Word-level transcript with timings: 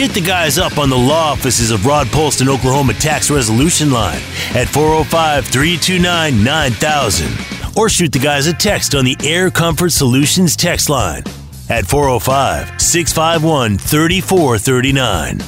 Hit 0.00 0.14
the 0.14 0.20
guys 0.22 0.56
up 0.56 0.78
on 0.78 0.88
the 0.88 0.96
law 0.96 1.32
offices 1.32 1.70
of 1.70 1.84
Rod 1.84 2.06
Polston 2.06 2.48
Oklahoma 2.48 2.94
Tax 2.94 3.30
Resolution 3.30 3.90
Line 3.90 4.22
at 4.54 4.66
405 4.66 5.44
329 5.44 6.42
9000 6.42 7.76
or 7.76 7.90
shoot 7.90 8.10
the 8.10 8.18
guys 8.18 8.46
a 8.46 8.54
text 8.54 8.94
on 8.94 9.04
the 9.04 9.14
Air 9.22 9.50
Comfort 9.50 9.90
Solutions 9.90 10.56
text 10.56 10.88
line 10.88 11.22
at 11.68 11.84
405 11.84 12.80
651 12.80 13.76
3439. 13.76 15.40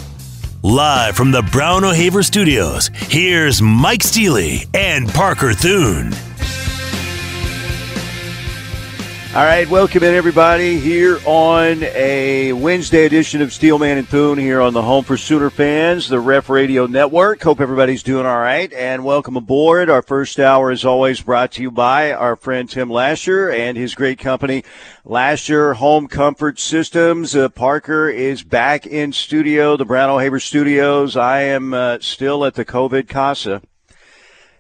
Live 0.63 1.17
from 1.17 1.31
the 1.31 1.43
Brown 1.51 1.83
O'Haver 1.85 2.23
Studios, 2.23 2.91
here's 2.93 3.63
Mike 3.63 4.03
Steely 4.03 4.67
and 4.75 5.09
Parker 5.09 5.55
Thune. 5.55 6.13
All 9.35 9.47
right, 9.47 9.67
welcome 9.67 10.03
in 10.03 10.13
everybody 10.13 10.79
here 10.79 11.19
on 11.25 11.83
a 11.85 12.53
Wednesday 12.53 13.07
edition 13.07 13.41
of 13.41 13.51
Steelman 13.51 13.97
and 13.97 14.07
Thune 14.07 14.37
here 14.37 14.61
on 14.61 14.75
the 14.75 14.83
Home 14.83 15.05
for 15.05 15.17
Sooner 15.17 15.49
fans, 15.49 16.07
the 16.07 16.21
Ref 16.21 16.51
Radio 16.51 16.85
Network. 16.85 17.43
Hope 17.43 17.59
everybody's 17.59 18.03
doing 18.03 18.27
all 18.27 18.39
right, 18.39 18.71
and 18.75 19.07
welcome 19.07 19.39
aboard. 19.39 19.89
Our 19.89 20.03
first 20.03 20.39
hour 20.39 20.71
is 20.71 20.85
always 20.85 21.23
brought 21.23 21.53
to 21.53 21.63
you 21.63 21.71
by 21.71 22.13
our 22.13 22.37
friend 22.37 22.69
Tim 22.69 22.91
Lasher 22.91 23.49
and 23.51 23.79
his 23.79 23.95
great 23.95 24.19
company, 24.19 24.65
Lasher 25.03 25.73
Home 25.73 26.09
Comfort 26.09 26.61
Systems. 26.61 27.35
Uh, 27.35 27.49
Parker 27.49 28.11
is 28.11 28.43
back 28.43 28.87
in 28.87 29.15
studio, 29.15 29.79
the 29.79 29.87
Brown 29.87 30.11
O'Haver 30.11 30.41
Studios. 30.41 31.17
I 31.17 31.41
am 31.45 31.73
uh, 31.73 31.97
still 32.03 32.45
at 32.45 32.53
the 32.53 32.67
COVID 32.67 33.09
Casa 33.09 33.63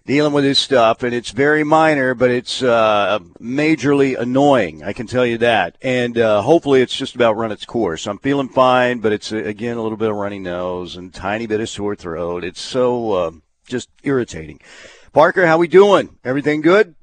dealing 0.05 0.33
with 0.33 0.45
his 0.45 0.59
stuff, 0.59 1.03
and 1.03 1.15
it's 1.15 1.31
very 1.31 1.65
minor, 1.65 2.15
but 2.15 2.31
it's 2.31 2.63
uh, 2.63 3.19
majorly 3.41 4.19
annoying. 4.19 4.83
I 4.83 4.93
can 4.93 5.07
tell 5.07 5.25
you 5.25 5.39
that. 5.39 5.77
And 5.83 6.19
uh, 6.19 6.43
hopefully, 6.43 6.83
it's 6.83 6.97
just 6.97 7.15
about 7.15 7.37
run 7.37 7.53
its 7.53 7.65
course. 7.65 8.07
I'm 8.07 8.19
feeling 8.19 8.49
fine, 8.49 8.99
but 8.99 9.13
it's 9.13 9.33
uh, 9.33 9.37
again 9.37 9.77
a 9.77 9.83
little 9.83 9.99
bit 9.99 10.11
of 10.11 10.17
runny 10.17 10.39
nose 10.39 10.97
and 10.97 11.13
tiny 11.13 11.47
bit 11.47 11.61
of 11.61 11.69
sore 11.69 11.95
throat. 11.95 12.45
It's 12.45 12.61
so 12.61 13.13
uh, 13.13 13.31
just 13.67 13.89
irritating. 14.03 14.61
Parker, 15.13 15.47
how 15.47 15.59
we 15.59 15.69
doing? 15.69 16.19
Everything 16.25 16.63
good? 16.63 16.95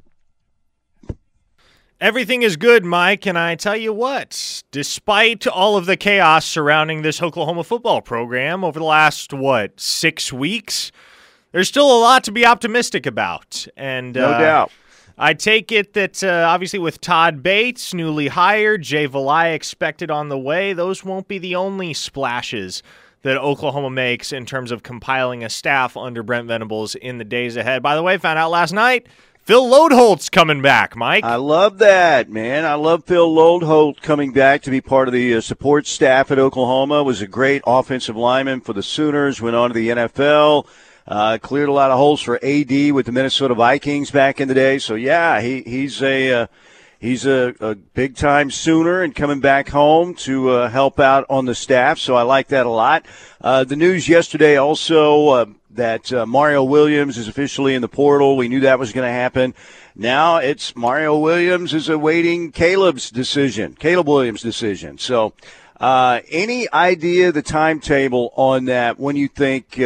Everything 2.02 2.44
is 2.44 2.56
good, 2.56 2.86
Mike, 2.86 3.28
and 3.28 3.38
I 3.38 3.56
tell 3.56 3.75
you 3.75 3.91
what, 3.91 4.63
despite 4.72 5.45
all 5.45 5.75
of 5.75 5.86
the 5.86 5.97
chaos 5.97 6.45
surrounding 6.45 7.02
this 7.02 7.22
Oklahoma 7.22 7.66
football 7.66 8.02
program 8.02 8.63
over 8.63 8.80
the 8.80 8.86
last, 8.86 9.34
what, 9.34 9.81
six 9.81 10.31
weeks, 10.31 10.94
there's 11.52 11.67
still 11.67 11.97
a 11.97 12.00
lot 12.00 12.23
to 12.25 12.31
be 12.31 12.45
optimistic 12.45 13.05
about. 13.05 13.67
And 13.75 14.14
no 14.14 14.25
uh, 14.25 14.39
doubt. 14.39 14.72
I 15.17 15.33
take 15.33 15.72
it 15.72 15.94
that 15.94 16.23
uh, 16.23 16.45
obviously 16.47 16.80
with 16.80 17.02
Todd 17.02 17.44
Bates 17.44 17.94
newly 17.94 18.30
hired, 18.30 18.83
Jay 18.83 19.08
Valai 19.08 19.53
expected 19.53 20.09
on 20.09 20.30
the 20.30 20.39
way, 20.39 20.72
those 20.72 21.03
won't 21.03 21.28
be 21.28 21.38
the 21.38 21.56
only 21.56 21.94
splashes 21.94 22.81
that 23.23 23.38
Oklahoma 23.38 23.89
makes 23.89 24.31
in 24.31 24.45
terms 24.45 24.72
of 24.72 24.81
compiling 24.81 25.44
a 25.44 25.50
staff 25.50 25.97
under 25.97 26.23
Brent 26.23 26.47
Venables 26.47 26.95
in 26.95 27.17
the 27.17 27.25
days 27.25 27.58
ahead. 27.58 27.84
By 27.84 27.95
the 27.95 28.03
way, 28.03 28.17
found 28.17 28.39
out 28.39 28.50
last 28.50 28.72
night. 28.72 29.08
Phil 29.44 29.67
Loadholt's 29.67 30.30
coming 30.30 30.61
back, 30.61 30.95
Mike. 30.95 31.23
I 31.23 31.36
love 31.36 31.80
that, 31.80 32.30
man. 32.30 32.66
I 32.66 32.75
love 32.75 33.03
Phil 33.03 33.28
Loadholt 33.28 34.00
coming 34.02 34.31
back 34.31 34.61
to 34.61 34.69
be 34.69 34.80
part 34.80 35.08
of 35.08 35.13
the 35.13 35.36
uh, 35.36 35.41
support 35.41 35.88
staff 35.88 36.30
at 36.31 36.38
Oklahoma. 36.38 37.03
Was 37.03 37.22
a 37.22 37.28
great 37.28 37.63
offensive 37.66 38.16
lineman 38.16 38.61
for 38.61 38.73
the 38.73 38.84
Sooners. 38.84 39.41
Went 39.41 39.56
on 39.56 39.72
to 39.72 39.73
the 39.73 39.89
NFL. 39.89 40.67
Uh, 41.09 41.39
cleared 41.39 41.69
a 41.69 41.71
lot 41.73 41.89
of 41.89 41.97
holes 41.97 42.21
for 42.21 42.35
AD 42.45 42.91
with 42.91 43.07
the 43.07 43.11
Minnesota 43.11 43.55
Vikings 43.55 44.11
back 44.11 44.39
in 44.39 44.47
the 44.47 44.53
day. 44.53 44.77
So 44.77 44.93
yeah, 44.93 45.41
he 45.41 45.63
he's 45.63 46.03
a 46.03 46.31
uh, 46.31 46.47
he's 46.99 47.25
a, 47.25 47.55
a 47.59 47.73
big 47.73 48.16
time 48.16 48.51
Sooner 48.51 49.01
and 49.01 49.16
coming 49.16 49.39
back 49.39 49.69
home 49.69 50.13
to 50.16 50.51
uh, 50.51 50.69
help 50.69 50.99
out 50.99 51.25
on 51.27 51.45
the 51.45 51.55
staff. 51.55 51.97
So 51.97 52.13
I 52.13 52.21
like 52.21 52.49
that 52.49 52.67
a 52.67 52.69
lot. 52.69 53.07
Uh, 53.41 53.63
the 53.63 53.75
news 53.75 54.07
yesterday 54.07 54.57
also 54.57 55.29
uh, 55.29 55.45
that 55.71 56.13
uh, 56.13 56.27
Mario 56.27 56.63
Williams 56.63 57.17
is 57.17 57.27
officially 57.27 57.73
in 57.73 57.81
the 57.81 57.88
portal. 57.88 58.38
We 58.38 58.47
knew 58.47 58.59
that 58.59 58.77
was 58.77 58.94
going 58.94 59.07
to 59.07 59.11
happen. 59.11 59.55
Now 59.95 60.38
it's 60.38 60.75
Mario 60.75 61.17
Williams 61.17 61.73
is 61.73 61.89
awaiting 61.89 62.51
Caleb's 62.51 63.09
decision, 63.09 63.73
Caleb 63.73 64.07
Williams' 64.07 64.44
decision. 64.44 65.00
So. 65.00 65.34
any 65.81 66.67
idea 66.72 67.31
the 67.31 67.41
timetable 67.41 68.31
on 68.35 68.66
that? 68.66 69.00
When 69.00 69.16
you 69.16 69.28
think 69.28 69.79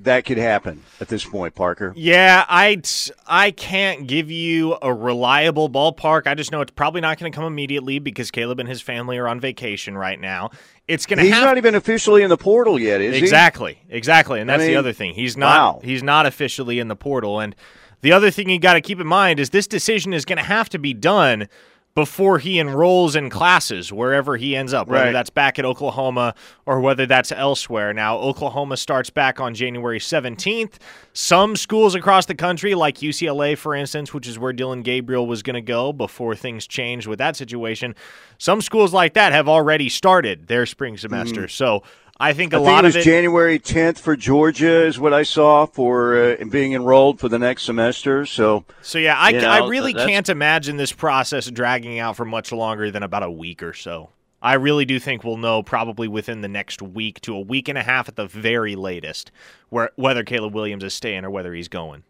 that 0.00 0.24
could 0.24 0.38
happen 0.38 0.82
at 1.00 1.08
this 1.08 1.24
point, 1.24 1.54
Parker? 1.54 1.92
Yeah, 1.96 2.44
I 2.48 2.80
I 3.26 3.50
can't 3.50 4.06
give 4.06 4.30
you 4.30 4.76
a 4.82 4.92
reliable 4.92 5.70
ballpark. 5.70 6.26
I 6.26 6.34
just 6.34 6.52
know 6.52 6.60
it's 6.60 6.72
probably 6.72 7.00
not 7.00 7.18
going 7.18 7.30
to 7.30 7.36
come 7.36 7.46
immediately 7.46 7.98
because 7.98 8.30
Caleb 8.30 8.60
and 8.60 8.68
his 8.68 8.82
family 8.82 9.16
are 9.18 9.26
on 9.26 9.40
vacation 9.40 9.96
right 9.96 10.20
now. 10.20 10.50
It's 10.86 11.06
going 11.06 11.18
to. 11.18 11.24
He's 11.24 11.32
not 11.32 11.56
even 11.56 11.74
officially 11.74 12.22
in 12.22 12.28
the 12.28 12.36
portal 12.36 12.78
yet, 12.78 13.00
is 13.00 13.16
exactly, 13.16 13.74
he? 13.74 13.96
Exactly, 13.96 13.96
exactly, 13.96 14.40
and 14.40 14.50
that's 14.50 14.62
I 14.62 14.66
mean, 14.66 14.74
the 14.74 14.78
other 14.78 14.92
thing. 14.92 15.14
He's 15.14 15.36
not. 15.36 15.76
Wow. 15.76 15.80
He's 15.82 16.02
not 16.02 16.26
officially 16.26 16.78
in 16.78 16.88
the 16.88 16.96
portal, 16.96 17.40
and 17.40 17.56
the 18.02 18.12
other 18.12 18.30
thing 18.30 18.50
you 18.50 18.58
got 18.58 18.74
to 18.74 18.80
keep 18.80 19.00
in 19.00 19.06
mind 19.06 19.40
is 19.40 19.50
this 19.50 19.66
decision 19.66 20.12
is 20.12 20.24
going 20.24 20.38
to 20.38 20.44
have 20.44 20.68
to 20.70 20.78
be 20.78 20.94
done 20.94 21.48
before 21.96 22.38
he 22.38 22.60
enrolls 22.60 23.16
in 23.16 23.30
classes 23.30 23.90
wherever 23.90 24.36
he 24.36 24.54
ends 24.54 24.74
up, 24.74 24.86
whether 24.86 25.06
right. 25.06 25.12
that's 25.12 25.30
back 25.30 25.58
at 25.58 25.64
Oklahoma 25.64 26.34
or 26.66 26.78
whether 26.78 27.06
that's 27.06 27.32
elsewhere. 27.32 27.94
Now, 27.94 28.18
Oklahoma 28.18 28.76
starts 28.76 29.08
back 29.08 29.40
on 29.40 29.54
January 29.54 29.98
17th. 29.98 30.74
Some 31.14 31.56
schools 31.56 31.94
across 31.94 32.26
the 32.26 32.34
country, 32.34 32.74
like 32.74 32.98
UCLA, 32.98 33.56
for 33.56 33.74
instance, 33.74 34.12
which 34.12 34.28
is 34.28 34.38
where 34.38 34.52
Dillon 34.52 34.82
Gabriel 34.82 35.26
was 35.26 35.42
going 35.42 35.54
to 35.54 35.62
go 35.62 35.90
before 35.90 36.36
things 36.36 36.66
changed 36.66 37.06
with 37.06 37.18
that 37.18 37.34
situation, 37.34 37.94
some 38.36 38.60
schools 38.60 38.92
like 38.92 39.14
that 39.14 39.32
have 39.32 39.48
already 39.48 39.88
started 39.88 40.48
their 40.48 40.66
spring 40.66 40.98
semester. 40.98 41.44
Mm. 41.44 41.50
So, 41.50 41.82
I 42.18 42.32
think 42.32 42.52
a 42.52 42.56
I 42.56 42.60
lot 42.60 42.66
think 42.66 42.78
it 42.78 42.84
was 42.84 42.96
of 42.96 43.00
it. 43.00 43.04
January 43.04 43.58
10th 43.58 43.98
for 43.98 44.16
Georgia 44.16 44.86
is 44.86 44.98
what 44.98 45.12
I 45.12 45.22
saw 45.22 45.66
for 45.66 46.16
uh, 46.16 46.44
being 46.50 46.72
enrolled 46.72 47.20
for 47.20 47.28
the 47.28 47.38
next 47.38 47.64
semester. 47.64 48.24
So, 48.24 48.64
so 48.80 48.98
yeah, 48.98 49.18
I, 49.18 49.30
you 49.30 49.40
know, 49.40 49.50
I 49.50 49.68
really 49.68 49.92
can't 49.92 50.28
imagine 50.28 50.78
this 50.78 50.92
process 50.92 51.50
dragging 51.50 51.98
out 51.98 52.16
for 52.16 52.24
much 52.24 52.52
longer 52.52 52.90
than 52.90 53.02
about 53.02 53.22
a 53.22 53.30
week 53.30 53.62
or 53.62 53.74
so. 53.74 54.10
I 54.40 54.54
really 54.54 54.84
do 54.84 54.98
think 54.98 55.24
we'll 55.24 55.38
know 55.38 55.62
probably 55.62 56.08
within 56.08 56.40
the 56.40 56.48
next 56.48 56.80
week 56.80 57.20
to 57.22 57.34
a 57.34 57.40
week 57.40 57.68
and 57.68 57.76
a 57.76 57.82
half 57.82 58.08
at 58.08 58.16
the 58.16 58.26
very 58.26 58.76
latest, 58.76 59.30
where 59.68 59.90
whether 59.96 60.24
Caleb 60.24 60.54
Williams 60.54 60.84
is 60.84 60.94
staying 60.94 61.24
or 61.24 61.30
whether 61.30 61.52
he's 61.52 61.68
going. 61.68 62.04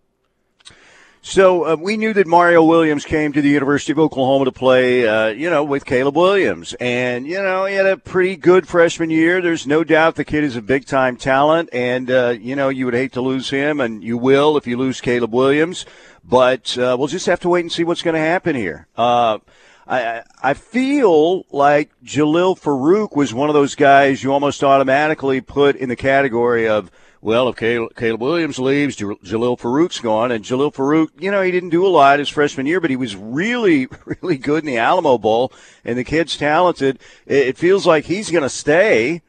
So 1.23 1.67
uh, 1.67 1.77
we 1.77 1.97
knew 1.97 2.13
that 2.13 2.27
Mario 2.27 2.63
Williams 2.63 3.05
came 3.05 3.33
to 3.33 3.43
the 3.43 3.49
University 3.49 3.91
of 3.91 3.99
Oklahoma 3.99 4.45
to 4.45 4.53
play, 4.53 5.09
uh, 5.09 5.29
you 5.29 5.51
know, 5.51 5.65
with 5.65 5.85
Caleb 5.85 6.17
Williams, 6.17 6.75
and 6.79 7.27
you 7.27 7.43
know 7.43 7.65
he 7.65 7.75
had 7.75 7.87
a 7.87 7.97
pretty 7.97 8.37
good 8.37 8.69
freshman 8.69 9.11
year. 9.11 9.43
There's 9.43 9.67
no 9.67 9.83
doubt 9.83 10.15
the 10.15 10.25
kid 10.25 10.45
is 10.45 10.55
a 10.55 10.63
big 10.63 10.87
time 10.87 11.17
talent, 11.17 11.71
and 11.73 12.11
uh, 12.11 12.37
you 12.41 12.55
know 12.55 12.69
you 12.69 12.85
would 12.85 12.95
hate 12.95 13.13
to 13.15 13.21
lose 13.21 13.51
him, 13.51 13.81
and 13.81 14.05
you 14.05 14.17
will 14.17 14.57
if 14.57 14.69
you 14.69 14.77
lose 14.77 15.01
Caleb 15.01 15.33
Williams. 15.33 15.85
But 16.25 16.79
uh, 16.79 16.97
we'll 16.99 17.09
just 17.09 17.27
have 17.27 17.41
to 17.41 17.49
wait 17.49 17.61
and 17.61 17.73
see 17.73 17.85
what's 17.85 18.03
going 18.03 18.15
to 18.15 18.21
happen 18.21 18.55
here. 18.55 18.87
Uh, 18.97 19.39
I, 19.87 20.23
I 20.43 20.55
feel 20.55 21.45
like 21.51 21.91
Jalil 22.05 22.59
Farooq 22.59 23.15
was 23.15 23.33
one 23.33 23.49
of 23.49 23.55
those 23.55 23.77
guys 23.77 24.23
you 24.23 24.33
almost 24.33 24.65
automatically 24.65 25.41
put 25.41 25.77
in 25.77 25.89
the 25.89 25.97
category 25.97 26.69
of 26.69 26.91
well, 27.27 27.49
if 27.49 27.57
Caleb, 27.57 28.21
Williams 28.21 28.61
leaves, 28.61 28.95
Jalil 28.95 29.59
Farooq's 29.59 29.99
gone, 29.99 30.31
and 30.31 30.45
Jalil 30.45 30.73
Farooq, 30.73 31.09
you 31.19 31.33
know, 31.33 31.43
he 31.43 31.51
didn't 31.51 31.71
do 31.71 31.85
a 31.85 31.89
lot 31.89 32.21
his 32.21 32.29
freshman 32.29 32.67
year, 32.67 32.81
but 32.81 32.89
he 32.89 32.95
was 32.95 33.17
really, 33.17 33.89
really 34.23 34.39
good 34.39 34.63
in 34.63 34.67
the 34.67 34.79
Alamo 34.79 35.19
Bowl, 35.19 35.53
and 35.85 35.99
the 35.99 36.05
kid's 36.05 36.37
talented. 36.37 37.01
It, 37.27 37.49
it 37.49 37.59
feels 37.59 37.85
like 37.85 38.05
he's 38.05 38.31
going 38.31 38.45
to 38.45 38.49
stay, 38.49 39.23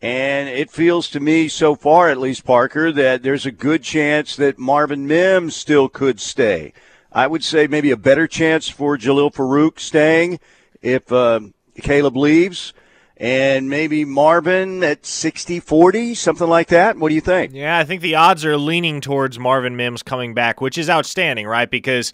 and 0.00 0.48
it 0.48 0.70
feels 0.70 1.10
to 1.10 1.20
me, 1.20 1.46
so 1.46 1.74
far 1.74 2.08
at 2.08 2.16
least, 2.16 2.46
Parker, 2.46 2.90
that 2.90 3.22
there's 3.22 3.44
a 3.44 3.52
good 3.52 3.82
chance 3.82 4.34
that 4.36 4.58
Marvin 4.58 5.06
Mims 5.06 5.54
still 5.54 5.90
could 5.90 6.20
stay. 6.20 6.72
I 7.12 7.26
would 7.26 7.44
say 7.44 7.66
maybe 7.66 7.90
a 7.90 7.98
better 7.98 8.26
chance 8.26 8.70
for 8.70 8.96
Jalil 8.96 9.30
Farooq 9.30 9.78
staying 9.78 10.40
if 10.80 11.12
uh, 11.12 11.40
Caleb 11.82 12.16
leaves 12.16 12.72
and 13.22 13.70
maybe 13.70 14.04
Marvin 14.04 14.82
at 14.82 15.06
60 15.06 15.60
40, 15.60 16.14
something 16.16 16.48
like 16.48 16.66
that. 16.68 16.98
What 16.98 17.10
do 17.10 17.14
you 17.14 17.20
think? 17.20 17.52
Yeah, 17.54 17.78
I 17.78 17.84
think 17.84 18.02
the 18.02 18.16
odds 18.16 18.44
are 18.44 18.56
leaning 18.56 19.00
towards 19.00 19.38
Marvin 19.38 19.76
Mims 19.76 20.02
coming 20.02 20.34
back, 20.34 20.60
which 20.60 20.76
is 20.76 20.90
outstanding, 20.90 21.46
right? 21.46 21.70
Because, 21.70 22.12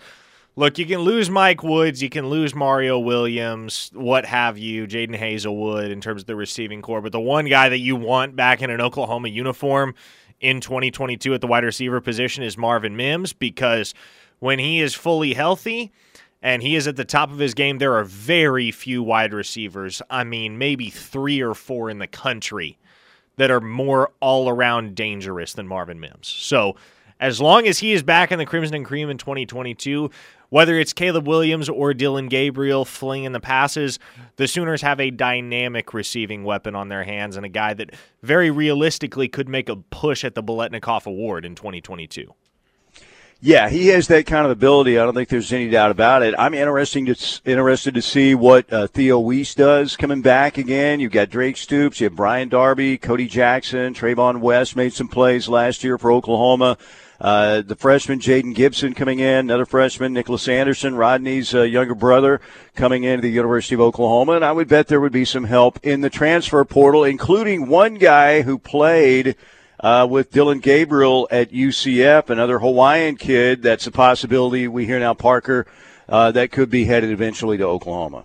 look, 0.54 0.76
you 0.76 0.84
can 0.84 0.98
lose 0.98 1.30
Mike 1.30 1.62
Woods, 1.62 2.02
you 2.02 2.10
can 2.10 2.28
lose 2.28 2.54
Mario 2.54 2.98
Williams, 2.98 3.90
what 3.94 4.26
have 4.26 4.58
you, 4.58 4.86
Jadon 4.86 5.18
Haselwood 5.18 5.90
in 5.90 6.02
terms 6.02 6.22
of 6.22 6.26
the 6.26 6.36
receiving 6.36 6.82
core, 6.82 7.00
but 7.00 7.12
the 7.12 7.20
one 7.20 7.46
guy 7.46 7.70
that 7.70 7.78
you 7.78 7.96
want 7.96 8.36
back 8.36 8.60
in 8.60 8.68
an 8.68 8.82
Oklahoma 8.82 9.28
uniform 9.28 9.94
in 10.40 10.60
2022 10.60 11.32
at 11.32 11.40
the 11.40 11.46
wide 11.46 11.64
receiver 11.64 12.02
position 12.02 12.44
is 12.44 12.58
Marvin 12.58 12.96
Mims 12.96 13.32
because 13.32 13.94
when 14.40 14.58
he 14.58 14.82
is 14.82 14.94
fully 14.94 15.32
healthy, 15.32 15.90
and 16.42 16.62
he 16.62 16.76
is 16.76 16.86
at 16.86 16.96
the 16.96 17.04
top 17.04 17.30
of 17.30 17.38
his 17.38 17.54
game. 17.54 17.78
There 17.78 17.94
are 17.94 18.04
very 18.04 18.70
few 18.70 19.02
wide 19.02 19.32
receivers. 19.32 20.00
I 20.10 20.24
mean, 20.24 20.58
maybe 20.58 20.90
three 20.90 21.40
or 21.40 21.54
four 21.54 21.90
in 21.90 21.98
the 21.98 22.06
country 22.06 22.78
that 23.36 23.50
are 23.50 23.60
more 23.60 24.10
all 24.20 24.48
around 24.48 24.94
dangerous 24.94 25.52
than 25.52 25.66
Marvin 25.66 26.00
Mims. 26.00 26.28
So, 26.28 26.76
as 27.20 27.40
long 27.40 27.66
as 27.66 27.78
he 27.80 27.92
is 27.92 28.04
back 28.04 28.30
in 28.30 28.38
the 28.38 28.46
Crimson 28.46 28.76
and 28.76 28.84
Cream 28.84 29.10
in 29.10 29.18
2022, 29.18 30.08
whether 30.50 30.78
it's 30.78 30.92
Caleb 30.92 31.26
Williams 31.26 31.68
or 31.68 31.92
Dillon 31.92 32.28
Gabriel 32.28 32.84
flinging 32.84 33.32
the 33.32 33.40
passes, 33.40 33.98
the 34.36 34.46
Sooners 34.46 34.82
have 34.82 35.00
a 35.00 35.10
dynamic 35.10 35.92
receiving 35.92 36.44
weapon 36.44 36.76
on 36.76 36.88
their 36.88 37.02
hands 37.02 37.36
and 37.36 37.44
a 37.44 37.48
guy 37.48 37.74
that 37.74 37.90
very 38.22 38.50
realistically 38.50 39.28
could 39.28 39.48
make 39.48 39.68
a 39.68 39.76
push 39.76 40.24
at 40.24 40.34
the 40.36 40.42
Biletnikoff 40.42 41.06
Award 41.06 41.44
in 41.44 41.54
2022. 41.54 42.32
Yeah, 43.40 43.68
he 43.68 43.86
has 43.88 44.08
that 44.08 44.26
kind 44.26 44.44
of 44.44 44.50
ability. 44.50 44.98
I 44.98 45.04
don't 45.04 45.14
think 45.14 45.28
there's 45.28 45.52
any 45.52 45.70
doubt 45.70 45.92
about 45.92 46.24
it. 46.24 46.34
I'm 46.36 46.54
interesting 46.54 47.06
to 47.06 47.40
interested 47.44 47.94
to 47.94 48.02
see 48.02 48.34
what 48.34 48.72
uh, 48.72 48.88
Theo 48.88 49.20
Wease 49.20 49.54
does 49.54 49.96
coming 49.96 50.22
back 50.22 50.58
again. 50.58 50.98
You've 50.98 51.12
got 51.12 51.30
Drake 51.30 51.56
Stoops, 51.56 52.00
you 52.00 52.06
have 52.06 52.16
Brian 52.16 52.48
Darby, 52.48 52.98
Cody 52.98 53.28
Jackson, 53.28 53.94
Trevon 53.94 54.40
West 54.40 54.74
made 54.74 54.92
some 54.92 55.06
plays 55.06 55.48
last 55.48 55.84
year 55.84 55.98
for 55.98 56.10
Oklahoma. 56.10 56.78
Uh, 57.20 57.62
the 57.62 57.76
freshman 57.76 58.18
Jayden 58.18 58.56
Gibson 58.56 58.92
coming 58.92 59.20
in, 59.20 59.38
another 59.38 59.66
freshman 59.66 60.12
Nicholas 60.12 60.48
Anderson, 60.48 60.96
Rodney's 60.96 61.54
uh, 61.54 61.62
younger 61.62 61.94
brother 61.94 62.40
coming 62.74 63.04
into 63.04 63.22
the 63.22 63.30
University 63.30 63.76
of 63.76 63.80
Oklahoma, 63.80 64.32
and 64.32 64.44
I 64.44 64.50
would 64.50 64.66
bet 64.66 64.88
there 64.88 65.00
would 65.00 65.12
be 65.12 65.24
some 65.24 65.44
help 65.44 65.78
in 65.84 66.00
the 66.00 66.10
transfer 66.10 66.64
portal, 66.64 67.04
including 67.04 67.68
one 67.68 67.94
guy 67.94 68.42
who 68.42 68.58
played 68.58 69.36
uh, 69.80 70.06
with 70.08 70.30
Dillon 70.30 70.60
Gabriel 70.60 71.28
at 71.30 71.50
UCF, 71.50 72.30
another 72.30 72.58
Hawaiian 72.58 73.16
kid. 73.16 73.62
That's 73.62 73.86
a 73.86 73.90
possibility. 73.90 74.68
We 74.68 74.86
hear 74.86 74.98
now 74.98 75.14
Parker 75.14 75.66
uh, 76.08 76.32
that 76.32 76.50
could 76.50 76.70
be 76.70 76.84
headed 76.84 77.10
eventually 77.10 77.58
to 77.58 77.64
Oklahoma. 77.64 78.24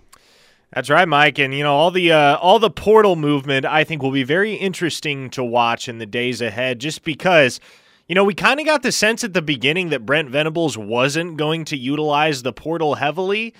That's 0.72 0.90
right, 0.90 1.06
Mike, 1.06 1.38
and 1.38 1.54
you 1.54 1.62
know 1.62 1.74
all 1.74 1.92
the 1.92 2.10
uh, 2.10 2.36
all 2.38 2.58
the 2.58 2.70
portal 2.70 3.14
movement. 3.14 3.64
I 3.64 3.84
think 3.84 4.02
will 4.02 4.10
be 4.10 4.24
very 4.24 4.54
interesting 4.54 5.30
to 5.30 5.44
watch 5.44 5.88
in 5.88 5.98
the 5.98 6.06
days 6.06 6.40
ahead, 6.40 6.80
just 6.80 7.04
because. 7.04 7.60
You 8.06 8.14
know, 8.14 8.24
we 8.24 8.34
kind 8.34 8.60
of 8.60 8.66
got 8.66 8.82
the 8.82 8.92
sense 8.92 9.24
at 9.24 9.32
the 9.32 9.40
beginning 9.40 9.88
that 9.88 10.04
Brent 10.04 10.28
Venables 10.28 10.76
wasn't 10.76 11.38
going 11.38 11.64
to 11.64 11.76
utilize 11.78 12.42
the 12.42 12.52
portal 12.52 12.96
heavily. 12.96 13.54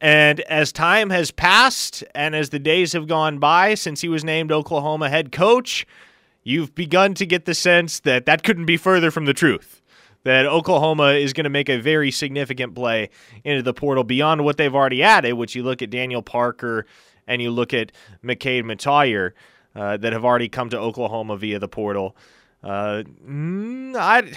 And 0.00 0.38
as 0.42 0.70
time 0.70 1.10
has 1.10 1.32
passed 1.32 2.04
and 2.14 2.36
as 2.36 2.50
the 2.50 2.60
days 2.60 2.92
have 2.92 3.08
gone 3.08 3.40
by 3.40 3.74
since 3.74 4.00
he 4.00 4.08
was 4.08 4.22
named 4.22 4.52
Oklahoma 4.52 5.08
head 5.08 5.32
coach, 5.32 5.84
you've 6.48 6.74
begun 6.74 7.12
to 7.12 7.26
get 7.26 7.44
the 7.44 7.54
sense 7.54 8.00
that 8.00 8.24
that 8.24 8.42
couldn't 8.42 8.64
be 8.64 8.78
further 8.78 9.10
from 9.10 9.26
the 9.26 9.34
truth. 9.34 9.82
That 10.24 10.46
Oklahoma 10.46 11.12
is 11.12 11.34
going 11.34 11.44
to 11.44 11.50
make 11.50 11.68
a 11.68 11.78
very 11.78 12.10
significant 12.10 12.74
play 12.74 13.10
into 13.44 13.62
the 13.62 13.74
portal 13.74 14.02
beyond 14.02 14.44
what 14.44 14.56
they've 14.56 14.74
already 14.74 15.02
added, 15.02 15.34
which 15.34 15.54
you 15.54 15.62
look 15.62 15.82
at 15.82 15.90
Daniel 15.90 16.22
Parker 16.22 16.86
and 17.26 17.42
you 17.42 17.50
look 17.50 17.74
at 17.74 17.92
McKade 18.24 18.64
Mettauer 18.64 19.32
uh, 19.76 19.98
that 19.98 20.12
have 20.14 20.24
already 20.24 20.48
come 20.48 20.70
to 20.70 20.78
Oklahoma 20.78 21.36
via 21.36 21.58
the 21.58 21.68
portal. 21.68 22.16
Uh, 22.64 23.02
mm, 23.26 23.94
I, 23.94 24.32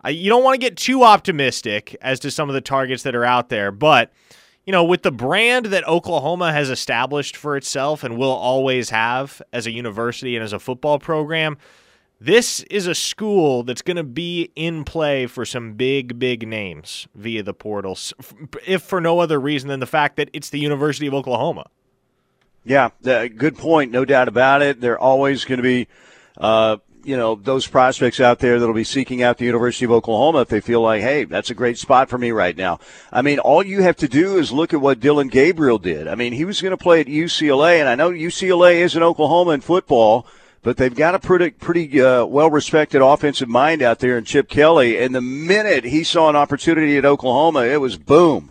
I, 0.00 0.10
you 0.10 0.30
don't 0.30 0.42
want 0.42 0.54
to 0.54 0.66
get 0.66 0.78
too 0.78 1.04
optimistic 1.04 1.94
as 2.00 2.20
to 2.20 2.30
some 2.30 2.48
of 2.48 2.54
the 2.54 2.62
targets 2.62 3.02
that 3.02 3.14
are 3.14 3.24
out 3.24 3.50
there, 3.50 3.70
but 3.70 4.12
you 4.66 4.72
know, 4.72 4.84
with 4.84 5.02
the 5.02 5.12
brand 5.12 5.66
that 5.66 5.86
Oklahoma 5.88 6.52
has 6.52 6.70
established 6.70 7.36
for 7.36 7.56
itself 7.56 8.04
and 8.04 8.16
will 8.16 8.30
always 8.30 8.90
have 8.90 9.42
as 9.52 9.66
a 9.66 9.72
university 9.72 10.36
and 10.36 10.44
as 10.44 10.52
a 10.52 10.58
football 10.58 10.98
program, 10.98 11.58
this 12.20 12.62
is 12.64 12.86
a 12.86 12.94
school 12.94 13.64
that's 13.64 13.82
going 13.82 13.96
to 13.96 14.04
be 14.04 14.52
in 14.54 14.84
play 14.84 15.26
for 15.26 15.44
some 15.44 15.72
big, 15.72 16.20
big 16.20 16.46
names 16.46 17.08
via 17.16 17.42
the 17.42 17.52
portals, 17.52 18.14
if 18.64 18.82
for 18.82 19.00
no 19.00 19.18
other 19.18 19.40
reason 19.40 19.68
than 19.68 19.80
the 19.80 19.86
fact 19.86 20.16
that 20.16 20.30
it's 20.32 20.50
the 20.50 20.60
University 20.60 21.08
of 21.08 21.14
Oklahoma. 21.14 21.68
Yeah, 22.64 22.90
good 23.02 23.58
point. 23.58 23.90
No 23.90 24.04
doubt 24.04 24.28
about 24.28 24.62
it. 24.62 24.80
They're 24.80 24.98
always 24.98 25.44
going 25.44 25.58
to 25.58 25.64
be 25.64 25.88
uh, 26.38 26.76
you 27.04 27.16
know 27.16 27.34
those 27.34 27.66
prospects 27.66 28.20
out 28.20 28.38
there 28.38 28.58
that'll 28.58 28.74
be 28.74 28.84
seeking 28.84 29.22
out 29.22 29.38
the 29.38 29.44
University 29.44 29.84
of 29.84 29.90
Oklahoma 29.90 30.42
if 30.42 30.48
they 30.48 30.60
feel 30.60 30.80
like, 30.80 31.02
hey, 31.02 31.24
that's 31.24 31.50
a 31.50 31.54
great 31.54 31.78
spot 31.78 32.08
for 32.08 32.18
me 32.18 32.30
right 32.30 32.56
now. 32.56 32.78
I 33.12 33.22
mean, 33.22 33.38
all 33.38 33.64
you 33.64 33.82
have 33.82 33.96
to 33.96 34.08
do 34.08 34.38
is 34.38 34.52
look 34.52 34.72
at 34.72 34.80
what 34.80 35.00
Dillon 35.00 35.28
Gabriel 35.28 35.78
did. 35.78 36.08
I 36.08 36.14
mean, 36.14 36.32
he 36.32 36.44
was 36.44 36.60
going 36.60 36.70
to 36.70 36.76
play 36.76 37.00
at 37.00 37.06
UCLA, 37.06 37.80
and 37.80 37.88
I 37.88 37.94
know 37.94 38.10
UCLA 38.10 38.76
is 38.76 38.96
in 38.96 39.02
Oklahoma 39.02 39.52
in 39.52 39.60
football, 39.60 40.26
but 40.62 40.76
they've 40.76 40.94
got 40.94 41.14
a 41.14 41.18
pretty 41.18 41.50
pretty 41.50 42.00
uh, 42.00 42.24
well 42.24 42.50
respected 42.50 43.02
offensive 43.02 43.48
mind 43.48 43.82
out 43.82 43.98
there 43.98 44.16
in 44.16 44.24
Chip 44.24 44.48
Kelly. 44.48 44.98
And 44.98 45.14
the 45.14 45.20
minute 45.20 45.84
he 45.84 46.04
saw 46.04 46.28
an 46.28 46.36
opportunity 46.36 46.96
at 46.96 47.04
Oklahoma, 47.04 47.62
it 47.64 47.80
was 47.80 47.96
boom. 47.96 48.50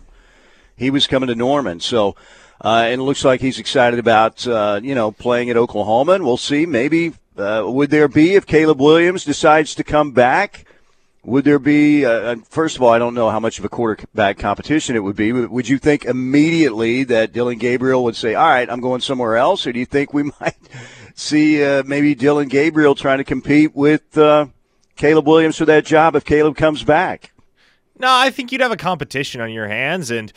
He 0.76 0.90
was 0.90 1.06
coming 1.06 1.28
to 1.28 1.34
Norman, 1.34 1.80
so. 1.80 2.16
Uh, 2.64 2.84
and 2.86 3.00
it 3.00 3.04
looks 3.04 3.24
like 3.24 3.40
he's 3.40 3.58
excited 3.58 3.98
about 3.98 4.46
uh, 4.46 4.78
you 4.80 4.94
know 4.94 5.10
playing 5.10 5.50
at 5.50 5.56
Oklahoma, 5.56 6.12
and 6.12 6.24
we'll 6.24 6.36
see. 6.36 6.64
Maybe 6.64 7.12
uh, 7.36 7.64
would 7.66 7.90
there 7.90 8.08
be 8.08 8.34
if 8.34 8.46
Caleb 8.46 8.80
Williams 8.80 9.24
decides 9.24 9.74
to 9.74 9.84
come 9.84 10.12
back? 10.12 10.66
Would 11.24 11.44
there 11.44 11.60
be? 11.60 12.04
Uh, 12.04 12.36
first 12.48 12.76
of 12.76 12.82
all, 12.82 12.90
I 12.90 12.98
don't 12.98 13.14
know 13.14 13.30
how 13.30 13.38
much 13.38 13.58
of 13.58 13.64
a 13.64 13.68
quarterback 13.68 14.38
competition 14.38 14.96
it 14.96 15.04
would 15.04 15.14
be. 15.14 15.32
Would 15.32 15.68
you 15.68 15.78
think 15.78 16.04
immediately 16.04 17.04
that 17.04 17.32
Dillon 17.32 17.58
Gabriel 17.58 18.02
would 18.04 18.16
say, 18.16 18.34
"All 18.34 18.48
right, 18.48 18.68
I'm 18.68 18.80
going 18.80 19.00
somewhere 19.00 19.36
else," 19.36 19.64
or 19.66 19.72
do 19.72 19.78
you 19.78 19.86
think 19.86 20.12
we 20.12 20.24
might 20.40 20.56
see 21.14 21.64
uh, 21.64 21.84
maybe 21.86 22.16
Dillon 22.16 22.48
Gabriel 22.48 22.96
trying 22.96 23.18
to 23.18 23.24
compete 23.24 23.74
with 23.74 24.18
uh, 24.18 24.46
Caleb 24.96 25.28
Williams 25.28 25.58
for 25.58 25.64
that 25.66 25.84
job 25.84 26.16
if 26.16 26.24
Caleb 26.24 26.56
comes 26.56 26.82
back? 26.82 27.32
No, 27.98 28.08
I 28.10 28.30
think 28.30 28.50
you'd 28.50 28.60
have 28.60 28.72
a 28.72 28.76
competition 28.76 29.40
on 29.40 29.52
your 29.52 29.68
hands, 29.68 30.10
and 30.10 30.32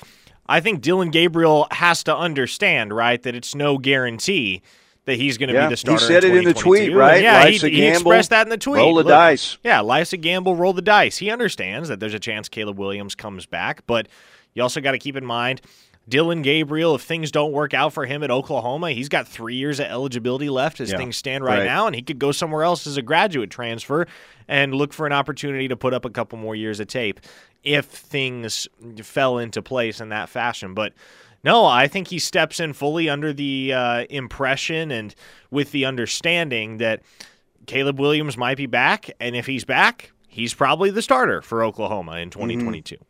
I 0.45 0.59
think 0.59 0.81
Dillon 0.81 1.09
Gabriel 1.09 1.67
has 1.71 2.03
to 2.03 2.15
understand, 2.15 2.93
right, 2.93 3.21
that 3.23 3.33
it's 3.33 3.55
no 3.55 3.79
guarantee 3.79 4.61
that 5.05 5.15
he's 5.15 5.37
going 5.37 5.49
to 5.49 5.55
yeah, 5.55 5.67
be 5.67 5.73
the 5.73 5.77
starter. 5.77 5.99
He 5.99 6.07
said 6.07 6.23
it 6.23 6.35
in 6.35 6.43
the 6.43 6.53
tweet, 6.53 6.93
right? 6.93 7.21
yeah, 7.21 7.43
Life's 7.43 7.61
he, 7.61 7.69
he 7.69 7.85
expressed 7.85 8.31
that 8.31 8.45
in 8.45 8.49
the 8.49 8.57
tweet. 8.57 8.77
Roll 8.77 8.95
the 8.95 9.03
Look, 9.03 9.07
dice. 9.07 9.57
Yeah, 9.63 9.81
life's 9.81 10.13
a 10.13 10.17
gamble. 10.17 10.55
Roll 10.55 10.73
the 10.73 10.81
dice. 10.81 11.17
He 11.17 11.29
understands 11.29 11.89
that 11.89 11.99
there's 11.99 12.13
a 12.13 12.19
chance 12.19 12.49
Caleb 12.49 12.77
Williams 12.77 13.15
comes 13.15 13.45
back, 13.45 13.85
but 13.87 14.07
you 14.53 14.63
also 14.63 14.81
got 14.81 14.91
to 14.91 14.99
keep 14.99 15.15
in 15.15 15.25
mind 15.25 15.61
Dillon 16.07 16.43
Gabriel, 16.43 16.93
if 16.95 17.01
things 17.01 17.31
don't 17.31 17.51
work 17.51 17.73
out 17.73 17.91
for 17.91 18.05
him 18.05 18.21
at 18.21 18.29
Oklahoma, 18.29 18.91
he's 18.91 19.09
got 19.09 19.27
three 19.27 19.55
years 19.55 19.79
of 19.79 19.87
eligibility 19.87 20.49
left 20.49 20.79
as 20.79 20.91
yeah, 20.91 20.97
things 20.97 21.17
stand 21.17 21.43
right, 21.43 21.59
right, 21.59 21.65
now, 21.65 21.87
and 21.87 21.95
he 21.95 22.03
could 22.03 22.19
go 22.19 22.31
somewhere 22.31 22.63
else 22.63 22.85
as 22.85 22.97
a 22.97 23.01
graduate 23.01 23.49
transfer 23.49 24.05
and 24.47 24.75
look 24.75 24.93
for 24.93 25.07
an 25.07 25.13
opportunity 25.13 25.67
to 25.67 25.75
put 25.75 25.93
up 25.93 26.05
a 26.05 26.09
couple 26.11 26.37
more 26.37 26.55
years 26.55 26.79
of 26.79 26.87
tape 26.87 27.19
if 27.63 27.85
things 27.85 28.67
fell 29.01 29.39
into 29.39 29.63
place 29.63 29.99
in 29.99 30.09
that 30.09 30.29
fashion. 30.29 30.75
But 30.75 30.93
no, 31.45 31.65
I 31.67 31.87
think 31.87 32.07
he 32.07 32.17
steps 32.17 32.59
in 32.59 32.73
fully 32.73 33.07
under 33.07 33.31
the 33.31 33.71
uh, 33.71 34.05
impression 34.09 34.89
and 34.89 35.13
with 35.51 35.71
the 35.71 35.85
understanding 35.85 36.77
that 36.79 37.03
Caleb 37.67 37.99
Williams 37.99 38.35
might 38.35 38.57
be 38.57 38.65
back, 38.65 39.11
and 39.19 39.35
if 39.35 39.45
he's 39.45 39.63
back, 39.63 40.11
he's 40.27 40.55
probably 40.55 40.89
the 40.89 41.03
starter 41.03 41.43
for 41.43 41.63
Oklahoma 41.63 42.17
in 42.17 42.31
2022. 42.31 42.95
Mm-hmm. 42.95 43.03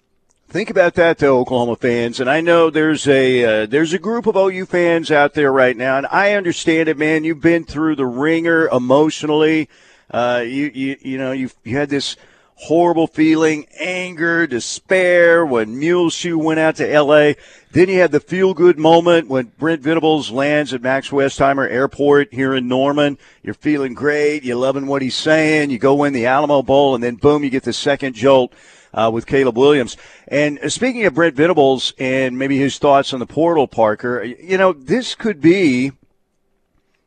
Think 0.49 0.69
about 0.69 0.95
that, 0.95 1.17
though, 1.17 1.39
Oklahoma 1.39 1.77
fans. 1.77 2.19
And 2.19 2.29
I 2.29 2.41
know 2.41 2.69
there's 2.69 3.07
a 3.07 3.63
uh, 3.63 3.65
there's 3.67 3.93
a 3.93 3.99
group 3.99 4.27
of 4.27 4.35
OU 4.35 4.65
fans 4.65 5.11
out 5.11 5.33
there 5.33 5.51
right 5.51 5.75
now, 5.75 5.97
and 5.97 6.05
I 6.11 6.33
understand 6.33 6.89
it, 6.89 6.97
man. 6.97 7.23
You've 7.23 7.41
been 7.41 7.63
through 7.63 7.95
the 7.95 8.05
ringer 8.05 8.67
emotionally. 8.67 9.69
Uh, 10.11 10.43
you 10.45 10.71
you 10.73 10.97
you 11.01 11.18
know 11.18 11.31
you 11.31 11.49
you 11.63 11.77
had 11.77 11.89
this 11.89 12.15
horrible 12.56 13.07
feeling, 13.07 13.68
anger, 13.80 14.47
despair 14.47 15.45
when 15.45 15.78
Muleshoe 15.78 16.38
went 16.38 16.59
out 16.59 16.78
to 16.78 16.90
L.A. 16.90 17.35
Then 17.71 17.90
you 17.90 18.00
had 18.00 18.12
the 18.12 18.21
feel 18.21 18.54
good 18.54 18.80
moment 18.80 19.28
when 19.28 19.52
Brent 19.57 19.81
Venables 19.81 20.31
lands 20.31 20.74
at 20.74 20.81
Max 20.81 21.09
Westheimer 21.09 21.69
Airport 21.69 22.33
here 22.33 22.56
in 22.56 22.68
Norman. 22.68 23.18
You're 23.44 23.54
feeling 23.54 23.94
great. 23.94 24.44
You're 24.44 24.56
loving 24.56 24.88
what 24.88 25.02
he's 25.02 25.16
saying. 25.16 25.69
You 25.69 25.78
go 25.78 25.95
win 25.95 26.14
the 26.14 26.26
Alamo 26.26 26.62
Bowl, 26.64 26.95
and 26.95 27.04
then 27.04 27.16
boom, 27.16 27.44
you 27.44 27.50
get 27.50 27.64
the 27.64 27.74
second 27.74 28.14
jolt. 28.14 28.54
Uh, 28.94 29.12
with 29.12 29.26
Caleb 29.26 29.57
Williams. 29.57 29.97
And 30.30 30.57
speaking 30.71 31.04
of 31.04 31.16
Brent 31.16 31.35
Venables 31.35 31.92
and 32.00 32.40
maybe 32.40 32.57
his 32.57 32.78
thoughts 32.78 33.14
on 33.14 33.19
the 33.19 33.26
portal, 33.26 33.68
Parker, 33.68 34.24
you 34.24 34.57
know, 34.57 34.71
this 34.71 35.16
could 35.16 35.42
be, 35.42 35.92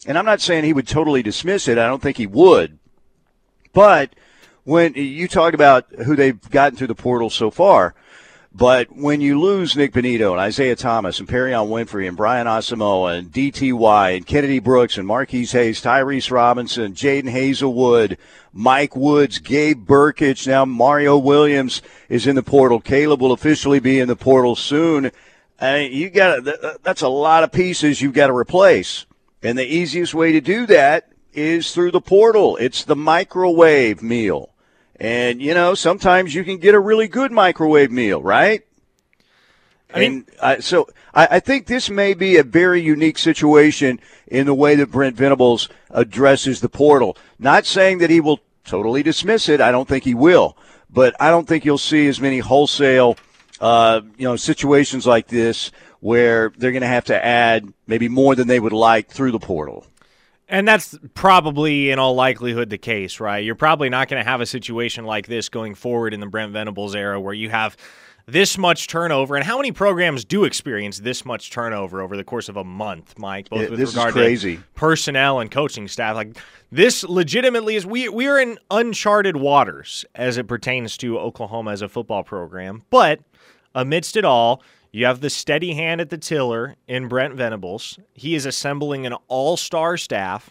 and 0.06 0.18
I'm 0.18 0.26
not 0.26 0.42
saying 0.42 0.64
he 0.64 0.74
would 0.74 0.86
totally 0.86 1.22
dismiss 1.22 1.66
it. 1.66 1.78
I 1.78 1.86
don't 1.86 2.02
think 2.02 2.18
he 2.18 2.26
would. 2.26 2.78
But 3.72 4.14
when 4.68 4.92
you 4.92 5.26
talk 5.28 5.54
about 5.54 5.86
who 6.04 6.14
they've 6.14 6.50
gotten 6.50 6.76
through 6.76 6.88
the 6.88 6.94
portal 6.94 7.30
so 7.30 7.50
far, 7.50 7.94
but 8.52 8.94
when 8.94 9.22
you 9.22 9.40
lose 9.40 9.74
Nik 9.74 9.94
Bonitto 9.94 10.32
and 10.32 10.40
Isaiah 10.40 10.76
Thomas 10.76 11.18
and 11.18 11.26
Perion 11.26 11.68
Winfrey 11.68 12.06
and 12.06 12.18
Brian 12.18 12.46
Asamoah 12.46 13.16
and 13.18 13.32
DTY 13.32 14.16
and 14.18 14.26
Kennedy 14.26 14.58
Brooks 14.58 14.98
and 14.98 15.06
Marquis 15.06 15.46
Hayes, 15.46 15.80
Tyrese 15.80 16.30
Robinson, 16.30 16.92
Jadon 16.92 17.32
Haselwood, 17.32 18.18
Mike 18.52 18.94
Woods, 18.94 19.38
Gabe 19.38 19.86
Brkic, 19.86 20.46
now 20.46 20.66
Mario 20.66 21.16
Williams 21.16 21.80
is 22.10 22.26
in 22.26 22.36
the 22.36 22.42
portal. 22.42 22.78
Caleb 22.78 23.22
will 23.22 23.32
officially 23.32 23.80
be 23.80 23.98
in 23.98 24.06
the 24.06 24.16
portal 24.16 24.54
soon. 24.54 25.10
Uh, 25.62 25.86
you 25.90 26.10
got 26.10 26.44
that's 26.82 27.00
a 27.00 27.08
lot 27.08 27.42
of 27.42 27.52
pieces 27.52 28.02
you've 28.02 28.12
got 28.12 28.26
to 28.26 28.36
replace. 28.36 29.06
And 29.42 29.56
the 29.56 29.64
easiest 29.64 30.12
way 30.12 30.32
to 30.32 30.42
do 30.42 30.66
that 30.66 31.10
is 31.32 31.72
through 31.72 31.92
the 31.92 32.02
portal. 32.02 32.58
It's 32.58 32.84
the 32.84 32.96
microwave 32.96 34.02
meal. 34.02 34.50
And, 34.98 35.40
you 35.40 35.54
know, 35.54 35.74
sometimes 35.74 36.34
you 36.34 36.44
can 36.44 36.58
get 36.58 36.74
a 36.74 36.80
really 36.80 37.08
good 37.08 37.30
microwave 37.30 37.90
meal, 37.90 38.20
right? 38.20 38.62
I 39.94 40.00
mean, 40.00 40.12
and 40.12 40.30
uh, 40.40 40.60
so 40.60 40.88
I, 41.14 41.28
I, 41.32 41.40
think 41.40 41.66
this 41.66 41.88
may 41.88 42.12
be 42.12 42.36
a 42.36 42.42
very 42.42 42.82
unique 42.82 43.16
situation 43.16 44.00
in 44.26 44.44
the 44.44 44.54
way 44.54 44.74
that 44.74 44.90
Brent 44.90 45.16
Venables 45.16 45.70
addresses 45.88 46.60
the 46.60 46.68
portal. 46.68 47.16
Not 47.38 47.64
saying 47.64 47.98
that 47.98 48.10
he 48.10 48.20
will 48.20 48.40
totally 48.64 49.02
dismiss 49.02 49.48
it. 49.48 49.62
I 49.62 49.70
don't 49.70 49.88
think 49.88 50.04
he 50.04 50.14
will. 50.14 50.58
But 50.90 51.14
I 51.20 51.30
don't 51.30 51.46
think 51.46 51.64
you'll 51.64 51.78
see 51.78 52.06
as 52.06 52.20
many 52.20 52.38
wholesale 52.38 53.16
uh, 53.60 54.02
you 54.16 54.24
know, 54.24 54.36
situations 54.36 55.06
like 55.06 55.28
this 55.28 55.72
where 56.00 56.52
they're 56.56 56.72
going 56.72 56.82
to 56.82 56.88
have 56.88 57.06
to 57.06 57.24
add 57.24 57.72
maybe 57.86 58.08
more 58.08 58.34
than 58.34 58.46
they 58.46 58.60
would 58.60 58.72
like 58.72 59.08
through 59.08 59.32
the 59.32 59.38
portal. 59.38 59.86
And 60.48 60.66
that's 60.66 60.98
probably 61.12 61.90
in 61.90 61.98
all 61.98 62.14
likelihood 62.14 62.70
the 62.70 62.78
case, 62.78 63.20
right? 63.20 63.44
You're 63.44 63.54
probably 63.54 63.90
not 63.90 64.08
going 64.08 64.22
to 64.22 64.28
have 64.28 64.40
a 64.40 64.46
situation 64.46 65.04
like 65.04 65.26
this 65.26 65.48
going 65.48 65.74
forward 65.74 66.14
in 66.14 66.20
the 66.20 66.26
Brent 66.26 66.52
Venables 66.52 66.94
era 66.94 67.20
where 67.20 67.34
you 67.34 67.50
have 67.50 67.76
this 68.28 68.58
much 68.58 68.86
turnover. 68.86 69.36
And 69.36 69.44
how 69.44 69.56
many 69.56 69.72
programs 69.72 70.24
do 70.24 70.44
experience 70.44 70.98
this 71.00 71.24
much 71.24 71.50
turnover 71.50 72.00
over 72.00 72.16
the 72.16 72.24
course 72.24 72.48
of 72.48 72.56
a 72.56 72.64
month, 72.64 73.18
Mike? 73.18 73.48
Both 73.50 73.70
with 73.70 73.80
regard 73.80 74.14
to 74.14 74.58
personnel 74.74 75.40
and 75.40 75.50
coaching 75.50 75.88
staff. 75.88 76.14
Like 76.14 76.36
this 76.70 77.04
legitimately 77.04 77.76
is 77.76 77.86
we 77.86 78.08
we 78.08 78.26
are 78.26 78.38
in 78.38 78.58
uncharted 78.70 79.36
waters 79.36 80.04
as 80.14 80.36
it 80.36 80.46
pertains 80.46 80.96
to 80.98 81.18
Oklahoma 81.18 81.72
as 81.72 81.82
a 81.82 81.88
football 81.88 82.22
program. 82.22 82.84
But 82.90 83.20
amidst 83.74 84.16
it 84.16 84.24
all, 84.24 84.62
you 84.98 85.06
have 85.06 85.20
the 85.20 85.30
steady 85.30 85.74
hand 85.74 86.00
at 86.00 86.10
the 86.10 86.18
tiller 86.18 86.74
in 86.88 87.06
Brent 87.06 87.34
Venables. 87.34 88.00
He 88.14 88.34
is 88.34 88.44
assembling 88.44 89.06
an 89.06 89.14
all 89.28 89.56
star 89.56 89.96
staff. 89.96 90.50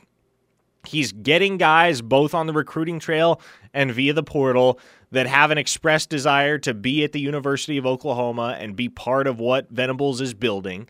He's 0.86 1.12
getting 1.12 1.58
guys 1.58 2.02
both 2.02 2.34
on 2.34 2.48
the 2.48 2.54
recruiting 2.54 2.98
trail 2.98 3.42
and 3.74 3.92
via 3.92 4.14
the 4.14 4.24
portal 4.24 4.80
that 5.12 5.28
have 5.28 5.52
an 5.52 5.58
expressed 5.58 6.10
desire 6.10 6.58
to 6.60 6.74
be 6.74 7.04
at 7.04 7.12
the 7.12 7.20
University 7.20 7.78
of 7.78 7.86
Oklahoma 7.86 8.56
and 8.58 8.74
be 8.74 8.88
part 8.88 9.28
of 9.28 9.38
what 9.38 9.70
Venables 9.70 10.22
is 10.22 10.34
building. 10.34 10.88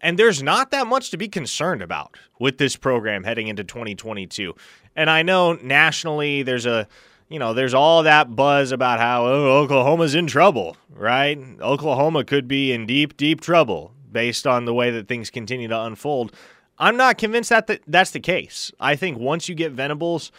And 0.00 0.18
there's 0.18 0.42
not 0.42 0.70
that 0.70 0.86
much 0.86 1.10
to 1.10 1.18
be 1.18 1.28
concerned 1.28 1.82
about 1.82 2.16
with 2.40 2.56
this 2.56 2.76
program 2.76 3.24
heading 3.24 3.48
into 3.48 3.62
2022. 3.62 4.54
And 4.96 5.10
I 5.10 5.20
know 5.20 5.52
nationally 5.52 6.42
there's 6.42 6.64
a 6.64 6.88
you 7.28 7.38
know, 7.38 7.54
there's 7.54 7.74
all 7.74 8.02
that 8.04 8.36
buzz 8.36 8.72
about 8.72 9.00
how 9.00 9.26
oh, 9.26 9.58
Oklahoma's 9.62 10.14
in 10.14 10.26
trouble, 10.26 10.76
right? 10.90 11.38
Oklahoma 11.60 12.24
could 12.24 12.46
be 12.46 12.72
in 12.72 12.86
deep, 12.86 13.16
deep 13.16 13.40
trouble 13.40 13.92
based 14.12 14.46
on 14.46 14.64
the 14.64 14.74
way 14.74 14.90
that 14.90 15.08
things 15.08 15.30
continue 15.30 15.68
to 15.68 15.80
unfold. 15.82 16.32
I'm 16.78 16.96
not 16.96 17.18
convinced 17.18 17.50
that 17.50 17.66
the, 17.66 17.80
that's 17.86 18.10
the 18.10 18.20
case. 18.20 18.70
I 18.78 18.96
think 18.96 19.18
once 19.18 19.48
you 19.48 19.54
get 19.54 19.72
Venables 19.72 20.30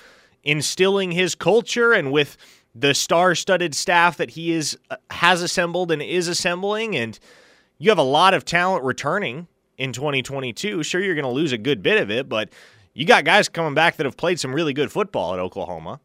instilling 0.44 1.12
his 1.12 1.36
culture 1.36 1.94
and 1.94 2.12
with 2.12 2.38
the 2.74 2.94
star-studded 2.94 3.74
staff 3.76 4.18
that 4.18 4.32
he 4.32 4.52
is 4.52 4.78
uh, 4.92 4.96
has 5.10 5.42
assembled 5.42 5.92
and 5.92 6.02
is 6.02 6.28
assembling 6.28 6.96
and 6.96 7.20
you 7.80 7.90
have 7.90 7.98
a 7.98 8.04
lot 8.04 8.34
of 8.34 8.46
talent 8.46 8.84
returning 8.84 9.48
in 9.78 9.94
2022. 9.94 10.84
Sure 10.84 11.02
you're 11.02 11.16
going 11.16 11.26
to 11.26 11.30
lose 11.30 11.52
a 11.52 11.58
good 11.58 11.84
bit 11.84 12.02
of 12.02 12.10
it, 12.10 12.30
but 12.30 12.50
you 12.94 13.06
got 13.06 13.26
guys 13.26 13.50
coming 13.50 13.74
back 13.74 13.98
that 13.98 14.06
have 14.06 14.18
played 14.18 14.40
some 14.40 14.54
really 14.54 14.74
good 14.74 14.92
football 14.92 15.34
at 15.34 15.40
Oklahoma. 15.40 16.00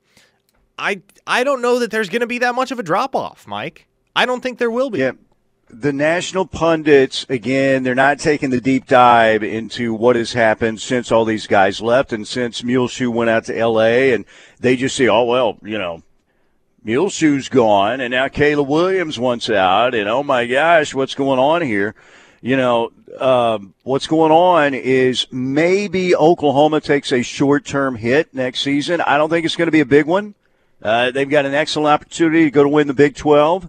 I 0.82 1.00
I 1.26 1.44
don't 1.44 1.62
know 1.62 1.78
that 1.78 1.92
there's 1.92 2.08
going 2.08 2.20
to 2.20 2.26
be 2.26 2.38
that 2.38 2.56
much 2.56 2.72
of 2.72 2.78
a 2.78 2.82
drop 2.82 3.14
off, 3.14 3.46
Mike. 3.46 3.86
I 4.16 4.26
don't 4.26 4.42
think 4.42 4.58
there 4.58 4.70
will 4.70 4.90
be. 4.90 4.98
Yeah. 4.98 5.12
The 5.70 5.92
national 5.92 6.46
pundits, 6.46 7.24
again, 7.30 7.82
they're 7.82 7.94
not 7.94 8.18
taking 8.18 8.50
the 8.50 8.60
deep 8.60 8.86
dive 8.86 9.42
into 9.42 9.94
what 9.94 10.16
has 10.16 10.34
happened 10.34 10.82
since 10.82 11.10
all 11.10 11.24
these 11.24 11.46
guys 11.46 11.80
left 11.80 12.12
and 12.12 12.28
since 12.28 12.62
Muleshoe 12.62 13.10
went 13.10 13.30
out 13.30 13.46
to 13.46 13.56
L.A. 13.56 14.12
And 14.12 14.26
they 14.60 14.76
just 14.76 14.96
say, 14.96 15.08
oh, 15.08 15.24
well, 15.24 15.56
you 15.62 15.78
know, 15.78 16.02
Muleshoe's 16.84 17.48
gone 17.48 18.02
and 18.02 18.10
now 18.10 18.28
Caleb 18.28 18.68
Williams 18.68 19.18
wants 19.18 19.48
out. 19.48 19.94
And 19.94 20.10
oh 20.10 20.22
my 20.22 20.46
gosh, 20.46 20.92
what's 20.92 21.14
going 21.14 21.38
on 21.38 21.62
here? 21.62 21.94
You 22.42 22.56
know, 22.58 22.92
um, 23.18 23.72
what's 23.82 24.08
going 24.08 24.32
on 24.32 24.74
is 24.74 25.26
maybe 25.30 26.14
Oklahoma 26.14 26.82
takes 26.82 27.12
a 27.12 27.22
short 27.22 27.64
term 27.64 27.94
hit 27.94 28.34
next 28.34 28.60
season. 28.60 29.00
I 29.00 29.16
don't 29.16 29.30
think 29.30 29.46
it's 29.46 29.56
going 29.56 29.68
to 29.68 29.72
be 29.72 29.80
a 29.80 29.86
big 29.86 30.04
one. 30.04 30.34
Uh, 30.82 31.10
they've 31.10 31.30
got 31.30 31.46
an 31.46 31.54
excellent 31.54 31.88
opportunity 31.88 32.44
to 32.44 32.50
go 32.50 32.62
to 32.62 32.68
win 32.68 32.86
the 32.86 32.94
Big 32.94 33.14
12. 33.14 33.68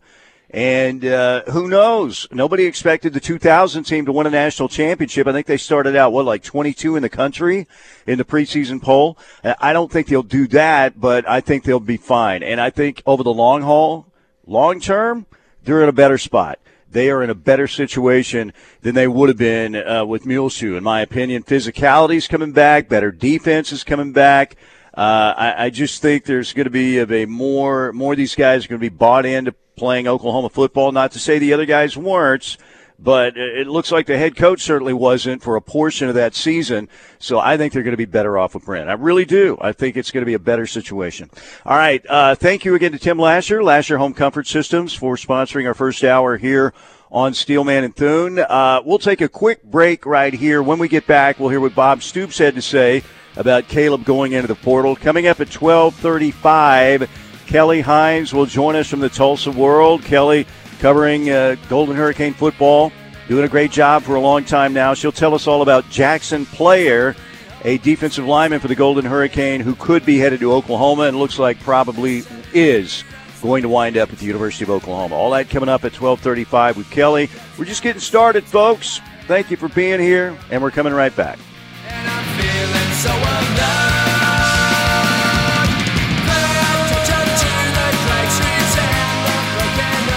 And 0.49 1.03
uh, 1.03 1.43
who 1.45 1.67
knows? 1.67 2.27
Nobody 2.31 2.65
expected 2.65 3.13
the 3.13 3.19
2000 3.19 3.83
team 3.85 4.05
to 4.05 4.11
win 4.11 4.27
a 4.27 4.29
national 4.29 4.69
championship. 4.69 5.25
I 5.25 5.31
think 5.31 5.47
they 5.47 5.57
started 5.57 5.95
out, 5.95 6.13
what, 6.13 6.25
like 6.25 6.43
22 6.43 6.95
in 6.95 7.01
the 7.01 7.09
country 7.09 7.67
in 8.05 8.19
the 8.19 8.23
preseason 8.23 8.79
poll. 8.79 9.17
I 9.43 9.73
don't 9.73 9.91
think 9.91 10.07
they'll 10.07 10.21
do 10.21 10.47
that, 10.49 11.01
but 11.01 11.27
I 11.27 11.41
think 11.41 11.63
they'll 11.63 11.79
be 11.79 11.97
fine. 11.97 12.43
And 12.43 12.61
I 12.61 12.69
think 12.69 13.01
over 13.07 13.23
the 13.23 13.33
long 13.33 13.63
haul, 13.63 14.05
long 14.45 14.79
term, 14.79 15.25
they're 15.63 15.81
in 15.81 15.89
a 15.89 15.93
better 15.93 16.19
spot. 16.19 16.59
They 16.91 17.09
are 17.09 17.23
in 17.23 17.31
a 17.31 17.35
better 17.35 17.67
situation 17.67 18.53
than 18.81 18.93
they 18.93 19.07
would 19.07 19.29
have 19.29 19.37
been 19.37 19.75
uh, 19.75 20.05
with 20.05 20.27
Muleshoe, 20.27 20.77
in 20.77 20.83
my 20.83 21.01
opinion. 21.01 21.41
Physicality 21.41 22.17
is 22.17 22.27
coming 22.27 22.51
back, 22.51 22.87
better 22.87 23.11
defense 23.11 23.71
is 23.71 23.83
coming 23.83 24.13
back. 24.13 24.55
Uh, 24.95 25.33
I, 25.35 25.65
I, 25.65 25.69
just 25.71 26.03
think 26.03 26.25
there's 26.25 26.53
going 26.53 26.65
to 26.65 26.69
be 26.69 26.99
a 26.99 27.25
more 27.25 27.91
more 27.93 28.13
of 28.13 28.17
these 28.17 28.35
guys 28.35 28.65
are 28.65 28.67
going 28.67 28.79
to 28.79 28.89
be 28.89 28.95
bought 28.95 29.25
into 29.25 29.51
playing 29.75 30.07
Oklahoma 30.07 30.49
football. 30.49 30.91
Not 30.91 31.13
to 31.13 31.19
say 31.19 31.39
the 31.39 31.53
other 31.53 31.65
guys 31.65 31.97
weren't, 31.97 32.57
but 32.99 33.35
it 33.35 33.67
looks 33.67 33.91
like 33.91 34.05
the 34.05 34.17
head 34.17 34.35
coach 34.35 34.61
certainly 34.61 34.93
wasn't 34.93 35.41
for 35.41 35.55
a 35.55 35.61
portion 35.61 36.09
of 36.09 36.15
that 36.15 36.35
season. 36.35 36.89
So 37.17 37.39
I 37.39 37.57
think 37.57 37.73
they're 37.73 37.81
going 37.81 37.93
to 37.93 37.97
be 37.97 38.05
better 38.05 38.37
off 38.37 38.53
with 38.53 38.65
Brent. 38.65 38.87
I 38.87 38.93
really 38.93 39.25
do. 39.25 39.57
I 39.59 39.71
think 39.71 39.97
it's 39.97 40.11
going 40.11 40.21
to 40.21 40.27
be 40.27 40.35
a 40.35 40.39
better 40.39 40.67
situation. 40.67 41.31
All 41.65 41.75
right. 41.75 42.05
Uh, 42.07 42.35
thank 42.35 42.63
you 42.63 42.75
again 42.75 42.91
to 42.91 42.99
Tim 42.99 43.17
Lasher, 43.17 43.63
Lasher 43.63 43.97
Home 43.97 44.13
Comfort 44.13 44.45
Systems, 44.45 44.93
for 44.93 45.15
sponsoring 45.15 45.65
our 45.67 45.73
first 45.73 46.03
hour 46.03 46.37
here 46.37 46.71
on 47.13 47.33
Steelman 47.33 47.83
and 47.83 47.95
Thune. 47.95 48.39
Uh, 48.39 48.81
we'll 48.83 48.97
take 48.97 49.21
a 49.21 49.29
quick 49.29 49.63
break 49.63 50.05
right 50.05 50.33
here. 50.33 50.63
When 50.63 50.79
we 50.79 50.87
get 50.87 51.05
back, 51.05 51.39
we'll 51.39 51.49
hear 51.49 51.59
what 51.59 51.75
Bob 51.75 52.01
Stoops 52.01 52.39
had 52.39 52.55
to 52.55 52.61
say 52.61 53.03
about 53.37 53.67
Caleb 53.67 54.03
going 54.03 54.33
into 54.33 54.47
the 54.47 54.55
portal. 54.55 54.95
Coming 54.95 55.27
up 55.27 55.39
at 55.39 55.53
1235, 55.53 57.09
Kelly 57.45 57.81
Hines 57.81 58.33
will 58.33 58.47
join 58.47 58.75
us 58.75 58.89
from 58.89 58.99
the 58.99 59.09
Tulsa 59.09 59.51
World. 59.51 60.03
Kelly 60.03 60.47
covering 60.79 61.29
uh, 61.29 61.55
Golden 61.69 61.95
Hurricane 61.95 62.33
football, 62.33 62.91
doing 63.27 63.45
a 63.45 63.49
great 63.49 63.71
job 63.71 64.01
for 64.01 64.15
a 64.15 64.19
long 64.19 64.43
time 64.43 64.73
now. 64.73 64.95
She'll 64.95 65.11
tell 65.11 65.35
us 65.35 65.45
all 65.45 65.61
about 65.61 65.89
Jackson 65.91 66.47
Player, 66.47 67.15
a 67.63 67.77
defensive 67.77 68.25
lineman 68.25 68.59
for 68.59 68.67
the 68.67 68.75
Golden 68.75 69.05
Hurricane 69.05 69.61
who 69.61 69.75
could 69.75 70.03
be 70.03 70.17
headed 70.17 70.39
to 70.39 70.51
Oklahoma 70.51 71.03
and 71.03 71.17
looks 71.17 71.37
like 71.37 71.59
probably 71.59 72.23
is 72.53 73.03
going 73.43 73.61
to 73.61 73.69
wind 73.69 73.97
up 73.97 74.11
at 74.11 74.17
the 74.17 74.25
University 74.25 74.63
of 74.63 74.69
Oklahoma. 74.69 75.15
All 75.15 75.29
that 75.31 75.49
coming 75.49 75.67
up 75.67 75.81
at 75.83 75.91
1235 75.91 76.77
with 76.77 76.89
Kelly. 76.89 77.29
We're 77.59 77.65
just 77.65 77.83
getting 77.83 77.99
started, 77.99 78.45
folks. 78.45 79.01
Thank 79.27 79.51
you 79.51 79.57
for 79.57 79.67
being 79.67 79.99
here, 79.99 80.35
and 80.49 80.63
we're 80.63 80.71
coming 80.71 80.93
right 80.93 81.15
back. 81.15 81.37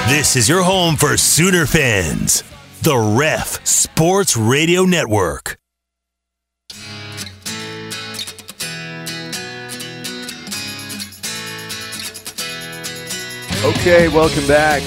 This 0.09 0.37
is 0.37 0.49
your 0.49 0.63
home 0.63 0.95
for 0.95 1.17
Sooner 1.17 1.67
fans. 1.67 2.45
The 2.83 2.97
Ref 2.97 3.67
Sports 3.67 4.37
Radio 4.37 4.85
Network. 4.85 5.59
Okay, 13.67 14.07
welcome 14.07 14.47
back. 14.47 14.81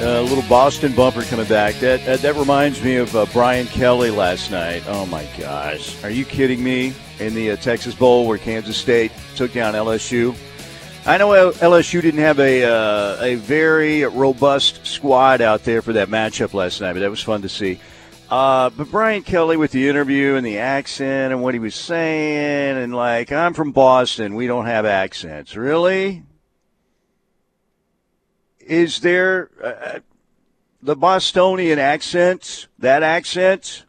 A 0.00 0.22
little 0.22 0.48
Boston 0.48 0.94
bumper 0.94 1.24
coming 1.24 1.48
back. 1.48 1.74
That 1.80 2.04
that, 2.06 2.20
that 2.20 2.36
reminds 2.36 2.80
me 2.80 2.94
of 2.94 3.14
uh, 3.16 3.26
Brian 3.32 3.66
Kelly 3.66 4.12
last 4.12 4.52
night. 4.52 4.84
Oh 4.86 5.04
my 5.06 5.26
gosh, 5.36 6.00
are 6.04 6.10
you 6.10 6.24
kidding 6.24 6.62
me? 6.62 6.94
In 7.18 7.34
the 7.34 7.50
uh, 7.50 7.56
Texas 7.56 7.92
Bowl 7.92 8.28
where 8.28 8.38
Kansas 8.38 8.76
State 8.76 9.10
took 9.34 9.52
down 9.52 9.74
LSU. 9.74 10.36
I 11.06 11.18
know 11.18 11.30
LSU 11.50 12.00
didn't 12.00 12.20
have 12.20 12.38
a 12.38 12.64
uh, 12.64 13.18
a 13.20 13.34
very 13.34 14.04
robust 14.04 14.86
squad 14.86 15.40
out 15.40 15.64
there 15.64 15.82
for 15.82 15.92
that 15.94 16.08
matchup 16.08 16.54
last 16.54 16.80
night, 16.80 16.92
but 16.92 17.00
that 17.00 17.10
was 17.10 17.20
fun 17.20 17.42
to 17.42 17.48
see. 17.48 17.80
Uh, 18.30 18.70
but 18.70 18.92
Brian 18.92 19.24
Kelly 19.24 19.56
with 19.56 19.72
the 19.72 19.88
interview 19.88 20.36
and 20.36 20.46
the 20.46 20.58
accent 20.58 21.32
and 21.32 21.42
what 21.42 21.54
he 21.54 21.58
was 21.58 21.74
saying, 21.74 22.76
and 22.76 22.94
like, 22.94 23.32
I'm 23.32 23.54
from 23.54 23.72
Boston, 23.72 24.36
we 24.36 24.46
don't 24.46 24.66
have 24.66 24.86
accents. 24.86 25.56
Really? 25.56 26.23
Is 28.66 29.00
there 29.00 29.50
uh, 29.62 29.98
the 30.82 30.96
Bostonian 30.96 31.78
accent? 31.78 32.68
That 32.78 33.02
accent? 33.02 33.84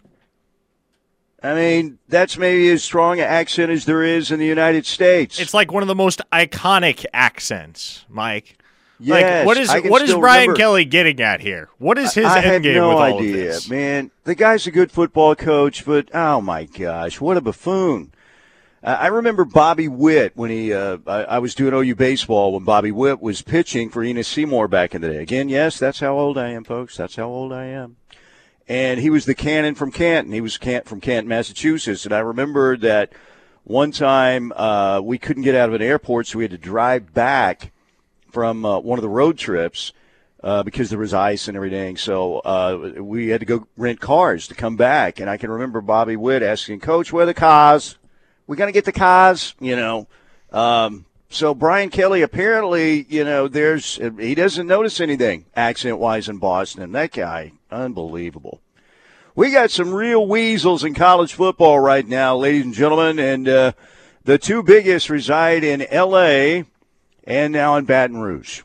I 1.43 1.53
mean, 1.53 1.99
that's 2.07 2.37
maybe 2.37 2.69
as 2.69 2.83
strong 2.83 3.19
an 3.19 3.25
accent 3.25 3.71
as 3.71 3.85
there 3.85 4.03
is 4.03 4.31
in 4.31 4.39
the 4.39 4.47
United 4.47 4.85
States. 4.85 5.39
It's 5.39 5.53
like 5.53 5.71
one 5.71 5.83
of 5.83 5.87
the 5.87 5.95
most 5.95 6.21
iconic 6.31 7.05
accents, 7.13 8.05
Mike. 8.09 8.57
Yes, 8.99 9.45
like, 9.45 9.45
what 9.45 9.57
is 9.57 9.91
what 9.91 10.01
is 10.01 10.13
Brian 10.13 10.41
remember, 10.41 10.57
Kelly 10.57 10.85
getting 10.85 11.19
at 11.19 11.41
here? 11.41 11.69
What 11.77 11.97
is 11.97 12.13
his 12.13 12.25
I, 12.25 12.41
end 12.41 12.63
game 12.63 12.75
no 12.75 12.89
with 12.89 12.97
all 12.97 13.19
idea, 13.19 13.33
of 13.33 13.39
this? 13.39 13.69
Man, 13.69 14.09
the 14.23 14.35
guy's 14.35 14.65
a 14.67 14.71
good 14.71 14.91
football 14.91 15.35
coach, 15.35 15.85
but 15.85 16.09
oh 16.15 16.39
my 16.39 16.63
gosh, 16.63 17.19
what 17.19 17.35
a 17.35 17.41
buffoon! 17.41 18.13
I 18.85 19.07
remember 19.07 19.45
Bobby 19.45 19.87
Witt 19.87 20.33
when 20.35 20.51
he. 20.51 20.71
Uh, 20.71 20.99
I, 21.07 21.23
I, 21.23 21.39
was 21.39 21.55
doing 21.55 21.73
OU 21.73 21.95
baseball 21.95 22.53
when 22.53 22.63
Bobby 22.63 22.91
Witt 22.91 23.19
was 23.19 23.41
pitching 23.41 23.89
for 23.89 24.03
Enos 24.03 24.27
Semore 24.27 24.69
back 24.69 24.93
in 24.93 25.01
the 25.01 25.09
day. 25.09 25.17
Again, 25.17 25.49
yes, 25.49 25.79
that's 25.79 26.01
how 26.01 26.19
old 26.19 26.37
I 26.37 26.49
am, 26.49 26.63
folks. 26.63 26.95
That's 26.95 27.15
how 27.15 27.25
old 27.25 27.51
I 27.51 27.65
am. 27.65 27.97
And 28.67 28.99
he 28.99 29.09
was 29.09 29.25
the 29.25 29.33
cannon 29.33 29.73
from 29.73 29.91
Canton. 29.91 30.33
He 30.33 30.41
was 30.41 30.55
from 30.57 31.01
Canton, 31.01 31.27
Massachusetts. 31.27 32.05
And 32.05 32.13
I 32.13 32.19
remember 32.19 32.77
that 32.77 33.11
one 33.63 33.91
time 33.91 34.51
uh, 34.55 35.01
we 35.03 35.17
couldn't 35.17 35.43
get 35.43 35.55
out 35.55 35.69
of 35.69 35.75
an 35.75 35.81
airport, 35.81 36.27
so 36.27 36.37
we 36.37 36.43
had 36.43 36.51
to 36.51 36.57
drive 36.59 37.11
back 37.11 37.71
from 38.31 38.65
uh, 38.65 38.77
one 38.77 38.99
of 38.99 39.03
the 39.03 39.09
road 39.09 39.39
trips 39.39 39.93
uh, 40.43 40.61
because 40.61 40.91
there 40.91 40.99
was 40.99 41.13
ice 41.13 41.47
and 41.47 41.57
everything. 41.57 41.97
So 41.97 42.37
uh, 42.39 42.93
we 43.01 43.29
had 43.29 43.39
to 43.39 43.47
go 43.47 43.67
rent 43.77 43.99
cars 43.99 44.47
to 44.47 44.53
come 44.53 44.75
back. 44.75 45.19
And 45.19 45.27
I 45.27 45.37
can 45.37 45.49
remember 45.49 45.81
Bobby 45.81 46.15
Witt 46.15 46.43
asking 46.43 46.81
Coach, 46.81 47.11
"Where 47.11 47.25
the 47.25 47.33
cars? 47.33 47.97
We 48.47 48.57
gonna 48.57 48.71
get 48.71 48.85
the 48.85 48.91
cars?" 48.91 49.55
You 49.59 49.75
know. 49.75 50.07
Um, 50.51 51.05
so 51.29 51.53
Brian 51.53 51.89
Kelly 51.89 52.21
apparently, 52.21 53.05
you 53.09 53.23
know, 53.23 53.47
there's 53.47 53.99
he 54.19 54.35
doesn't 54.35 54.67
notice 54.67 55.01
anything 55.01 55.45
accident 55.55 55.99
wise 55.99 56.29
in 56.29 56.37
Boston. 56.37 56.91
That 56.93 57.11
guy, 57.11 57.51
unbelievable. 57.69 58.61
We 59.35 59.51
got 59.51 59.69
some 59.69 59.93
real 59.93 60.25
weasels 60.25 60.85
in 60.85 60.93
college 60.93 61.33
football 61.33 61.77
right 61.79 62.07
now, 62.07 62.37
ladies 62.37 62.63
and 62.63 62.73
gentlemen, 62.73 63.19
and 63.19 63.49
uh, 63.49 63.71
the 64.23 64.37
two 64.37 64.63
biggest 64.63 65.09
reside 65.09 65.65
in 65.65 65.81
L.A. 65.81 66.63
and 67.25 67.51
now 67.51 67.75
in 67.75 67.83
Baton 67.83 68.21
Rouge. 68.21 68.61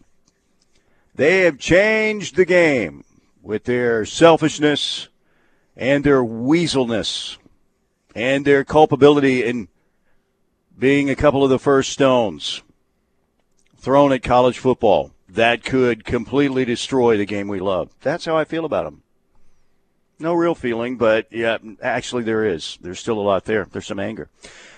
They 1.16 1.40
have 1.40 1.58
changed 1.58 2.36
the 2.36 2.44
game 2.44 3.02
with 3.42 3.64
their 3.64 4.04
selfishness 4.04 5.08
and 5.76 6.04
their 6.04 6.22
weaselness 6.22 7.36
and 8.14 8.44
their 8.44 8.64
culpability 8.64 9.44
in 9.44 9.68
being 10.78 11.10
a 11.10 11.16
couple 11.16 11.44
of 11.44 11.50
the 11.50 11.58
first 11.58 11.90
stones 11.90 12.62
thrown 13.76 14.12
at 14.12 14.22
college 14.22 14.58
football 14.58 15.12
that 15.28 15.64
could 15.64 16.04
completely 16.04 16.64
destroy 16.64 17.16
the 17.16 17.26
game 17.26 17.48
we 17.48 17.60
love. 17.60 17.90
That's 18.00 18.24
how 18.24 18.36
I 18.36 18.44
feel 18.44 18.64
about 18.64 18.84
them. 18.84 19.02
No 20.18 20.34
real 20.34 20.54
feeling, 20.54 20.96
but 20.96 21.26
yeah, 21.30 21.56
actually 21.82 22.24
there 22.24 22.44
is. 22.44 22.78
There's 22.82 23.00
still 23.00 23.18
a 23.18 23.22
lot 23.22 23.46
there. 23.46 23.66
There's 23.70 23.86
some 23.86 24.00
anger. 24.00 24.28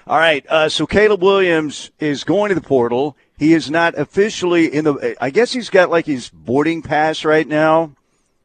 All 0.07 0.19
right, 0.19 0.45
uh, 0.49 0.69
so 0.69 0.87
Caleb 0.87 1.23
Williams 1.23 1.91
is 1.99 2.23
going 2.23 2.51
to 2.51 2.55
the 2.55 2.61
portal. 2.61 3.17
He 3.39 3.53
is 3.53 3.71
not 3.71 3.99
officially 3.99 4.73
in 4.73 4.85
the. 4.85 5.17
I 5.21 5.31
guess 5.31 5.53
he's 5.53 5.71
got 5.71 5.91
like 5.91 6.07
his 6.07 6.29
boarding 6.29 6.83
pass 6.83 7.25
right 7.25 7.47
now, 7.47 7.93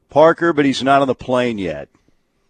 Parker, 0.08 0.52
but 0.52 0.64
he's 0.64 0.82
not 0.82 1.00
on 1.00 1.08
the 1.08 1.14
plane 1.14 1.58
yet. 1.58 1.88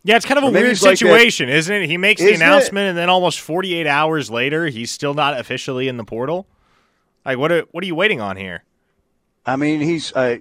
Yeah, 0.09 0.17
it's 0.17 0.25
kind 0.25 0.38
of 0.38 0.45
a 0.45 0.50
weird 0.50 0.79
situation, 0.79 1.50
like 1.50 1.57
isn't 1.59 1.83
it? 1.83 1.87
He 1.87 1.99
makes 1.99 2.23
the 2.23 2.33
announcement, 2.33 2.87
it? 2.87 2.88
and 2.88 2.99
then 2.99 3.11
almost 3.11 3.41
48 3.41 3.87
hours 3.87 4.31
later, 4.31 4.65
he's 4.69 4.91
still 4.91 5.12
not 5.12 5.38
officially 5.38 5.87
in 5.87 5.99
the 5.99 6.05
portal. 6.05 6.47
Like, 7.27 7.37
what? 7.37 7.53
Are, 7.53 7.61
what 7.73 7.85
are 7.85 7.87
you 7.87 7.95
waiting 7.95 8.19
on 8.19 8.38
here? 8.38 8.65
I 9.45 9.57
mean, 9.57 9.83
he's 9.83 10.11
uh, 10.15 10.38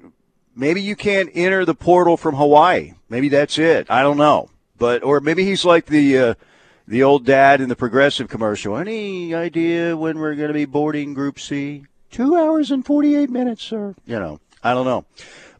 maybe 0.56 0.82
you 0.82 0.96
can't 0.96 1.30
enter 1.34 1.66
the 1.66 1.76
portal 1.76 2.16
from 2.16 2.36
Hawaii. 2.36 2.94
Maybe 3.10 3.28
that's 3.28 3.60
it. 3.60 3.88
I 3.92 4.04
don't 4.04 4.16
know, 4.16 4.50
but 4.78 5.04
or 5.04 5.20
maybe 5.20 5.44
he's 5.44 5.66
like 5.66 5.88
the 5.88 6.18
uh, 6.18 6.34
the 6.88 7.04
old 7.04 7.26
dad 7.26 7.60
in 7.60 7.68
the 7.68 7.76
progressive 7.76 8.30
commercial. 8.30 8.78
Any 8.78 9.36
idea 9.36 9.98
when 9.98 10.18
we're 10.18 10.36
going 10.36 10.48
to 10.48 10.54
be 10.54 10.64
boarding 10.64 11.14
Group 11.14 11.42
C? 11.42 11.84
Two 12.10 12.38
hours 12.38 12.72
and 12.72 12.86
48 12.86 13.30
minutes, 13.30 13.64
sir. 13.64 13.96
You 14.06 14.18
know, 14.18 14.40
I 14.64 14.74
don't 14.74 14.86
know. 14.86 15.04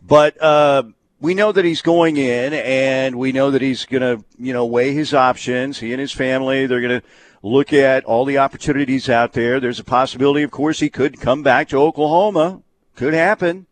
But 0.02 0.42
uh, 0.42 0.84
we 1.20 1.34
know 1.34 1.52
that 1.52 1.66
he's 1.66 1.82
going 1.82 2.18
in, 2.18 2.54
and 2.54 3.16
we 3.16 3.32
know 3.32 3.52
that 3.52 3.62
he's 3.62 3.86
going 3.86 4.02
to, 4.02 4.24
you 4.38 4.54
know, 4.54 4.66
weigh 4.66 4.94
his 4.94 5.14
options. 5.14 5.80
He 5.80 5.92
and 5.92 6.00
his 6.00 6.12
family, 6.12 6.68
they're 6.68 6.82
going 6.82 7.02
to 7.02 7.08
look 7.42 7.74
at 7.74 8.04
all 8.06 8.26
the 8.26 8.38
opportunities 8.38 9.10
out 9.10 9.34
there. 9.34 9.60
There's 9.60 9.80
a 9.80 9.84
possibility, 9.84 10.44
of 10.44 10.52
course, 10.52 10.80
he 10.80 10.90
could 10.90 11.20
come 11.20 11.44
back 11.44 11.70
to 11.70 11.78
Oklahoma. 11.78 12.62
Could 12.96 13.14
happen. 13.14 13.68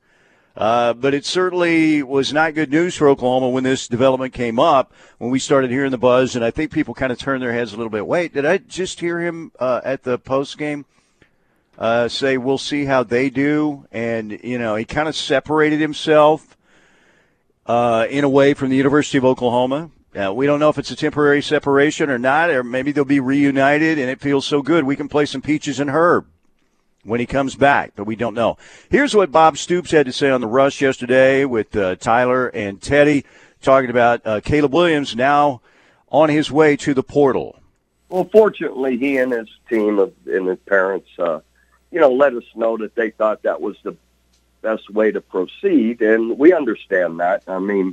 Uh, 0.55 0.93
but 0.93 1.13
it 1.13 1.25
certainly 1.25 2.01
was 2.01 2.31
not 2.31 2.53
good 2.53 2.71
news 2.71 2.95
for 2.95 3.09
Oklahoma 3.09 3.49
when 3.49 3.65
this 3.65 3.87
development 3.87 4.33
came 4.33 4.57
up, 4.57 4.93
when 5.17 5.29
we 5.29 5.37
started 5.37 5.69
hearing 5.69 5.91
the 5.91 5.97
buzz. 5.97 6.35
And 6.35 6.45
I 6.45 6.51
think 6.51 6.71
people 6.71 6.93
kind 6.93 7.11
of 7.11 7.17
turned 7.17 7.43
their 7.43 7.51
heads 7.51 7.73
a 7.73 7.77
little 7.77 7.89
bit. 7.89 8.07
Wait, 8.07 8.33
did 8.33 8.45
I 8.45 8.57
just 8.57 9.01
hear 9.01 9.19
him 9.19 9.51
uh, 9.59 9.81
at 9.83 10.03
the 10.03 10.17
post 10.17 10.57
game 10.57 10.85
uh, 11.77 12.07
say, 12.07 12.37
we'll 12.37 12.57
see 12.57 12.85
how 12.85 13.03
they 13.03 13.29
do? 13.29 13.85
And, 13.91 14.39
you 14.43 14.57
know, 14.57 14.75
he 14.75 14.85
kind 14.85 15.09
of 15.09 15.15
separated 15.15 15.81
himself 15.81 16.54
uh, 17.65 18.07
in 18.09 18.23
a 18.23 18.29
way 18.29 18.53
from 18.53 18.69
the 18.69 18.75
University 18.75 19.17
of 19.17 19.25
Oklahoma. 19.25 19.91
Uh, 20.15 20.33
we 20.33 20.45
don't 20.45 20.59
know 20.59 20.69
if 20.69 20.77
it's 20.77 20.91
a 20.91 20.95
temporary 20.95 21.41
separation 21.41 22.09
or 22.09 22.17
not, 22.17 22.49
or 22.49 22.63
maybe 22.63 22.91
they'll 22.91 23.03
be 23.03 23.19
reunited 23.19 23.99
and 23.99 24.09
it 24.09 24.21
feels 24.21 24.45
so 24.45 24.61
good 24.61 24.85
we 24.85 24.95
can 24.95 25.09
play 25.09 25.25
some 25.25 25.41
peaches 25.41 25.79
and 25.79 25.89
herb 25.89 26.25
when 27.03 27.19
he 27.19 27.25
comes 27.25 27.55
back, 27.55 27.91
but 27.95 28.05
we 28.05 28.15
don't 28.15 28.33
know. 28.33 28.57
Here's 28.89 29.13
what 29.13 29.31
Bob 29.31 29.57
Stoops 29.57 29.91
had 29.91 30.05
to 30.05 30.13
say 30.13 30.29
on 30.29 30.41
the 30.41 30.47
rush 30.47 30.81
yesterday 30.81 31.45
with 31.45 31.75
uh, 31.75 31.95
Tyler 31.95 32.47
and 32.47 32.81
Teddy, 32.81 33.25
talking 33.61 33.89
about 33.89 34.21
uh, 34.25 34.41
Caleb 34.41 34.73
Williams 34.73 35.15
now 35.15 35.61
on 36.09 36.29
his 36.29 36.49
way 36.49 36.75
to 36.77 36.93
the 36.93 37.03
portal. 37.03 37.59
Well, 38.09 38.29
fortunately, 38.31 38.97
he 38.97 39.17
and 39.17 39.31
his 39.31 39.49
team 39.69 39.99
of, 39.99 40.13
and 40.25 40.47
his 40.47 40.59
parents, 40.59 41.09
uh, 41.19 41.41
you 41.91 41.99
know, 41.99 42.11
let 42.11 42.33
us 42.33 42.43
know 42.55 42.77
that 42.77 42.95
they 42.95 43.11
thought 43.11 43.43
that 43.43 43.61
was 43.61 43.75
the 43.83 43.95
best 44.69 44.89
way 44.89 45.11
to 45.11 45.21
proceed, 45.21 46.01
and 46.01 46.37
we 46.37 46.53
understand 46.61 47.19
that. 47.19 47.43
I 47.47 47.59
mean, 47.59 47.87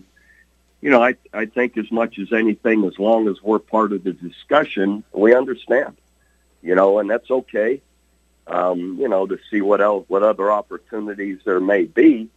you 0.80 0.90
know, 0.90 1.02
I 1.02 1.12
I 1.32 1.44
think 1.46 1.76
as 1.76 1.90
much 1.90 2.18
as 2.18 2.32
anything, 2.32 2.84
as 2.84 2.98
long 2.98 3.28
as 3.28 3.36
we're 3.42 3.58
part 3.76 3.92
of 3.92 4.04
the 4.04 4.12
discussion, 4.12 5.04
we 5.12 5.34
understand. 5.34 5.96
You 6.68 6.74
know, 6.76 6.98
and 7.00 7.10
that's 7.10 7.30
okay 7.30 7.82
um, 8.46 8.98
you 9.00 9.08
know, 9.08 9.26
to 9.26 9.38
see 9.50 9.60
what 9.60 9.80
else, 9.80 10.04
what 10.08 10.22
other 10.22 10.50
opportunities 10.50 11.38
there 11.44 11.60
may 11.60 11.84
be. 11.84 12.28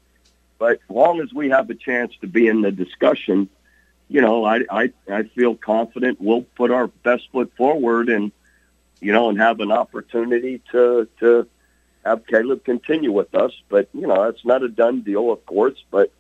But 0.58 0.74
as 0.74 0.96
long 0.96 1.20
as 1.20 1.34
we 1.34 1.50
have 1.50 1.70
a 1.70 1.76
chance 1.76 2.14
to 2.22 2.28
be 2.28 2.48
in 2.48 2.62
the 2.62 2.72
discussion, 2.72 3.50
you 4.08 4.22
know, 4.22 4.46
I, 4.46 4.62
I, 4.70 4.94
I 5.12 5.24
feel 5.24 5.56
confident 5.56 6.22
we'll 6.22 6.44
put 6.44 6.72
our 6.72 6.88
best 6.88 7.30
foot 7.32 7.52
forward 7.58 8.10
and, 8.10 8.32
you 9.02 9.12
know, 9.12 9.30
and 9.30 9.40
have 9.40 9.60
an 9.60 9.72
opportunity 9.72 10.62
to, 10.72 11.08
to 11.20 11.48
have 12.06 12.26
Caleb 12.28 12.64
continue 12.64 13.12
with 13.12 13.34
us. 13.36 13.52
But, 13.70 13.90
you 13.94 14.08
know, 14.08 14.24
it's 14.24 14.46
not 14.46 14.64
a 14.64 14.70
done 14.70 15.02
deal, 15.02 15.32
of 15.32 15.46
course. 15.46 15.84
But 15.92 16.12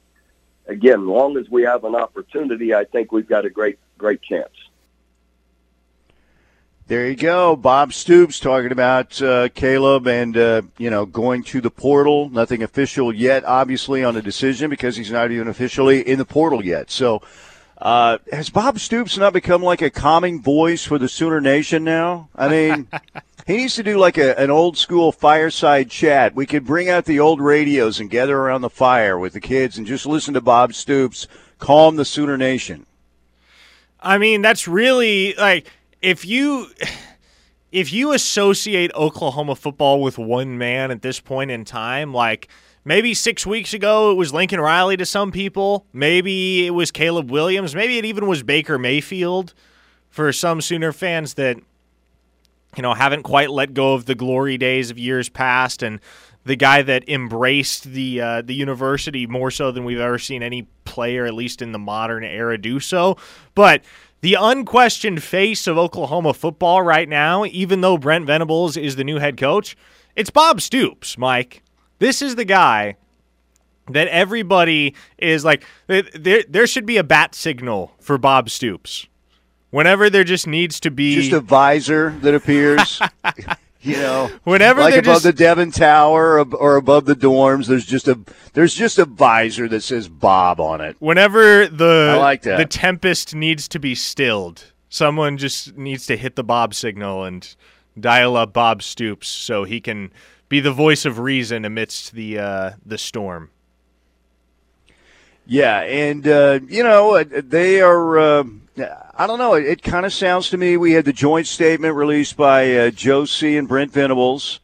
again, 0.68 1.02
as 1.02 1.08
long 1.08 1.38
as 1.38 1.50
we 1.50 1.64
have 1.64 1.84
an 1.84 1.96
opportunity, 1.96 2.74
I 2.74 2.86
think 2.86 3.12
we've 3.12 3.28
got 3.28 3.46
a 3.46 3.50
great, 3.50 3.78
great 3.98 4.22
chance. 4.22 4.54
There 6.88 7.08
you 7.08 7.16
go. 7.16 7.56
Bob 7.56 7.94
Stoops 7.94 8.40
talking 8.40 8.72
about 8.72 9.20
uh, 9.20 9.50
Caleb 9.50 10.08
and, 10.08 10.38
uh, 10.38 10.62
you 10.78 10.92
know, 10.92 11.08
going 11.08 11.42
to 11.46 11.60
the 11.60 11.72
portal. 11.72 12.30
Nothing 12.30 12.62
official 12.62 13.14
yet, 13.14 13.44
obviously, 13.44 14.04
on 14.04 14.16
a 14.16 14.22
decision 14.22 14.70
because 14.70 14.96
he's 14.96 15.10
not 15.10 15.32
even 15.32 15.48
officially 15.48 16.08
in 16.08 16.20
the 16.20 16.26
portal 16.26 16.64
yet. 16.64 16.92
So, 16.92 17.24
uh, 17.80 18.20
has 18.32 18.52
Bob 18.52 18.80
Stoops 18.80 19.18
not 19.18 19.34
become 19.34 19.64
like 19.64 19.82
a 19.82 19.90
calming 19.90 20.44
voice 20.44 20.86
for 20.86 21.00
the 21.00 21.10
Sooner 21.10 21.42
Nation 21.42 21.84
now? 21.84 22.30
I 22.36 22.50
mean, 22.50 22.88
he 23.46 23.58
needs 23.58 23.76
to 23.76 23.84
do 23.84 23.98
like 23.98 24.18
a, 24.18 24.38
an 24.40 24.50
old 24.50 24.78
school 24.78 25.12
fireside 25.12 25.90
chat. 25.90 26.36
We 26.36 26.46
could 26.46 26.66
bring 26.66 26.90
out 26.90 27.06
the 27.06 27.20
old 27.20 27.40
radios 27.40 28.00
and 28.00 28.10
gather 28.10 28.38
around 28.38 28.62
the 28.62 28.70
fire 28.70 29.18
with 29.20 29.34
the 29.34 29.42
kids 29.42 29.78
and 29.78 29.86
just 29.86 30.06
listen 30.06 30.34
to 30.34 30.42
Bob 30.42 30.74
Stoops 30.74 31.28
calm 31.60 31.96
the 31.96 32.06
Sooner 32.06 32.38
Nation. 32.38 32.86
I 34.00 34.18
mean, 34.18 34.42
that's 34.42 34.68
really 34.68 35.34
like 35.36 35.68
if 36.02 36.26
you 36.26 36.68
if 37.72 37.92
you 37.94 38.14
associate 38.14 38.94
Oklahoma 38.96 39.56
football 39.56 40.02
with 40.02 40.18
one 40.18 40.58
man 40.58 40.92
at 40.92 41.02
this 41.02 41.20
point 41.20 41.52
in 41.52 41.66
time, 41.66 42.14
like 42.14 42.48
maybe 42.84 43.14
six 43.14 43.46
weeks 43.46 43.74
ago 43.74 44.12
it 44.12 44.16
was 44.16 44.34
Lincoln 44.34 44.60
Riley 44.60 44.98
to 44.98 45.06
some 45.06 45.32
people, 45.32 45.86
maybe 45.94 46.66
it 46.66 46.72
was 46.72 46.92
Caleb 46.92 47.30
Williams, 47.30 47.76
maybe 47.76 47.98
it 47.98 48.06
even 48.06 48.28
was 48.28 48.44
Baker 48.44 48.78
Mayfield 48.78 49.54
for 50.10 50.32
some 50.32 50.62
Sooner 50.62 50.92
fans 50.92 51.34
that 51.36 51.58
you 52.76 52.82
know 52.82 52.94
haven't 52.94 53.24
quite 53.24 53.50
let 53.50 53.74
go 53.74 53.94
of 53.94 54.06
the 54.06 54.16
glory 54.16 54.58
days 54.58 54.92
of 54.92 54.98
years 54.98 55.30
past 55.30 55.84
and 55.84 56.00
the 56.46 56.56
guy 56.56 56.82
that 56.84 57.08
embraced 57.10 57.86
the 57.86 58.22
uh, 58.22 58.42
the 58.42 58.54
university 58.54 59.28
more 59.28 59.52
so 59.52 59.72
than 59.72 59.84
we've 59.84 60.00
ever 60.00 60.20
seen 60.20 60.44
any 60.44 60.68
player, 60.86 61.26
at 61.26 61.34
least 61.34 61.62
in 61.62 61.72
the 61.72 61.80
modern 61.80 62.24
era, 62.24 62.58
do 62.58 62.80
so. 62.80 63.18
But 63.56 63.84
the 64.22 64.38
unquestioned 64.40 65.24
face 65.24 65.68
of 65.68 65.78
Oklahoma 65.78 66.34
football 66.34 66.82
right 66.82 67.10
now, 67.10 67.46
even 67.46 67.82
though 67.82 67.98
Brent 67.98 68.26
Venables 68.26 68.78
is 68.78 68.96
the 68.96 69.04
new 69.04 69.18
head 69.18 69.38
coach, 69.38 69.76
it's 70.16 70.30
Bob 70.30 70.62
Stoops, 70.62 71.18
Mike. 71.18 71.64
This 72.00 72.22
is 72.22 72.36
the 72.36 72.46
guy 72.46 72.96
that 73.90 74.08
everybody 74.08 74.96
is 75.18 75.44
like 75.44 75.64
there 75.88 76.44
there 76.48 76.68
should 76.68 76.86
be 76.86 76.98
a 76.98 77.04
bat 77.04 77.34
signal 77.36 77.94
for 78.00 78.18
Bob 78.18 78.50
Stoops. 78.50 79.08
Whenever 79.76 80.10
there 80.10 80.24
just 80.24 80.48
needs 80.48 80.80
to 80.80 80.90
be 80.90 81.16
just 81.16 81.34
a 81.34 81.42
visor 81.42 82.12
that 82.22 82.34
appears 82.34 83.02
you 83.82 83.98
know, 83.98 84.32
whenever 84.46 84.80
like 84.80 84.94
above 84.94 85.16
just... 85.16 85.24
the 85.26 85.34
Devon 85.34 85.70
Tower 85.70 86.40
or, 86.40 86.56
or, 86.56 86.76
above 86.78 87.04
the 87.04 87.14
dorms, 87.14 87.68
there's 87.68 87.86
just 87.86 88.08
a 88.08 88.18
there's 88.54 88.74
just 88.74 89.00
a 89.00 89.04
visor 89.04 89.68
that 89.68 89.82
says 89.82 90.08
Bob 90.08 90.62
on 90.62 90.80
it. 90.80 90.96
Whenever 91.00 91.68
the 91.68 92.14
I 92.16 92.18
like 92.18 92.44
that. 92.44 92.56
the 92.56 92.66
tempest 92.66 93.36
needs 93.36 93.68
to 93.68 93.78
be 93.78 93.96
stilled, 93.96 94.72
someone 94.88 95.38
just 95.38 95.76
needs 95.76 96.06
to 96.06 96.16
hit 96.16 96.38
the 96.38 96.44
Bob 96.46 96.74
signal 96.74 97.26
and 97.26 97.54
dial 98.00 98.38
up 98.38 98.54
Bob 98.54 98.82
Stoops 98.82 99.28
so 99.28 99.66
he 99.66 99.82
can 99.82 100.10
be 100.48 100.62
the 100.62 100.72
voice 100.72 101.04
of 101.04 101.20
reason 101.20 101.66
amidst 101.66 102.14
the 102.14 102.40
uh, 102.40 102.72
the 102.86 102.98
storm. 102.98 103.50
Yeah, 105.46 105.82
and 105.82 106.26
uh, 106.26 106.62
you 106.66 106.82
know 106.82 107.22
they 107.26 107.82
are. 107.82 108.18
Uh, 108.18 108.44
I 108.78 109.26
don't 109.28 109.40
know. 109.40 109.54
It, 109.54 109.66
it 109.66 109.82
kind 109.84 110.06
of 110.06 110.14
sounds 110.14 110.50
to 110.50 110.58
me. 110.58 110.78
We 110.78 110.94
had 110.94 111.06
the 111.06 111.14
joint 111.14 111.48
statement 111.48 111.96
released 111.96 112.36
by 112.36 112.76
uh, 112.76 112.90
Joe 112.92 113.26
C. 113.26 113.58
and 113.58 113.68
Brent 113.68 113.92
Venables 113.92 114.60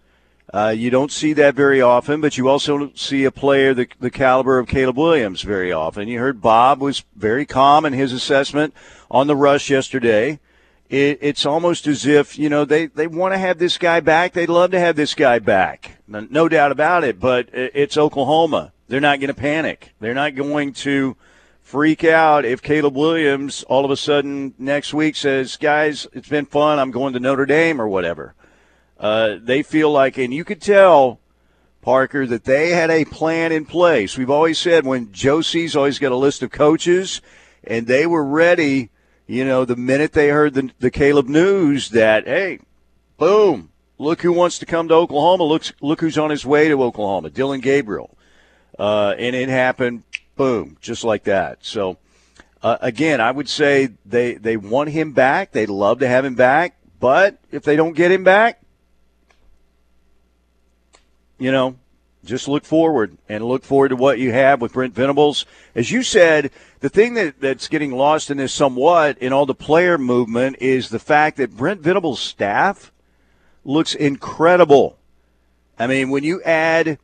Uh, 0.54 0.74
you 0.76 0.90
don't 0.90 1.14
see 1.14 1.34
that 1.34 1.56
very 1.56 1.82
often, 1.82 2.20
but 2.20 2.38
you 2.38 2.50
also 2.50 2.92
see 2.94 3.24
a 3.24 3.32
player 3.32 3.74
the, 3.74 3.88
the 4.02 4.12
caliber 4.12 4.60
of 4.60 4.68
Caleb 4.68 4.98
Williams 4.98 5.44
very 5.44 5.72
often. 5.72 6.10
You 6.10 6.20
heard 6.20 6.42
Bob 6.42 6.82
was 6.82 7.06
very 7.16 7.46
calm 7.46 7.86
in 7.86 7.94
his 7.94 8.12
assessment 8.12 8.74
on 9.10 9.28
the 9.28 9.36
rush 9.36 9.70
yesterday. 9.70 10.40
It, 10.90 11.20
it's 11.22 11.46
almost 11.46 11.88
as 11.88 12.06
if, 12.06 12.38
you 12.38 12.50
know, 12.50 12.66
they, 12.66 12.88
they 12.88 13.08
want 13.08 13.34
to 13.34 13.38
have 13.38 13.60
this 13.60 13.78
guy 13.78 14.02
back. 14.02 14.34
They'd 14.34 14.50
love 14.50 14.72
to 14.72 14.80
have 14.80 14.98
this 14.98 15.16
guy 15.16 15.40
back. 15.40 16.00
No 16.06 16.50
doubt 16.50 16.74
about 16.74 17.06
it, 17.06 17.18
but 17.18 17.48
it's 17.54 17.96
Oklahoma. 17.96 18.74
They're 18.90 19.00
not 19.00 19.22
going 19.22 19.34
to 19.34 19.42
panic. 19.42 19.94
They're 20.02 20.14
not 20.14 20.36
going 20.36 20.74
to 20.84 21.16
freak 21.72 22.04
out 22.04 22.44
if 22.44 22.62
Caleb 22.62 22.98
Williams 22.98 23.64
all 23.64 23.86
of 23.86 23.92
a 23.92 23.96
sudden 23.96 24.54
next 24.60 24.94
week 24.94 25.16
says, 25.16 25.56
guys, 25.56 26.06
it's 26.12 26.28
been 26.28 26.46
fun. 26.46 26.80
I'm 26.80 26.92
going 26.92 27.14
to 27.14 27.20
Notre 27.22 27.46
Dame 27.46 27.80
or 27.80 27.88
whatever. 27.88 28.36
Uh, 29.00 29.38
they 29.42 29.64
feel 29.64 29.90
like, 29.90 30.18
and 30.18 30.34
you 30.34 30.44
could 30.44 30.62
tell, 30.62 31.22
Parker, 31.82 32.28
that 32.28 32.44
they 32.44 32.72
had 32.72 32.92
a 32.92 33.06
plan 33.06 33.54
in 33.54 33.64
place. 33.64 34.18
We've 34.18 34.30
always 34.30 34.60
said 34.60 34.86
when 34.86 35.14
Josie's 35.14 35.74
always 35.74 35.98
got 35.98 36.12
a 36.12 36.18
list 36.18 36.44
of 36.44 36.52
coaches, 36.52 37.22
and 37.64 37.88
they 37.88 38.06
were 38.06 38.26
ready, 38.26 38.90
you 39.26 39.46
know, 39.46 39.64
the 39.64 39.78
minute 39.78 40.12
they 40.12 40.28
heard 40.28 40.54
the, 40.54 40.72
the 40.80 40.92
Caleb 40.92 41.30
news 41.30 41.92
that, 41.92 42.28
hey, 42.28 42.60
boom, 43.18 43.72
look 43.98 44.22
who 44.24 44.34
wants 44.34 44.60
to 44.60 44.66
come 44.66 44.90
to 44.90 44.94
Oklahoma. 44.96 45.46
Look, 45.46 45.64
look 45.80 46.02
who's 46.02 46.18
on 46.18 46.32
his 46.32 46.46
way 46.46 46.68
to 46.68 46.84
Oklahoma, 46.84 47.30
Dillon 47.30 47.62
Gabriel. 47.62 48.18
Uh, 48.78 49.16
and 49.18 49.38
it 49.38 49.48
happened, 49.48 50.04
boom, 50.42 50.76
just 50.82 51.04
like 51.04 51.26
that. 51.26 51.60
So, 51.62 52.00
uh, 52.64 52.80
again, 52.82 53.22
I 53.22 53.30
would 53.30 53.48
say 53.48 53.90
they, 54.08 54.34
they 54.34 54.58
want 54.58 54.90
him 54.90 55.12
back. 55.12 55.52
They'd 55.52 55.70
love 55.70 56.00
to 56.00 56.08
have 56.08 56.26
him 56.26 56.34
back. 56.34 56.78
But 57.00 57.38
if 57.52 57.62
they 57.62 57.76
don't 57.76 57.94
get 57.94 58.12
him 58.12 58.24
back, 58.24 58.60
you 61.38 61.52
know, 61.52 61.76
just 62.26 62.48
look 62.48 62.66
forward 62.66 63.20
and 63.30 63.46
look 63.46 63.64
forward 63.64 63.90
to 63.90 63.96
what 63.96 64.18
you 64.18 64.32
have 64.32 64.62
with 64.62 64.74
Brent 64.74 64.96
Venables. 64.96 65.46
As 65.76 65.92
you 65.92 66.02
said, 66.02 66.50
the 66.80 66.90
thing 66.90 67.14
that, 67.14 67.40
that's 67.40 67.68
getting 67.68 67.92
lost 67.92 68.32
in 68.32 68.38
this 68.38 68.52
somewhat 68.52 69.20
in 69.20 69.34
all 69.34 69.46
the 69.46 69.54
player 69.54 70.00
movement 70.00 70.56
is 70.60 70.90
the 70.90 70.98
fact 70.98 71.38
that 71.38 71.56
Brent 71.56 71.82
Venables' 71.82 72.20
staff 72.20 72.92
looks 73.64 73.94
incredible. 73.94 74.98
I 75.78 75.86
mean, 75.86 76.10
when 76.10 76.24
you 76.24 76.42
add 76.42 76.98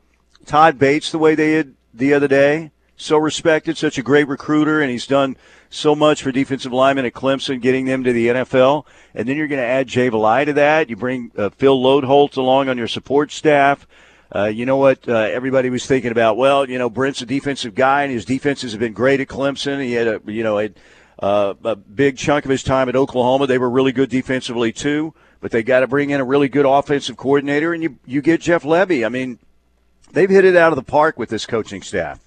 Todd 0.47 0.79
Bates 0.79 1.11
the 1.11 1.19
way 1.19 1.35
they 1.35 1.51
did 1.51 1.75
the 1.93 2.15
other 2.15 2.27
day, 2.27 2.71
so 2.97 3.17
respected, 3.17 3.77
such 3.77 3.97
a 3.97 4.03
great 4.03 4.27
recruiter, 4.27 4.81
and 4.81 4.89
he's 4.89 5.05
done 5.05 5.37
so 5.69 5.95
much 5.95 6.23
for 6.23 6.31
defensive 6.31 6.73
linemen 6.73 7.05
at 7.05 7.13
Clemson, 7.13 7.61
getting 7.61 7.85
them 7.85 8.03
to 8.03 8.11
the 8.11 8.27
NFL. 8.27 8.85
And 9.13 9.29
then 9.29 9.37
you're 9.37 9.47
going 9.47 9.61
to 9.61 9.65
add 9.65 9.87
Jay 9.87 10.09
Valai 10.09 10.45
to 10.45 10.53
that. 10.53 10.89
You 10.89 10.95
bring 10.95 11.31
uh, 11.37 11.49
Phil 11.49 11.77
Loadholt 11.77 12.35
along 12.37 12.69
on 12.69 12.77
your 12.77 12.87
support 12.87 13.31
staff. 13.31 13.87
Uh, 14.35 14.45
you 14.45 14.65
know 14.65 14.77
what? 14.77 15.07
Uh, 15.07 15.13
everybody 15.13 15.69
was 15.69 15.85
thinking 15.85 16.11
about. 16.11 16.37
Well, 16.37 16.69
you 16.69 16.77
know, 16.77 16.89
Brent's 16.89 17.21
a 17.21 17.25
defensive 17.25 17.75
guy, 17.75 18.03
and 18.03 18.11
his 18.11 18.25
defenses 18.25 18.71
have 18.71 18.79
been 18.79 18.93
great 18.93 19.21
at 19.21 19.27
Clemson. 19.27 19.81
He 19.81 19.93
had 19.93 20.07
a, 20.07 20.21
you 20.25 20.43
know, 20.43 20.59
a, 20.59 20.69
uh, 21.19 21.53
a 21.63 21.75
big 21.75 22.17
chunk 22.17 22.45
of 22.45 22.51
his 22.51 22.63
time 22.63 22.89
at 22.89 22.95
Oklahoma. 22.95 23.47
They 23.47 23.57
were 23.57 23.69
really 23.69 23.91
good 23.91 24.09
defensively 24.09 24.73
too, 24.73 25.13
but 25.39 25.51
they 25.51 25.63
got 25.63 25.79
to 25.81 25.87
bring 25.87 26.09
in 26.09 26.19
a 26.19 26.25
really 26.25 26.49
good 26.49 26.65
offensive 26.65 27.15
coordinator, 27.15 27.73
and 27.73 27.81
you 27.81 27.99
you 28.05 28.21
get 28.21 28.41
Jeff 28.41 28.63
Lebby. 28.63 29.05
I 29.05 29.09
mean, 29.09 29.39
they've 30.11 30.29
hit 30.29 30.45
it 30.45 30.57
out 30.57 30.71
of 30.71 30.75
the 30.75 30.83
park 30.83 31.17
with 31.17 31.29
this 31.29 31.45
coaching 31.45 31.81
staff. 31.81 32.19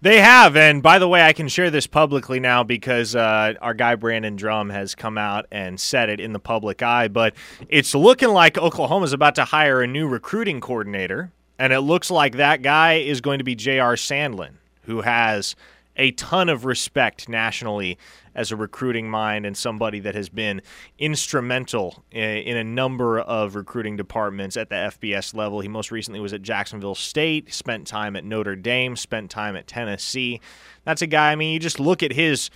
They 0.00 0.20
have, 0.20 0.54
and 0.56 0.80
by 0.80 1.00
the 1.00 1.08
way, 1.08 1.22
I 1.22 1.32
can 1.32 1.48
share 1.48 1.70
this 1.70 1.88
publicly 1.88 2.38
now 2.38 2.62
because 2.62 3.16
uh, 3.16 3.54
our 3.60 3.74
guy 3.74 3.96
Brandon 3.96 4.36
Drum 4.36 4.70
has 4.70 4.94
come 4.94 5.18
out 5.18 5.46
and 5.50 5.80
said 5.80 6.08
it 6.08 6.20
in 6.20 6.32
the 6.32 6.38
public 6.38 6.84
eye. 6.84 7.08
But 7.08 7.34
it's 7.68 7.96
looking 7.96 8.28
like 8.28 8.56
Oklahoma's 8.56 9.12
about 9.12 9.34
to 9.36 9.44
hire 9.44 9.82
a 9.82 9.88
new 9.88 10.06
recruiting 10.06 10.60
coordinator, 10.60 11.32
and 11.58 11.72
it 11.72 11.80
looks 11.80 12.12
like 12.12 12.36
that 12.36 12.62
guy 12.62 12.94
is 12.94 13.20
going 13.20 13.38
to 13.38 13.44
be 13.44 13.56
J.R. 13.56 13.96
Sandlin, 13.96 14.52
who 14.82 15.00
has 15.00 15.56
a 15.98 16.12
ton 16.12 16.48
of 16.48 16.64
respect 16.64 17.28
nationally 17.28 17.98
as 18.34 18.52
a 18.52 18.56
recruiting 18.56 19.10
mind 19.10 19.44
and 19.44 19.56
somebody 19.56 19.98
that 19.98 20.14
has 20.14 20.28
been 20.28 20.62
instrumental 20.98 22.04
in 22.12 22.56
a 22.56 22.62
number 22.62 23.18
of 23.18 23.56
recruiting 23.56 23.96
departments 23.96 24.56
at 24.56 24.68
the 24.68 24.76
FBS 24.76 25.34
level. 25.34 25.60
He 25.60 25.68
most 25.68 25.90
recently 25.90 26.20
was 26.20 26.32
at 26.32 26.42
Jacksonville 26.42 26.94
State, 26.94 27.52
spent 27.52 27.86
time 27.86 28.14
at 28.14 28.24
Notre 28.24 28.54
Dame, 28.54 28.94
spent 28.94 29.28
time 29.30 29.56
at 29.56 29.66
Tennessee. 29.66 30.40
That's 30.84 31.02
a 31.02 31.08
guy, 31.08 31.32
I 31.32 31.36
mean, 31.36 31.52
you 31.52 31.58
just 31.58 31.80
look 31.80 32.02
at 32.02 32.12
his 32.12 32.48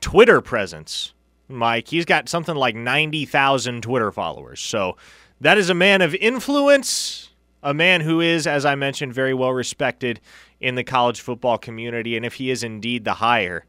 Twitter 0.00 0.40
presence, 0.40 1.14
Mike. 1.48 1.88
He's 1.88 2.04
got 2.04 2.28
something 2.28 2.56
like 2.56 2.74
90,000 2.74 3.82
Twitter 3.82 4.10
followers. 4.10 4.60
So 4.60 4.96
that 5.40 5.56
is 5.56 5.70
a 5.70 5.74
man 5.74 6.02
of 6.02 6.16
influence, 6.16 7.30
a 7.62 7.72
man 7.72 8.00
who 8.00 8.20
is, 8.20 8.46
as 8.46 8.64
I 8.64 8.74
mentioned, 8.74 9.14
very 9.14 9.34
well 9.34 9.52
respected 9.52 10.20
in 10.60 10.74
the 10.74 10.84
college 10.84 11.20
football 11.20 11.58
community. 11.58 12.16
And 12.16 12.24
if 12.26 12.34
he 12.34 12.50
is 12.50 12.62
indeed 12.62 13.04
the 13.04 13.14
hire, 13.14 13.64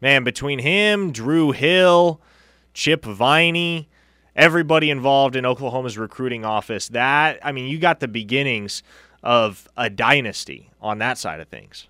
man, 0.00 0.24
between 0.24 0.58
him, 0.58 1.12
Drew 1.12 1.52
Hill, 1.52 2.20
Chip 2.74 3.04
Viney, 3.04 3.88
everybody 4.36 4.90
involved 4.90 5.36
in 5.36 5.44
Oklahoma's 5.44 5.98
recruiting 5.98 6.44
office, 6.44 6.88
that, 6.88 7.38
I 7.42 7.52
mean, 7.52 7.66
you 7.66 7.78
got 7.78 8.00
the 8.00 8.08
beginnings 8.08 8.82
of 9.22 9.68
a 9.76 9.90
dynasty 9.90 10.70
on 10.80 10.98
that 10.98 11.18
side 11.18 11.40
of 11.40 11.48
things. 11.48 11.88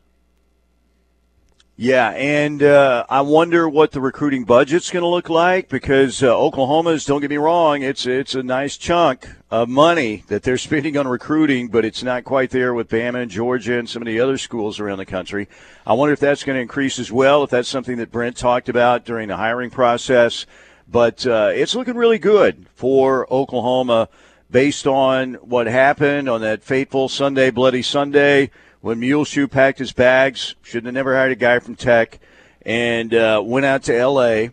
Yeah, 1.80 2.08
and 2.10 2.60
uh, 2.60 3.06
I 3.08 3.20
wonder 3.20 3.68
what 3.68 3.92
the 3.92 4.00
recruiting 4.00 4.42
budget's 4.42 4.90
going 4.90 5.04
to 5.04 5.08
look 5.08 5.28
like 5.30 5.68
because 5.68 6.24
uh, 6.24 6.36
Oklahoma's, 6.36 7.04
don't 7.04 7.20
get 7.20 7.30
me 7.30 7.36
wrong, 7.36 7.82
it's 7.82 8.04
it's 8.04 8.34
a 8.34 8.42
nice 8.42 8.76
chunk 8.76 9.28
of 9.48 9.68
money 9.68 10.24
that 10.26 10.42
they're 10.42 10.58
spending 10.58 10.96
on 10.96 11.06
recruiting, 11.06 11.68
but 11.68 11.84
it's 11.84 12.02
not 12.02 12.24
quite 12.24 12.50
there 12.50 12.74
with 12.74 12.88
Bama 12.88 13.22
and 13.22 13.30
Georgia 13.30 13.78
and 13.78 13.88
some 13.88 14.02
of 14.02 14.06
the 14.06 14.18
other 14.18 14.38
schools 14.38 14.80
around 14.80 14.98
the 14.98 15.06
country. 15.06 15.46
I 15.86 15.92
wonder 15.92 16.12
if 16.12 16.18
that's 16.18 16.42
going 16.42 16.56
to 16.56 16.62
increase 16.62 16.98
as 16.98 17.12
well, 17.12 17.44
if 17.44 17.50
that's 17.50 17.68
something 17.68 17.98
that 17.98 18.10
Brent 18.10 18.36
talked 18.36 18.68
about 18.68 19.04
during 19.04 19.28
the 19.28 19.36
hiring 19.36 19.70
process. 19.70 20.46
But 20.88 21.24
uh, 21.28 21.52
it's 21.54 21.76
looking 21.76 21.94
really 21.94 22.18
good 22.18 22.66
for 22.74 23.32
Oklahoma 23.32 24.08
based 24.50 24.88
on 24.88 25.34
what 25.34 25.68
happened 25.68 26.28
on 26.28 26.40
that 26.40 26.64
fateful 26.64 27.08
Sunday, 27.08 27.50
Bloody 27.50 27.82
Sunday 27.82 28.50
when 28.80 29.00
Muleshoe 29.00 29.48
packed 29.48 29.78
his 29.78 29.92
bags, 29.92 30.54
shouldn't 30.62 30.86
have 30.86 30.94
never 30.94 31.14
hired 31.14 31.32
a 31.32 31.36
guy 31.36 31.58
from 31.58 31.74
Tech, 31.74 32.18
and 32.62 33.12
uh, 33.14 33.42
went 33.44 33.66
out 33.66 33.82
to 33.84 33.96
L.A. 33.96 34.50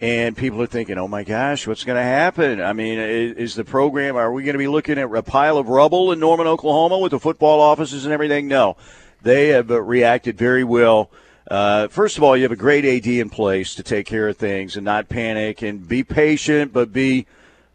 And 0.00 0.34
people 0.34 0.62
are 0.62 0.66
thinking, 0.66 0.96
"Oh 0.96 1.08
my 1.08 1.24
gosh, 1.24 1.66
what's 1.66 1.84
going 1.84 1.96
to 1.98 2.02
happen?" 2.02 2.62
I 2.62 2.72
mean, 2.72 2.98
is, 2.98 3.36
is 3.36 3.54
the 3.54 3.64
program? 3.64 4.16
Are 4.16 4.32
we 4.32 4.44
going 4.44 4.54
to 4.54 4.58
be 4.58 4.68
looking 4.68 4.98
at 4.98 5.14
a 5.14 5.22
pile 5.22 5.58
of 5.58 5.68
rubble 5.68 6.10
in 6.12 6.20
Norman, 6.20 6.46
Oklahoma, 6.46 6.98
with 6.98 7.10
the 7.10 7.20
football 7.20 7.60
offices 7.60 8.06
and 8.06 8.14
everything? 8.14 8.48
No, 8.48 8.78
they 9.20 9.48
have 9.48 9.70
uh, 9.70 9.82
reacted 9.82 10.38
very 10.38 10.64
well. 10.64 11.10
Uh, 11.50 11.88
first 11.88 12.16
of 12.16 12.22
all, 12.22 12.36
you 12.36 12.44
have 12.44 12.52
a 12.52 12.56
great 12.56 12.84
AD 12.84 13.06
in 13.06 13.28
place 13.28 13.74
to 13.74 13.82
take 13.82 14.06
care 14.06 14.28
of 14.28 14.36
things 14.36 14.76
and 14.76 14.84
not 14.84 15.08
panic 15.08 15.62
and 15.62 15.86
be 15.86 16.02
patient, 16.02 16.72
but 16.72 16.92
be 16.92 17.26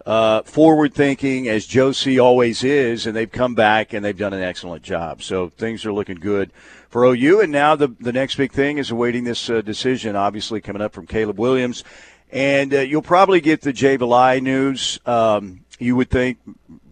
uh, 0.05 0.43
forward 0.43 0.93
thinking 0.93 1.47
as 1.47 1.65
Josie 1.65 2.19
always 2.19 2.63
is, 2.63 3.07
and 3.07 3.15
they've 3.15 3.31
come 3.31 3.55
back 3.55 3.93
and 3.93 4.05
they've 4.05 4.17
done 4.17 4.33
an 4.33 4.43
excellent 4.43 4.83
job. 4.83 5.23
So 5.23 5.49
things 5.49 5.85
are 5.85 5.93
looking 5.93 6.17
good 6.17 6.51
for 6.89 7.05
OU. 7.05 7.41
And 7.41 7.51
now 7.51 7.75
the 7.75 7.87
the 7.99 8.13
next 8.13 8.35
big 8.35 8.51
thing 8.51 8.77
is 8.77 8.91
awaiting 8.91 9.23
this 9.23 9.49
uh, 9.49 9.61
decision, 9.61 10.15
obviously 10.15 10.61
coming 10.61 10.81
up 10.81 10.93
from 10.93 11.07
Caleb 11.07 11.39
Williams, 11.39 11.83
and 12.31 12.73
uh, 12.73 12.79
you'll 12.81 13.01
probably 13.01 13.41
get 13.41 13.61
the 13.61 13.73
Jay 13.73 13.97
Valai 13.97 14.41
news. 14.41 14.99
Um, 15.05 15.61
you 15.79 15.95
would 15.95 16.09
think 16.09 16.37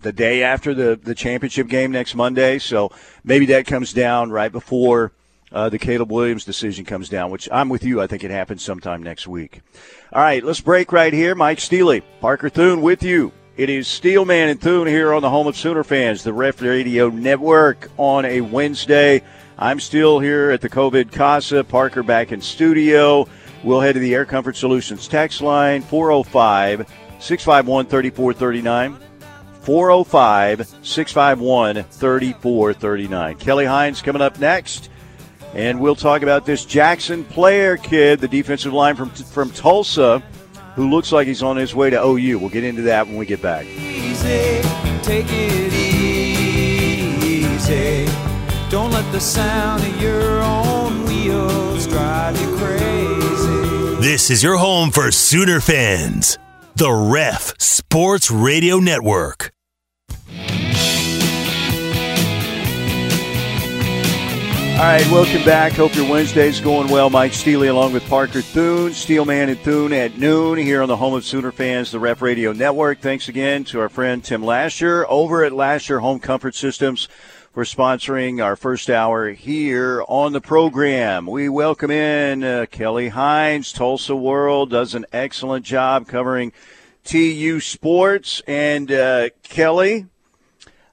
the 0.01 0.11
day 0.11 0.43
after 0.43 0.73
the 0.73 0.99
the 1.01 1.15
championship 1.15 1.67
game 1.67 1.91
next 1.91 2.15
Monday. 2.15 2.57
So 2.57 2.91
maybe 3.23 3.45
that 3.47 3.67
comes 3.67 3.93
down 3.93 4.31
right 4.31 4.51
before 4.51 5.13
uh, 5.53 5.69
the 5.69 5.79
Caleb 5.79 6.11
Williams 6.11 6.45
decision 6.45 6.83
comes 6.83 7.09
down, 7.09 7.29
which 7.29 7.47
I'm 7.51 7.69
with 7.69 7.83
you. 7.83 8.01
I 8.01 8.07
think 8.07 8.23
it 8.23 8.31
happens 8.31 8.63
sometime 8.63 9.03
next 9.03 9.27
week. 9.27 9.61
All 10.11 10.21
right, 10.21 10.43
let's 10.43 10.61
break 10.61 10.91
right 10.91 11.13
here. 11.13 11.35
Mike 11.35 11.59
Steely, 11.59 12.01
Parker 12.19 12.49
Thune 12.49 12.81
with 12.81 13.03
you. 13.03 13.31
It 13.55 13.69
is 13.69 13.87
Steelman 13.87 14.49
and 14.49 14.59
Thune 14.59 14.87
here 14.87 15.13
on 15.13 15.21
the 15.21 15.29
home 15.29 15.45
of 15.45 15.55
Sooner 15.55 15.83
fans, 15.83 16.23
the 16.23 16.33
Ref 16.33 16.59
Radio 16.59 17.09
Network 17.09 17.91
on 17.97 18.25
a 18.25 18.41
Wednesday. 18.41 19.21
I'm 19.59 19.79
still 19.79 20.19
here 20.19 20.49
at 20.49 20.61
the 20.61 20.69
COVID 20.69 21.11
Casa. 21.11 21.63
Parker 21.63 22.01
back 22.01 22.31
in 22.31 22.41
studio. 22.41 23.27
We'll 23.63 23.79
head 23.79 23.93
to 23.93 23.99
the 23.99 24.15
Air 24.15 24.25
Comfort 24.25 24.57
Solutions 24.57 25.07
text 25.07 25.41
line 25.41 25.83
405 25.83 26.91
651 27.19 27.85
3439. 27.85 28.97
405 29.61 30.67
651 30.81 31.83
3439. 31.83 33.35
Kelly 33.37 33.65
Hines 33.65 34.01
coming 34.01 34.21
up 34.21 34.39
next. 34.39 34.89
And 35.53 35.79
we'll 35.79 35.95
talk 35.95 36.23
about 36.23 36.45
this 36.45 36.65
Jackson 36.65 37.23
Player 37.25 37.77
kid, 37.77 38.19
the 38.19 38.27
defensive 38.27 38.73
line 38.73 38.95
from, 38.95 39.09
from 39.11 39.51
Tulsa, 39.51 40.19
who 40.75 40.89
looks 40.89 41.11
like 41.11 41.27
he's 41.27 41.43
on 41.43 41.57
his 41.57 41.75
way 41.75 41.91
to 41.91 42.03
OU. 42.03 42.39
We'll 42.39 42.49
get 42.49 42.63
into 42.63 42.81
that 42.83 43.05
when 43.05 43.17
we 43.17 43.25
get 43.27 43.41
back. 43.41 43.65
Easy, 43.67 44.61
take 45.03 45.27
it 45.29 45.73
easy. 45.73 45.93
Don't 48.69 48.91
let 48.91 49.09
the 49.11 49.19
sound 49.19 49.83
of 49.83 50.01
your 50.01 50.41
own 50.41 51.05
wheels 51.05 51.85
drive 51.85 52.41
you 52.41 52.57
crazy. 52.57 54.01
This 54.01 54.31
is 54.31 54.41
your 54.41 54.57
home 54.57 54.89
for 54.89 55.11
Sooner 55.11 55.61
fans. 55.61 56.39
The 56.75 56.91
Ref 56.91 57.53
Sports 57.59 58.31
Radio 58.31 58.79
Network. 58.79 59.52
All 64.83 64.89
right, 64.89 65.11
welcome 65.11 65.45
back. 65.45 65.71
Hope 65.71 65.95
your 65.95 66.09
Wednesday's 66.09 66.59
going 66.59 66.91
well. 66.91 67.09
Mike 67.09 67.31
Steely 67.31 67.69
along 67.69 67.93
with 67.93 68.05
Parker 68.09 68.41
Thune, 68.41 68.91
Steelman 68.91 69.47
and 69.47 69.57
Thune 69.61 69.93
at 69.93 70.17
noon 70.17 70.57
here 70.57 70.81
on 70.81 70.89
the 70.89 70.97
home 70.97 71.13
of 71.13 71.23
Sooner 71.23 71.53
fans, 71.53 71.89
the 71.89 72.01
Ref 72.01 72.21
Radio 72.21 72.51
Network. 72.51 72.99
Thanks 72.99 73.29
again 73.29 73.63
to 73.63 73.79
our 73.79 73.87
friend 73.87 74.21
Tim 74.21 74.43
Lasher 74.43 75.05
over 75.07 75.45
at 75.45 75.53
Lasher 75.53 76.01
Home 76.01 76.19
Comfort 76.19 76.53
Systems 76.53 77.07
for 77.53 77.63
sponsoring 77.63 78.43
our 78.43 78.57
first 78.57 78.89
hour 78.89 79.29
here 79.31 80.03
on 80.09 80.33
the 80.33 80.41
program. 80.41 81.27
We 81.27 81.47
welcome 81.47 81.89
in 81.89 82.43
uh, 82.43 82.65
Kelly 82.69 83.07
Hines, 83.07 83.71
Tulsa 83.71 84.17
World, 84.17 84.69
does 84.69 84.95
an 84.95 85.05
excellent 85.13 85.63
job 85.65 86.09
covering 86.09 86.51
TU 87.05 87.61
sports. 87.61 88.41
And 88.49 88.91
uh, 88.91 89.29
Kelly, 89.43 90.07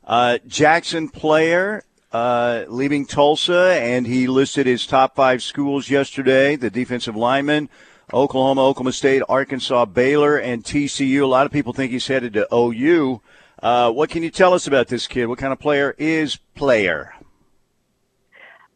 uh, 0.04 0.38
Jackson 0.46 1.08
player 1.08 1.82
uh, 2.12 2.64
leaving 2.68 3.06
Tulsa, 3.06 3.78
and 3.80 4.06
he 4.06 4.26
listed 4.26 4.66
his 4.66 4.86
top 4.86 5.14
five 5.14 5.42
schools 5.42 5.90
yesterday. 5.90 6.56
The 6.56 6.70
defensive 6.70 7.16
lineman, 7.16 7.68
Oklahoma, 8.12 8.64
Oklahoma 8.64 8.92
State, 8.92 9.22
Arkansas, 9.28 9.84
Baylor, 9.86 10.36
and 10.36 10.64
TCU. 10.64 11.22
A 11.22 11.26
lot 11.26 11.46
of 11.46 11.52
people 11.52 11.72
think 11.72 11.92
he's 11.92 12.06
headed 12.06 12.32
to 12.34 12.48
OU. 12.52 13.20
Uh, 13.62 13.92
what 13.92 14.10
can 14.10 14.22
you 14.22 14.30
tell 14.30 14.54
us 14.54 14.66
about 14.66 14.88
this 14.88 15.06
kid? 15.06 15.26
What 15.26 15.38
kind 15.38 15.52
of 15.52 15.58
player 15.58 15.94
is 15.98 16.36
player? 16.54 17.14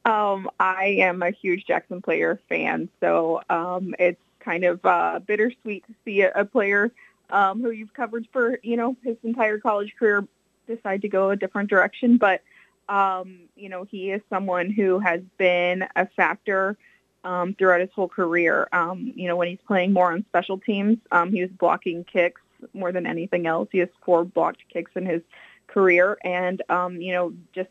Um, 0.04 0.50
I 0.60 0.96
am 1.00 1.22
a 1.22 1.30
huge 1.30 1.64
Jackson 1.66 2.02
player 2.02 2.38
fan, 2.48 2.90
so 3.00 3.40
um, 3.48 3.94
it's 3.98 4.20
kind 4.38 4.64
of 4.64 4.84
uh, 4.84 5.20
bittersweet 5.26 5.86
to 5.86 5.94
see 6.04 6.20
a, 6.20 6.44
player 6.44 6.92
um, 7.30 7.62
who 7.62 7.70
you've 7.70 7.94
covered 7.94 8.28
for 8.30 8.58
you 8.62 8.76
know 8.76 8.96
his 9.02 9.16
entire 9.24 9.58
college 9.58 9.94
career 9.98 10.28
decide 10.66 11.00
to 11.02 11.08
go 11.08 11.30
a 11.30 11.36
different 11.36 11.70
direction. 11.70 12.18
But 12.18 12.42
um, 12.88 13.40
you 13.56 13.68
know, 13.68 13.84
he 13.84 14.10
is 14.10 14.20
someone 14.30 14.70
who 14.70 14.98
has 14.98 15.20
been 15.38 15.84
a 15.96 16.06
factor 16.16 16.76
um, 17.24 17.54
throughout 17.54 17.80
his 17.80 17.90
whole 17.94 18.08
career. 18.08 18.68
Um, 18.72 19.12
you 19.16 19.28
know, 19.28 19.36
when 19.36 19.48
he's 19.48 19.58
playing 19.66 19.92
more 19.92 20.12
on 20.12 20.24
special 20.28 20.58
teams, 20.58 20.98
um, 21.10 21.32
he 21.32 21.40
was 21.40 21.50
blocking 21.50 22.04
kicks 22.04 22.40
more 22.72 22.92
than 22.92 23.06
anything 23.06 23.46
else. 23.46 23.68
He 23.72 23.78
has 23.78 23.88
four 24.04 24.24
blocked 24.24 24.62
kicks 24.72 24.92
in 24.94 25.06
his 25.06 25.22
career, 25.66 26.18
and 26.24 26.62
um, 26.68 27.00
you 27.00 27.12
know, 27.12 27.32
just 27.54 27.70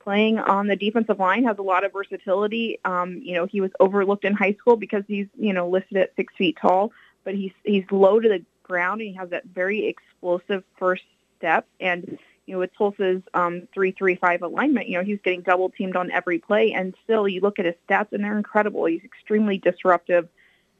playing 0.00 0.38
on 0.38 0.68
the 0.68 0.76
defensive 0.76 1.18
line 1.18 1.44
has 1.44 1.58
a 1.58 1.62
lot 1.62 1.84
of 1.84 1.92
versatility. 1.92 2.78
Um, 2.84 3.20
you 3.22 3.34
know, 3.34 3.46
he 3.46 3.60
was 3.60 3.70
overlooked 3.80 4.24
in 4.24 4.34
high 4.34 4.54
school 4.54 4.76
because 4.76 5.04
he's 5.06 5.26
you 5.38 5.52
know 5.52 5.68
listed 5.68 5.98
at 5.98 6.12
six 6.16 6.34
feet 6.36 6.56
tall, 6.60 6.92
but 7.24 7.34
he's 7.34 7.52
he's 7.64 7.84
low 7.90 8.20
to 8.20 8.28
the 8.28 8.44
ground 8.66 9.00
and 9.00 9.10
he 9.10 9.16
has 9.16 9.30
that 9.30 9.44
very 9.44 9.86
explosive 9.86 10.64
first 10.78 11.04
step 11.38 11.66
and 11.80 12.18
you 12.46 12.54
know, 12.54 12.60
with 12.60 12.70
Tulsa's 12.76 13.22
um, 13.34 13.66
three-three-five 13.74 14.42
alignment, 14.42 14.88
you 14.88 14.96
know, 14.96 15.04
he's 15.04 15.18
getting 15.22 15.42
double 15.42 15.68
teamed 15.70 15.96
on 15.96 16.10
every 16.12 16.38
play, 16.38 16.72
and 16.72 16.94
still, 17.04 17.26
you 17.26 17.40
look 17.40 17.58
at 17.58 17.64
his 17.64 17.74
stats, 17.88 18.12
and 18.12 18.22
they're 18.22 18.38
incredible. 18.38 18.84
He's 18.84 19.04
extremely 19.04 19.58
disruptive. 19.58 20.28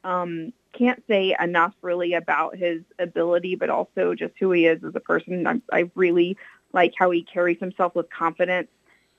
Um, 0.05 0.53
can't 0.73 1.03
say 1.09 1.35
enough 1.41 1.75
really 1.83 2.15
about 2.15 2.57
his 2.57 2.83
ability, 2.99 3.57
but 3.57 3.71
also 3.71 4.15
just 4.15 4.35
who 4.39 4.53
he 4.53 4.67
is 4.67 4.85
as 4.85 4.95
a 4.95 5.01
person. 5.01 5.47
I, 5.47 5.61
I 5.73 5.91
really 5.95 6.37
like 6.73 6.95
how 6.97 7.11
he 7.11 7.23
carries 7.23 7.59
himself 7.59 7.95
with 7.95 8.09
confidence, 8.11 8.69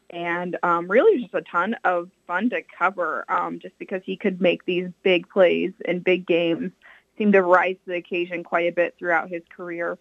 and 0.10 0.58
um, 0.64 0.90
really 0.90 1.22
just 1.22 1.34
a 1.34 1.42
ton 1.42 1.76
of 1.84 2.10
fun 2.28 2.50
to 2.52 2.62
cover. 2.78 3.26
Um, 3.28 3.60
just 3.60 3.78
because 3.78 4.02
he 4.06 4.16
could 4.16 4.40
make 4.40 4.64
these 4.64 4.90
big 5.04 5.28
plays 5.30 5.74
in 5.84 6.00
big 6.00 6.26
games, 6.26 6.72
seemed 7.18 7.34
to 7.34 7.42
rise 7.42 7.76
to 7.84 7.92
the 7.92 7.98
occasion 7.98 8.44
quite 8.44 8.68
a 8.68 8.72
bit 8.72 8.96
throughout 8.98 9.30
his 9.30 9.42
career 9.50 9.98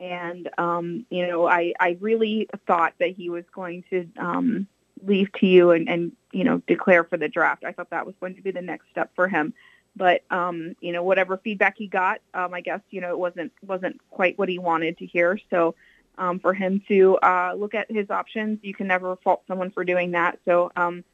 and 0.00 0.48
um, 0.58 1.06
you 1.10 1.26
know, 1.26 1.46
I 1.46 1.74
I 1.78 1.96
really 2.00 2.48
thought 2.66 2.94
that 2.98 3.10
he 3.10 3.30
was 3.30 3.44
going 3.52 3.84
to 3.90 4.08
um, 4.16 4.66
leave 5.04 5.30
TU 5.32 5.70
and 5.70 5.88
and 5.88 6.12
you 6.32 6.44
know 6.44 6.62
declare 6.66 7.04
for 7.04 7.16
the 7.16 7.28
draft. 7.28 7.64
I 7.64 7.72
thought 7.72 7.90
that 7.90 8.06
was 8.06 8.14
going 8.20 8.36
to 8.36 8.42
be 8.42 8.50
the 8.50 8.62
next 8.62 8.88
step 8.90 9.10
for 9.14 9.28
him. 9.28 9.54
But 9.96 10.22
um, 10.30 10.76
you 10.80 10.92
know, 10.92 11.02
whatever 11.02 11.36
feedback 11.36 11.76
he 11.76 11.88
got, 11.88 12.20
um, 12.34 12.54
I 12.54 12.60
guess 12.60 12.80
you 12.90 13.00
know 13.00 13.10
it 13.10 13.18
wasn't 13.18 13.52
wasn't 13.66 14.00
quite 14.10 14.38
what 14.38 14.48
he 14.48 14.58
wanted 14.58 14.98
to 14.98 15.06
hear. 15.06 15.38
So 15.50 15.74
um, 16.16 16.38
for 16.38 16.54
him 16.54 16.82
to 16.88 17.16
uh, 17.18 17.54
look 17.56 17.74
at 17.74 17.90
his 17.90 18.10
options, 18.10 18.60
you 18.62 18.74
can 18.74 18.86
never 18.86 19.16
fault 19.16 19.42
someone 19.48 19.70
for 19.70 19.84
doing 19.84 20.12
that. 20.12 20.38
So 20.44 20.70
um, 20.76 21.04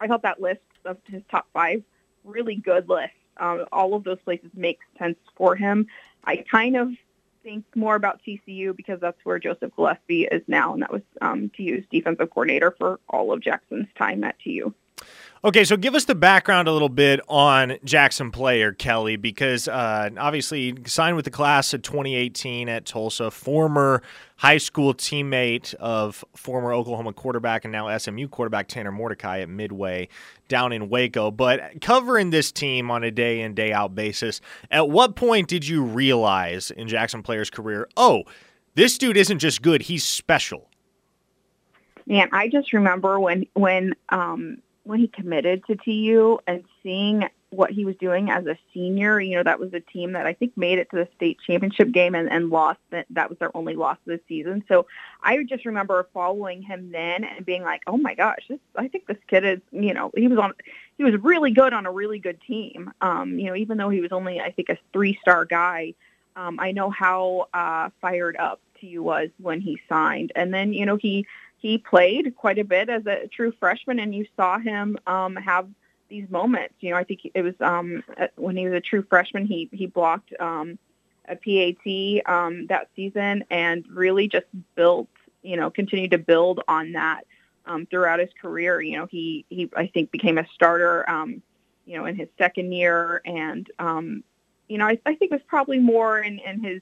I 0.00 0.08
thought 0.08 0.22
that 0.22 0.40
list 0.40 0.60
of 0.84 0.98
his 1.08 1.22
top 1.30 1.46
five 1.52 1.82
really 2.26 2.56
good 2.56 2.88
list. 2.88 3.14
Um, 3.38 3.66
all 3.72 3.94
of 3.94 4.04
those 4.04 4.18
places 4.24 4.50
make 4.54 4.80
sense 4.98 5.18
for 5.36 5.54
him. 5.54 5.86
I 6.24 6.36
kind 6.50 6.76
of 6.76 6.90
think 7.46 7.64
more 7.76 7.94
about 7.94 8.20
TCU 8.26 8.76
because 8.76 8.98
that's 9.00 9.18
where 9.22 9.38
Joseph 9.38 9.70
Gillespie 9.76 10.24
is 10.24 10.42
now, 10.48 10.72
and 10.72 10.82
that 10.82 10.92
was 10.92 11.02
um, 11.22 11.48
TU's 11.56 11.84
defensive 11.92 12.28
coordinator 12.30 12.74
for 12.76 12.98
all 13.08 13.32
of 13.32 13.40
Jackson's 13.40 13.86
time 13.96 14.24
at 14.24 14.34
TU. 14.42 14.74
Okay, 15.44 15.62
so 15.62 15.76
give 15.76 15.94
us 15.94 16.06
the 16.06 16.14
background 16.16 16.66
a 16.66 16.72
little 16.72 16.88
bit 16.88 17.20
on 17.28 17.76
Jackson 17.84 18.32
Player, 18.32 18.72
Kelly, 18.72 19.14
because 19.14 19.68
uh, 19.68 20.10
obviously 20.18 20.74
signed 20.86 21.14
with 21.14 21.24
the 21.24 21.30
class 21.30 21.72
of 21.72 21.82
2018 21.82 22.68
at 22.68 22.84
Tulsa, 22.84 23.30
former 23.30 24.02
high 24.38 24.58
school 24.58 24.92
teammate 24.92 25.72
of 25.74 26.24
former 26.34 26.72
Oklahoma 26.72 27.12
quarterback 27.12 27.64
and 27.64 27.70
now 27.70 27.96
SMU 27.96 28.26
quarterback 28.26 28.66
Tanner 28.66 28.90
Mordecai 28.90 29.40
at 29.40 29.48
Midway 29.48 30.08
down 30.48 30.72
in 30.72 30.88
Waco. 30.88 31.30
But 31.30 31.80
covering 31.80 32.30
this 32.30 32.52
team 32.52 32.90
on 32.90 33.04
a 33.04 33.10
day 33.10 33.40
in, 33.40 33.54
day 33.54 33.72
out 33.72 33.94
basis, 33.94 34.40
at 34.70 34.88
what 34.88 35.16
point 35.16 35.48
did 35.48 35.66
you 35.66 35.82
realize 35.82 36.70
in 36.70 36.88
Jackson 36.88 37.22
Player's 37.22 37.50
career, 37.50 37.88
oh, 37.96 38.24
this 38.74 38.98
dude 38.98 39.16
isn't 39.16 39.38
just 39.38 39.62
good, 39.62 39.82
he's 39.82 40.04
special? 40.04 40.68
Man, 42.06 42.28
I 42.32 42.48
just 42.48 42.72
remember 42.72 43.18
when 43.18 43.46
when 43.54 43.94
um, 44.10 44.58
when 44.84 45.00
he 45.00 45.08
committed 45.08 45.64
to 45.66 45.76
TU 45.76 46.38
and 46.46 46.64
seeing 46.82 47.24
what 47.50 47.70
he 47.70 47.84
was 47.84 47.96
doing 47.96 48.28
as 48.28 48.44
a 48.46 48.58
senior, 48.74 49.20
you 49.20 49.36
know, 49.36 49.42
that 49.42 49.60
was 49.60 49.72
a 49.72 49.80
team 49.80 50.12
that 50.12 50.26
I 50.26 50.32
think 50.32 50.56
made 50.56 50.78
it 50.78 50.90
to 50.90 50.96
the 50.96 51.08
state 51.14 51.38
championship 51.46 51.92
game 51.92 52.14
and, 52.14 52.30
and 52.30 52.50
lost. 52.50 52.80
That, 52.90 53.06
that 53.10 53.28
was 53.28 53.38
their 53.38 53.56
only 53.56 53.74
loss 53.74 53.98
of 54.06 54.12
the 54.12 54.20
season. 54.28 54.64
So 54.68 54.86
I 55.22 55.42
just 55.44 55.64
remember 55.64 56.08
following 56.12 56.62
him 56.62 56.90
then 56.90 57.24
and 57.24 57.46
being 57.46 57.62
like, 57.62 57.82
oh 57.86 57.96
my 57.96 58.14
gosh, 58.14 58.44
this, 58.48 58.58
I 58.76 58.88
think 58.88 59.06
this 59.06 59.18
kid 59.28 59.44
is, 59.44 59.60
you 59.70 59.94
know, 59.94 60.10
he 60.16 60.28
was 60.28 60.38
on, 60.38 60.52
he 60.98 61.04
was 61.04 61.14
really 61.22 61.52
good 61.52 61.72
on 61.72 61.86
a 61.86 61.92
really 61.92 62.18
good 62.18 62.40
team. 62.40 62.92
Um, 63.00 63.38
you 63.38 63.46
know, 63.46 63.56
even 63.56 63.78
though 63.78 63.90
he 63.90 64.00
was 64.00 64.12
only, 64.12 64.40
I 64.40 64.50
think, 64.50 64.68
a 64.68 64.78
three-star 64.92 65.44
guy, 65.44 65.94
um, 66.34 66.58
I 66.60 66.72
know 66.72 66.90
how 66.90 67.48
uh, 67.54 67.90
fired 68.00 68.36
up 68.36 68.60
TU 68.80 69.02
was 69.02 69.30
when 69.38 69.60
he 69.60 69.80
signed. 69.88 70.32
And 70.34 70.52
then, 70.52 70.72
you 70.72 70.84
know, 70.84 70.96
he, 70.96 71.26
he 71.58 71.78
played 71.78 72.34
quite 72.36 72.58
a 72.58 72.64
bit 72.64 72.88
as 72.88 73.06
a 73.06 73.28
true 73.28 73.52
freshman, 73.58 73.98
and 73.98 74.14
you 74.14 74.26
saw 74.36 74.58
him 74.58 74.98
um, 75.06 75.36
have 75.36 75.68
these 76.08 76.28
moments. 76.30 76.74
You 76.80 76.90
know, 76.90 76.96
I 76.96 77.04
think 77.04 77.20
it 77.34 77.42
was 77.42 77.54
um, 77.60 78.02
when 78.36 78.56
he 78.56 78.66
was 78.66 78.74
a 78.74 78.80
true 78.80 79.04
freshman, 79.08 79.46
he 79.46 79.68
he 79.72 79.86
blocked 79.86 80.32
um, 80.40 80.78
a 81.28 81.36
PAT 81.36 82.32
um, 82.32 82.66
that 82.66 82.88
season, 82.94 83.44
and 83.50 83.84
really 83.90 84.28
just 84.28 84.46
built, 84.74 85.08
you 85.42 85.56
know, 85.56 85.70
continued 85.70 86.12
to 86.12 86.18
build 86.18 86.60
on 86.68 86.92
that 86.92 87.26
um, 87.66 87.86
throughout 87.86 88.20
his 88.20 88.30
career. 88.40 88.80
You 88.80 88.98
know, 88.98 89.06
he 89.06 89.44
he 89.48 89.70
I 89.76 89.86
think 89.86 90.10
became 90.10 90.38
a 90.38 90.46
starter, 90.54 91.08
um, 91.08 91.42
you 91.84 91.96
know, 91.96 92.06
in 92.06 92.16
his 92.16 92.28
second 92.38 92.72
year, 92.72 93.20
and 93.24 93.68
um, 93.78 94.24
you 94.68 94.78
know, 94.78 94.86
I, 94.86 94.98
I 95.06 95.14
think 95.14 95.32
it 95.32 95.34
was 95.34 95.42
probably 95.46 95.78
more 95.78 96.18
in 96.18 96.38
in 96.40 96.62
his 96.62 96.80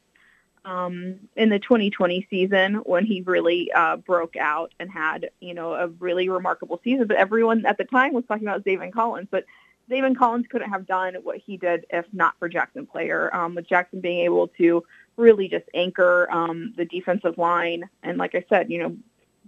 um, 0.65 1.21
in 1.37 1.49
the 1.51 1.59
2020 1.59 2.27
season 2.31 2.75
when 2.77 3.05
he 3.05 3.23
really 3.23 3.71
uh, 3.73 3.97
broke 3.97 4.37
out 4.37 4.73
and 4.81 4.91
had, 4.91 5.31
you 5.41 5.55
know, 5.55 5.75
a 5.75 5.89
really 5.89 6.29
remarkable 6.29 6.81
season. 6.83 7.07
But 7.07 7.17
everyone 7.17 7.67
at 7.67 7.79
the 7.79 7.85
time 7.85 8.13
was 8.13 8.25
talking 8.27 8.47
about 8.47 8.65
Zaven 8.65 8.93
Collins, 8.93 9.29
but 9.31 9.45
Zaven 9.91 10.17
Collins 10.17 10.47
couldn't 10.49 10.71
have 10.71 10.87
done 10.87 11.17
what 11.23 11.39
he 11.39 11.57
did 11.57 11.85
if 11.91 12.07
not 12.13 12.35
for 12.39 12.49
Jackson 12.49 12.87
Player. 12.87 13.35
Um, 13.35 13.55
with 13.55 13.69
Jackson 13.69 14.01
being 14.01 14.25
able 14.25 14.49
to 14.59 14.85
really 15.17 15.49
just 15.49 15.67
anchor 15.75 16.29
um, 16.31 16.73
the 16.77 16.85
defensive 16.85 17.39
line, 17.39 17.89
and 18.03 18.19
like 18.19 18.35
I 18.35 18.45
said, 18.49 18.71
you 18.71 18.79
know, 18.83 18.97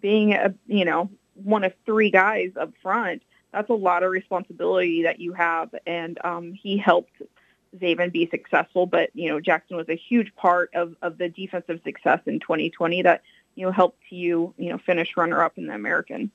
being 0.01 0.35
a, 0.35 0.55
you 0.67 0.85
know, 0.85 1.11
one 1.35 1.65
of 1.65 1.73
three 1.85 2.11
guys 2.11 2.51
up 2.61 2.73
front, 2.83 3.23
that's 3.53 3.71
a 3.71 3.75
lot 3.75 4.03
of 4.03 4.11
responsibility 4.11 5.05
that 5.05 5.21
you 5.21 5.33
have, 5.33 5.75
and 5.87 6.19
um, 6.23 6.53
he 6.53 6.77
helped 6.77 7.23
Zaven 7.79 8.13
be 8.13 8.29
successful, 8.31 8.87
but 8.87 9.11
you 9.15 9.29
know 9.29 9.41
Jackson 9.41 9.77
was 9.77 9.89
a 9.89 9.97
huge 9.97 10.35
part 10.37 10.71
of, 10.75 10.97
of 11.03 11.19
the 11.19 11.29
defensive 11.29 11.81
success 11.85 12.21
in 12.27 12.41
2020 12.41 13.03
that 13.03 13.23
you 13.55 13.67
know 13.67 13.73
helped 13.73 14.03
you 14.11 14.55
you 14.57 14.71
know 14.71 14.79
finish 14.79 15.17
runner 15.17 15.43
up 15.43 15.59
in 15.59 15.67
the 15.67 15.75
American. 15.75 16.31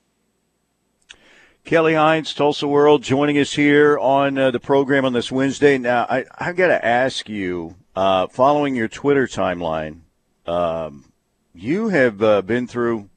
Kelly 1.64 1.94
Hines, 1.94 2.34
Tulsa 2.34 2.66
World, 2.66 3.04
joining 3.04 3.38
us 3.38 3.52
here 3.52 3.96
on 3.96 4.36
uh, 4.36 4.50
the 4.50 4.58
program 4.58 5.04
on 5.04 5.12
this 5.12 5.30
Wednesday. 5.30 5.78
Now, 5.78 6.06
I 6.10 6.24
I 6.36 6.52
got 6.52 6.68
to 6.68 6.84
ask 6.84 7.28
you, 7.28 7.76
uh, 7.94 8.26
following 8.26 8.74
your 8.74 8.88
Twitter 8.88 9.28
timeline, 9.28 10.00
um, 10.44 11.12
you 11.54 11.88
have 11.88 12.20
uh, 12.22 12.42
been 12.42 12.66
through 12.66 13.10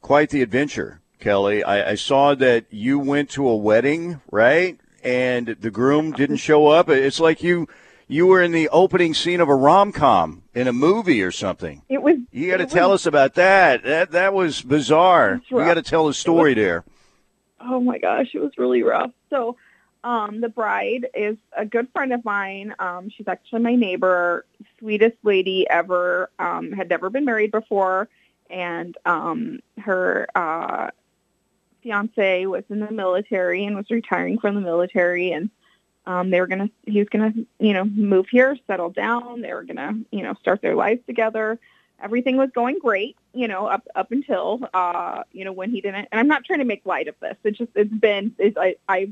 quite 0.00 0.30
the 0.30 0.40
adventure, 0.40 1.00
Kelly. 1.18 1.62
I, 1.62 1.90
I 1.90 1.94
saw 1.96 2.34
that 2.36 2.66
you 2.70 2.98
went 2.98 3.30
to 3.30 3.46
a 3.46 3.56
wedding, 3.56 4.20
right? 4.30 4.80
And 5.06 5.46
the 5.60 5.70
groom 5.70 6.12
didn't 6.12 6.38
show 6.38 6.66
up. 6.66 6.88
It's 6.88 7.20
like 7.20 7.42
you 7.42 7.68
you 8.08 8.26
were 8.26 8.42
in 8.42 8.52
the 8.52 8.68
opening 8.70 9.14
scene 9.14 9.40
of 9.40 9.48
a 9.48 9.54
rom 9.54 9.92
com 9.92 10.42
in 10.54 10.66
a 10.68 10.72
movie 10.72 11.22
or 11.22 11.30
something. 11.30 11.82
It 11.88 12.02
was. 12.02 12.16
You 12.32 12.50
got 12.50 12.58
to 12.58 12.66
tell 12.66 12.90
was, 12.90 13.02
us 13.02 13.06
about 13.06 13.34
that. 13.34 13.84
That 13.84 14.10
that 14.10 14.34
was 14.34 14.60
bizarre. 14.62 15.40
You 15.48 15.58
got 15.58 15.74
to 15.74 15.82
tell 15.82 16.06
the 16.06 16.14
story 16.14 16.54
was, 16.54 16.62
there. 16.62 16.84
oh 17.60 17.80
my 17.80 17.98
gosh, 17.98 18.34
it 18.34 18.40
was 18.40 18.52
really 18.58 18.82
rough. 18.82 19.12
So 19.30 19.56
um, 20.02 20.40
the 20.40 20.48
bride 20.48 21.06
is 21.14 21.36
a 21.56 21.64
good 21.64 21.88
friend 21.92 22.12
of 22.12 22.24
mine. 22.24 22.74
Um, 22.78 23.08
she's 23.10 23.28
actually 23.28 23.60
my 23.60 23.76
neighbor, 23.76 24.44
sweetest 24.78 25.16
lady 25.22 25.68
ever. 25.70 26.30
Um, 26.38 26.72
had 26.72 26.88
never 26.88 27.10
been 27.10 27.24
married 27.24 27.52
before, 27.52 28.08
and 28.50 28.96
um, 29.04 29.60
her 29.78 30.26
uh, 30.34 30.90
fiance 31.86 32.46
was 32.46 32.64
in 32.68 32.80
the 32.80 32.90
military 32.90 33.64
and 33.64 33.76
was 33.76 33.88
retiring 33.90 34.38
from 34.38 34.56
the 34.56 34.60
military, 34.60 35.30
and 35.30 35.50
um, 36.04 36.30
they 36.30 36.40
were 36.40 36.46
gonna. 36.48 36.68
He 36.84 36.98
was 36.98 37.08
gonna, 37.08 37.32
you 37.60 37.72
know, 37.72 37.84
move 37.84 38.26
here, 38.28 38.56
settle 38.66 38.90
down. 38.90 39.40
They 39.40 39.52
were 39.52 39.62
gonna, 39.62 39.94
you 40.10 40.22
know, 40.22 40.34
start 40.34 40.62
their 40.62 40.74
lives 40.74 41.00
together. 41.06 41.58
Everything 42.02 42.36
was 42.36 42.50
going 42.54 42.78
great, 42.80 43.16
you 43.32 43.48
know, 43.48 43.66
up 43.66 43.86
up 43.94 44.10
until, 44.10 44.68
uh, 44.74 45.22
you 45.32 45.44
know, 45.44 45.52
when 45.52 45.70
he 45.70 45.80
didn't. 45.80 46.08
And 46.10 46.20
I'm 46.20 46.28
not 46.28 46.44
trying 46.44 46.58
to 46.58 46.64
make 46.64 46.84
light 46.84 47.08
of 47.08 47.14
this. 47.20 47.36
It's 47.44 47.58
just 47.58 47.70
it's 47.74 47.92
been. 47.92 48.34
It's, 48.38 48.56
I 48.58 48.76
I 48.88 49.10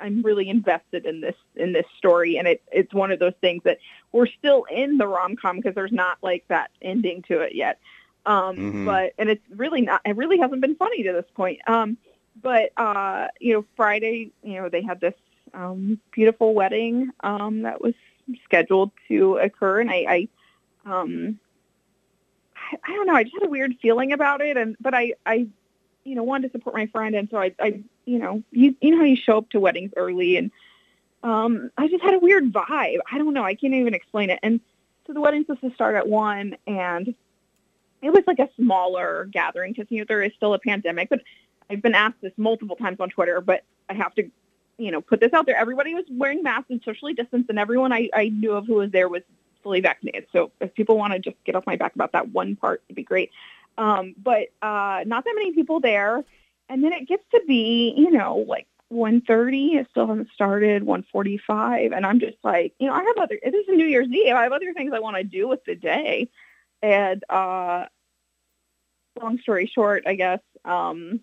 I'm 0.00 0.22
really 0.22 0.48
invested 0.48 1.04
in 1.04 1.20
this 1.20 1.36
in 1.56 1.72
this 1.72 1.86
story, 1.98 2.38
and 2.38 2.46
it 2.46 2.62
it's 2.70 2.94
one 2.94 3.10
of 3.10 3.18
those 3.18 3.34
things 3.40 3.62
that 3.64 3.78
we're 4.12 4.26
still 4.26 4.64
in 4.70 4.98
the 4.98 5.06
rom 5.08 5.34
com 5.34 5.56
because 5.56 5.74
there's 5.74 5.92
not 5.92 6.18
like 6.22 6.44
that 6.48 6.70
ending 6.80 7.22
to 7.22 7.40
it 7.40 7.54
yet. 7.54 7.78
Um, 8.24 8.56
mm-hmm. 8.56 8.84
But 8.84 9.14
and 9.18 9.28
it's 9.28 9.44
really 9.54 9.80
not. 9.80 10.00
It 10.04 10.16
really 10.16 10.38
hasn't 10.38 10.60
been 10.60 10.76
funny 10.76 11.02
to 11.04 11.12
this 11.12 11.26
point. 11.34 11.60
Um, 11.66 11.96
but 12.40 12.72
uh, 12.76 13.28
you 13.40 13.54
know, 13.54 13.64
Friday, 13.76 14.30
you 14.42 14.60
know, 14.60 14.68
they 14.68 14.82
had 14.82 15.00
this 15.00 15.14
um, 15.54 15.98
beautiful 16.12 16.54
wedding 16.54 17.10
um, 17.20 17.62
that 17.62 17.80
was 17.80 17.94
scheduled 18.44 18.90
to 19.08 19.36
occur, 19.36 19.80
and 19.80 19.90
I, 19.90 19.94
I, 20.08 20.28
um, 20.86 21.38
I, 22.56 22.76
I 22.84 22.94
don't 22.94 23.06
know. 23.06 23.14
I 23.14 23.24
just 23.24 23.34
had 23.34 23.44
a 23.44 23.50
weird 23.50 23.74
feeling 23.82 24.12
about 24.12 24.40
it, 24.40 24.56
and 24.56 24.76
but 24.80 24.94
I, 24.94 25.14
I, 25.26 25.46
you 26.04 26.14
know, 26.14 26.22
wanted 26.22 26.48
to 26.48 26.58
support 26.58 26.76
my 26.76 26.86
friend, 26.86 27.14
and 27.14 27.28
so 27.30 27.38
I, 27.38 27.54
I, 27.60 27.80
you 28.04 28.18
know, 28.18 28.42
you, 28.50 28.74
you 28.80 28.92
know 28.92 28.98
how 28.98 29.04
you 29.04 29.16
show 29.16 29.38
up 29.38 29.50
to 29.50 29.60
weddings 29.60 29.92
early, 29.96 30.36
and 30.36 30.50
um, 31.22 31.70
I 31.76 31.88
just 31.88 32.02
had 32.02 32.14
a 32.14 32.18
weird 32.18 32.52
vibe. 32.52 32.98
I 33.10 33.18
don't 33.18 33.34
know. 33.34 33.44
I 33.44 33.54
can't 33.54 33.74
even 33.74 33.94
explain 33.94 34.30
it. 34.30 34.40
And 34.42 34.60
so 35.06 35.12
the 35.12 35.20
wedding's 35.20 35.46
supposed 35.46 35.62
to 35.62 35.74
start 35.74 35.96
at 35.96 36.08
one, 36.08 36.56
and 36.66 37.14
it 38.02 38.12
was 38.12 38.24
like 38.26 38.38
a 38.38 38.48
smaller 38.56 39.28
gathering 39.30 39.72
because 39.72 39.90
you 39.90 39.98
know 39.98 40.04
there 40.08 40.22
is 40.22 40.32
still 40.36 40.54
a 40.54 40.58
pandemic, 40.58 41.08
but 41.08 41.20
I've 41.70 41.82
been 41.82 41.94
asked 41.94 42.20
this 42.20 42.32
multiple 42.36 42.76
times 42.76 42.98
on 43.00 43.08
Twitter, 43.10 43.40
but 43.40 43.64
I 43.88 43.94
have 43.94 44.14
to 44.16 44.30
you 44.78 44.90
know, 44.90 45.00
put 45.00 45.20
this 45.20 45.32
out 45.32 45.46
there. 45.46 45.56
Everybody 45.56 45.94
was 45.94 46.04
wearing 46.10 46.42
masks 46.42 46.70
and 46.70 46.82
socially 46.84 47.14
distanced, 47.14 47.48
and 47.50 47.58
everyone 47.58 47.92
I, 47.92 48.08
I 48.12 48.28
knew 48.28 48.52
of 48.52 48.66
who 48.66 48.74
was 48.74 48.90
there 48.90 49.08
was 49.08 49.22
fully 49.62 49.80
vaccinated. 49.80 50.26
So 50.32 50.50
if 50.60 50.74
people 50.74 50.98
want 50.98 51.12
to 51.12 51.18
just 51.18 51.36
get 51.44 51.54
off 51.54 51.64
my 51.66 51.76
back 51.76 51.94
about 51.94 52.12
that 52.12 52.30
one 52.30 52.56
part, 52.56 52.82
it'd 52.88 52.96
be 52.96 53.04
great. 53.04 53.30
Um, 53.78 54.14
but 54.20 54.48
uh, 54.60 55.04
not 55.06 55.24
that 55.24 55.34
many 55.36 55.52
people 55.52 55.80
there. 55.80 56.24
And 56.68 56.82
then 56.82 56.92
it 56.92 57.06
gets 57.06 57.22
to 57.32 57.42
be, 57.46 57.94
you 57.96 58.10
know, 58.10 58.44
like 58.48 58.66
1.30. 58.92 59.76
It 59.76 59.86
still 59.90 60.06
hasn't 60.06 60.30
started. 60.34 60.82
1.45. 60.82 61.94
And 61.94 62.04
I'm 62.04 62.18
just 62.18 62.38
like, 62.42 62.74
you 62.78 62.88
know, 62.88 62.94
I 62.94 63.02
have 63.02 63.18
other, 63.18 63.38
this 63.42 63.54
is 63.54 63.68
New 63.68 63.86
Year's 63.86 64.08
Eve. 64.08 64.34
I 64.34 64.42
have 64.42 64.52
other 64.52 64.72
things 64.74 64.92
I 64.94 64.98
want 64.98 65.16
to 65.16 65.24
do 65.24 65.48
with 65.48 65.64
the 65.64 65.74
day. 65.74 66.28
And 66.82 67.22
uh, 67.30 67.86
long 69.20 69.38
story 69.38 69.70
short, 69.72 70.04
I 70.06 70.14
guess, 70.14 70.40
um, 70.64 71.20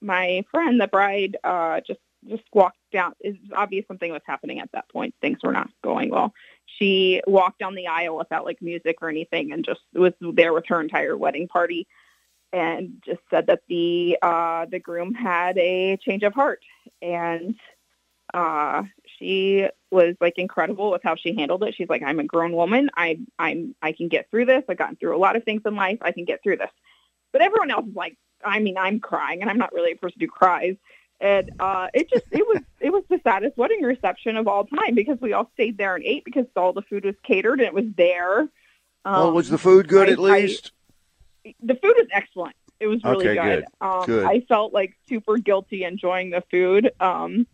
my 0.00 0.44
friend, 0.50 0.80
the 0.80 0.88
bride, 0.88 1.36
uh, 1.44 1.80
just 1.86 2.00
just 2.28 2.42
walked 2.52 2.78
down. 2.92 3.12
It's 3.20 3.38
obvious 3.54 3.86
something 3.86 4.10
was 4.10 4.22
happening 4.26 4.58
at 4.60 4.70
that 4.72 4.88
point. 4.90 5.14
Things 5.20 5.38
were 5.42 5.52
not 5.52 5.70
going 5.84 6.10
well. 6.10 6.32
She 6.66 7.22
walked 7.26 7.60
down 7.60 7.74
the 7.74 7.86
aisle 7.86 8.16
without 8.16 8.44
like 8.44 8.60
music 8.60 8.96
or 9.00 9.08
anything, 9.08 9.52
and 9.52 9.64
just 9.64 9.80
was 9.94 10.12
there 10.20 10.52
with 10.52 10.66
her 10.68 10.80
entire 10.80 11.16
wedding 11.16 11.48
party, 11.48 11.86
and 12.52 13.02
just 13.04 13.20
said 13.30 13.46
that 13.46 13.60
the 13.68 14.18
uh, 14.22 14.66
the 14.66 14.80
groom 14.80 15.14
had 15.14 15.58
a 15.58 15.96
change 15.98 16.22
of 16.22 16.34
heart, 16.34 16.60
and 17.00 17.54
uh, 18.34 18.82
she 19.18 19.68
was 19.90 20.14
like 20.20 20.38
incredible 20.38 20.90
with 20.90 21.02
how 21.02 21.16
she 21.16 21.34
handled 21.34 21.62
it. 21.64 21.74
She's 21.74 21.88
like, 21.88 22.02
"I'm 22.02 22.20
a 22.20 22.24
grown 22.24 22.52
woman. 22.52 22.90
I 22.96 23.20
I'm 23.38 23.74
I 23.82 23.92
can 23.92 24.08
get 24.08 24.30
through 24.30 24.46
this. 24.46 24.64
I've 24.68 24.78
gotten 24.78 24.96
through 24.96 25.16
a 25.16 25.18
lot 25.18 25.36
of 25.36 25.44
things 25.44 25.62
in 25.66 25.74
life. 25.74 25.98
I 26.02 26.12
can 26.12 26.24
get 26.24 26.42
through 26.42 26.58
this." 26.58 26.70
But 27.32 27.42
everyone 27.42 27.70
else 27.70 27.86
is 27.86 27.94
like, 27.94 28.16
I 28.44 28.58
mean, 28.60 28.78
I'm 28.78 29.00
crying, 29.00 29.42
and 29.42 29.50
I'm 29.50 29.58
not 29.58 29.72
really 29.72 29.92
a 29.92 29.96
person 29.96 30.20
who 30.20 30.28
cries 30.28 30.76
and 31.20 31.50
uh, 31.58 31.88
it 31.94 32.10
just 32.10 32.24
it 32.30 32.46
was 32.46 32.62
it 32.80 32.92
was 32.92 33.04
the 33.08 33.20
saddest 33.24 33.56
wedding 33.56 33.82
reception 33.82 34.36
of 34.36 34.46
all 34.48 34.64
time 34.64 34.94
because 34.94 35.20
we 35.20 35.32
all 35.32 35.50
stayed 35.54 35.78
there 35.78 35.96
and 35.96 36.04
ate 36.04 36.24
because 36.24 36.46
all 36.56 36.72
the 36.72 36.82
food 36.82 37.04
was 37.04 37.14
catered 37.22 37.60
and 37.60 37.66
it 37.66 37.74
was 37.74 37.86
there. 37.96 38.40
Um, 39.04 39.14
well, 39.14 39.32
was 39.32 39.48
the 39.48 39.58
food 39.58 39.88
good 39.88 40.08
I, 40.08 40.12
at 40.12 40.18
least? 40.18 40.72
I, 41.46 41.54
the 41.62 41.74
food 41.74 41.94
was 41.96 42.08
excellent. 42.12 42.54
It 42.80 42.86
was 42.86 43.02
really 43.02 43.28
okay, 43.28 43.42
good. 43.42 43.64
Good. 43.64 43.86
Um, 43.86 44.06
good. 44.06 44.24
I 44.24 44.40
felt 44.40 44.72
like 44.72 44.96
super 45.08 45.36
guilty 45.38 45.84
enjoying 45.84 46.30
the 46.30 46.42
food. 46.50 46.92
Um, 47.00 47.46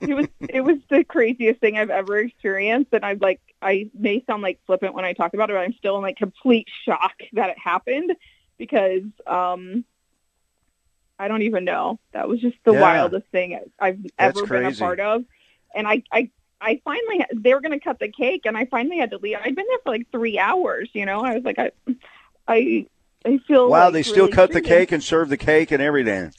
it 0.00 0.14
was 0.14 0.26
it 0.40 0.60
was 0.62 0.78
the 0.88 1.04
craziest 1.04 1.60
thing 1.60 1.76
I've 1.76 1.90
ever 1.90 2.18
experienced, 2.18 2.92
and 2.92 3.04
I'm 3.04 3.18
like 3.18 3.40
I 3.60 3.90
may 3.94 4.24
sound 4.26 4.42
like 4.42 4.60
flippant 4.66 4.94
when 4.94 5.04
I 5.04 5.12
talk 5.12 5.34
about 5.34 5.50
it, 5.50 5.54
but 5.54 5.60
I'm 5.60 5.74
still 5.74 5.96
in 5.96 6.02
like 6.02 6.16
complete 6.16 6.68
shock 6.84 7.14
that 7.32 7.50
it 7.50 7.58
happened 7.58 8.14
because 8.58 9.04
um, 9.26 9.84
I 11.18 11.28
don't 11.28 11.42
even 11.42 11.64
know. 11.64 11.98
That 12.12 12.28
was 12.28 12.40
just 12.40 12.56
the 12.64 12.72
yeah. 12.72 12.80
wildest 12.80 13.26
thing 13.28 13.58
I've 13.78 14.04
ever 14.18 14.46
been 14.46 14.66
a 14.66 14.72
part 14.72 15.00
of. 15.00 15.24
And 15.74 15.86
I, 15.86 16.02
I, 16.12 16.30
I 16.60 16.80
finally 16.84 17.24
they 17.34 17.54
were 17.54 17.60
going 17.60 17.78
to 17.78 17.80
cut 17.80 17.98
the 17.98 18.08
cake, 18.08 18.42
and 18.44 18.56
I 18.56 18.66
finally 18.66 18.98
had 18.98 19.10
to 19.10 19.18
leave. 19.18 19.36
I'd 19.42 19.54
been 19.54 19.66
there 19.68 19.78
for 19.84 19.90
like 19.90 20.10
three 20.10 20.38
hours. 20.38 20.88
You 20.92 21.06
know, 21.06 21.24
I 21.24 21.34
was 21.34 21.44
like, 21.44 21.58
I, 21.58 21.70
I, 22.46 22.86
I 23.24 23.38
feel. 23.46 23.68
Wow, 23.68 23.86
like 23.86 23.94
they 23.94 24.02
still 24.02 24.26
really 24.26 24.32
cut 24.32 24.50
treated. 24.50 24.64
the 24.64 24.68
cake 24.68 24.92
and 24.92 25.02
serve 25.02 25.28
the 25.28 25.36
cake 25.36 25.70
and 25.72 25.82
everything. 25.82 26.32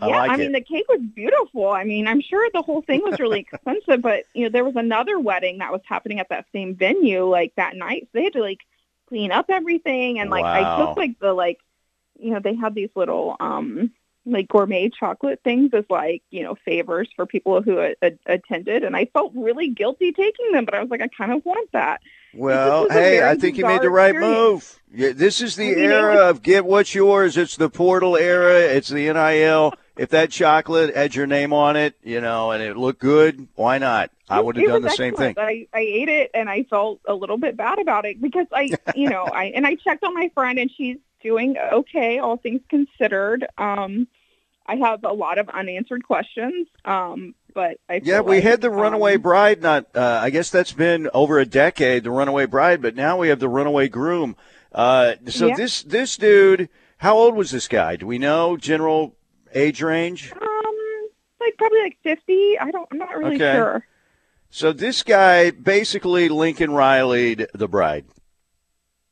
I 0.00 0.08
yeah, 0.08 0.16
like 0.16 0.30
I 0.30 0.34
it. 0.34 0.38
mean 0.38 0.52
the 0.52 0.60
cake 0.60 0.86
was 0.88 1.00
beautiful. 1.14 1.68
I 1.68 1.84
mean, 1.84 2.06
I'm 2.06 2.20
sure 2.20 2.48
the 2.52 2.62
whole 2.62 2.82
thing 2.82 3.02
was 3.04 3.20
really 3.20 3.40
expensive, 3.52 4.00
but 4.00 4.24
you 4.34 4.44
know, 4.44 4.48
there 4.50 4.64
was 4.64 4.76
another 4.76 5.18
wedding 5.20 5.58
that 5.58 5.70
was 5.72 5.82
happening 5.84 6.18
at 6.18 6.30
that 6.30 6.46
same 6.52 6.74
venue 6.74 7.24
like 7.24 7.52
that 7.56 7.76
night. 7.76 8.04
So 8.04 8.08
they 8.14 8.24
had 8.24 8.32
to 8.34 8.40
like 8.40 8.60
clean 9.08 9.32
up 9.32 9.46
everything 9.50 10.18
and 10.18 10.30
like 10.30 10.44
wow. 10.44 10.76
I 10.76 10.86
took 10.86 10.96
like 10.96 11.18
the 11.18 11.32
like 11.34 11.58
you 12.18 12.32
know, 12.32 12.40
they 12.40 12.54
had 12.54 12.74
these 12.74 12.90
little 12.94 13.36
um 13.40 13.90
like 14.24 14.46
gourmet 14.48 14.88
chocolate 14.88 15.40
things 15.42 15.70
as 15.74 15.84
like 15.90 16.22
you 16.30 16.44
know 16.44 16.54
favors 16.64 17.08
for 17.16 17.26
people 17.26 17.60
who 17.60 17.80
a- 17.80 17.96
a- 18.00 18.16
attended 18.26 18.84
and 18.84 18.96
i 18.96 19.04
felt 19.06 19.32
really 19.34 19.66
guilty 19.66 20.12
taking 20.12 20.52
them 20.52 20.64
but 20.64 20.74
i 20.74 20.80
was 20.80 20.88
like 20.90 21.00
i 21.02 21.08
kind 21.08 21.32
of 21.32 21.44
want 21.44 21.68
that 21.72 22.00
well 22.32 22.88
hey 22.88 23.28
i 23.28 23.34
think 23.34 23.58
you 23.58 23.66
made 23.66 23.82
the 23.82 23.90
right 23.90 24.10
experience. 24.14 24.38
move 24.38 24.80
yeah, 24.94 25.10
this 25.12 25.40
is 25.40 25.56
the 25.56 25.72
I 25.72 25.74
mean, 25.74 25.78
era 25.80 26.14
was- 26.14 26.30
of 26.36 26.42
get 26.44 26.64
what's 26.64 26.94
yours 26.94 27.36
it's 27.36 27.56
the 27.56 27.68
portal 27.68 28.16
era 28.16 28.60
it's 28.60 28.90
the 28.90 29.12
nil 29.12 29.72
if 29.96 30.10
that 30.10 30.30
chocolate 30.30 30.94
had 30.96 31.14
your 31.14 31.26
name 31.26 31.52
on 31.52 31.76
it 31.76 31.94
you 32.02 32.20
know 32.20 32.50
and 32.50 32.62
it 32.62 32.76
looked 32.76 33.00
good 33.00 33.48
why 33.54 33.78
not 33.78 34.10
i 34.28 34.40
would 34.40 34.56
have 34.56 34.66
done 34.66 34.82
the 34.82 34.90
same 34.90 35.14
thing. 35.14 35.34
I, 35.38 35.66
I 35.74 35.80
ate 35.80 36.08
it 36.08 36.30
and 36.32 36.48
I 36.48 36.62
felt 36.64 37.00
a 37.06 37.14
little 37.14 37.36
bit 37.36 37.56
bad 37.56 37.78
about 37.78 38.06
it 38.06 38.20
because 38.20 38.46
I, 38.52 38.70
you 38.94 39.08
know, 39.08 39.24
I 39.24 39.44
and 39.54 39.66
I 39.66 39.74
checked 39.74 40.04
on 40.04 40.14
my 40.14 40.30
friend 40.34 40.58
and 40.58 40.70
she's 40.74 40.96
doing 41.22 41.56
okay, 41.58 42.18
all 42.18 42.36
things 42.36 42.62
considered. 42.68 43.46
Um, 43.58 44.08
I 44.66 44.76
have 44.76 45.04
a 45.04 45.12
lot 45.12 45.38
of 45.38 45.48
unanswered 45.48 46.04
questions, 46.04 46.68
um, 46.84 47.34
but 47.52 47.78
I 47.88 48.00
Yeah, 48.02 48.20
we 48.20 48.36
like, 48.36 48.44
had 48.44 48.60
the 48.60 48.70
runaway 48.70 49.16
um, 49.16 49.20
bride. 49.20 49.60
Not, 49.60 49.86
uh, 49.94 50.20
I 50.22 50.30
guess 50.30 50.50
that's 50.50 50.72
been 50.72 51.10
over 51.12 51.38
a 51.38 51.44
decade. 51.46 52.04
The 52.04 52.10
runaway 52.10 52.46
bride, 52.46 52.80
but 52.80 52.94
now 52.94 53.18
we 53.18 53.28
have 53.28 53.40
the 53.40 53.48
runaway 53.48 53.88
groom. 53.88 54.36
Uh, 54.72 55.14
so 55.28 55.48
Yeah. 55.48 55.56
this 55.56 55.82
this 55.82 56.16
dude, 56.16 56.68
how 56.98 57.16
old 57.16 57.34
was 57.34 57.50
this 57.50 57.68
guy? 57.68 57.96
Do 57.96 58.06
we 58.06 58.18
know 58.18 58.56
general 58.56 59.16
age 59.54 59.82
range? 59.82 60.32
Um, 60.32 61.08
like 61.40 61.56
probably 61.58 61.80
like 61.82 61.98
fifty. 62.02 62.58
I 62.58 62.70
don't. 62.70 62.88
I'm 62.92 62.98
not 62.98 63.16
really 63.16 63.36
Okay. 63.36 63.54
sure. 63.54 63.86
So 64.50 64.72
this 64.72 65.02
guy 65.02 65.50
basically 65.50 66.28
Lincoln 66.28 66.72
Riley'd 66.72 67.46
the 67.54 67.68
bride. 67.68 68.04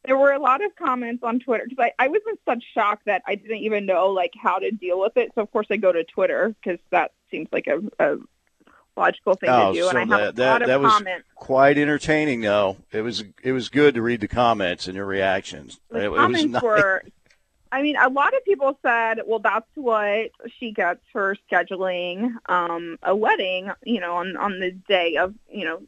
There 0.05 0.17
were 0.17 0.33
a 0.33 0.39
lot 0.39 0.65
of 0.65 0.75
comments 0.77 1.23
on 1.23 1.41
Twitter 1.41 1.65
because 1.69 1.91
I, 1.99 2.05
I 2.05 2.09
was 2.09 2.21
in 2.29 2.37
such 2.47 2.65
shock 2.75 3.01
that 3.07 3.23
I 3.27 3.35
didn't 3.35 3.59
even 3.59 3.85
know 3.87 4.09
like 4.09 4.33
how 4.41 4.59
to 4.59 4.71
deal 4.71 4.99
with 5.01 5.17
it. 5.17 5.31
So 5.35 5.43
of 5.43 5.51
course 5.53 5.67
I 5.71 5.77
go 5.77 5.93
to 5.93 6.05
Twitter 6.05 6.55
because 6.63 6.79
that 6.91 7.13
seems 7.31 7.49
like 7.53 7.67
a, 7.67 7.81
a 7.99 8.17
logical 8.97 9.35
thing 9.35 9.51
Oh, 9.51 9.73
to 9.73 9.79
do. 9.79 9.85
so 9.85 9.97
and 9.97 9.99
I 9.99 10.01
have 10.01 10.09
that- 10.09 10.29
a 10.29 10.33
that- 10.37 10.51
lot 10.51 10.63
of 10.63 10.69
that 10.69 10.81
was- 10.81 10.93
comments. 10.93 11.27
Quite 11.35 11.79
entertaining, 11.79 12.41
though. 12.43 12.77
It 12.93 13.03
was 13.03 13.25
it 13.43 13.53
was 13.53 13.69
good 13.69 13.95
to 13.95 14.03
read 14.03 14.21
the 14.21 14.29
comments 14.29 14.87
and 14.87 14.95
your 14.97 15.07
reactions. 15.07 15.81
The 15.91 15.99
it, 15.99 16.05
it 16.05 16.09
was 16.11 16.19
comments 16.21 16.45
nice. 16.53 16.63
were, 16.63 17.03
I 17.73 17.83
mean, 17.83 17.97
a 17.97 18.09
lot 18.09 18.35
of 18.37 18.45
people 18.45 18.79
said, 18.83 19.21
well, 19.27 19.39
that's 19.39 19.69
what 19.75 20.31
she 20.59 20.73
gets 20.73 21.01
for 21.13 21.37
scheduling 21.51 22.35
um, 22.49 22.99
a 23.03 23.15
wedding, 23.15 23.71
you 23.85 24.01
know, 24.01 24.17
on, 24.17 24.37
on 24.37 24.59
the 24.59 24.73
day 24.73 25.17
of, 25.17 25.35
you 25.51 25.65
know, 25.65 25.83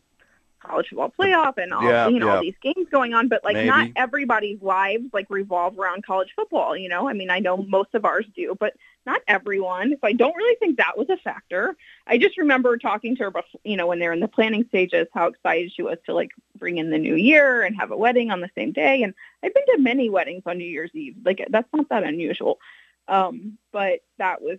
college 0.61 0.87
football 0.91 1.13
playoff 1.19 1.55
and 1.57 1.73
all, 1.73 1.83
Yeah, 1.83 2.07
you 2.09 2.21
know, 2.21 2.27
yeah. 2.27 2.35
all 2.37 2.41
these 2.41 2.55
games 2.63 2.87
going 2.91 3.15
on. 3.15 3.27
But, 3.27 3.43
like, 3.43 3.55
Maybe. 3.55 3.69
not 3.69 3.89
everybody's 3.97 4.63
lives, 4.63 5.07
like, 5.13 5.27
revolve 5.29 5.77
around 5.79 6.07
college 6.07 6.31
football, 6.37 6.77
you 6.77 6.89
know? 6.89 7.09
I 7.09 7.15
mean, 7.15 7.31
I 7.31 7.41
know 7.41 7.57
most 7.57 7.95
of 7.95 8.05
ours 8.05 8.27
do, 8.37 8.57
but 8.59 8.75
not 9.05 9.21
everyone. 9.27 9.91
So 9.93 10.07
I 10.07 10.13
don't 10.13 10.37
really 10.37 10.57
think 10.57 10.77
that 10.79 10.97
was 10.97 11.09
a 11.11 11.17
factor. 11.17 11.77
I 12.07 12.19
just 12.19 12.39
remember 12.39 12.77
talking 12.77 13.17
to 13.17 13.25
her, 13.25 13.31
before, 13.31 13.61
you 13.65 13.77
know, 13.77 13.87
when 13.87 13.99
they're 13.99 14.13
in 14.13 14.21
the 14.21 14.29
planning 14.29 14.65
stages, 14.69 15.07
how 15.13 15.27
excited 15.27 15.73
she 15.73 15.83
was 15.83 15.99
to, 16.07 16.15
like, 16.15 16.31
bring 16.59 16.79
in 16.79 16.91
the 16.91 16.99
new 16.99 17.17
year 17.17 17.63
and 17.63 17.77
have 17.77 17.91
a 17.91 17.97
wedding 17.97 18.31
on 18.31 18.41
the 18.41 18.51
same 18.55 18.73
day. 18.73 19.03
And 19.03 19.15
I've 19.43 19.53
been 19.53 19.67
to 19.75 19.83
many 19.83 20.09
weddings 20.09 20.45
on 20.47 20.59
New 20.59 20.65
Year's 20.65 20.95
Eve. 20.95 21.17
Like 21.25 21.45
that's 21.51 21.69
not 21.73 21.89
that 21.89 22.05
unusual. 22.05 22.59
Um, 23.09 23.59
but 23.73 24.01
that 24.19 24.41
was 24.41 24.59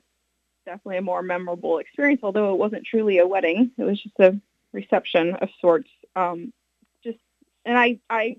definitely 0.65 0.97
a 0.97 1.01
more 1.01 1.21
memorable 1.21 1.77
experience. 1.77 2.21
Although 2.23 2.53
it 2.53 2.57
wasn't 2.57 2.85
truly 2.85 3.19
a 3.19 3.27
wedding, 3.27 3.71
it 3.77 3.83
was 3.83 4.01
just 4.01 4.19
a 4.19 4.37
reception 4.73 5.35
of 5.35 5.49
sorts. 5.61 5.89
Um, 6.15 6.51
just 7.03 7.19
and 7.63 7.77
I 7.77 7.99
I 8.09 8.37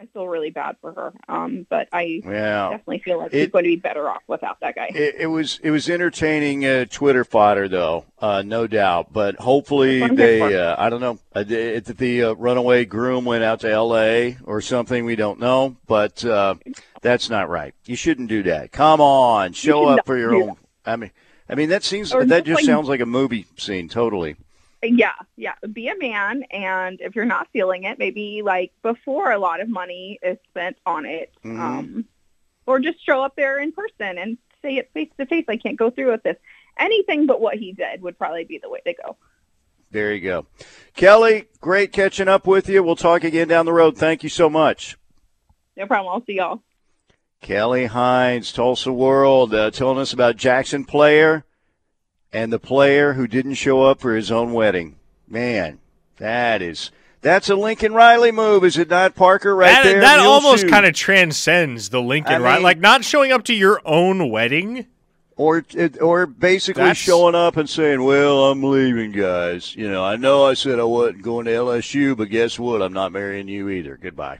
I 0.00 0.06
feel 0.06 0.28
really 0.28 0.50
bad 0.50 0.76
for 0.80 0.92
her. 0.92 1.12
Um, 1.28 1.66
but 1.68 1.88
I 1.92 2.22
Yeah. 2.24 2.68
definitely 2.70 3.00
feel 3.00 3.18
like 3.18 3.34
It- 3.34 3.44
she's 3.44 3.48
going 3.50 3.64
to 3.64 3.70
be 3.70 3.76
better 3.76 4.08
off 4.08 4.22
without 4.28 4.60
that 4.60 4.74
guy. 4.76 4.90
It, 4.94 5.16
it 5.20 5.26
was 5.26 5.58
it 5.62 5.70
was 5.70 5.90
entertaining 5.90 6.64
uh, 6.64 6.84
Twitter 6.90 7.24
fodder 7.24 7.66
though, 7.68 8.04
uh, 8.20 8.42
no 8.46 8.66
doubt. 8.66 9.12
But 9.12 9.36
hopefully 9.36 10.00
That's 10.00 10.10
what 10.10 10.10
I'm 10.12 10.16
here 10.18 10.48
they, 10.50 10.56
uh, 10.56 10.76
I 10.78 10.88
don't 10.90 11.00
know, 11.00 11.18
uh, 11.34 11.44
if 11.48 11.84
the 11.86 12.22
uh, 12.24 12.32
runaway 12.34 12.84
groom 12.84 13.24
went 13.24 13.42
out 13.42 13.60
to 13.60 13.70
L.A. 13.70 14.36
or 14.44 14.60
something. 14.60 15.04
We 15.04 15.16
don't 15.16 15.40
know, 15.40 15.76
but 15.86 16.24
uh, 16.24 16.54
that's 17.02 17.28
not 17.28 17.48
right. 17.48 17.74
You 17.84 17.96
shouldn't 17.96 18.28
do 18.28 18.42
that. 18.44 18.70
Come 18.72 19.00
on, 19.00 19.52
show 19.52 19.86
up 19.86 20.06
for 20.06 20.16
your 20.16 20.34
own. 20.34 20.56
I 20.86 20.96
mean, 20.96 21.10
I 21.50 21.54
mean 21.56 21.70
that 21.70 21.82
seems 21.82 22.12
Or 22.14 22.24
that 22.24 22.44
just 22.44 22.46
just 22.46 22.56
like- 22.60 22.64
sounds 22.66 22.88
like 22.88 23.00
a 23.00 23.06
movie 23.06 23.46
scene. 23.56 23.88
Totally. 23.88 24.36
Yeah, 24.82 25.12
yeah. 25.36 25.54
Be 25.72 25.88
a 25.88 25.96
man, 25.98 26.44
and 26.50 27.00
if 27.00 27.16
you're 27.16 27.24
not 27.24 27.48
feeling 27.52 27.84
it, 27.84 27.98
maybe 27.98 28.42
like 28.44 28.72
before 28.82 29.32
a 29.32 29.38
lot 29.38 29.60
of 29.60 29.68
money 29.68 30.18
is 30.22 30.38
spent 30.50 30.76
on 30.86 31.04
it, 31.04 31.32
Mhm. 31.44 31.58
um, 31.58 32.04
or 32.66 32.78
just 32.78 33.04
show 33.04 33.22
up 33.22 33.34
there 33.34 33.58
in 33.58 33.72
person 33.72 34.18
and 34.18 34.38
say 34.62 34.76
it 34.76 34.90
face 34.94 35.10
to 35.18 35.26
face. 35.26 35.44
I 35.48 35.56
can't 35.56 35.76
go 35.76 35.90
through 35.90 36.12
with 36.12 36.22
this. 36.22 36.36
Anything 36.78 37.26
but 37.26 37.40
what 37.40 37.56
he 37.56 37.72
did 37.72 38.02
would 38.02 38.16
probably 38.18 38.44
be 38.44 38.58
the 38.58 38.70
way 38.70 38.80
to 38.86 38.94
go. 38.94 39.16
There 39.90 40.14
you 40.14 40.20
go, 40.20 40.46
Kelly. 40.94 41.46
Great 41.60 41.92
catching 41.92 42.28
up 42.28 42.46
with 42.46 42.68
you. 42.68 42.82
We'll 42.82 42.94
talk 42.94 43.24
again 43.24 43.48
down 43.48 43.66
the 43.66 43.72
road. 43.72 43.96
Thank 43.96 44.22
you 44.22 44.28
so 44.28 44.48
much. 44.50 44.96
No 45.76 45.86
problem. 45.86 46.12
I'll 46.12 46.24
see 46.24 46.34
y'all. 46.34 46.62
Kelly 47.40 47.86
Hines, 47.86 48.52
Tulsa 48.52 48.92
World, 48.92 49.54
uh, 49.54 49.70
telling 49.70 49.98
us 49.98 50.12
about 50.12 50.36
Jackson 50.36 50.84
player 50.84 51.44
and 52.32 52.52
the 52.52 52.58
player 52.58 53.14
who 53.14 53.26
didn't 53.26 53.54
show 53.54 53.82
up 53.82 54.00
for 54.00 54.14
his 54.14 54.30
own 54.30 54.52
wedding. 54.52 54.96
Man, 55.28 55.78
that 56.18 56.62
is 56.62 56.90
that's 57.20 57.48
a 57.50 57.56
Lincoln 57.56 57.92
Riley 57.94 58.30
move, 58.32 58.64
is 58.64 58.78
it 58.78 58.88
not, 58.90 59.14
Parker? 59.14 59.54
Right 59.56 59.70
that 59.72 59.82
there, 59.82 60.00
that 60.00 60.20
almost 60.20 60.68
kind 60.68 60.86
of 60.86 60.94
transcends 60.94 61.88
the 61.90 62.00
Lincoln, 62.00 62.44
I 62.44 62.54
mean- 62.54 62.62
Like 62.62 62.78
not 62.78 63.04
showing 63.04 63.32
up 63.32 63.44
to 63.44 63.54
your 63.54 63.80
own 63.84 64.30
wedding. 64.30 64.86
or 65.36 65.64
or 66.00 66.26
basically 66.26 66.80
That's- 66.82 66.96
showing 66.96 67.34
up 67.36 67.56
and 67.56 67.68
saying, 67.70 68.02
"Well, 68.02 68.46
I'm 68.50 68.62
leaving, 68.62 69.12
guys. 69.12 69.74
You 69.76 69.88
know, 69.90 70.04
I 70.04 70.16
know 70.16 70.44
I 70.44 70.54
said 70.54 70.80
I 70.80 70.84
wasn't 70.84 71.22
going 71.22 71.44
to 71.46 71.52
LSU, 71.52 72.16
but 72.16 72.28
guess 72.30 72.58
what? 72.58 72.82
I'm 72.82 72.92
not 72.92 73.12
marrying 73.12 73.46
you 73.48 73.68
either. 73.68 73.96
Goodbye." 74.00 74.38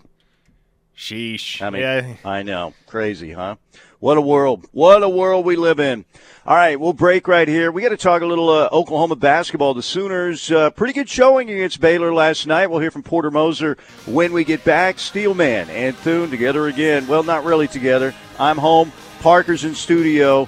Sheesh. 0.97 1.63
I 1.63 1.71
mean, 1.71 1.83
yeah. 1.83 2.15
I 2.25 2.43
know. 2.43 2.75
Crazy, 2.87 3.33
huh? 3.33 3.55
What 4.01 4.17
a 4.17 4.21
world. 4.21 4.67
What 4.71 5.03
a 5.03 5.09
world 5.09 5.45
we 5.45 5.57
live 5.57 5.81
in. 5.81 6.05
All 6.47 6.55
right, 6.55 6.79
we'll 6.79 6.93
break 6.93 7.27
right 7.27 7.49
here. 7.49 7.73
We 7.73 7.83
got 7.83 7.89
to 7.89 7.97
talk 7.97 8.23
a 8.23 8.27
little 8.27 8.49
uh, 8.49 8.69
Oklahoma 8.71 9.17
basketball. 9.17 9.75
The 9.75 9.83
Sooners, 9.83 10.53
uh, 10.53 10.71
pretty 10.71 10.93
good 10.93 11.09
showing 11.09 11.51
against 11.51 11.81
Baylor 11.81 12.15
last 12.15 12.47
night. 12.47 12.69
We'll 12.69 12.79
hear 12.81 12.93
from 12.93 13.03
Porter 13.03 13.31
Moser 13.31 13.77
when 14.07 14.33
we 14.33 14.45
get 14.45 14.65
back. 14.65 15.01
Steelman 15.01 15.69
and 15.69 15.97
Thune 15.97 16.31
together 16.31 16.69
again. 16.69 17.09
Well, 17.09 17.25
not 17.25 17.45
really 17.45 17.67
together. 17.67 18.15
I'm 18.39 18.57
home. 18.57 18.93
Parker's 19.21 19.65
in 19.65 19.75
studio. 19.75 20.47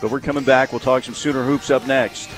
But 0.00 0.10
we're 0.10 0.20
coming 0.20 0.44
back. 0.44 0.72
We'll 0.72 0.80
talk 0.80 1.04
some 1.04 1.14
Sooner 1.14 1.44
hoops 1.44 1.70
up 1.70 1.86
next. 1.86 2.28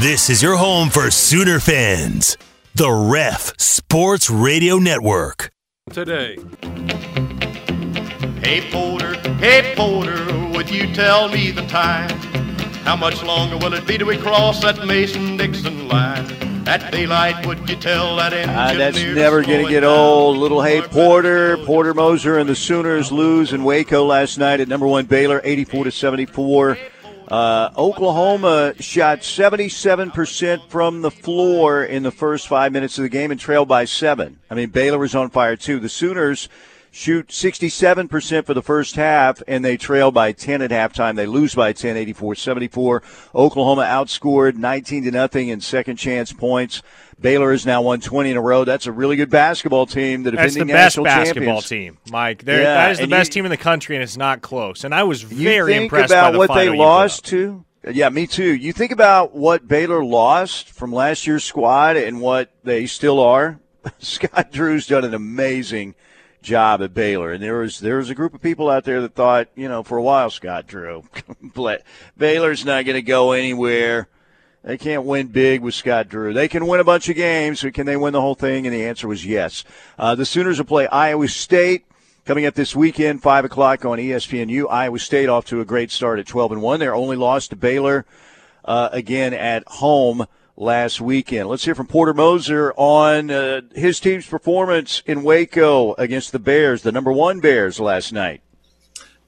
This 0.00 0.30
is 0.30 0.42
your 0.42 0.56
home 0.56 0.90
for 0.90 1.10
Sooner 1.10 1.58
fans. 1.58 2.36
The 2.74 2.90
Ref 2.90 3.52
Sports 3.58 4.30
Radio 4.30 4.78
Network. 4.78 5.50
today. 5.92 6.36
Hey 8.42 8.68
Porter, 8.70 9.14
hey 9.38 9.74
Porter, 9.76 10.48
would 10.54 10.70
you 10.70 10.92
tell 10.94 11.28
me 11.28 11.50
the 11.50 11.66
time? 11.66 12.08
How 12.84 12.96
much 12.96 13.22
longer 13.22 13.56
will 13.58 13.74
it 13.74 13.86
be 13.86 13.98
till 13.98 14.06
we 14.06 14.16
cross 14.16 14.62
that 14.62 14.86
Mason-Dixon 14.86 15.88
line? 15.88 16.26
At 16.66 16.90
daylight, 16.92 17.44
would 17.46 17.68
you 17.68 17.76
tell 17.76 18.16
that 18.16 18.32
engine 18.32 18.54
Uh, 18.56 18.74
that's 18.74 19.02
never 19.02 19.42
going 19.42 19.60
to 19.62 19.66
it 19.66 19.70
get 19.70 19.80
down? 19.80 19.90
old. 19.90 20.36
Little 20.38 20.62
Hey 20.62 20.80
Porter, 20.82 21.56
Porter 21.58 21.92
Moser, 21.94 22.38
and 22.38 22.48
the 22.48 22.54
Sooners 22.54 23.10
lose 23.10 23.52
in 23.52 23.64
Waco 23.64 24.04
last 24.04 24.38
night 24.38 24.60
at 24.60 24.68
number 24.68 24.86
one 24.86 25.06
Baylor, 25.06 25.40
84 25.42 25.84
to 25.84 25.90
74. 25.90 26.78
Uh, 27.30 27.70
Oklahoma 27.78 28.74
shot 28.80 29.20
77% 29.20 30.68
from 30.68 31.02
the 31.02 31.12
floor 31.12 31.84
in 31.84 32.02
the 32.02 32.10
first 32.10 32.48
five 32.48 32.72
minutes 32.72 32.98
of 32.98 33.02
the 33.02 33.08
game 33.08 33.30
and 33.30 33.38
trailed 33.38 33.68
by 33.68 33.84
seven. 33.84 34.40
I 34.50 34.54
mean, 34.54 34.70
Baylor 34.70 34.98
was 34.98 35.14
on 35.14 35.30
fire 35.30 35.54
too. 35.54 35.78
The 35.78 35.88
Sooners 35.88 36.48
shoot 36.90 37.28
67% 37.28 38.44
for 38.46 38.54
the 38.54 38.62
first 38.62 38.96
half 38.96 39.42
and 39.46 39.64
they 39.64 39.76
trail 39.76 40.10
by 40.10 40.32
10 40.32 40.62
at 40.62 40.70
halftime. 40.70 41.16
They 41.16 41.26
lose 41.26 41.54
by 41.54 41.72
10, 41.72 41.96
84-74. 41.96 43.02
Oklahoma 43.34 43.82
outscored 43.82 44.56
19 44.56 45.04
to 45.04 45.10
nothing 45.10 45.48
in 45.48 45.60
second 45.60 45.96
chance 45.96 46.32
points. 46.32 46.82
Baylor 47.20 47.52
is 47.52 47.66
now 47.66 47.82
won 47.82 48.00
20 48.00 48.30
in 48.30 48.36
a 48.36 48.40
row. 48.40 48.64
That's 48.64 48.86
a 48.86 48.92
really 48.92 49.16
good 49.16 49.30
basketball 49.30 49.86
team. 49.86 50.22
The 50.22 50.30
That's 50.30 50.54
defending 50.54 50.68
the 50.68 50.72
best 50.72 51.02
basketball 51.02 51.60
champions. 51.60 51.68
team, 51.68 51.98
Mike. 52.10 52.42
Yeah, 52.46 52.56
that 52.62 52.92
is 52.92 52.98
the 52.98 53.06
best 53.06 53.28
you- 53.30 53.34
team 53.40 53.44
in 53.46 53.50
the 53.50 53.56
country, 53.58 53.94
and 53.94 54.02
it's 54.02 54.16
not 54.16 54.40
close. 54.40 54.84
And 54.84 54.94
I 54.94 55.02
was 55.02 55.22
very 55.22 55.74
think 55.74 55.82
impressed 55.84 56.10
about 56.12 56.28
by 56.28 56.32
the 56.32 56.38
what 56.38 56.54
they 56.54 56.70
lost 56.70 57.26
to. 57.26 57.64
Yeah, 57.90 58.08
me 58.10 58.26
too. 58.26 58.54
You 58.54 58.72
think 58.72 58.92
about 58.92 59.34
what 59.34 59.66
Baylor 59.68 60.04
lost 60.04 60.70
from 60.70 60.92
last 60.92 61.26
year's 61.26 61.44
squad 61.44 61.96
and 61.96 62.20
what 62.20 62.52
they 62.64 62.86
still 62.86 63.20
are. 63.20 63.58
Scott 63.98 64.52
Drew's 64.52 64.86
done 64.86 65.04
an 65.04 65.14
amazing 65.14 65.94
job 66.42 66.82
at 66.82 66.94
Baylor, 66.94 67.32
and 67.32 67.42
there 67.42 67.58
was 67.58 67.80
there 67.80 67.98
was 67.98 68.10
a 68.10 68.14
group 68.14 68.34
of 68.34 68.42
people 68.42 68.68
out 68.68 68.84
there 68.84 69.00
that 69.02 69.14
thought, 69.14 69.48
you 69.54 69.68
know, 69.68 69.82
for 69.82 69.98
a 69.98 70.02
while, 70.02 70.30
Scott 70.30 70.66
Drew, 70.66 71.04
Baylor's 72.18 72.64
not 72.64 72.84
going 72.84 72.96
to 72.96 73.02
go 73.02 73.32
anywhere. 73.32 74.08
They 74.62 74.76
can't 74.76 75.04
win 75.04 75.28
big 75.28 75.62
with 75.62 75.74
Scott 75.74 76.08
Drew. 76.08 76.34
They 76.34 76.48
can 76.48 76.66
win 76.66 76.80
a 76.80 76.84
bunch 76.84 77.08
of 77.08 77.16
games, 77.16 77.62
but 77.62 77.72
can 77.72 77.86
they 77.86 77.96
win 77.96 78.12
the 78.12 78.20
whole 78.20 78.34
thing? 78.34 78.66
And 78.66 78.74
the 78.74 78.84
answer 78.84 79.08
was 79.08 79.24
yes. 79.24 79.64
Uh, 79.98 80.14
the 80.14 80.26
Sooners 80.26 80.58
will 80.58 80.66
play 80.66 80.86
Iowa 80.88 81.28
State 81.28 81.86
coming 82.26 82.44
up 82.44 82.54
this 82.54 82.76
weekend, 82.76 83.22
five 83.22 83.46
o'clock 83.46 83.86
on 83.86 83.98
ESPNU. 83.98 84.66
Iowa 84.70 84.98
State 84.98 85.30
off 85.30 85.46
to 85.46 85.60
a 85.60 85.64
great 85.64 85.90
start 85.90 86.18
at 86.18 86.26
twelve 86.26 86.52
and 86.52 86.60
one. 86.60 86.80
Their 86.80 86.94
only 86.94 87.16
loss 87.16 87.48
to 87.48 87.56
Baylor 87.56 88.04
uh, 88.64 88.90
again 88.92 89.32
at 89.32 89.66
home 89.66 90.26
last 90.60 91.00
weekend. 91.00 91.48
Let's 91.48 91.64
hear 91.64 91.74
from 91.74 91.86
Porter 91.86 92.12
Moser 92.12 92.72
on 92.76 93.30
uh, 93.30 93.62
his 93.74 93.98
team's 93.98 94.26
performance 94.26 95.02
in 95.06 95.22
Waco 95.22 95.94
against 95.94 96.32
the 96.32 96.38
Bears, 96.38 96.82
the 96.82 96.92
number 96.92 97.10
one 97.10 97.40
Bears 97.40 97.80
last 97.80 98.12
night. 98.12 98.42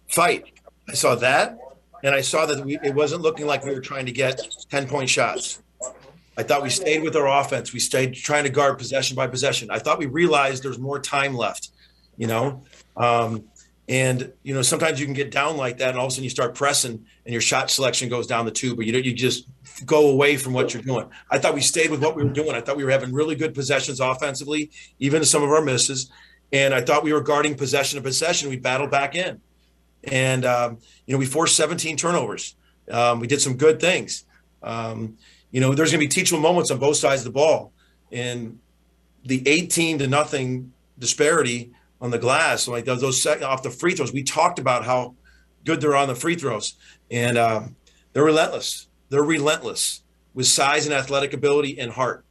fight. 0.09 0.45
I 0.89 0.95
saw 0.95 1.15
that, 1.17 1.59
and 2.05 2.15
I 2.15 2.21
saw 2.21 2.45
that 2.47 2.65
we, 2.65 2.79
it 2.83 2.95
wasn't 2.95 3.23
looking 3.23 3.47
like 3.47 3.65
we 3.65 3.73
were 3.73 3.81
trying 3.81 4.07
to 4.07 4.13
get 4.13 4.41
10 4.71 4.89
point 4.89 5.09
shots. 5.09 5.63
I 6.37 6.43
thought 6.43 6.63
we 6.63 6.71
stayed 6.71 7.03
with 7.03 7.17
our 7.17 7.41
offense. 7.41 7.73
We 7.73 7.81
stayed 7.81 8.15
trying 8.15 8.45
to 8.45 8.51
guard 8.51 8.79
possession 8.79 9.17
by 9.17 9.27
possession. 9.27 9.71
I 9.71 9.79
thought 9.79 9.99
we 9.99 10.07
realized 10.07 10.63
there's 10.63 10.79
more 10.79 10.99
time 10.99 11.35
left, 11.35 11.71
you 12.17 12.27
know? 12.27 12.63
Um, 12.97 13.45
and, 13.89 14.33
you 14.43 14.55
know, 14.55 14.63
sometimes 14.63 15.01
you 15.01 15.07
can 15.07 15.15
get 15.15 15.31
down 15.31 15.57
like 15.57 15.79
that, 15.79 15.91
and 15.91 15.99
all 15.99 16.07
of 16.07 16.09
a 16.09 16.13
sudden 16.13 16.25
you 16.25 16.31
start 16.31 16.55
pressing, 16.55 17.05
and 17.25 17.33
your 17.33 17.41
shot 17.41 17.71
selection 17.71 18.09
goes 18.09 18.27
down 18.27 18.45
the 18.45 18.51
tube, 18.51 18.77
but 18.77 18.87
you, 18.87 18.97
you 18.99 19.13
just 19.13 19.47
go 19.85 20.11
away 20.11 20.37
from 20.37 20.53
what 20.53 20.73
you're 20.73 20.83
doing. 20.83 21.09
I 21.31 21.39
thought 21.39 21.55
we 21.55 21.61
stayed 21.61 21.91
with 21.91 22.01
what 22.01 22.15
we 22.15 22.23
were 22.23 22.31
doing. 22.31 22.55
I 22.55 22.61
thought 22.61 22.77
we 22.77 22.85
were 22.85 22.91
having 22.91 23.13
really 23.13 23.35
good 23.35 23.55
possessions 23.55 24.01
offensively, 24.01 24.71
even 24.99 25.25
some 25.25 25.43
of 25.43 25.51
our 25.51 25.63
misses. 25.63 26.11
And 26.53 26.75
I 26.75 26.81
thought 26.83 27.03
we 27.03 27.13
were 27.13 27.23
guarding 27.23 27.55
possession 27.55 27.97
to 27.97 28.03
possession. 28.03 28.51
We 28.51 28.57
battled 28.57 28.91
back 28.91 29.15
in 29.15 29.41
and 30.05 30.45
um, 30.45 30.79
you 31.07 31.13
know 31.13 31.19
we 31.19 31.27
forced 31.27 31.57
17 31.57 31.97
turnovers. 31.97 32.57
Um, 32.91 33.21
we 33.21 33.27
did 33.27 33.41
some 33.41 33.57
good 33.57 33.81
things. 33.81 34.25
Um, 34.63 35.17
you 35.51 35.61
know, 35.61 35.75
there's 35.75 35.91
going 35.91 36.01
to 36.01 36.07
be 36.07 36.09
teachable 36.09 36.41
moments 36.41 36.71
on 36.71 36.79
both 36.79 36.97
sides 36.97 37.23
of 37.23 37.27
the 37.27 37.33
ball, 37.33 37.73
and 38.11 38.59
the 39.25 39.47
18 39.47 39.99
to 39.99 40.09
nothing 40.09 40.73
disparity 40.99 41.73
on 42.03 42.11
the 42.11 42.19
glass, 42.19 42.67
like 42.67 42.85
those, 42.85 43.01
those 43.01 43.25
off 43.43 43.63
the 43.63 43.71
free 43.71 43.95
throws. 43.95 44.13
We 44.13 44.25
talked 44.25 44.59
about 44.59 44.85
how 44.85 45.15
good 45.65 45.81
they're 45.81 45.97
on 45.97 46.09
the 46.09 46.17
free 46.17 46.35
throws, 46.35 46.75
and 47.11 47.39
um, 47.39 47.77
they're 48.13 48.25
relentless. 48.25 48.89
They're 49.09 49.23
relentless 49.23 50.03
with 50.35 50.47
size 50.47 50.85
and 50.85 50.95
athletic 50.95 51.33
ability 51.33 51.79
and 51.79 51.93
heart. 51.93 52.25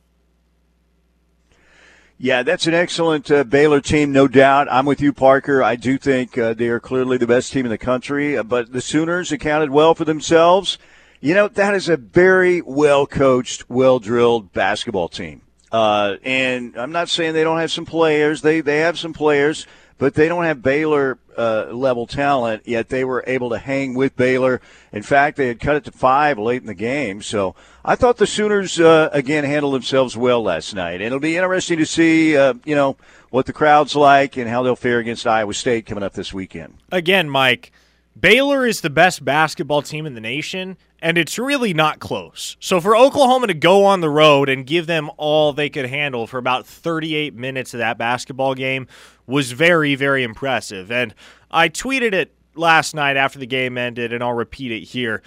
Yeah, 2.18 2.44
that's 2.44 2.68
an 2.68 2.76
excellent 2.76 3.32
uh, 3.32 3.46
Baylor 3.46 3.82
team, 3.82 4.12
no 4.12 4.28
doubt. 4.28 4.68
I'm 4.70 4.86
with 4.86 5.02
you, 5.02 5.12
Parker. 5.12 5.64
I 5.64 5.76
do 5.76 5.98
think 5.98 6.38
uh, 6.38 6.54
they 6.54 6.68
are 6.68 6.80
clearly 6.80 7.18
the 7.18 7.26
best 7.26 7.52
team 7.52 7.66
in 7.66 7.72
the 7.72 7.80
country, 7.80 8.38
uh, 8.38 8.44
but 8.44 8.74
the 8.74 8.82
Sooners 8.82 9.32
accounted 9.32 9.72
well 9.72 9.96
for 9.96 10.06
themselves. 10.06 10.78
You 11.20 11.34
know, 11.34 11.48
that 11.48 11.74
is 11.74 11.90
a 11.90 11.98
very 11.98 12.62
well 12.62 13.08
coached, 13.08 13.70
well 13.70 14.00
drilled 14.00 14.54
basketball 14.54 15.08
team. 15.08 15.42
Uh, 15.72 16.18
and 16.24 16.78
I'm 16.78 16.92
not 16.92 17.10
saying 17.10 17.34
they 17.34 17.44
don't 17.44 17.60
have 17.60 17.72
some 17.72 17.86
players. 17.86 18.42
They 18.42 18.62
they 18.62 18.80
have 18.80 19.00
some 19.00 19.14
players, 19.14 19.66
but 19.98 20.16
they 20.16 20.28
don't 20.28 20.44
have 20.44 20.62
Baylor 20.62 21.18
uh, 21.38 21.68
level 21.72 22.08
talent, 22.08 22.64
yet 22.66 22.90
they 22.90 23.06
were 23.06 23.24
able 23.28 23.52
to 23.52 23.58
hang 23.58 23.94
with 23.94 24.16
Baylor. 24.16 24.60
In 24.92 25.04
fact, 25.04 25.38
they 25.38 25.48
had 25.48 25.60
cut 25.60 25.76
it 25.76 25.84
to 25.86 25.92
five 25.92 26.38
late 26.38 26.62
in 26.62 26.68
the 26.68 26.74
game. 26.74 27.22
So 27.22 27.56
I 27.86 27.96
thought 27.96 28.18
the 28.18 28.28
Sooners, 28.28 28.80
uh, 28.80 29.10
again, 29.14 29.44
handled 29.44 29.74
themselves 29.74 30.18
well 30.18 30.44
last 30.44 30.74
night. 30.76 30.96
And 30.96 31.04
it'll 31.04 31.20
be 31.20 31.38
interesting 31.38 31.78
to 31.78 31.86
see, 31.86 32.36
uh, 32.36 32.56
you 32.66 32.76
know, 32.76 32.98
what 33.30 33.46
the 33.46 33.54
crowd's 33.54 33.96
like 33.96 34.38
and 34.38 34.50
how 34.50 34.64
they'll 34.64 34.76
fare 34.76 35.00
against 35.00 35.26
Iowa 35.26 35.54
State 35.54 35.86
coming 35.86 36.04
up 36.04 36.14
this 36.14 36.34
weekend. 36.34 36.78
Again, 36.92 37.30
Mike, 37.30 37.72
Baylor 38.20 38.66
is 38.66 38.82
the 38.82 38.90
best 38.90 39.24
basketball 39.24 39.82
team 39.82 40.06
in 40.06 40.16
the 40.16 40.22
nation, 40.22 40.78
and 41.02 41.18
it's 41.18 41.40
really 41.40 41.74
not 41.74 42.00
close. 42.00 42.56
So 42.60 42.80
for 42.80 42.96
Oklahoma 42.96 43.48
to 43.48 43.54
go 43.54 43.86
on 43.86 44.02
the 44.02 44.10
road 44.10 44.50
and 44.50 44.66
give 44.66 44.86
them 44.86 45.10
all 45.18 45.52
they 45.52 45.70
could 45.70 45.88
handle 45.88 46.28
for 46.28 46.38
about 46.38 46.66
38 46.66 47.34
minutes 47.34 47.74
of 47.74 47.80
that 47.80 47.98
basketball 47.98 48.54
game 48.54 48.88
was 49.26 49.52
very, 49.52 49.96
very 49.96 50.24
impressive. 50.24 50.92
And 50.92 51.16
I 51.50 51.70
tweeted 51.70 52.14
it 52.14 52.34
last 52.56 52.94
night 52.94 53.18
after 53.18 53.40
the 53.40 53.48
game 53.48 53.78
ended, 53.78 54.14
and 54.14 54.24
I'll 54.24 54.34
repeat 54.34 54.72
it 54.72 54.82
here. 54.82 55.24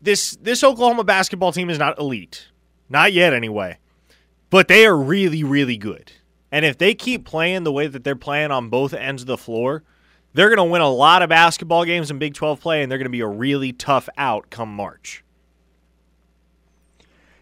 This 0.00 0.36
this 0.40 0.62
Oklahoma 0.62 1.04
basketball 1.04 1.52
team 1.52 1.70
is 1.70 1.78
not 1.78 1.98
elite, 1.98 2.48
not 2.88 3.12
yet 3.12 3.32
anyway, 3.32 3.78
but 4.50 4.68
they 4.68 4.86
are 4.86 4.96
really, 4.96 5.42
really 5.42 5.76
good. 5.76 6.12
And 6.50 6.64
if 6.64 6.78
they 6.78 6.94
keep 6.94 7.24
playing 7.24 7.64
the 7.64 7.72
way 7.72 7.88
that 7.88 8.04
they're 8.04 8.16
playing 8.16 8.50
on 8.50 8.70
both 8.70 8.94
ends 8.94 9.22
of 9.22 9.26
the 9.26 9.36
floor, 9.36 9.82
they're 10.34 10.54
going 10.54 10.58
to 10.58 10.70
win 10.70 10.82
a 10.82 10.88
lot 10.88 11.22
of 11.22 11.28
basketball 11.28 11.84
games 11.84 12.10
in 12.10 12.18
Big 12.18 12.34
12 12.34 12.60
play, 12.60 12.82
and 12.82 12.90
they're 12.90 12.98
going 12.98 13.06
to 13.06 13.10
be 13.10 13.20
a 13.20 13.26
really 13.26 13.72
tough 13.72 14.08
out 14.16 14.50
come 14.50 14.74
March. 14.74 15.24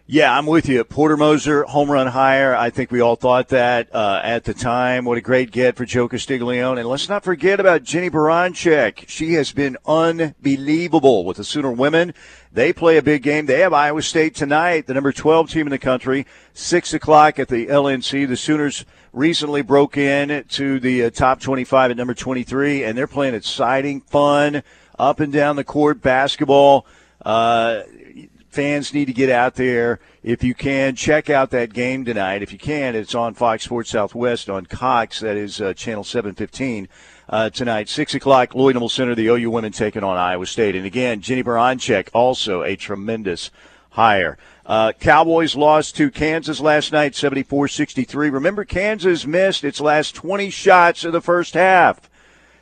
Yeah, 0.09 0.37
I'm 0.37 0.45
with 0.45 0.69
you. 0.69 0.85
Porter 0.85 1.17
Moser, 1.17 1.63
home 1.63 1.91
run 1.91 2.07
hire. 2.07 2.55
I 2.55 2.69
think 2.69 2.91
we 2.91 3.01
all 3.01 3.17
thought 3.17 3.49
that 3.49 3.93
uh, 3.93 4.21
at 4.23 4.45
the 4.45 4.53
time. 4.53 5.03
What 5.03 5.17
a 5.17 5.21
great 5.21 5.51
get 5.51 5.75
for 5.75 5.83
Joe 5.83 6.07
Castiglione. 6.07 6.79
And 6.79 6.87
let's 6.87 7.09
not 7.09 7.25
forget 7.25 7.59
about 7.59 7.83
Jennie 7.83 8.09
Baranczyk. 8.09 9.03
She 9.09 9.33
has 9.33 9.51
been 9.51 9.75
unbelievable 9.85 11.25
with 11.25 11.35
the 11.35 11.43
Sooner 11.43 11.73
women. 11.73 12.13
They 12.53 12.71
play 12.71 12.95
a 12.95 13.01
big 13.01 13.21
game. 13.21 13.47
They 13.47 13.59
have 13.59 13.73
Iowa 13.73 14.01
State 14.01 14.33
tonight, 14.33 14.87
the 14.87 14.93
number 14.93 15.11
12 15.11 15.49
team 15.49 15.67
in 15.67 15.71
the 15.71 15.77
country, 15.77 16.25
6 16.53 16.93
o'clock 16.93 17.37
at 17.37 17.49
the 17.49 17.67
LNC. 17.67 18.29
The 18.29 18.37
Sooners 18.37 18.85
recently 19.17 19.63
broke 19.63 19.97
in 19.97 20.45
to 20.47 20.79
the 20.79 21.05
uh, 21.05 21.09
top 21.09 21.41
25 21.41 21.91
at 21.91 21.97
number 21.97 22.13
23, 22.13 22.83
and 22.83 22.97
they're 22.97 23.07
playing 23.07 23.33
exciting, 23.33 24.01
fun, 24.01 24.61
up 24.99 25.19
and 25.19 25.33
down 25.33 25.55
the 25.55 25.63
court 25.63 26.01
basketball. 26.01 26.85
Uh, 27.25 27.81
fans 28.49 28.93
need 28.93 29.05
to 29.05 29.13
get 29.13 29.29
out 29.29 29.55
there. 29.55 29.99
If 30.23 30.43
you 30.43 30.53
can, 30.53 30.95
check 30.95 31.29
out 31.29 31.49
that 31.49 31.73
game 31.73 32.05
tonight. 32.05 32.43
If 32.43 32.53
you 32.53 32.59
can, 32.59 32.95
it's 32.95 33.15
on 33.15 33.33
Fox 33.33 33.63
Sports 33.63 33.89
Southwest 33.89 34.49
on 34.49 34.65
Cox. 34.67 35.19
That 35.21 35.35
is 35.35 35.59
uh, 35.59 35.73
channel 35.73 36.03
715 36.03 36.87
uh, 37.29 37.49
tonight. 37.49 37.89
6 37.89 38.13
o'clock, 38.13 38.53
Lloyd 38.53 38.75
Noble 38.75 38.89
Center, 38.89 39.15
the 39.15 39.27
OU 39.27 39.49
women 39.49 39.71
taking 39.71 40.03
on 40.03 40.17
Iowa 40.17 40.45
State. 40.45 40.75
And 40.75 40.85
again, 40.85 41.21
Jennie 41.21 41.43
Baranczyk, 41.43 42.09
also 42.13 42.61
a 42.61 42.75
tremendous 42.75 43.49
hire. 43.91 44.37
Uh, 44.67 44.91
Cowboys 44.91 45.55
lost 45.55 45.95
to 45.95 46.11
Kansas 46.11 46.59
last 46.59 46.91
night, 46.91 47.15
74 47.15 47.69
63. 47.69 48.29
Remember, 48.29 48.65
Kansas 48.65 49.25
missed 49.25 49.63
its 49.63 49.79
last 49.79 50.13
20 50.13 50.49
shots 50.49 51.05
of 51.05 51.13
the 51.13 51.21
first 51.21 51.53
half. 51.53 52.09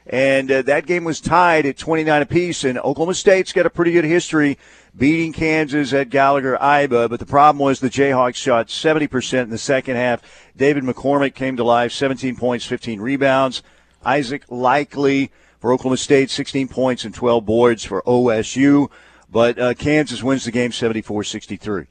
And 0.06 0.51
uh, 0.51 0.62
that 0.62 0.86
game 0.86 1.03
was 1.03 1.20
tied 1.20 1.66
at 1.66 1.80
29 1.80 2.22
apiece. 2.22 2.64
And 2.64 2.78
Oklahoma 2.78 3.16
State's 3.16 3.51
got 3.51 3.66
a 3.66 3.72
pretty 3.72 3.91
good 3.91 4.06
history 4.06 4.60
beating 4.95 5.34
Kansas 5.34 5.93
at 5.93 6.12
Gallagher 6.12 6.60
Iba. 6.62 7.10
But 7.10 7.20
the 7.20 7.26
problem 7.26 7.58
was 7.58 7.80
the 7.80 7.89
Jayhawks 7.89 8.36
shot 8.36 8.68
70% 8.68 9.41
in 9.41 9.49
the 9.49 9.58
second 9.58 9.95
half. 9.95 10.22
David 10.56 10.84
McCormack 10.84 11.34
came 11.34 11.58
to 11.58 11.64
life, 11.64 11.91
17 11.91 12.36
points, 12.36 12.66
15 12.66 13.01
rebounds. 13.01 13.64
Isaac 14.06 14.45
Likekele 14.45 15.32
for 15.60 15.74
Oklahoma 15.74 15.97
State, 15.97 16.30
16 16.30 16.68
points 16.68 17.03
and 17.03 17.16
12 17.16 17.43
boards 17.43 17.84
for 17.84 18.03
OSU. 18.03 18.91
But 19.28 19.58
uh, 19.58 19.74
Kansas 19.74 20.22
wins 20.22 20.45
the 20.45 20.51
game 20.51 20.72
74 20.72 21.24
63. 21.24 21.88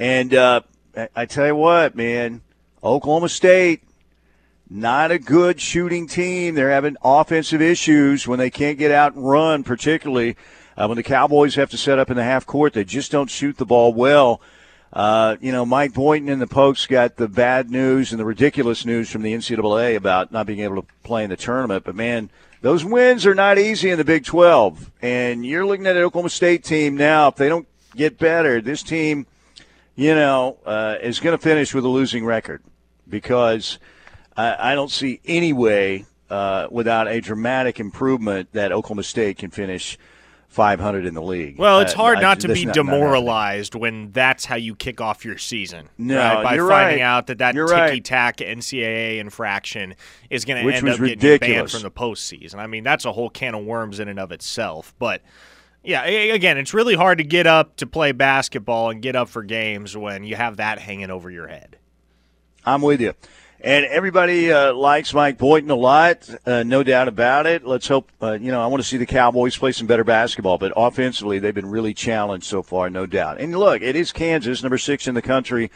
And 0.00 0.32
uh, 0.32 0.62
I 1.14 1.26
tell 1.26 1.46
you 1.46 1.54
what, 1.54 1.94
man, 1.94 2.40
Oklahoma 2.82 3.28
State, 3.28 3.82
not 4.70 5.10
a 5.10 5.18
good 5.18 5.60
shooting 5.60 6.08
team. 6.08 6.54
They're 6.54 6.70
having 6.70 6.96
offensive 7.04 7.60
issues 7.60 8.26
when 8.26 8.38
they 8.38 8.48
can't 8.48 8.78
get 8.78 8.92
out 8.92 9.14
and 9.14 9.28
run, 9.28 9.62
particularly 9.62 10.36
uh, 10.74 10.86
when 10.86 10.96
the 10.96 11.02
Cowboys 11.02 11.56
have 11.56 11.68
to 11.72 11.76
set 11.76 11.98
up 11.98 12.10
in 12.10 12.16
the 12.16 12.24
half 12.24 12.46
court. 12.46 12.72
They 12.72 12.82
just 12.82 13.12
don't 13.12 13.28
shoot 13.28 13.58
the 13.58 13.66
ball 13.66 13.92
well. 13.92 14.40
Uh, 14.90 15.36
you 15.38 15.52
know, 15.52 15.66
Mike 15.66 15.92
Boynton 15.92 16.30
and 16.30 16.40
the 16.40 16.46
Pokes 16.46 16.86
got 16.86 17.16
the 17.16 17.28
bad 17.28 17.70
news 17.70 18.10
and 18.10 18.18
the 18.18 18.24
ridiculous 18.24 18.86
news 18.86 19.10
from 19.10 19.20
the 19.20 19.34
NCAA 19.34 19.96
about 19.96 20.32
not 20.32 20.46
being 20.46 20.60
able 20.60 20.80
to 20.80 20.88
play 21.02 21.24
in 21.24 21.30
the 21.30 21.36
tournament. 21.36 21.84
But 21.84 21.94
man, 21.94 22.30
those 22.62 22.86
wins 22.86 23.26
are 23.26 23.34
not 23.34 23.58
easy 23.58 23.90
in 23.90 23.98
the 23.98 24.04
Big 24.04 24.24
12. 24.24 24.92
And 25.02 25.44
you're 25.44 25.66
looking 25.66 25.86
at 25.86 25.98
an 25.98 26.02
Oklahoma 26.04 26.30
State 26.30 26.64
team 26.64 26.96
now. 26.96 27.28
If 27.28 27.36
they 27.36 27.50
don't 27.50 27.68
get 27.94 28.16
better, 28.16 28.62
this 28.62 28.82
team– 28.82 29.26
you 29.94 30.14
know, 30.14 30.58
uh, 30.64 30.96
is 31.00 31.20
going 31.20 31.36
to 31.36 31.42
finish 31.42 31.74
with 31.74 31.84
a 31.84 31.88
losing 31.88 32.24
record 32.24 32.62
because 33.08 33.78
I, 34.36 34.72
I 34.72 34.74
don't 34.74 34.90
see 34.90 35.20
any 35.24 35.52
way 35.52 36.06
uh, 36.30 36.68
without 36.70 37.08
a 37.08 37.20
dramatic 37.20 37.80
improvement 37.80 38.52
that 38.52 38.72
Oklahoma 38.72 39.02
State 39.02 39.38
can 39.38 39.50
finish 39.50 39.98
500 40.50 41.06
in 41.06 41.14
the 41.14 41.22
league. 41.22 41.58
Well, 41.58 41.78
it's 41.78 41.92
hard 41.92 42.18
uh, 42.18 42.22
not 42.22 42.40
to 42.40 42.48
be 42.52 42.64
not, 42.64 42.74
demoralized 42.74 43.74
not 43.74 43.80
when 43.80 44.10
that's 44.10 44.44
how 44.44 44.56
you 44.56 44.74
kick 44.74 45.00
off 45.00 45.24
your 45.24 45.38
season. 45.38 45.88
No, 45.96 46.16
right? 46.16 46.42
by 46.42 46.56
finding 46.56 46.68
right. 46.68 47.00
out 47.00 47.28
that 47.28 47.38
that 47.38 47.52
ticky 47.52 48.00
tack 48.00 48.38
NCAA 48.38 49.18
infraction 49.18 49.94
is 50.28 50.44
going 50.44 50.66
to 50.66 50.72
end 50.74 50.88
up 50.88 50.98
getting 50.98 51.38
banned 51.38 51.70
from 51.70 51.82
the 51.82 51.90
postseason. 51.90 52.56
I 52.56 52.66
mean, 52.66 52.82
that's 52.82 53.04
a 53.04 53.12
whole 53.12 53.30
can 53.30 53.54
of 53.54 53.64
worms 53.64 54.00
in 54.00 54.08
and 54.08 54.18
of 54.18 54.32
itself. 54.32 54.92
But 54.98 55.22
yeah, 55.82 56.04
again, 56.04 56.58
it's 56.58 56.74
really 56.74 56.94
hard 56.94 57.18
to 57.18 57.24
get 57.24 57.46
up 57.46 57.76
to 57.76 57.86
play 57.86 58.12
basketball 58.12 58.90
and 58.90 59.00
get 59.00 59.16
up 59.16 59.28
for 59.28 59.42
games 59.42 59.96
when 59.96 60.24
you 60.24 60.36
have 60.36 60.58
that 60.58 60.78
hanging 60.78 61.10
over 61.10 61.30
your 61.30 61.46
head. 61.46 61.76
I'm 62.64 62.82
with 62.82 63.00
you. 63.00 63.14
And 63.62 63.84
everybody 63.84 64.50
uh, 64.50 64.72
likes 64.72 65.12
Mike 65.12 65.36
Boynton 65.36 65.70
a 65.70 65.74
lot, 65.74 66.28
uh, 66.46 66.62
no 66.62 66.82
doubt 66.82 67.08
about 67.08 67.46
it. 67.46 67.66
Let's 67.66 67.86
hope, 67.86 68.10
uh, 68.22 68.32
you 68.32 68.50
know, 68.50 68.62
I 68.62 68.66
want 68.68 68.82
to 68.82 68.88
see 68.88 68.96
the 68.96 69.04
Cowboys 69.04 69.56
play 69.58 69.72
some 69.72 69.86
better 69.86 70.04
basketball, 70.04 70.56
but 70.56 70.72
offensively, 70.76 71.38
they've 71.38 71.54
been 71.54 71.70
really 71.70 71.92
challenged 71.92 72.46
so 72.46 72.62
far, 72.62 72.88
no 72.88 73.04
doubt. 73.04 73.38
And 73.38 73.54
look, 73.54 73.82
it 73.82 73.96
is 73.96 74.12
Kansas, 74.12 74.62
number 74.62 74.78
six 74.78 75.06
in 75.06 75.14
the 75.14 75.20
country, 75.20 75.70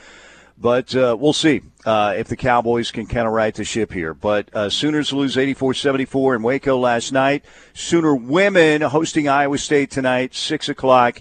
but 0.58 0.94
uh, 0.94 1.16
we'll 1.18 1.32
see 1.32 1.62
uh, 1.84 2.14
if 2.16 2.28
the 2.28 2.36
Cowboys 2.36 2.90
can 2.90 3.06
kind 3.06 3.26
of 3.26 3.32
right 3.32 3.54
the 3.54 3.64
ship 3.64 3.92
here. 3.92 4.14
But 4.14 4.54
uh, 4.54 4.70
Sooners 4.70 5.12
lose 5.12 5.36
84 5.36 5.74
74 5.74 6.36
in 6.36 6.42
Waco 6.42 6.78
last 6.78 7.12
night. 7.12 7.44
Sooner 7.72 8.14
women 8.14 8.82
hosting 8.82 9.28
Iowa 9.28 9.58
State 9.58 9.90
tonight, 9.90 10.34
6 10.34 10.68
o'clock. 10.68 11.20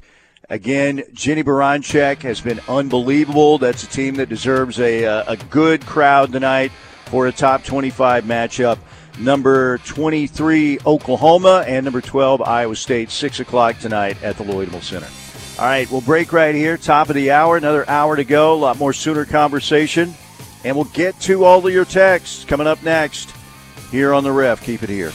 Again, 0.49 1.03
Jennie 1.13 1.43
Baranczyk 1.43 2.21
has 2.21 2.41
been 2.41 2.59
unbelievable. 2.67 3.57
That's 3.57 3.83
a 3.83 3.87
team 3.87 4.15
that 4.15 4.29
deserves 4.29 4.79
a, 4.79 5.05
uh, 5.05 5.33
a 5.33 5.37
good 5.37 5.85
crowd 5.85 6.31
tonight 6.31 6.71
for 7.05 7.27
a 7.27 7.31
top 7.31 7.63
25 7.63 8.25
matchup. 8.25 8.77
Number 9.19 9.77
23, 9.79 10.79
Oklahoma, 10.85 11.63
and 11.67 11.83
number 11.83 12.01
12, 12.01 12.41
Iowa 12.41 12.75
State, 12.75 13.11
6 13.11 13.39
o'clock 13.39 13.77
tonight 13.79 14.21
at 14.23 14.37
the 14.37 14.43
Lloyd 14.43 14.71
Center. 14.83 15.07
All 15.59 15.65
right, 15.65 15.89
we'll 15.91 16.01
break 16.01 16.33
right 16.33 16.55
here. 16.55 16.77
Top 16.77 17.09
of 17.09 17.15
the 17.15 17.29
hour, 17.29 17.57
another 17.57 17.87
hour 17.87 18.15
to 18.15 18.23
go. 18.23 18.53
A 18.53 18.55
lot 18.55 18.79
more 18.79 18.91
Sooner 18.91 19.23
conversation. 19.23 20.15
And 20.63 20.75
we'll 20.75 20.85
get 20.85 21.19
to 21.21 21.45
all 21.45 21.65
of 21.65 21.71
your 21.71 21.85
texts 21.85 22.43
coming 22.43 22.65
up 22.65 22.81
next 22.83 23.33
here 23.91 24.13
on 24.13 24.23
the 24.23 24.31
ref. 24.31 24.63
Keep 24.63 24.81
it 24.81 24.89
here. 24.89 25.11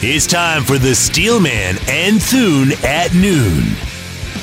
It's 0.00 0.28
time 0.28 0.62
for 0.62 0.78
the 0.78 0.94
Steelman 0.94 1.76
and 1.88 2.22
Thune 2.22 2.70
at 2.84 3.12
noon 3.14 3.64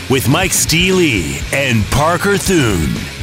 with 0.10 0.28
Mike 0.28 0.52
Steely 0.52 1.38
and 1.54 1.86
Parker 1.86 2.38
Thune. 2.38 3.15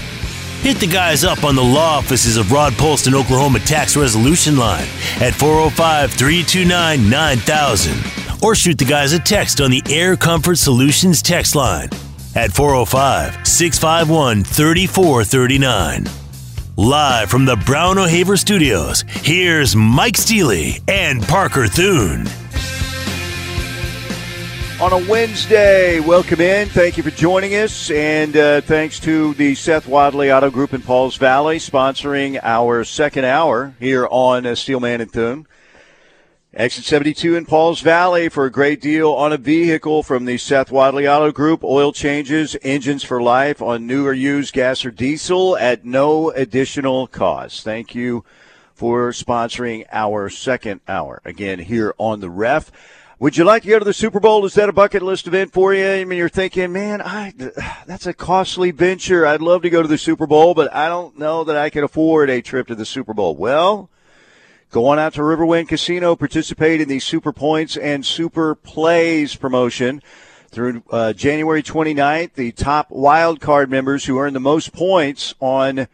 Hit 0.63 0.79
the 0.79 0.87
guys 0.87 1.25
up 1.25 1.43
on 1.43 1.57
the 1.57 1.63
law 1.63 1.99
offices 1.99 2.37
of 2.37 2.53
Rod 2.53 2.73
Polston, 2.75 3.15
Oklahoma 3.15 3.59
tax 3.59 3.97
resolution 3.97 4.57
line 4.57 4.87
at 5.21 5.35
405 5.35 6.13
329 6.13 7.11
9000 7.11 7.93
or 8.45 8.55
shoot 8.55 8.79
the 8.79 8.85
guys 8.85 9.13
a 9.13 9.19
text 9.19 9.61
on 9.61 9.73
the 9.73 9.83
Air 9.91 10.17
Comfort 10.17 10.59
Solutions 10.59 11.21
text 11.21 11.57
line 11.57 11.89
at 12.37 12.53
405 12.53 13.45
651 13.45 14.45
3439. 14.45 16.07
Live 16.77 17.29
from 17.29 17.45
the 17.45 17.57
Brown 17.67 17.99
O'Haver 17.99 18.37
Studios, 18.37 19.05
here's 19.09 19.75
Mike 19.75 20.17
Steely 20.17 20.81
and 20.87 21.27
Parker 21.27 21.67
Thune. 21.67 22.29
On 24.83 24.93
a 24.93 25.09
Wednesday. 25.09 26.01
Welcome 26.01 26.41
in. 26.41 26.69
Thank 26.69 26.97
you 26.97 27.05
for 27.05 27.13
joining 27.13 27.55
us. 27.55 27.89
And 27.93 28.37
uh, 28.37 28.63
thanks 28.63 28.99
to 29.01 29.33
the 29.35 29.55
Seth 29.55 29.87
Wadley 29.87 30.33
Auto 30.33 30.51
Group 30.51 30.75
in 30.75 30.83
Pauls 30.83 31.15
Valley 31.15 31.59
sponsoring 31.59 32.41
our 32.43 32.83
second 32.83 33.25
hour 33.25 33.77
here 33.79 34.09
on 34.11 34.45
uh, 34.45 34.57
Steelman 34.57 35.01
and 35.01 35.09
Thune. 35.09 35.47
Exit 36.53 36.85
72 36.85 37.37
in 37.37 37.47
Pauls 37.47 37.81
Valley 37.81 38.29
for 38.29 38.45
a 38.45 38.51
great 38.51 38.81
deal 38.81 39.13
on 39.13 39.33
a 39.33 39.37
vehicle 39.37 40.03
from 40.03 40.25
the 40.25 40.37
Seth 40.37 40.73
Wadley 40.73 41.07
Auto 41.07 41.31
Group. 41.31 41.63
Oil 41.63 41.93
changes, 41.93 42.57
engines 42.63 43.05
for 43.05 43.23
life 43.23 43.63
on 43.63 43.87
new 43.87 44.05
or 44.05 44.13
used 44.13 44.53
gas 44.53 44.85
or 44.85 44.91
diesel 44.91 45.57
at 45.59 45.85
no 45.85 46.31
additional 46.33 47.07
cost. 47.07 47.63
Thank 47.63 47.95
you 47.95 48.25
for 48.75 49.13
sponsoring 49.13 49.87
our 49.93 50.29
second 50.29 50.81
hour. 50.89 51.23
Again, 51.25 51.61
here 51.61 51.95
on 51.99 52.19
the 52.19 52.31
ref. 52.31 52.73
Would 53.23 53.37
you 53.37 53.45
like 53.45 53.63
to 53.63 53.69
go 53.69 53.79
to 53.79 53.85
the 53.85 53.95
Super 53.95 54.19
Bowl? 54.19 54.45
Is 54.47 54.55
that 54.55 54.69
a 54.69 54.73
bucket 54.73 55.01
list 55.01 55.29
event 55.29 55.53
for 55.53 55.73
you? 55.73 55.89
I 55.89 56.03
mean, 56.03 56.19
you're 56.19 56.29
thinking, 56.29 56.73
man, 56.73 57.01
I 57.01 57.33
that's 57.87 58.05
a 58.05 58.13
costly 58.13 58.73
venture. 58.73 59.25
I'd 59.25 59.41
love 59.41 59.63
to 59.63 59.71
go 59.71 59.81
to 59.81 59.87
the 59.87 59.97
Super 59.97 60.27
Bowl, 60.27 60.55
but 60.55 60.75
I 60.75 60.89
don't 60.89 61.17
know 61.17 61.45
that 61.45 61.57
I 61.57 61.71
can 61.71 61.85
afford 61.85 62.31
a 62.31 62.43
trip 62.43 62.67
to 62.67 62.75
the 62.75 62.85
Super 62.85 63.15
Bowl. 63.15 63.37
Well, 63.37 63.89
Go 64.73 64.87
on 64.87 64.99
out 64.99 65.15
to 65.15 65.21
Riverwind 65.21 65.69
Casino, 65.69 66.17
participate 66.17 66.81
in 66.81 66.89
the 66.89 66.99
Super 66.99 67.33
Points 67.33 67.77
and 67.77 68.05
Super 68.05 68.57
Plays 68.57 69.37
promotion 69.37 70.03
through 70.49 70.83
uh, 70.91 71.13
January 71.13 71.63
29th. 71.63 72.33
The 72.33 72.51
top 72.51 72.91
wild 72.91 73.41
card 73.41 73.71
members 73.71 74.07
who 74.07 74.19
earn 74.19 74.33
the 74.33 74.41
most 74.41 74.73
points 74.73 75.35
on 75.41 75.87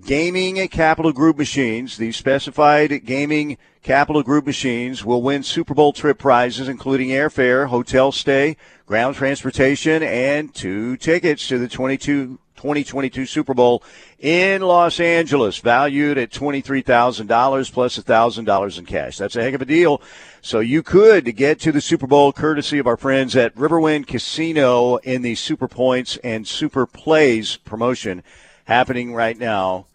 gaming 0.00 0.66
capital 0.68 1.12
group 1.12 1.38
machines, 1.38 1.96
the 1.96 2.12
specified 2.12 3.04
gaming 3.04 3.58
capital 3.82 4.22
group 4.22 4.46
machines, 4.46 5.04
will 5.04 5.22
win 5.22 5.42
Super 5.42 5.74
Bowl 5.74 5.92
trip 5.92 6.18
prizes, 6.18 6.68
including 6.68 7.10
airfare, 7.10 7.68
hotel 7.68 8.12
stay, 8.12 8.56
ground 8.86 9.16
transportation, 9.16 10.02
and 10.02 10.54
two 10.54 10.96
tickets 10.96 11.46
to 11.48 11.58
the 11.58 11.68
22 11.68 12.38
2022 12.56 13.26
Super 13.26 13.54
Bowl 13.54 13.82
in 14.20 14.62
Los 14.62 15.00
Angeles, 15.00 15.58
valued 15.58 16.16
at 16.16 16.30
$23,000 16.30 17.72
plus 17.72 17.98
$1,000 17.98 18.78
in 18.78 18.86
cash. 18.86 19.18
That's 19.18 19.34
a 19.34 19.42
heck 19.42 19.54
of 19.54 19.62
a 19.62 19.64
deal. 19.64 20.00
So 20.42 20.60
you 20.60 20.84
could 20.84 21.34
get 21.34 21.58
to 21.60 21.72
the 21.72 21.80
Super 21.80 22.06
Bowl 22.06 22.32
courtesy 22.32 22.78
of 22.78 22.86
our 22.86 22.96
friends 22.96 23.34
at 23.34 23.52
Riverwind 23.56 24.06
Casino 24.06 24.98
in 24.98 25.22
the 25.22 25.34
Super 25.34 25.66
Points 25.66 26.18
and 26.18 26.46
Super 26.46 26.86
Plays 26.86 27.56
promotion 27.56 28.22
happening 28.64 29.14
right 29.14 29.38
now 29.38 29.86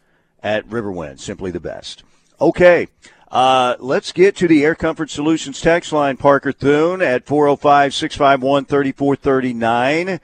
at 0.41 0.67
Riverwind. 0.67 1.19
Simply 1.19 1.51
the 1.51 1.59
best. 1.59 2.03
Okay. 2.39 2.87
Uh, 3.29 3.75
let's 3.79 4.11
get 4.13 4.35
to 4.37 4.47
the 4.47 4.63
Air 4.63 4.75
Comfort 4.75 5.09
Solutions 5.09 5.59
text 5.59 5.91
line, 5.91 6.15
Parker 6.15 6.53
Thune, 6.53 7.01
at 7.01 7.25
405 7.25 7.93
651 7.93 8.65
3439 8.65 10.19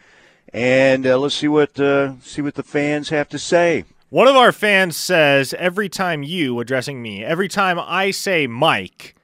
and 0.53 1.07
uh, 1.07 1.17
let's 1.17 1.35
see 1.35 1.47
what 1.47 1.79
uh, 1.79 2.13
see 2.21 2.41
what 2.41 2.53
the 2.55 2.63
fans 2.63 3.09
have 3.09 3.27
to 3.29 3.39
say. 3.39 3.85
One 4.09 4.27
of 4.27 4.35
our 4.35 4.51
fans 4.51 4.95
says 4.95 5.55
every 5.55 5.89
time 5.89 6.21
you 6.21 6.59
addressing 6.59 7.01
me, 7.01 7.23
every 7.23 7.47
time 7.47 7.79
I 7.79 8.11
say 8.11 8.45
Mike, 8.45 9.15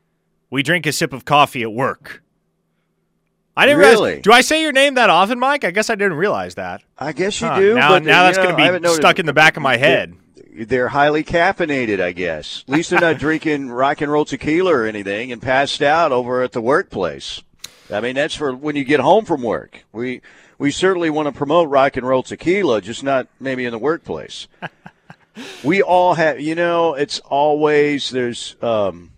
we 0.49 0.63
drink 0.63 0.87
a 0.87 0.91
sip 0.91 1.13
of 1.13 1.25
coffee 1.25 1.61
at 1.61 1.71
work. 1.71 2.23
I 3.59 3.65
didn't 3.65 3.79
really. 3.79 4.09
Realize, 4.11 4.23
do 4.23 4.31
I 4.31 4.39
say 4.39 4.61
your 4.61 4.71
name 4.71 4.93
that 4.93 5.09
often, 5.09 5.37
Mike? 5.37 5.65
I 5.65 5.71
guess 5.71 5.89
I 5.89 5.95
didn't 5.95 6.13
realize 6.13 6.55
that. 6.55 6.81
I 6.97 7.11
guess 7.11 7.41
you 7.41 7.47
huh. 7.47 7.59
do. 7.59 7.75
Now, 7.75 7.89
but, 7.89 8.05
now 8.05 8.23
that's 8.23 8.37
going 8.37 8.55
to 8.55 8.79
be 8.79 8.87
stuck 8.89 9.19
in 9.19 9.25
the 9.25 9.33
back 9.33 9.57
of 9.57 9.63
my 9.63 9.75
head. 9.75 10.15
They're, 10.35 10.65
they're 10.65 10.87
highly 10.87 11.25
caffeinated, 11.25 11.99
I 11.99 12.13
guess. 12.13 12.63
At 12.69 12.73
least 12.73 12.89
they're 12.89 13.01
not 13.01 13.17
drinking 13.19 13.69
rock 13.69 13.99
and 13.99 14.09
roll 14.09 14.23
tequila 14.23 14.73
or 14.73 14.85
anything 14.85 15.33
and 15.33 15.41
passed 15.41 15.81
out 15.81 16.13
over 16.13 16.41
at 16.41 16.53
the 16.53 16.61
workplace. 16.61 17.43
I 17.91 17.99
mean, 17.99 18.15
that's 18.15 18.35
for 18.35 18.55
when 18.55 18.77
you 18.77 18.85
get 18.85 19.01
home 19.01 19.25
from 19.25 19.41
work. 19.41 19.83
We 19.91 20.21
we 20.57 20.71
certainly 20.71 21.09
want 21.09 21.27
to 21.27 21.33
promote 21.33 21.67
rock 21.67 21.97
and 21.97 22.07
roll 22.07 22.23
tequila, 22.23 22.81
just 22.81 23.03
not 23.03 23.27
maybe 23.41 23.65
in 23.65 23.71
the 23.71 23.77
workplace. 23.77 24.47
we 25.65 25.81
all 25.81 26.13
have, 26.13 26.39
you 26.39 26.55
know, 26.55 26.93
it's 26.93 27.19
always 27.19 28.09
there's. 28.09 28.55
Um, 28.61 29.11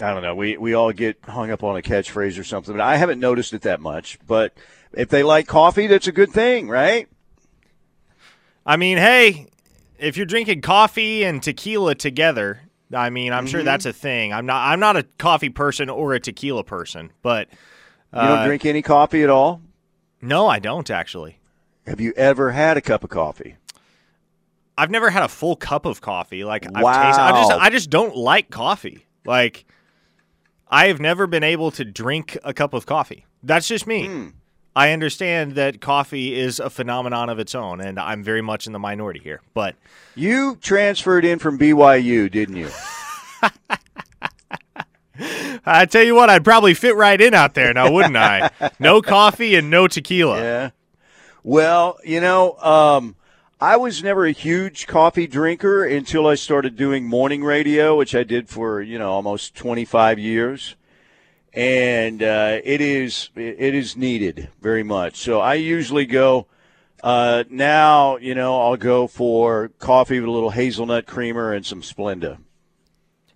I 0.00 0.12
don't 0.12 0.22
know. 0.22 0.34
We 0.34 0.56
we 0.56 0.74
all 0.74 0.92
get 0.92 1.18
hung 1.24 1.50
up 1.50 1.62
on 1.62 1.76
a 1.76 1.82
catchphrase 1.82 2.38
or 2.38 2.44
something. 2.44 2.74
But 2.74 2.82
I 2.82 2.96
haven't 2.96 3.20
noticed 3.20 3.52
it 3.52 3.62
that 3.62 3.80
much. 3.80 4.18
But 4.26 4.54
if 4.92 5.08
they 5.08 5.22
like 5.22 5.46
coffee, 5.46 5.86
that's 5.86 6.08
a 6.08 6.12
good 6.12 6.30
thing, 6.30 6.68
right? 6.68 7.08
I 8.66 8.76
mean, 8.76 8.98
hey, 8.98 9.48
if 9.98 10.16
you're 10.16 10.26
drinking 10.26 10.62
coffee 10.62 11.24
and 11.24 11.42
tequila 11.42 11.94
together, 11.94 12.60
I 12.92 13.10
mean, 13.10 13.32
I'm 13.32 13.44
mm-hmm. 13.44 13.50
sure 13.50 13.62
that's 13.62 13.86
a 13.86 13.92
thing. 13.92 14.32
I'm 14.32 14.46
not. 14.46 14.66
I'm 14.66 14.80
not 14.80 14.96
a 14.96 15.04
coffee 15.18 15.50
person 15.50 15.88
or 15.88 16.14
a 16.14 16.20
tequila 16.20 16.64
person, 16.64 17.12
but 17.22 17.48
uh, 18.12 18.22
you 18.22 18.28
don't 18.28 18.38
uh, 18.38 18.46
drink 18.46 18.66
any 18.66 18.82
coffee 18.82 19.22
at 19.22 19.30
all. 19.30 19.60
No, 20.20 20.46
I 20.46 20.58
don't 20.58 20.90
actually. 20.90 21.38
Have 21.86 22.00
you 22.00 22.12
ever 22.16 22.50
had 22.50 22.76
a 22.76 22.80
cup 22.80 23.04
of 23.04 23.10
coffee? 23.10 23.56
I've 24.76 24.90
never 24.90 25.10
had 25.10 25.22
a 25.22 25.28
full 25.28 25.54
cup 25.54 25.86
of 25.86 26.00
coffee. 26.00 26.44
Like 26.44 26.66
wow. 26.68 26.86
I've 26.86 27.06
tasted, 27.06 27.22
I 27.22 27.30
just 27.32 27.52
I 27.52 27.70
just 27.70 27.90
don't 27.90 28.16
like 28.16 28.50
coffee. 28.50 29.06
Like 29.24 29.66
I 30.68 30.88
have 30.88 31.00
never 31.00 31.26
been 31.26 31.44
able 31.44 31.70
to 31.72 31.84
drink 31.84 32.38
a 32.44 32.54
cup 32.54 32.74
of 32.74 32.86
coffee. 32.86 33.26
That's 33.42 33.68
just 33.68 33.86
me. 33.86 34.08
Mm. 34.08 34.32
I 34.76 34.90
understand 34.90 35.52
that 35.52 35.80
coffee 35.80 36.34
is 36.34 36.58
a 36.58 36.68
phenomenon 36.68 37.28
of 37.28 37.38
its 37.38 37.54
own, 37.54 37.80
and 37.80 37.98
I'm 37.98 38.24
very 38.24 38.42
much 38.42 38.66
in 38.66 38.72
the 38.72 38.78
minority 38.80 39.20
here. 39.20 39.40
But 39.54 39.76
you 40.16 40.56
transferred 40.60 41.24
in 41.24 41.38
from 41.38 41.58
BYU, 41.58 42.28
didn't 42.30 42.56
you? 42.56 42.70
I 45.66 45.86
tell 45.86 46.02
you 46.02 46.16
what, 46.16 46.28
I'd 46.28 46.42
probably 46.42 46.74
fit 46.74 46.96
right 46.96 47.20
in 47.20 47.34
out 47.34 47.54
there 47.54 47.72
now, 47.72 47.92
wouldn't 47.92 48.16
I? 48.16 48.50
No 48.80 49.00
coffee 49.00 49.54
and 49.54 49.70
no 49.70 49.86
tequila. 49.86 50.40
Yeah. 50.40 50.70
Well, 51.44 51.98
you 52.04 52.20
know, 52.20 52.56
um, 52.58 53.14
I 53.60 53.76
was 53.76 54.02
never 54.02 54.26
a 54.26 54.32
huge 54.32 54.86
coffee 54.86 55.26
drinker 55.26 55.84
until 55.84 56.26
I 56.26 56.34
started 56.34 56.76
doing 56.76 57.06
morning 57.06 57.44
radio, 57.44 57.96
which 57.96 58.14
I 58.14 58.24
did 58.24 58.48
for 58.48 58.82
you 58.82 58.98
know 58.98 59.10
almost 59.10 59.54
25 59.54 60.18
years, 60.18 60.74
and 61.52 62.22
uh, 62.22 62.58
it 62.64 62.80
is 62.80 63.30
it 63.36 63.74
is 63.74 63.96
needed 63.96 64.48
very 64.60 64.82
much. 64.82 65.16
So 65.16 65.40
I 65.40 65.54
usually 65.54 66.06
go. 66.06 66.46
Uh, 67.02 67.44
now, 67.50 68.16
you 68.16 68.34
know, 68.34 68.62
I'll 68.62 68.78
go 68.78 69.06
for 69.06 69.68
coffee 69.78 70.20
with 70.20 70.28
a 70.28 70.32
little 70.32 70.48
hazelnut 70.48 71.04
creamer 71.04 71.52
and 71.52 71.64
some 71.64 71.82
Splenda. 71.82 72.38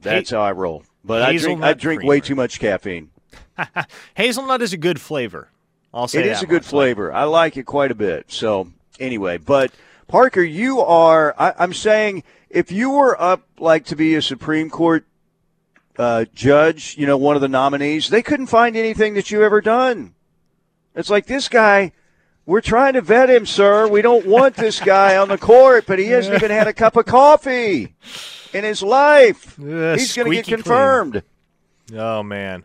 That's 0.01 0.31
how 0.31 0.41
I 0.41 0.53
roll. 0.53 0.85
But 1.05 1.23
I 1.23 1.37
drink, 1.37 1.63
I 1.63 1.75
drink 1.75 2.03
way 2.03 2.21
too 2.21 2.35
much 2.35 2.61
caffeine. 2.61 3.11
Hazelnut 4.15 4.63
is 4.63 4.73
a 4.73 4.79
good 4.79 4.99
flavor. 5.01 5.51
I'll 5.93 6.09
say 6.09 6.21
it 6.21 6.27
is 6.27 6.43
a 6.43 6.47
good 6.47 6.65
flavor. 6.65 7.13
I 7.13 7.25
like 7.25 7.59
it 7.59 7.65
quite 7.65 7.91
a 7.91 7.95
bit. 7.95 8.31
So 8.33 8.73
anyway, 8.99 9.37
but 9.37 9.71
Parker, 10.09 10.43
you 10.43 10.81
are. 10.81 11.35
I, 11.39 11.55
I'm 11.59 11.75
saying 11.75 12.25
if 12.51 12.73
you 12.73 12.91
were 12.91 13.21
up 13.21 13.43
like 13.59 13.85
to 13.87 13.97
be 13.97 14.15
a 14.15 14.23
Supreme 14.23 14.71
Court 14.71 15.07
uh, 15.99 16.25
judge, 16.35 16.97
you 16.99 17.07
know, 17.07 17.17
one 17.17 17.37
of 17.37 17.43
the 17.43 17.49
nominees, 17.49 18.09
they 18.09 18.23
couldn't 18.23 18.47
find 18.47 18.77
anything 18.77 19.15
that 19.15 19.31
you 19.31 19.43
ever 19.43 19.61
done. 19.61 20.15
It's 20.95 21.11
like 21.11 21.27
this 21.27 21.49
guy. 21.49 21.93
We're 22.47 22.63
trying 22.63 22.95
to 22.95 23.03
vet 23.03 23.29
him, 23.29 23.45
sir. 23.45 23.87
We 23.87 24.01
don't 24.01 24.25
want 24.25 24.57
this 24.57 24.81
guy 24.81 25.19
on 25.19 25.29
the 25.29 25.37
court, 25.37 25.85
but 25.87 25.99
he 25.99 26.07
hasn't 26.09 26.37
even 26.37 26.51
had 26.51 26.67
a 26.67 26.73
cup 26.73 26.97
of 26.97 27.05
coffee 27.05 27.95
in 28.55 28.65
his 28.65 28.83
life. 28.83 29.59
Uh, 29.69 29.97
He's 29.97 30.15
going 30.17 30.31
to 30.31 30.35
get 30.35 30.47
confirmed. 30.47 31.23
Clean. 31.89 32.01
Oh, 32.01 32.23
man. 32.23 32.65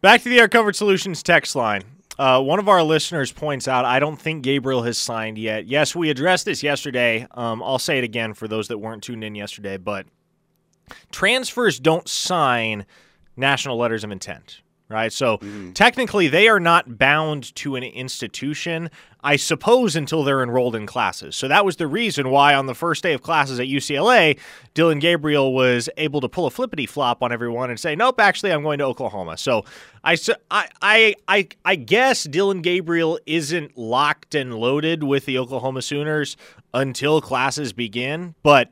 Back 0.00 0.22
to 0.22 0.28
the 0.30 0.38
Air 0.38 0.48
Comfort 0.48 0.76
Solutions 0.76 1.22
text 1.22 1.54
line. 1.54 1.82
Uh, 2.18 2.42
one 2.42 2.58
of 2.58 2.68
our 2.68 2.82
listeners 2.82 3.30
points 3.30 3.68
out, 3.68 3.84
I 3.84 4.00
don't 4.00 4.20
think 4.20 4.42
Gabriel 4.42 4.82
has 4.82 4.98
signed 4.98 5.38
yet. 5.38 5.66
Yes, 5.66 5.94
we 5.94 6.10
addressed 6.10 6.46
this 6.46 6.62
yesterday. 6.62 7.26
Um, 7.30 7.62
I'll 7.62 7.78
say 7.78 7.98
it 7.98 8.04
again 8.04 8.34
for 8.34 8.48
those 8.48 8.68
that 8.68 8.78
weren't 8.78 9.04
tuned 9.04 9.22
in 9.22 9.36
yesterday, 9.36 9.76
but 9.76 10.06
transfers 11.12 11.78
don't 11.78 12.08
sign 12.08 12.86
national 13.36 13.76
letters 13.76 14.02
of 14.02 14.10
intent 14.10 14.62
right? 14.88 15.12
So 15.12 15.38
mm. 15.38 15.74
technically, 15.74 16.28
they 16.28 16.48
are 16.48 16.60
not 16.60 16.98
bound 16.98 17.54
to 17.56 17.76
an 17.76 17.82
institution, 17.82 18.90
I 19.22 19.36
suppose, 19.36 19.96
until 19.96 20.24
they're 20.24 20.42
enrolled 20.42 20.74
in 20.74 20.86
classes. 20.86 21.36
So 21.36 21.48
that 21.48 21.64
was 21.64 21.76
the 21.76 21.86
reason 21.86 22.30
why 22.30 22.54
on 22.54 22.66
the 22.66 22.74
first 22.74 23.02
day 23.02 23.12
of 23.12 23.22
classes 23.22 23.60
at 23.60 23.66
UCLA, 23.66 24.38
Dillon 24.74 24.98
Gabriel 24.98 25.52
was 25.52 25.88
able 25.96 26.20
to 26.20 26.28
pull 26.28 26.46
a 26.46 26.50
flippity 26.50 26.86
flop 26.86 27.22
on 27.22 27.32
everyone 27.32 27.70
and 27.70 27.78
say, 27.78 27.94
"Nope, 27.94 28.20
actually, 28.20 28.52
I'm 28.52 28.62
going 28.62 28.78
to 28.78 28.84
Oklahoma." 28.84 29.36
So 29.36 29.64
I, 30.02 30.16
I, 30.50 31.14
I, 31.26 31.48
I 31.64 31.74
guess 31.74 32.24
Dillon 32.24 32.62
Gabriel 32.62 33.18
isn't 33.26 33.76
locked 33.76 34.34
and 34.34 34.54
loaded 34.54 35.02
with 35.02 35.26
the 35.26 35.38
Oklahoma 35.38 35.82
Sooners 35.82 36.36
until 36.72 37.20
classes 37.20 37.72
begin, 37.72 38.34
but 38.42 38.70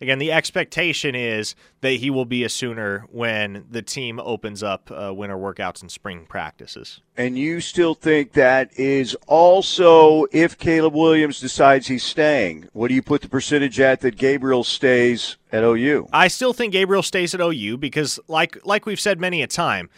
again, 0.00 0.18
the 0.18 0.32
expectation 0.32 1.14
is 1.14 1.54
that 1.80 1.92
he 1.92 2.10
will 2.10 2.24
be 2.24 2.44
a 2.44 2.48
Sooner 2.48 3.06
when 3.10 3.66
the 3.70 3.82
team 3.82 4.20
opens 4.20 4.62
up 4.62 4.90
uh, 4.90 5.12
winter 5.14 5.36
workouts 5.36 5.80
and 5.80 5.90
spring 5.90 6.26
practices. 6.28 7.00
And 7.16 7.38
you 7.38 7.60
still 7.60 7.94
think 7.94 8.32
that 8.32 8.70
is 8.78 9.16
also 9.26 10.26
if 10.32 10.58
Caleb 10.58 10.94
Williams 10.94 11.40
decides 11.40 11.86
he's 11.86 12.04
staying? 12.04 12.68
What 12.72 12.88
do 12.88 12.94
you 12.94 13.02
put 13.02 13.22
the 13.22 13.28
percentage 13.28 13.80
at 13.80 14.00
that 14.00 14.16
Gabriel 14.16 14.64
stays 14.64 15.36
at 15.52 15.64
OU? 15.64 16.08
I 16.12 16.28
still 16.28 16.52
think 16.52 16.72
Gabriel 16.72 17.02
stays 17.02 17.34
at 17.34 17.40
OU 17.40 17.78
because, 17.78 18.20
like 18.28 18.58
like 18.64 18.86
we've 18.86 19.00
said 19.00 19.20
many 19.20 19.42
a 19.42 19.46
time, 19.46 19.90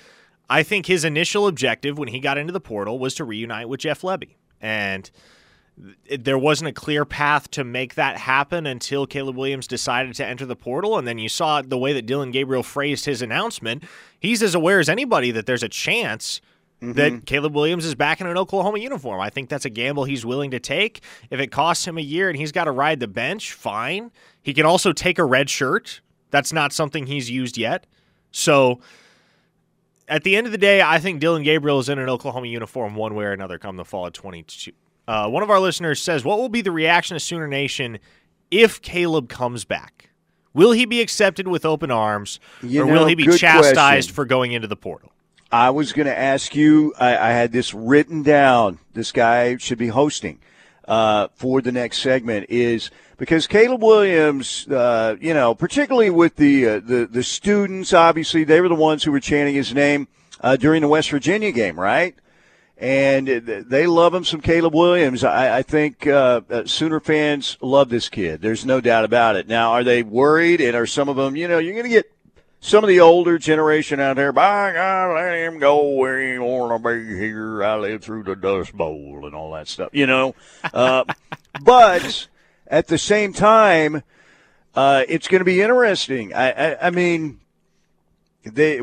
I 0.48 0.62
think 0.62 0.86
his 0.86 1.04
initial 1.04 1.46
objective 1.46 1.98
when 1.98 2.08
he 2.08 2.20
got 2.20 2.38
into 2.38 2.52
the 2.52 2.60
portal 2.60 2.98
was 2.98 3.14
to 3.16 3.24
reunite 3.24 3.68
with 3.68 3.80
Jeff 3.80 4.02
Lebby 4.02 4.36
and 4.60 5.10
there 6.18 6.38
wasn't 6.38 6.68
a 6.68 6.72
clear 6.72 7.04
path 7.04 7.50
to 7.52 7.64
make 7.64 7.94
that 7.94 8.16
happen 8.16 8.66
until 8.66 9.06
Caleb 9.06 9.36
Williams 9.36 9.66
decided 9.66 10.14
to 10.14 10.26
enter 10.26 10.46
the 10.46 10.56
portal. 10.56 10.98
And 10.98 11.06
then 11.06 11.18
you 11.18 11.28
saw 11.28 11.62
the 11.62 11.78
way 11.78 11.92
that 11.92 12.06
Dillon 12.06 12.30
Gabriel 12.30 12.62
phrased 12.62 13.04
his 13.04 13.22
announcement. 13.22 13.84
He's 14.18 14.42
as 14.42 14.54
aware 14.54 14.80
as 14.80 14.88
anybody 14.88 15.30
that 15.30 15.46
there's 15.46 15.62
a 15.62 15.68
chance 15.68 16.40
mm-hmm. 16.80 16.92
that 16.92 17.26
Caleb 17.26 17.54
Williams 17.54 17.84
is 17.84 17.94
back 17.94 18.20
in 18.20 18.26
an 18.26 18.36
Oklahoma 18.36 18.78
uniform. 18.78 19.20
I 19.20 19.30
think 19.30 19.48
that's 19.48 19.64
a 19.64 19.70
gamble 19.70 20.04
he's 20.04 20.26
willing 20.26 20.50
to 20.50 20.60
take. 20.60 21.02
If 21.30 21.40
it 21.40 21.50
costs 21.50 21.86
him 21.86 21.98
a 21.98 22.02
year 22.02 22.28
and 22.28 22.38
he's 22.38 22.52
got 22.52 22.64
to 22.64 22.72
ride 22.72 23.00
the 23.00 23.08
bench, 23.08 23.52
fine. 23.52 24.10
He 24.42 24.54
can 24.54 24.66
also 24.66 24.92
take 24.92 25.18
a 25.18 25.24
red 25.24 25.50
shirt. 25.50 26.00
That's 26.30 26.52
not 26.52 26.72
something 26.72 27.06
he's 27.06 27.30
used 27.30 27.58
yet. 27.58 27.86
So 28.32 28.80
at 30.08 30.24
the 30.24 30.36
end 30.36 30.46
of 30.46 30.52
the 30.52 30.58
day, 30.58 30.82
I 30.82 30.98
think 30.98 31.20
Dillon 31.20 31.42
Gabriel 31.42 31.78
is 31.78 31.88
in 31.88 31.98
an 31.98 32.08
Oklahoma 32.08 32.48
uniform 32.48 32.94
one 32.96 33.14
way 33.14 33.24
or 33.24 33.32
another 33.32 33.58
come 33.58 33.76
the 33.76 33.84
fall 33.84 34.06
of 34.06 34.12
22, 34.12 34.72
uh, 35.08 35.28
one 35.28 35.42
of 35.42 35.50
our 35.50 35.60
listeners 35.60 36.00
says, 36.00 36.24
What 36.24 36.38
will 36.38 36.48
be 36.48 36.60
the 36.60 36.72
reaction 36.72 37.16
of 37.16 37.22
Sooner 37.22 37.48
Nation 37.48 37.98
if 38.50 38.80
Caleb 38.82 39.28
comes 39.28 39.64
back? 39.64 40.10
Will 40.52 40.72
he 40.72 40.84
be 40.84 41.00
accepted 41.00 41.46
with 41.46 41.64
open 41.64 41.90
arms, 41.90 42.40
you 42.62 42.82
or 42.82 42.86
know, 42.86 42.92
will 42.92 43.06
he 43.06 43.14
be 43.14 43.26
chastised 43.26 43.74
question. 43.74 44.14
for 44.14 44.24
going 44.24 44.52
into 44.52 44.66
the 44.66 44.76
portal? 44.76 45.12
I 45.52 45.70
was 45.70 45.92
going 45.92 46.06
to 46.06 46.16
ask 46.16 46.54
you, 46.54 46.94
I, 46.98 47.16
I, 47.16 47.30
had 47.30 47.50
this 47.50 47.74
written 47.74 48.22
down. 48.22 48.78
This 48.92 49.10
guy 49.10 49.56
should 49.56 49.78
be 49.78 49.88
hosting 49.88 50.40
uh, 50.86 51.28
for 51.34 51.60
the 51.60 51.72
next 51.72 51.98
segment 51.98 52.46
is 52.50 52.90
because 53.16 53.46
Caleb 53.46 53.82
Williams, 53.82 54.66
uh, 54.68 55.16
you 55.20 55.34
know, 55.34 55.54
particularly 55.54 56.10
with 56.10 56.36
the, 56.36 56.66
uh, 56.66 56.80
the 56.80 57.06
the 57.10 57.22
students, 57.22 57.92
obviously 57.92 58.44
they 58.44 58.60
were 58.60 58.68
the 58.68 58.74
ones 58.74 59.02
who 59.02 59.12
were 59.12 59.20
chanting 59.20 59.54
his 59.54 59.74
name 59.74 60.08
uh, 60.40 60.56
during 60.56 60.82
the 60.82 60.88
West 60.88 61.10
Virginia 61.10 61.52
game, 61.52 61.78
right? 61.78 62.14
And 62.80 63.28
they 63.28 63.86
love 63.86 64.14
him 64.14 64.24
some 64.24 64.40
Caleb 64.40 64.74
Williams. 64.74 65.22
I, 65.22 65.58
I 65.58 65.62
think 65.62 66.06
uh, 66.06 66.40
uh, 66.48 66.64
Sooner 66.64 66.98
fans 66.98 67.58
love 67.60 67.90
this 67.90 68.08
kid. 68.08 68.40
There's 68.40 68.64
no 68.64 68.80
doubt 68.80 69.04
about 69.04 69.36
it. 69.36 69.46
Now, 69.46 69.72
are 69.72 69.84
they 69.84 70.02
worried? 70.02 70.62
And 70.62 70.74
are 70.74 70.86
some 70.86 71.10
of 71.10 71.16
them, 71.16 71.36
you 71.36 71.46
know, 71.46 71.58
you're 71.58 71.74
going 71.74 71.84
to 71.84 71.90
get 71.90 72.10
some 72.58 72.82
of 72.82 72.88
the 72.88 73.00
older 73.00 73.38
generation 73.38 74.00
out 74.00 74.16
there, 74.16 74.32
by 74.32 74.72
God, 74.72 75.14
let 75.14 75.34
him 75.34 75.58
go 75.58 76.06
he 76.16 76.38
want 76.38 76.82
to 76.82 76.88
be 76.88 77.18
here. 77.18 77.62
I 77.62 77.76
live 77.76 78.02
through 78.02 78.22
the 78.22 78.34
Dust 78.34 78.74
Bowl 78.74 79.26
and 79.26 79.34
all 79.34 79.52
that 79.52 79.68
stuff, 79.68 79.90
you 79.92 80.06
know. 80.06 80.34
Uh, 80.72 81.04
but 81.62 82.28
at 82.66 82.86
the 82.86 82.98
same 82.98 83.34
time, 83.34 84.02
uh, 84.74 85.04
it's 85.06 85.28
going 85.28 85.40
to 85.40 85.44
be 85.44 85.60
interesting. 85.60 86.32
I, 86.32 86.50
I, 86.50 86.86
I 86.86 86.90
mean, 86.90 87.40
they, 88.42 88.80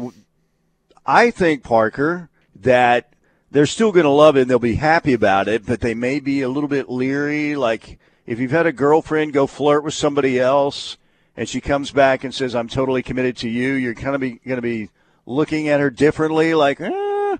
I 1.03 1.31
think 1.31 1.63
Parker 1.63 2.29
that 2.57 3.11
they're 3.57 3.65
still 3.65 3.91
going 3.91 4.03
to 4.03 4.11
love 4.11 4.37
it 4.37 4.41
and 4.41 4.49
they'll 4.51 4.59
be 4.59 4.75
happy 4.75 5.13
about 5.13 5.47
it, 5.47 5.65
but 5.65 5.81
they 5.81 5.95
may 5.95 6.19
be 6.19 6.43
a 6.43 6.47
little 6.47 6.69
bit 6.69 6.91
leery. 6.91 7.55
Like 7.55 7.97
if 8.27 8.39
you've 8.39 8.51
had 8.51 8.67
a 8.67 8.71
girlfriend 8.71 9.33
go 9.33 9.47
flirt 9.47 9.83
with 9.83 9.95
somebody 9.95 10.39
else 10.39 10.95
and 11.35 11.49
she 11.49 11.59
comes 11.59 11.89
back 11.89 12.23
and 12.23 12.31
says, 12.31 12.53
I'm 12.53 12.67
totally 12.67 13.01
committed 13.01 13.35
to 13.37 13.49
you, 13.49 13.73
you're 13.73 13.95
kind 13.95 14.13
of 14.13 14.21
be, 14.21 14.33
going 14.45 14.57
to 14.57 14.61
be 14.61 14.91
looking 15.25 15.69
at 15.69 15.79
her 15.79 15.89
differently, 15.89 16.53
like, 16.53 16.79
eh, 16.79 17.37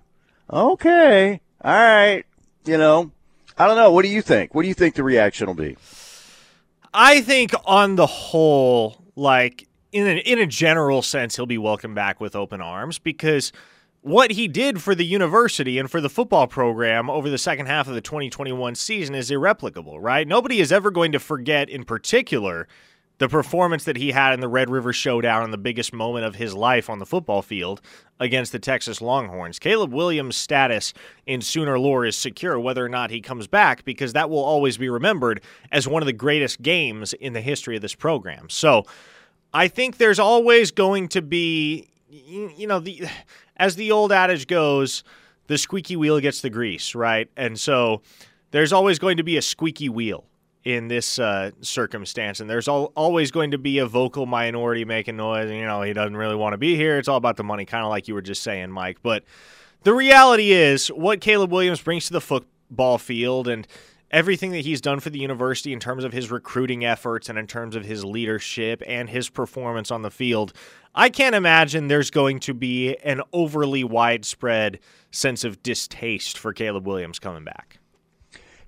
okay, 0.51 1.39
all 1.61 1.72
right, 1.72 2.26
you 2.65 2.80
know. 2.80 3.11
I 3.55 3.68
don't 3.68 3.76
know. 3.76 3.91
What 3.91 4.01
do 4.01 4.09
you 4.09 4.24
think? 4.24 4.55
What 4.55 4.63
do 4.63 4.70
you 4.70 4.74
think 4.74 4.95
the 4.95 5.03
reaction 5.03 5.45
will 5.45 5.53
be? 5.53 5.78
I 6.95 7.22
think 7.22 7.51
on 7.63 7.95
the 7.95 8.07
whole, 8.07 9.03
like 9.15 9.68
in 9.91 10.07
in 10.07 10.39
a 10.39 10.47
general 10.47 11.03
sense, 11.03 11.36
he'll 11.36 11.45
be 11.45 11.59
welcomed 11.59 11.93
back 11.93 12.20
with 12.20 12.36
open 12.36 12.59
arms 12.59 12.97
because– 12.97 13.51
what 14.08 14.32
he 14.32 14.47
did 14.47 14.82
for 14.82 14.95
the 14.95 15.05
university 15.05 15.78
and 15.78 15.91
for 15.91 15.99
the 15.99 16.10
football 16.10 16.47
program 16.47 17.10
over 17.10 17.30
the 17.30 17.38
second 17.38 17.66
half 17.66 17.89
of 17.89 17.93
the 17.93 17.99
2021 17.99 18.74
season 18.74 19.14
is 19.14 19.30
irreplicable, 19.30 19.99
right? 19.99 20.26
Nobody 20.26 20.62
is 20.62 20.72
ever 20.72 20.91
going 20.91 21.12
to 21.12 21.20
forget, 21.20 21.70
in 21.70 21.84
particular, 21.84 22.70
the 23.18 23.28
performance 23.28 23.84
that 23.84 23.97
he 23.97 24.12
had 24.12 24.34
in 24.34 24.39
the 24.39 24.47
Red 24.47 24.70
River 24.70 24.93
Showdown 24.93 25.43
in 25.43 25.51
the 25.51 25.58
biggest 25.58 25.91
moment 25.91 26.24
of 26.24 26.36
his 26.36 26.53
life 26.53 26.89
on 26.89 26.99
the 26.99 27.05
football 27.05 27.41
field 27.41 27.82
against 28.18 28.53
the 28.53 28.60
Texas 28.60 29.01
Longhorns. 29.01 29.60
Caleb 29.60 29.91
Williams' 29.91 30.38
status 30.38 30.93
in 31.26 31.41
Sooner 31.41 31.78
lore 31.78 32.05
is 32.05 32.16
secure 32.16 32.58
whether 32.58 32.86
or 32.86 32.89
not 32.89 33.12
he 33.12 33.20
comes 33.20 33.45
back 33.45 33.84
because 33.84 34.14
that 34.14 34.30
will 34.30 34.43
always 34.43 34.78
be 34.78 34.88
remembered 34.88 35.41
as 35.70 35.86
one 35.86 36.01
of 36.01 36.08
the 36.08 36.14
greatest 36.14 36.62
games 36.62 37.12
in 37.12 37.34
the 37.34 37.41
history 37.41 37.76
of 37.76 37.82
this 37.82 37.95
program. 37.95 38.49
So 38.49 38.86
I 39.53 39.68
think 39.68 39.97
there's 39.97 40.20
always 40.20 40.72
going 40.72 41.10
to 41.10 41.22
be 41.22 41.89
you 42.10 42.68
know 42.68 42.80
the 42.80 43.03
as 43.58 43.76
the 43.76 43.91
old 43.91 44.12
adage 44.12 44.47
goes, 44.47 45.03
the 45.47 45.58
squeaky 45.58 45.95
wheel 45.95 46.20
gets 46.20 46.41
the 46.41 46.49
grease, 46.49 46.95
right? 46.95 47.30
And 47.36 47.60
so 47.60 48.01
there's 48.51 48.74
always 48.74 48.99
going 48.99 49.18
to 49.18 49.24
be 49.24 49.38
a 49.38 49.41
squeaky 49.41 49.89
wheel 49.89 50.26
in 50.64 50.89
this 50.89 51.18
uh, 51.18 51.51
circumstance, 51.62 52.39
and 52.41 52.49
there's 52.49 52.68
al- 52.68 52.91
always 52.95 53.32
going 53.32 53.51
to 53.51 53.58
be 53.58 53.80
a 53.80 53.86
vocal 53.86 54.26
minority 54.26 54.84
making 54.84 55.16
noise. 55.16 55.49
And, 55.49 55.58
you 55.58 55.66
know, 55.66 55.82
he 55.82 55.93
doesn't 55.93 56.18
really 56.18 56.36
want 56.36 56.53
to 56.53 56.58
be 56.58 56.76
here. 56.76 56.97
It's 56.97 57.08
all 57.08 57.16
about 57.16 57.38
the 57.38 57.43
money, 57.43 57.64
kind 57.64 57.86
of 57.86 57.89
like 57.89 58.10
you 58.10 58.14
were 58.14 58.22
just 58.22 58.43
saying, 58.43 58.70
Mike. 58.70 58.97
But 59.01 59.24
the 59.84 59.93
reality 59.93 60.51
is, 60.51 60.89
what 60.89 61.22
Caleb 61.22 61.51
Williams 61.51 61.82
brings 61.82 62.08
to 62.08 62.14
the 62.14 62.22
football 62.22 62.97
field, 62.97 63.47
and 63.47 63.66
everything 64.12 64.51
that 64.51 64.66
he's 64.66 64.82
done 64.82 64.99
for 64.99 65.10
the 65.10 65.20
university 65.20 65.74
in 65.74 65.80
terms 65.80 66.03
of 66.03 66.14
his 66.14 66.32
recruiting 66.32 66.86
efforts 66.86 67.30
and 67.30 67.38
in 67.38 67.47
terms 67.47 67.76
of 67.76 67.86
his 67.86 68.05
leadership 68.05 68.82
and 68.86 69.10
his 69.10 69.30
performance 69.30 69.91
on 69.91 70.01
the 70.01 70.12
field, 70.12 70.53
I 70.95 71.10
can't 71.10 71.36
imagine 71.36 71.88
there's 71.88 72.12
going 72.12 72.39
to 72.41 72.53
be 72.53 72.95
an 72.97 73.22
overly 73.34 73.84
widespread 73.84 74.80
sense 75.12 75.43
of 75.43 75.62
distaste 75.62 76.38
for 76.38 76.53
Caleb 76.53 76.88
Williams 76.88 77.20
coming 77.20 77.43
back. 77.43 77.80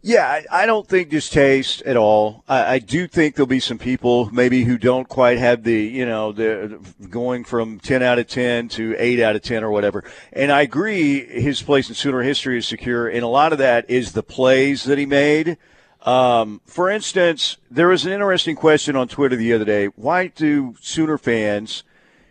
Yeah, 0.01 0.43
I, 0.49 0.65
don't 0.65 0.87
think 0.87 1.09
distaste 1.09 1.81
at 1.81 1.97
all. 1.97 2.45
I, 2.47 2.75
I, 2.75 2.79
do 2.79 3.05
think 3.05 3.35
there'll 3.35 3.47
be 3.47 3.59
some 3.59 3.77
people 3.77 4.29
maybe 4.31 4.63
who 4.63 4.77
don't 4.77 5.09
quite 5.09 5.37
have 5.39 5.63
the, 5.63 5.75
you 5.75 6.05
know, 6.05 6.31
the 6.31 6.79
going 7.09 7.43
from 7.43 7.79
10 7.79 8.01
out 8.01 8.17
of 8.17 8.27
10 8.27 8.69
to 8.69 8.95
8 8.97 9.19
out 9.19 9.35
of 9.35 9.41
10 9.41 9.61
or 9.61 9.71
whatever. 9.71 10.05
And 10.31 10.53
I 10.53 10.61
agree 10.61 11.25
his 11.25 11.61
place 11.61 11.89
in 11.89 11.95
Sooner 11.95 12.21
history 12.21 12.57
is 12.57 12.65
secure. 12.65 13.09
And 13.09 13.23
a 13.23 13.27
lot 13.27 13.51
of 13.51 13.59
that 13.59 13.89
is 13.89 14.13
the 14.13 14.23
plays 14.23 14.85
that 14.85 14.97
he 14.97 15.05
made. 15.05 15.57
Um, 16.03 16.61
for 16.65 16.89
instance, 16.89 17.57
there 17.69 17.89
was 17.89 18.05
an 18.05 18.13
interesting 18.13 18.55
question 18.55 18.95
on 18.95 19.09
Twitter 19.09 19.35
the 19.35 19.51
other 19.51 19.65
day. 19.65 19.87
Why 19.87 20.27
do 20.27 20.75
Sooner 20.79 21.17
fans, 21.17 21.83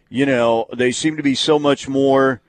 you 0.09 0.25
know, 0.25 0.67
they 0.75 0.91
seem 0.91 1.19
to 1.19 1.23
be 1.23 1.35
so 1.35 1.59
much 1.59 1.87
more 1.87 2.41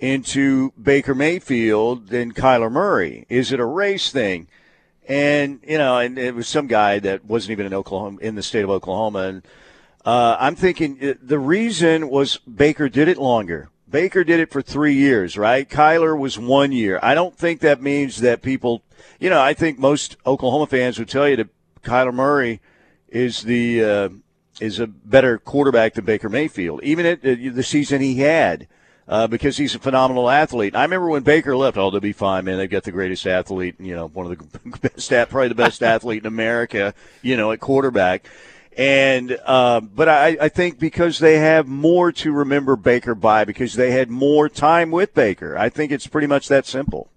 into 0.00 0.72
Baker 0.72 1.14
Mayfield 1.14 2.08
than 2.08 2.32
Kyler 2.32 2.72
Murray? 2.72 3.24
Is 3.28 3.52
it 3.52 3.60
a 3.60 3.64
race 3.64 4.10
thing? 4.10 4.48
And 5.08 5.60
you 5.66 5.78
know, 5.78 5.98
and 5.98 6.18
it 6.18 6.34
was 6.34 6.48
some 6.48 6.66
guy 6.66 6.98
that 7.00 7.24
wasn't 7.24 7.52
even 7.52 7.66
in 7.66 7.74
Oklahoma, 7.74 8.18
in 8.20 8.34
the 8.34 8.42
state 8.42 8.64
of 8.64 8.70
Oklahoma, 8.70 9.20
and 9.20 9.42
uh, 10.04 10.36
I'm 10.38 10.54
thinking 10.54 10.98
uh, 11.02 11.14
the 11.22 11.38
reason 11.38 12.08
was 12.08 12.38
Baker 12.38 12.88
did 12.88 13.08
it 13.08 13.18
longer. 13.18 13.70
Baker 13.88 14.24
did 14.24 14.40
it 14.40 14.50
for 14.50 14.60
three 14.60 14.94
years, 14.94 15.38
right? 15.38 15.68
Kyler 15.68 16.18
was 16.18 16.38
one 16.38 16.72
year. 16.72 16.98
I 17.02 17.14
don't 17.14 17.36
think 17.36 17.60
that 17.60 17.80
means 17.80 18.22
that 18.22 18.42
people, 18.42 18.82
you 19.20 19.30
know, 19.30 19.40
I 19.40 19.54
think 19.54 19.78
most 19.78 20.16
Oklahoma 20.26 20.66
fans 20.66 20.98
would 20.98 21.08
tell 21.08 21.28
you 21.28 21.36
that 21.36 21.48
Kyler 21.82 22.12
Murray 22.12 22.60
is 23.08 23.42
the 23.42 23.84
uh, 23.84 24.08
is 24.60 24.80
a 24.80 24.86
better 24.86 25.38
quarterback 25.38 25.94
than 25.94 26.04
Baker 26.04 26.28
Mayfield, 26.28 26.82
even 26.82 27.06
at 27.06 27.18
uh, 27.20 27.36
the 27.52 27.62
season 27.62 28.00
he 28.00 28.16
had 28.16 28.66
uh, 29.08 29.26
because 29.26 29.56
he's 29.56 29.74
a 29.74 29.78
phenomenal 29.78 30.30
athlete. 30.30 30.74
I 30.74 30.82
remember 30.82 31.08
when 31.08 31.22
Baker 31.22 31.56
left, 31.56 31.76
oh, 31.76 31.90
they'll 31.90 32.00
be 32.00 32.12
fine, 32.12 32.44
man. 32.44 32.58
They've 32.58 32.70
got 32.70 32.84
the 32.84 32.92
greatest 32.92 33.26
athlete, 33.26 33.76
you 33.78 33.94
know, 33.94 34.08
one 34.08 34.30
of 34.30 34.38
the 34.38 34.78
best, 34.88 35.08
probably 35.30 35.48
the 35.48 35.54
best 35.54 35.82
athlete 35.82 36.22
in 36.22 36.26
America, 36.26 36.94
you 37.22 37.36
know, 37.36 37.52
at 37.52 37.60
quarterback. 37.60 38.26
And, 38.76 39.38
uh, 39.44 39.80
but 39.80 40.08
I, 40.08 40.36
I 40.40 40.48
think 40.48 40.78
because 40.78 41.18
they 41.18 41.38
have 41.38 41.68
more 41.68 42.10
to 42.12 42.32
remember 42.32 42.74
Baker 42.76 43.14
by, 43.14 43.44
because 43.44 43.74
they 43.74 43.92
had 43.92 44.10
more 44.10 44.48
time 44.48 44.90
with 44.90 45.14
Baker. 45.14 45.56
I 45.56 45.68
think 45.68 45.92
it's 45.92 46.08
pretty 46.08 46.26
much 46.26 46.48
that 46.48 46.66
simple. 46.66 47.08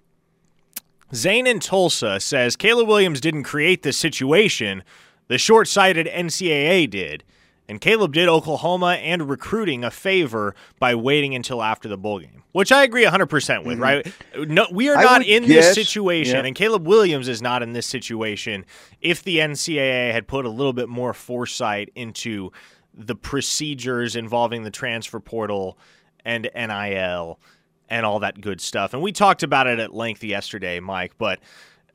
Zane 1.16 1.48
in 1.48 1.60
Tulsa 1.60 2.20
says 2.20 2.56
Caleb 2.56 2.88
Williams 2.88 3.22
didn't 3.22 3.44
create 3.44 3.82
this 3.82 3.98
situation. 3.98 4.84
The 5.30 5.38
short 5.38 5.68
sighted 5.68 6.06
NCAA 6.08 6.90
did. 6.90 7.24
And 7.70 7.82
Caleb 7.82 8.14
did 8.14 8.30
Oklahoma 8.30 8.94
and 8.94 9.30
recruiting 9.30 9.84
a 9.84 9.92
favor 9.92 10.56
by 10.80 10.96
waiting 10.96 11.36
until 11.36 11.62
after 11.62 11.90
the 11.90 11.98
bowl 11.98 12.20
game, 12.20 12.44
which 12.54 12.72
I 12.72 12.84
agree 12.84 13.04
100% 13.04 13.66
with, 13.66 13.78
mm-hmm. 13.78 13.82
right? 13.82 14.14
No, 14.48 14.68
we 14.72 14.90
are 14.90 14.96
not 14.96 15.26
in 15.26 15.44
guess, 15.44 15.76
this 15.76 15.76
situation, 15.76 16.38
yeah. 16.38 16.46
and 16.46 16.56
Caleb 16.56 16.88
Williams 16.88 17.28
is 17.28 17.42
not 17.42 17.62
in 17.62 17.74
this 17.74 17.86
situation 17.86 18.66
if 19.02 19.24
the 19.24 19.40
NCAA 19.40 20.14
had 20.14 20.28
put 20.28 20.46
a 20.46 20.50
little 20.50 20.72
bit 20.72 20.88
more 20.88 21.14
foresight 21.14 21.92
into 21.94 22.52
the 22.94 23.16
procedures 23.16 24.16
involving 24.16 24.64
the 24.64 24.72
transfer 24.72 25.20
portal 25.20 25.78
and 26.24 26.50
NIL 26.56 27.40
and 27.90 28.06
all 28.06 28.20
that 28.20 28.40
good 28.40 28.62
stuff. 28.62 28.94
And 28.94 29.02
we 29.02 29.12
talked 29.12 29.44
about 29.44 29.68
it 29.68 29.80
at 29.80 29.94
length 29.94 30.24
yesterday, 30.24 30.80
Mike, 30.80 31.14
but 31.18 31.40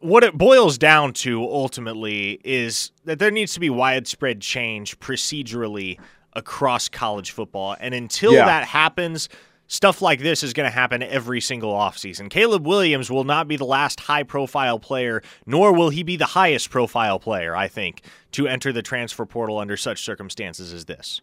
what 0.03 0.25
it 0.25 0.37
boils 0.37 0.79
down 0.79 1.13
to 1.13 1.43
ultimately 1.43 2.41
is 2.45 2.91
that 3.05 3.19
there 3.19 3.31
needs 3.31 3.55
to 3.55 3.61
be 3.61 3.71
widespread 3.71 4.41
change 4.41 4.99
procedurally 4.99 5.99
across 6.35 6.89
college 6.89 7.31
football. 7.31 7.77
And 7.79 7.95
until 7.95 8.33
yeah. 8.33 8.45
that 8.45 8.65
happens, 8.65 9.29
stuff 9.69 10.03
like 10.03 10.21
this 10.21 10.43
is 10.43 10.53
going 10.53 10.69
to 10.69 10.75
happen 10.75 11.03
every 11.03 11.41
single 11.41 11.73
offseason. 11.73 12.29
Caleb 12.31 12.67
Williams 12.67 13.11
will 13.11 13.25
not 13.25 13.49
be 13.49 13.57
the 13.57 13.65
last 13.65 14.01
high 14.01 14.23
profile 14.23 14.79
player, 14.79 15.23
nor 15.47 15.73
will 15.73 15.91
he 15.91 16.03
be 16.03 16.17
the 16.17 16.27
highest 16.27 16.71
profile 16.71 17.19
player, 17.19 17.55
I 17.55 17.69
think, 17.69 18.03
to 18.33 18.49
enter 18.49 18.73
the 18.73 18.83
transfer 18.83 19.25
portal 19.25 19.59
under 19.59 19.77
such 19.77 20.03
circumstances 20.03 20.73
as 20.73 20.87
this 20.87 21.21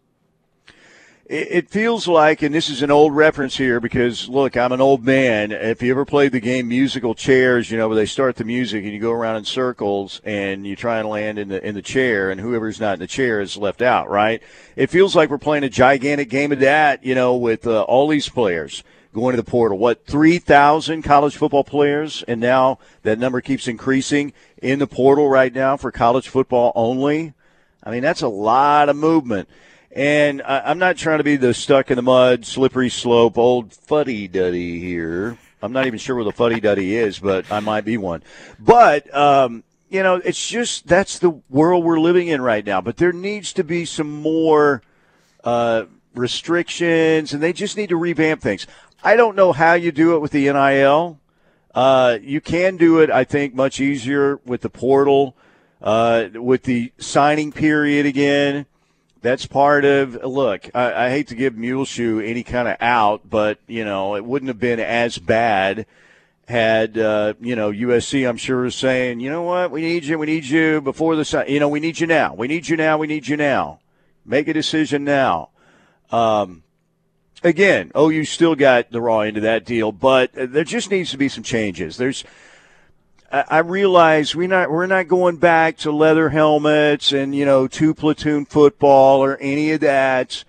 it 1.30 1.70
feels 1.70 2.08
like, 2.08 2.42
and 2.42 2.56
this 2.56 2.70
is 2.72 2.82
an 2.82 2.90
old 2.90 3.16
reference 3.16 3.56
here 3.56 3.80
because 3.80 4.28
look, 4.28 4.58
I'm 4.58 4.72
an 4.72 4.82
old 4.82 5.06
man. 5.06 5.52
If 5.52 5.80
you 5.84 5.92
ever 5.92 6.04
played 6.04 6.32
the 6.32 6.40
game 6.40 6.68
musical 6.68 7.14
chairs, 7.14 7.70
you 7.70 7.78
know 7.78 7.88
where 7.88 7.96
they 7.96 8.08
start 8.08 8.36
the 8.36 8.44
music 8.44 8.84
and 8.84 8.92
you 8.92 9.00
go 9.00 9.12
around 9.12 9.36
in 9.36 9.46
circles 9.46 10.22
and 10.24 10.66
you 10.66 10.76
try 10.76 10.98
and 10.98 11.08
land 11.08 11.38
in 11.38 11.50
the 11.50 11.64
in 11.64 11.76
the 11.76 11.84
chair, 11.84 12.32
and 12.32 12.42
whoever's 12.42 12.80
not 12.80 12.94
in 12.94 13.00
the 13.00 13.06
chair 13.06 13.42
is 13.42 13.56
left 13.58 13.84
out. 13.84 14.10
Right? 14.10 14.42
It 14.76 14.90
feels 14.90 15.16
like 15.16 15.30
we're 15.30 15.38
playing 15.38 15.64
a 15.64 15.70
gigantic 15.70 16.30
game 16.30 16.52
of 16.52 16.62
that, 16.62 17.06
you 17.06 17.14
know, 17.14 17.36
with 17.36 17.68
uh, 17.68 17.84
all 17.84 18.08
these 18.08 18.28
players 18.28 18.84
going 19.14 19.36
to 19.36 19.42
the 19.42 19.50
portal. 19.50 19.78
What 19.78 20.08
three 20.08 20.40
thousand 20.40 21.04
college 21.04 21.38
football 21.38 21.64
players, 21.64 22.24
and 22.28 22.42
now 22.42 22.80
that 23.04 23.20
number 23.20 23.40
keeps 23.40 23.68
increasing 23.68 24.34
in 24.64 24.80
the 24.80 24.88
portal 24.88 25.30
right 25.30 25.54
now 25.54 25.78
for 25.78 25.92
college 25.92 26.28
football 26.28 26.72
only. 26.74 27.36
I 27.84 27.92
mean, 27.92 28.02
that's 28.02 28.24
a 28.24 28.28
lot 28.28 28.90
of 28.90 28.96
movement. 28.96 29.48
And 29.92 30.44
I, 30.44 30.70
am 30.70 30.78
not 30.78 30.98
trying 30.98 31.18
to 31.18 31.24
be 31.24 31.36
the 31.36 31.54
stuck 31.54 31.90
in 31.90 31.96
the 31.96 32.04
mud, 32.04 32.46
slippery 32.46 32.90
slope, 32.90 33.38
old 33.38 33.74
fuddy 33.74 34.28
duddy 34.28 34.80
here. 34.80 35.38
I'm 35.64 35.74
not 35.74 35.88
even 35.88 35.98
sure 35.98 36.16
where 36.16 36.26
the 36.26 36.32
fuddy 36.32 36.60
duddy 36.60 36.96
is, 36.96 37.20
but 37.20 37.52
I 37.52 37.60
might 37.60 37.86
be 37.86 37.98
one. 37.98 38.24
But, 38.60 39.14
um, 39.16 39.64
you 39.90 40.04
know, 40.04 40.18
it's 40.18 40.48
just 40.48 40.88
that's 40.88 41.18
the 41.18 41.32
world 41.50 41.84
we're 41.84 42.00
living 42.00 42.28
in 42.28 42.42
right 42.42 42.64
now. 42.64 42.82
But 42.82 42.98
there 42.98 43.12
needs 43.12 43.52
to 43.54 43.64
be 43.64 43.84
some 43.84 44.22
more 44.22 44.84
uh, 45.44 45.86
restrictions, 46.14 47.34
and 47.34 47.42
they 47.42 47.52
just 47.52 47.76
need 47.76 47.90
to 47.90 47.98
revamp 47.98 48.42
things. 48.42 48.68
I 49.04 49.16
don't 49.16 49.36
know 49.36 49.54
how 49.54 49.74
you 49.74 49.92
do 49.92 50.16
it 50.16 50.20
with 50.20 50.32
the 50.32 50.52
NIL. 50.52 51.20
Uh, 51.74 52.20
you 52.22 52.42
can 52.42 52.78
do 52.78 53.00
it, 53.00 53.10
I 53.10 53.24
think, 53.24 53.56
much 53.56 53.80
easier 53.80 54.40
with 54.46 54.62
the 54.62 54.70
portal, 54.70 55.36
uh, 55.82 56.28
with 56.36 56.64
the 56.64 56.92
signing 57.00 57.52
period 57.52 58.06
again 58.06 58.68
that's 59.22 59.45
part 59.45 59.86
of 59.86 60.15
look 60.24 60.70
I, 60.74 61.05
I, 61.05 61.09
hate 61.09 61.28
to 61.28 61.36
give 61.36 61.55
muleshoe 61.55 62.20
any 62.20 62.43
kind 62.43 62.67
of 62.67 62.78
out 62.80 63.30
but 63.30 63.59
you 63.67 63.84
know 63.84 64.15
it 64.15 64.24
wouldn't 64.24 64.47
have 64.47 64.59
been 64.59 64.80
as 64.80 65.17
bad 65.17 65.86
had 66.47 66.97
uh, 66.97 67.34
you 67.39 67.55
know 67.55 67.72
usc 67.72 68.28
i'm 68.28 68.38
sure 68.38 68.65
is 68.65 68.76
saying 68.76 69.20
you 69.20 69.30
know 69.30 69.43
what? 69.43 69.72
We 69.72 69.82
need 69.82 70.05
you 70.05 70.17
we 70.17 70.26
need 70.26 70.45
you 70.45 70.82
before 70.82 71.15
the 71.15 71.45
you 71.47 71.59
know 71.59 71.70
we 71.70 71.80
need 71.80 71.99
you 71.99 72.07
now 72.07 72.34
we 72.34 72.47
need 72.47 72.67
you 72.67 72.78
now 72.78 72.97
we 72.97 73.07
need 73.07 73.28
you 73.28 73.38
now. 73.38 73.80
Make 74.26 74.47
a 74.47 74.53
decision 74.53 75.03
now. 75.03 75.49
Um, 76.11 76.63
again 77.43 77.91
you 77.95 78.26
still 78.26 78.55
got 78.55 78.91
the 78.91 79.01
raw 79.01 79.20
end 79.22 79.38
of 79.38 79.43
that 79.43 79.63
deal 79.63 79.91
but 79.91 80.32
there 80.34 80.63
just 80.63 80.91
needs 80.91 81.11
to 81.11 81.17
be 81.17 81.30
some 81.30 81.43
changes. 81.43 81.97
There's 81.97 82.24
I 83.32 83.60
realize 83.60 84.36
we 84.36 84.48
not 84.48 84.72
we're 84.72 84.88
not 84.88 85.08
going 85.08 85.38
back 85.38 85.78
to 85.78 85.92
leather 85.92 86.30
helmets 86.30 87.12
and 87.12 87.36
you 87.36 87.46
know 87.46 87.68
two 87.68 87.94
platoon 87.94 88.46
football 88.46 89.24
or 89.24 89.38
any 89.38 89.72
of 89.72 89.82
that, 89.82 90.44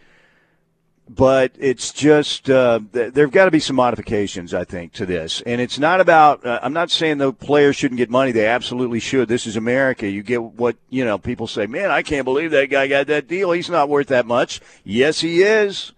but 1.07 1.53
it's 1.59 1.93
just 1.93 2.49
uh, 2.49 2.81
there've 2.93 3.31
got 3.31 3.45
to 3.45 3.51
be 3.51 3.61
some 3.61 3.77
modifications 3.77 4.55
I 4.55 4.65
think 4.65 4.95
to 4.95 5.05
this, 5.05 5.43
and 5.43 5.61
it's 5.61 5.79
not 5.79 6.01
about. 6.01 6.47
Uh, 6.47 6.59
I'm 6.63 6.73
not 6.73 6.91
saying 6.91 7.19
the 7.19 7.35
players 7.35 7.77
shouldn't 7.77 7.99
get 7.99 8.09
money; 8.09 8.33
they 8.33 8.47
absolutely 8.47 9.01
should. 9.01 9.29
This 9.29 9.47
is 9.47 9.57
America. 9.57 10.09
You 10.09 10.23
get 10.23 10.43
what 10.43 10.77
you 10.89 11.05
know. 11.05 11.19
People 11.19 11.47
say, 11.47 11.67
"Man, 11.67 11.91
I 11.91 12.01
can't 12.01 12.25
believe 12.25 12.51
that 12.53 12.71
guy 12.71 12.87
got 12.87 13.09
that 13.09 13.29
deal. 13.29 13.53
He's 13.53 13.69
not 13.69 13.91
worth 13.91 14.07
that 14.07 14.25
much." 14.25 14.59
Yes, 14.85 15.21
he 15.21 15.43
is. 15.43 15.93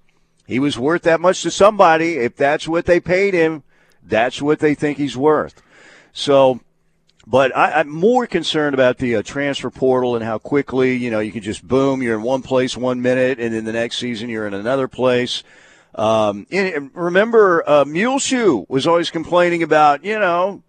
He 0.48 0.58
was 0.58 0.76
worth 0.76 1.02
that 1.02 1.20
much 1.20 1.42
to 1.42 1.50
somebody. 1.52 2.16
If 2.16 2.34
that's 2.34 2.66
what 2.66 2.86
they 2.86 2.98
paid 2.98 3.34
him, 3.34 3.62
that's 4.02 4.42
what 4.42 4.58
they 4.58 4.74
think 4.74 4.98
he's 4.98 5.16
worth. 5.16 5.62
So 6.12 6.60
but 7.26 7.56
I, 7.56 7.80
am 7.80 7.88
more 7.88 8.26
concerned 8.26 8.74
about 8.74 8.98
the 8.98 9.16
uh, 9.16 9.22
transfer 9.22 9.70
portal 9.70 10.16
and 10.16 10.24
how 10.24 10.38
quickly, 10.38 10.96
you 10.96 11.10
know, 11.10 11.20
you 11.20 11.32
can 11.32 11.42
just 11.42 11.66
boom, 11.66 12.02
you're 12.02 12.16
in 12.16 12.22
one 12.22 12.42
place 12.42 12.76
one 12.76 13.00
minute, 13.00 13.38
and 13.38 13.54
then 13.54 13.64
the 13.64 13.72
next 13.72 13.98
season 13.98 14.28
you're 14.28 14.46
in 14.46 14.54
another 14.54 14.88
place. 14.88 15.42
Um, 15.94 16.46
and 16.50 16.90
remember, 16.94 17.68
uh, 17.68 17.84
Muleshoe 17.84 18.64
was 18.68 18.86
always 18.86 19.10
complaining 19.10 19.62
about, 19.62 20.04
you 20.04 20.18
know, 20.18 20.62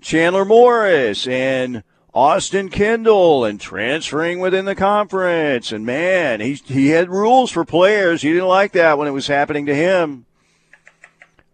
Chandler 0.00 0.44
Morris 0.44 1.26
and 1.26 1.82
Austin 2.14 2.68
Kendall 2.70 3.44
and 3.44 3.60
transferring 3.60 4.40
within 4.40 4.64
the 4.64 4.74
conference. 4.74 5.72
And 5.72 5.84
man, 5.84 6.40
he 6.40 6.54
he 6.54 6.88
had 6.88 7.10
rules 7.10 7.50
for 7.50 7.64
players. 7.64 8.22
He 8.22 8.32
didn't 8.32 8.48
like 8.48 8.72
that 8.72 8.98
when 8.98 9.08
it 9.08 9.12
was 9.12 9.26
happening 9.26 9.66
to 9.66 9.74
him. 9.74 10.26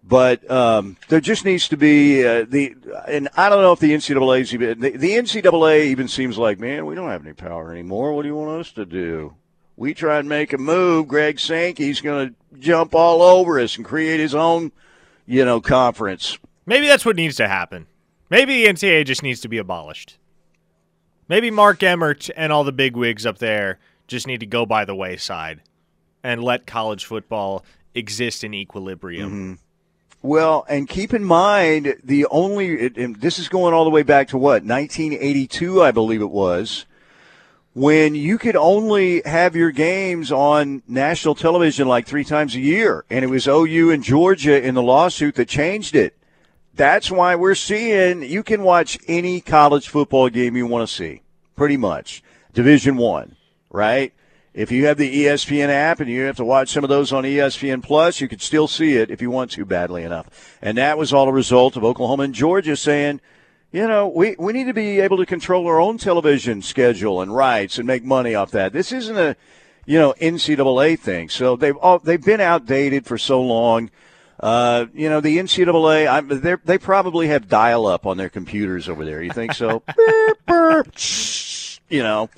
But 0.08 0.48
um, 0.48 0.96
there 1.08 1.20
just 1.20 1.44
needs 1.44 1.68
to 1.68 1.76
be 1.76 2.24
uh, 2.24 2.46
the, 2.48 2.76
and 3.08 3.28
I 3.36 3.48
don't 3.48 3.62
know 3.62 3.72
if 3.72 3.80
the 3.80 3.92
NCAA 3.92 4.52
even 4.52 4.80
the, 4.80 4.90
the 4.90 5.10
NCAA 5.10 5.86
even 5.86 6.06
seems 6.06 6.38
like, 6.38 6.60
man, 6.60 6.86
we 6.86 6.94
don't 6.94 7.08
have 7.08 7.24
any 7.24 7.34
power 7.34 7.72
anymore. 7.72 8.12
What 8.12 8.22
do 8.22 8.28
you 8.28 8.36
want 8.36 8.60
us 8.60 8.70
to 8.72 8.86
do? 8.86 9.34
We 9.76 9.94
try 9.94 10.18
and 10.18 10.28
make 10.28 10.52
a 10.52 10.58
move. 10.58 11.08
Greg 11.08 11.40
Sankey's 11.40 12.00
going 12.00 12.28
to 12.28 12.58
jump 12.60 12.94
all 12.94 13.20
over 13.20 13.58
us 13.58 13.76
and 13.76 13.84
create 13.84 14.20
his 14.20 14.34
own, 14.34 14.70
you 15.26 15.44
know, 15.44 15.60
conference. 15.60 16.38
Maybe 16.66 16.86
that's 16.86 17.04
what 17.04 17.16
needs 17.16 17.36
to 17.36 17.48
happen. 17.48 17.86
Maybe 18.30 18.64
the 18.64 18.72
NCAA 18.72 19.04
just 19.06 19.24
needs 19.24 19.40
to 19.40 19.48
be 19.48 19.58
abolished. 19.58 20.18
Maybe 21.28 21.50
Mark 21.50 21.82
Emmert 21.82 22.30
and 22.36 22.52
all 22.52 22.62
the 22.62 22.72
big 22.72 22.96
wigs 22.96 23.26
up 23.26 23.38
there 23.38 23.80
just 24.06 24.28
need 24.28 24.40
to 24.40 24.46
go 24.46 24.64
by 24.64 24.84
the 24.84 24.94
wayside 24.94 25.62
and 26.22 26.42
let 26.42 26.64
college 26.64 27.04
football 27.04 27.64
exist 27.94 28.44
in 28.44 28.54
equilibrium. 28.54 29.30
Mm-hmm. 29.30 29.65
Well, 30.26 30.66
and 30.68 30.88
keep 30.88 31.14
in 31.14 31.22
mind 31.22 31.98
the 32.02 32.26
only 32.32 32.88
this 32.88 33.38
is 33.38 33.48
going 33.48 33.72
all 33.72 33.84
the 33.84 33.90
way 33.90 34.02
back 34.02 34.26
to 34.28 34.36
what 34.36 34.64
1982, 34.64 35.80
I 35.80 35.92
believe 35.92 36.20
it 36.20 36.30
was, 36.30 36.84
when 37.74 38.16
you 38.16 38.36
could 38.36 38.56
only 38.56 39.22
have 39.24 39.54
your 39.54 39.70
games 39.70 40.32
on 40.32 40.82
national 40.88 41.36
television 41.36 41.86
like 41.86 42.08
three 42.08 42.24
times 42.24 42.56
a 42.56 42.60
year, 42.60 43.04
and 43.08 43.24
it 43.24 43.28
was 43.28 43.46
OU 43.46 43.92
and 43.92 44.02
Georgia 44.02 44.60
in 44.60 44.74
the 44.74 44.82
lawsuit 44.82 45.36
that 45.36 45.48
changed 45.48 45.94
it. 45.94 46.18
That's 46.74 47.08
why 47.08 47.36
we're 47.36 47.54
seeing 47.54 48.24
you 48.24 48.42
can 48.42 48.64
watch 48.64 48.98
any 49.06 49.40
college 49.40 49.88
football 49.88 50.28
game 50.28 50.56
you 50.56 50.66
want 50.66 50.88
to 50.88 50.92
see, 50.92 51.22
pretty 51.54 51.76
much. 51.76 52.24
Division 52.52 52.96
one, 52.96 53.36
right? 53.70 54.12
If 54.56 54.72
you 54.72 54.86
have 54.86 54.96
the 54.96 55.24
ESPN 55.24 55.68
app 55.68 56.00
and 56.00 56.08
you 56.08 56.22
have 56.22 56.38
to 56.38 56.44
watch 56.44 56.70
some 56.70 56.82
of 56.82 56.88
those 56.88 57.12
on 57.12 57.24
ESPN 57.24 57.82
Plus, 57.82 58.22
you 58.22 58.26
could 58.26 58.40
still 58.40 58.66
see 58.66 58.94
it 58.94 59.10
if 59.10 59.20
you 59.20 59.30
want 59.30 59.50
to 59.50 59.66
badly 59.66 60.02
enough. 60.02 60.58
And 60.62 60.78
that 60.78 60.96
was 60.96 61.12
all 61.12 61.28
a 61.28 61.32
result 61.32 61.76
of 61.76 61.84
Oklahoma 61.84 62.22
and 62.22 62.34
Georgia 62.34 62.74
saying, 62.74 63.20
you 63.70 63.86
know, 63.86 64.08
we, 64.08 64.34
we 64.38 64.54
need 64.54 64.64
to 64.64 64.72
be 64.72 65.00
able 65.00 65.18
to 65.18 65.26
control 65.26 65.66
our 65.66 65.78
own 65.78 65.98
television 65.98 66.62
schedule 66.62 67.20
and 67.20 67.36
rights 67.36 67.76
and 67.76 67.86
make 67.86 68.02
money 68.02 68.34
off 68.34 68.50
that. 68.52 68.72
This 68.72 68.92
isn't 68.92 69.18
a, 69.18 69.36
you 69.84 69.98
know, 69.98 70.14
NCAA 70.22 70.98
thing. 70.98 71.28
So 71.28 71.56
they've 71.56 71.76
all, 71.76 71.98
they've 71.98 72.24
been 72.24 72.40
outdated 72.40 73.04
for 73.04 73.18
so 73.18 73.42
long. 73.42 73.90
Uh, 74.40 74.86
you 74.94 75.10
know, 75.10 75.20
the 75.20 75.36
NCAA, 75.36 76.06
I, 76.06 76.56
they 76.64 76.78
probably 76.78 77.28
have 77.28 77.46
dial 77.46 77.86
up 77.86 78.06
on 78.06 78.16
their 78.16 78.30
computers 78.30 78.88
over 78.88 79.04
there. 79.04 79.22
You 79.22 79.32
think 79.32 79.52
so? 79.52 79.82
burp, 79.96 80.46
burp, 80.46 80.94
you 81.90 82.02
know, 82.02 82.30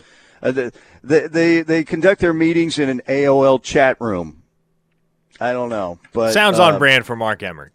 uh, 0.42 0.50
the, 0.50 0.72
they, 1.02 1.26
they 1.26 1.62
they 1.62 1.84
conduct 1.84 2.20
their 2.20 2.34
meetings 2.34 2.78
in 2.78 2.88
an 2.88 3.02
AOL 3.08 3.62
chat 3.62 4.00
room. 4.00 4.42
I 5.40 5.52
don't 5.52 5.68
know, 5.68 5.98
but 6.12 6.32
sounds 6.32 6.58
on 6.58 6.74
uh, 6.74 6.78
brand 6.78 7.06
for 7.06 7.16
Mark 7.16 7.42
Emmert. 7.42 7.72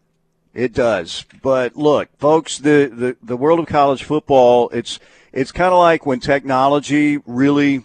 It 0.54 0.74
does, 0.74 1.26
but 1.42 1.76
look, 1.76 2.10
folks, 2.20 2.60
the, 2.60 2.92
the, 2.94 3.18
the 3.24 3.38
world 3.38 3.60
of 3.60 3.66
college 3.66 4.04
football, 4.04 4.70
it's 4.70 5.00
it's 5.32 5.52
kind 5.52 5.74
of 5.74 5.80
like 5.80 6.06
when 6.06 6.20
technology 6.20 7.18
really, 7.26 7.82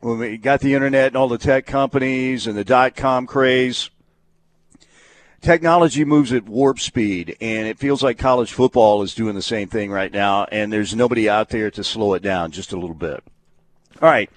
when 0.00 0.18
we 0.18 0.38
got 0.38 0.60
the 0.60 0.72
internet 0.72 1.08
and 1.08 1.16
all 1.16 1.28
the 1.28 1.36
tech 1.36 1.66
companies 1.66 2.46
and 2.46 2.56
the 2.56 2.64
dot 2.64 2.96
com 2.96 3.26
craze. 3.26 3.90
Technology 5.42 6.04
moves 6.04 6.32
at 6.32 6.44
warp 6.44 6.78
speed, 6.78 7.36
and 7.40 7.66
it 7.66 7.76
feels 7.76 8.00
like 8.00 8.16
college 8.16 8.52
football 8.52 9.02
is 9.02 9.12
doing 9.12 9.34
the 9.34 9.42
same 9.42 9.66
thing 9.66 9.90
right 9.90 10.12
now. 10.12 10.44
And 10.52 10.72
there's 10.72 10.94
nobody 10.94 11.28
out 11.28 11.48
there 11.48 11.68
to 11.72 11.82
slow 11.82 12.14
it 12.14 12.22
down 12.22 12.52
just 12.52 12.72
a 12.72 12.78
little 12.78 12.94
bit. 12.94 13.24
All 14.02 14.08
right. 14.08 14.28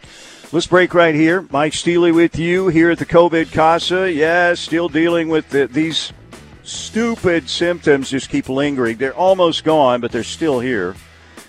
Let's 0.51 0.68
break 0.68 0.93
right 0.93 1.16
here. 1.16 1.41
Mike 1.49 1.74
Steely 1.74 2.11
with 2.11 2.38
you 2.38 2.68
here 2.68 2.91
at 2.91 2.99
the 2.99 3.05
COVID 3.05 3.51
Casa. 3.51 4.11
Yeah, 4.11 4.53
still 4.53 4.88
dealing 4.88 5.28
with 5.28 5.49
the, 5.49 5.66
these 5.66 6.13
stupid 6.61 7.49
symptoms 7.49 8.11
just 8.11 8.30
keep 8.30 8.47
lingering. 8.47 8.97
They're 8.97 9.16
almost 9.16 9.63
gone, 9.63 10.01
but 10.01 10.11
they're 10.11 10.24
still 10.24 10.59
here. 10.59 10.95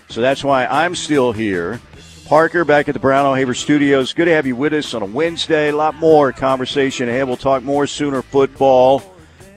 So 0.09 0.19
that's 0.19 0.43
why 0.43 0.65
I'm 0.65 0.95
still 0.95 1.31
here. 1.31 1.79
Parker 2.25 2.65
back 2.65 2.89
at 2.89 2.93
the 2.93 2.99
Brown 2.99 3.27
O'Haver 3.27 3.53
Studios. 3.53 4.13
Good 4.13 4.25
to 4.25 4.33
have 4.33 4.47
you 4.47 4.55
with 4.55 4.73
us 4.73 4.95
on 4.95 5.03
a 5.03 5.05
Wednesday. 5.05 5.69
A 5.69 5.75
lot 5.75 5.93
more 5.93 6.33
conversation 6.33 7.07
ahead. 7.07 7.27
We'll 7.27 7.37
talk 7.37 7.61
more 7.61 7.85
Sooner 7.85 8.23
football 8.23 8.99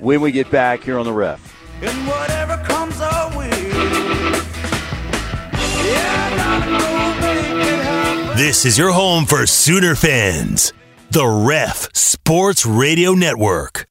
when 0.00 0.20
we 0.20 0.32
get 0.32 0.50
back 0.50 0.84
here 0.84 0.98
on 0.98 1.06
the 1.06 1.12
ref. 1.14 1.56
This 8.42 8.64
is 8.64 8.78
your 8.78 8.90
home 8.90 9.26
for 9.26 9.46
Sooner 9.46 9.94
fans, 9.94 10.72
the 11.10 11.26
Ref 11.26 11.94
Sports 11.94 12.64
Radio 12.64 13.12
Network. 13.12 13.86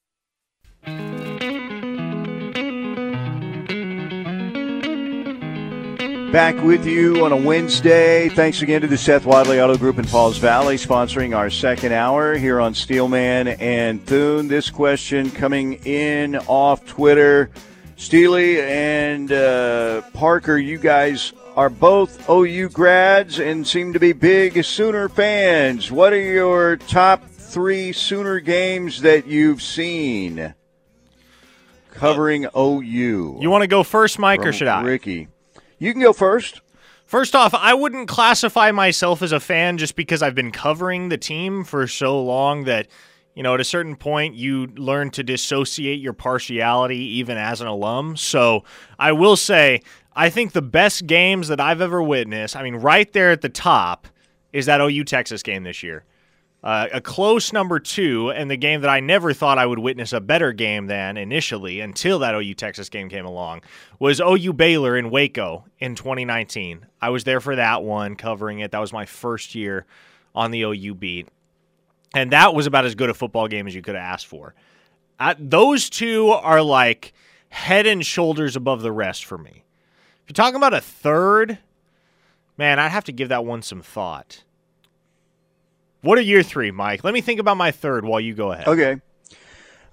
Back 6.31 6.59
with 6.63 6.87
you 6.87 7.23
on 7.23 7.31
a 7.31 7.37
Wednesday. 7.37 8.27
Thanks 8.29 8.63
again 8.63 8.81
to 8.81 8.87
the 8.87 8.97
Seth 8.97 9.23
Wadley 9.23 9.61
Auto 9.61 9.77
Group 9.77 9.99
in 9.99 10.05
Pauls 10.05 10.39
Valley 10.39 10.77
sponsoring 10.77 11.37
our 11.37 11.51
second 11.51 11.91
hour 11.91 12.35
here 12.35 12.59
on 12.59 12.73
Steelman 12.73 13.49
and 13.49 14.03
Thune. 14.03 14.47
This 14.47 14.71
question 14.71 15.29
coming 15.29 15.73
in 15.85 16.37
off 16.47 16.87
Twitter. 16.87 17.51
Steely 17.97 18.61
and 18.61 19.31
uh, 19.31 20.01
Parker, 20.13 20.57
you 20.57 20.79
guys 20.79 21.33
are 21.55 21.69
both 21.69 22.29
OU 22.29 22.69
grads 22.69 23.39
and 23.39 23.67
seem 23.67 23.93
to 23.93 23.99
be 23.99 24.13
big 24.13 24.63
Sooner 24.63 25.09
fans. 25.09 25.91
What 25.91 26.13
are 26.13 26.21
your 26.21 26.77
top 26.77 27.25
three 27.27 27.91
Sooner 27.91 28.39
games 28.39 29.01
that 29.01 29.27
you've 29.27 29.61
seen 29.61 30.53
covering 31.91 32.45
uh, 32.45 32.51
OU? 32.57 33.39
You 33.41 33.49
want 33.49 33.63
to 33.63 33.67
go 33.67 33.83
first, 33.83 34.19
Mike, 34.19 34.45
or 34.45 34.53
should 34.53 34.67
I? 34.67 34.81
Ricky. 34.81 35.27
You 35.79 35.91
can 35.91 36.01
go 36.01 36.13
first. 36.13 36.61
First 37.05 37.35
off, 37.35 37.55
I 37.55 37.73
wouldn't 37.73 38.07
classify 38.07 38.71
myself 38.71 39.21
as 39.23 39.31
a 39.31 39.39
fan 39.39 39.79
just 39.79 39.95
because 39.95 40.21
I've 40.21 40.35
been 40.35 40.51
covering 40.51 41.09
the 41.09 41.17
team 41.17 41.63
for 41.63 41.87
so 41.87 42.21
long 42.21 42.65
that, 42.65 42.87
you 43.33 43.41
know, 43.41 43.55
at 43.55 43.59
a 43.59 43.63
certain 43.63 43.95
point 43.95 44.35
you 44.35 44.67
learn 44.67 45.09
to 45.11 45.23
dissociate 45.23 45.99
your 45.99 46.13
partiality 46.13 46.99
even 47.17 47.37
as 47.37 47.61
an 47.61 47.67
alum. 47.67 48.15
So 48.15 48.63
I 48.99 49.13
will 49.13 49.35
say, 49.35 49.81
I 50.20 50.30
think 50.30 50.51
the 50.51 50.61
best 50.61 51.07
games 51.07 51.47
that 51.47 51.61
I've 51.61 51.80
ever 51.80 52.03
witnessed, 52.03 52.57
I 52.57 52.61
mean, 52.61 52.76
right 52.76 53.09
there 53.13 53.32
at 53.32 53.39
the 53.39 53.47
top, 53.47 54.05
is 54.51 54.65
that 54.65 54.82
OU 54.82 55.05
Texas 55.05 55.41
game 55.41 55.63
this 55.63 55.82
year. 55.82 56.03
Uh, 56.61 56.88
a 56.91 56.99
close 56.99 57.53
number 57.53 57.80
two, 57.80 58.30
and 58.30 58.51
the 58.51 58.57
game 58.57 58.82
that 58.82 58.89
I 58.89 58.99
never 58.99 59.32
thought 59.32 59.57
I 59.57 59.65
would 59.65 59.80
witness 59.80 60.11
a 60.11 60.20
better 60.20 60.51
game 60.51 60.88
than 60.88 61.15
initially 61.15 61.80
until 61.80 62.20
that 62.20 62.36
OU 62.36 62.53
Texas 62.55 62.89
game 62.89 63.07
came 63.07 63.26
along 63.26 63.61
was 63.97 64.20
OU 64.20 64.51
Baylor 64.51 64.97
in 64.97 65.09
Waco 65.09 65.63
in 65.80 65.95
2019. 65.95 66.86
I 67.01 67.11
was 67.11 67.24
there 67.24 67.39
for 67.39 67.55
that 67.55 67.84
one, 67.84 68.17
covering 68.17 68.59
it. 68.59 68.72
That 68.72 68.82
was 68.82 68.91
my 68.91 69.05
first 69.05 69.55
year 69.55 69.86
on 70.36 70.51
the 70.51 70.63
OU 70.63 70.95
beat. 70.95 71.30
And 72.13 72.34
that 72.34 72.53
was 72.53 72.67
about 72.67 72.84
as 72.84 72.93
good 72.93 73.09
a 73.09 73.13
football 73.13 73.47
game 73.47 73.67
as 73.67 73.74
you 73.74 73.82
could 73.82 73.95
have 73.95 74.03
asked 74.03 74.28
for. 74.28 74.53
Those 75.39 75.89
two 75.89 76.28
are 76.28 76.61
like 76.61 77.13
head 77.47 77.88
and 77.88 78.05
shoulders 78.05 78.57
above 78.57 78.82
the 78.82 78.91
rest 78.91 79.24
for 79.24 79.38
me. 79.38 79.63
You're 80.30 80.36
talking 80.36 80.57
about 80.57 80.75
a 80.75 80.82
third, 80.82 81.57
man, 82.55 82.77
I'd 82.77 82.89
have 82.89 83.05
to 83.05 83.11
give 83.11 83.30
that 83.30 83.45
one 83.45 83.63
some 83.63 83.82
thought. 83.82 84.43
What 86.01 86.19
are 86.19 86.21
your 86.21 86.43
three, 86.43 86.69
Mike? 86.69 87.03
Let 87.03 87.15
me 87.15 87.21
think 87.21 87.39
about 87.39 87.57
my 87.57 87.71
third 87.71 88.05
while 88.05 88.19
you 88.19 88.36
go 88.36 88.51
ahead. 88.51 88.67
Okay. 88.67 89.01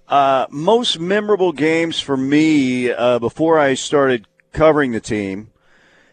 Uh, 0.07 0.47
most 0.51 1.01
memorable 1.01 1.53
games 1.53 2.01
for 2.01 2.19
me 2.19 2.93
uh, 2.93 3.19
before 3.19 3.59
I 3.59 3.73
started 3.73 4.27
covering 4.53 4.93
the 4.93 5.01
team. 5.01 5.53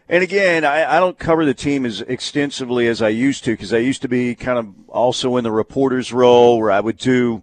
And 0.08 0.22
again, 0.22 0.64
I, 0.64 0.96
I 0.96 1.00
don't 1.00 1.18
cover 1.18 1.44
the 1.44 1.52
team 1.52 1.84
as 1.84 2.00
extensively 2.00 2.86
as 2.88 3.02
I 3.02 3.10
used 3.10 3.44
to 3.44 3.50
because 3.50 3.74
I 3.74 3.78
used 3.78 4.00
to 4.02 4.08
be 4.08 4.34
kind 4.34 4.58
of 4.58 4.68
also 4.88 5.36
in 5.36 5.44
the 5.44 5.52
reporter's 5.52 6.14
role 6.14 6.58
where 6.58 6.70
I 6.70 6.80
would 6.80 6.96
do 6.96 7.42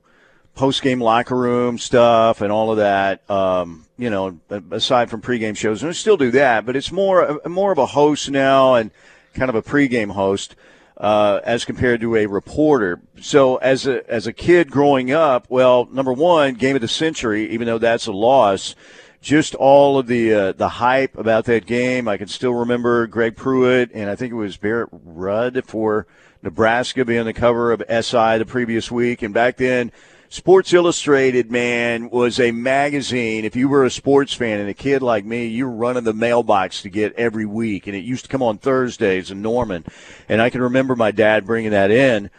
post 0.55 0.82
game 0.82 0.99
locker 0.99 1.38
room 1.38 1.77
stuff 1.77 2.41
and 2.41 2.51
all 2.51 2.71
of 2.71 2.77
that. 2.77 3.29
Um, 3.29 3.86
you 4.01 4.09
know, 4.09 4.39
aside 4.71 5.11
from 5.11 5.21
pregame 5.21 5.55
shows, 5.55 5.83
and 5.83 5.89
I 5.89 5.93
still 5.93 6.17
do 6.17 6.31
that, 6.31 6.65
but 6.65 6.75
it's 6.75 6.91
more 6.91 7.39
more 7.45 7.71
of 7.71 7.77
a 7.77 7.85
host 7.85 8.31
now 8.31 8.73
and 8.73 8.89
kind 9.35 9.47
of 9.47 9.53
a 9.53 9.61
pregame 9.61 10.09
host 10.09 10.55
uh, 10.97 11.39
as 11.43 11.65
compared 11.65 12.01
to 12.01 12.15
a 12.15 12.25
reporter. 12.25 12.99
So 13.21 13.57
as 13.57 13.85
a 13.85 14.09
as 14.11 14.25
a 14.25 14.33
kid 14.33 14.71
growing 14.71 15.11
up, 15.11 15.45
well, 15.49 15.87
number 15.91 16.11
one, 16.11 16.55
game 16.55 16.75
of 16.75 16.81
the 16.81 16.87
century, 16.87 17.47
even 17.51 17.67
though 17.67 17.77
that's 17.77 18.07
a 18.07 18.11
loss. 18.11 18.73
Just 19.21 19.53
all 19.53 19.99
of 19.99 20.07
the 20.07 20.33
uh, 20.33 20.51
the 20.53 20.67
hype 20.67 21.15
about 21.15 21.45
that 21.45 21.67
game. 21.67 22.07
I 22.07 22.17
can 22.17 22.27
still 22.27 22.55
remember 22.55 23.05
Greg 23.05 23.35
Pruitt 23.35 23.91
and 23.93 24.09
I 24.09 24.15
think 24.15 24.31
it 24.31 24.35
was 24.35 24.57
Barrett 24.57 24.89
Rudd 24.91 25.63
for 25.67 26.07
Nebraska 26.41 27.05
being 27.05 27.25
the 27.25 27.33
cover 27.33 27.71
of 27.71 27.83
SI 27.87 28.39
the 28.39 28.47
previous 28.47 28.89
week. 28.89 29.21
And 29.21 29.31
back 29.31 29.57
then, 29.57 29.91
Sports 30.32 30.71
Illustrated, 30.71 31.51
man, 31.51 32.09
was 32.09 32.39
a 32.39 32.51
magazine. 32.51 33.43
If 33.43 33.57
you 33.57 33.67
were 33.67 33.84
a 33.84 33.91
sports 33.91 34.34
fan 34.34 34.61
and 34.61 34.69
a 34.69 34.73
kid 34.73 35.01
like 35.01 35.25
me, 35.25 35.47
you 35.47 35.65
were 35.65 35.75
running 35.75 36.05
the 36.05 36.13
mailbox 36.13 36.82
to 36.84 36.89
get 36.89 37.11
every 37.15 37.45
week. 37.45 37.86
And 37.86 37.97
it 37.97 38.05
used 38.05 38.23
to 38.23 38.29
come 38.29 38.41
on 38.41 38.57
Thursdays 38.57 39.29
in 39.29 39.41
Norman. 39.41 39.84
And 40.29 40.41
I 40.41 40.49
can 40.49 40.61
remember 40.61 40.95
my 40.95 41.11
dad 41.11 41.45
bringing 41.45 41.71
that 41.71 41.91
in, 41.91 42.29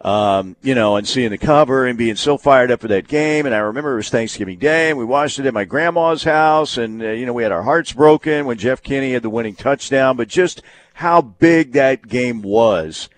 um, 0.00 0.56
you 0.62 0.74
know, 0.74 0.96
and 0.96 1.06
seeing 1.06 1.28
the 1.28 1.36
cover 1.36 1.86
and 1.86 1.98
being 1.98 2.16
so 2.16 2.38
fired 2.38 2.70
up 2.70 2.80
for 2.80 2.88
that 2.88 3.06
game. 3.06 3.44
And 3.44 3.54
I 3.54 3.58
remember 3.58 3.92
it 3.92 3.96
was 3.96 4.08
Thanksgiving 4.08 4.58
Day 4.58 4.88
and 4.88 4.98
we 4.98 5.04
watched 5.04 5.38
it 5.38 5.44
at 5.44 5.52
my 5.52 5.66
grandma's 5.66 6.24
house. 6.24 6.78
And, 6.78 7.02
uh, 7.02 7.08
you 7.08 7.26
know, 7.26 7.34
we 7.34 7.42
had 7.42 7.52
our 7.52 7.64
hearts 7.64 7.92
broken 7.92 8.46
when 8.46 8.56
Jeff 8.56 8.82
Kinney 8.82 9.12
had 9.12 9.22
the 9.22 9.28
winning 9.28 9.56
touchdown. 9.56 10.16
But 10.16 10.28
just 10.28 10.62
how 10.94 11.20
big 11.20 11.72
that 11.72 12.08
game 12.08 12.40
was 12.40 13.10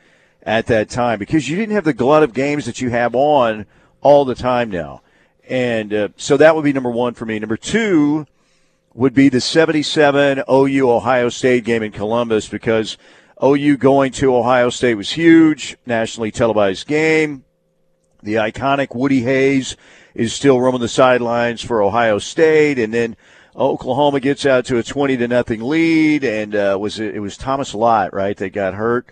at 0.42 0.66
that 0.66 0.88
time 0.90 1.20
because 1.20 1.48
you 1.48 1.56
didn't 1.56 1.76
have 1.76 1.84
the 1.84 1.92
glut 1.92 2.24
of 2.24 2.34
games 2.34 2.66
that 2.66 2.80
you 2.80 2.90
have 2.90 3.14
on– 3.14 3.66
all 4.04 4.24
the 4.24 4.36
time 4.36 4.70
now. 4.70 5.02
And 5.48 5.92
uh, 5.92 6.08
so 6.16 6.36
that 6.36 6.54
would 6.54 6.64
be 6.64 6.72
number 6.72 6.90
one 6.90 7.14
for 7.14 7.26
me. 7.26 7.40
Number 7.40 7.56
two 7.56 8.26
would 8.94 9.12
be 9.12 9.28
the 9.28 9.40
77 9.40 10.44
OU 10.48 10.90
Ohio 10.90 11.28
State 11.28 11.64
game 11.64 11.82
in 11.82 11.90
Columbus 11.90 12.48
because 12.48 12.96
OU 13.42 13.76
going 13.78 14.12
to 14.12 14.36
Ohio 14.36 14.70
State 14.70 14.94
was 14.94 15.10
huge, 15.10 15.76
nationally 15.84 16.30
televised 16.30 16.86
game. 16.86 17.44
The 18.22 18.34
iconic 18.34 18.94
Woody 18.94 19.22
Hayes 19.22 19.76
is 20.14 20.32
still 20.32 20.60
roaming 20.60 20.80
the 20.80 20.88
sidelines 20.88 21.60
for 21.60 21.82
Ohio 21.82 22.18
State, 22.18 22.78
and 22.78 22.94
then 22.94 23.16
Oklahoma 23.56 24.20
gets 24.20 24.46
out 24.46 24.64
to 24.66 24.78
a 24.78 24.82
20 24.82 25.16
to 25.18 25.28
nothing 25.28 25.60
lead, 25.60 26.24
and 26.24 26.54
uh, 26.54 26.78
was 26.80 27.00
it, 27.00 27.16
it 27.16 27.20
was 27.20 27.36
Thomas 27.36 27.74
Lott 27.74 28.14
right 28.14 28.36
that 28.36 28.50
got 28.50 28.74
hurt 28.74 29.08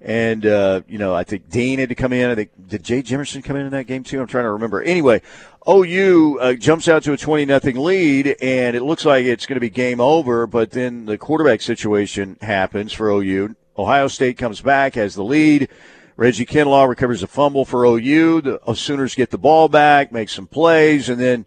and 0.00 0.44
uh, 0.46 0.82
you 0.88 0.98
know 0.98 1.14
I 1.14 1.24
think 1.24 1.48
Dean 1.48 1.78
had 1.78 1.88
to 1.88 1.94
come 1.94 2.12
in. 2.12 2.30
I 2.30 2.34
think 2.34 2.50
did 2.68 2.82
Jay 2.82 3.02
Jimerson 3.02 3.42
come 3.42 3.56
in 3.56 3.66
in 3.66 3.72
that 3.72 3.86
game 3.86 4.02
too? 4.02 4.20
I'm 4.20 4.26
trying 4.26 4.44
to 4.44 4.52
remember. 4.52 4.82
Anyway, 4.82 5.22
OU 5.68 6.38
uh, 6.40 6.52
jumps 6.54 6.88
out 6.88 7.02
to 7.04 7.12
a 7.12 7.16
20 7.16 7.44
nothing 7.44 7.76
lead, 7.76 8.36
and 8.40 8.76
it 8.76 8.82
looks 8.82 9.04
like 9.04 9.24
it's 9.24 9.46
going 9.46 9.56
to 9.56 9.60
be 9.60 9.70
game 9.70 10.00
over. 10.00 10.46
But 10.46 10.70
then 10.70 11.06
the 11.06 11.18
quarterback 11.18 11.60
situation 11.60 12.36
happens 12.40 12.92
for 12.92 13.10
OU. 13.10 13.56
Ohio 13.78 14.08
State 14.08 14.38
comes 14.38 14.60
back, 14.60 14.94
has 14.94 15.14
the 15.14 15.24
lead. 15.24 15.68
Reggie 16.16 16.46
Kinlaw 16.46 16.88
recovers 16.88 17.22
a 17.22 17.26
fumble 17.26 17.66
for 17.66 17.84
OU. 17.84 18.40
The 18.40 18.74
Sooners 18.74 19.14
get 19.14 19.30
the 19.30 19.38
ball 19.38 19.68
back, 19.68 20.12
make 20.12 20.30
some 20.30 20.46
plays, 20.46 21.10
and 21.10 21.20
then 21.20 21.44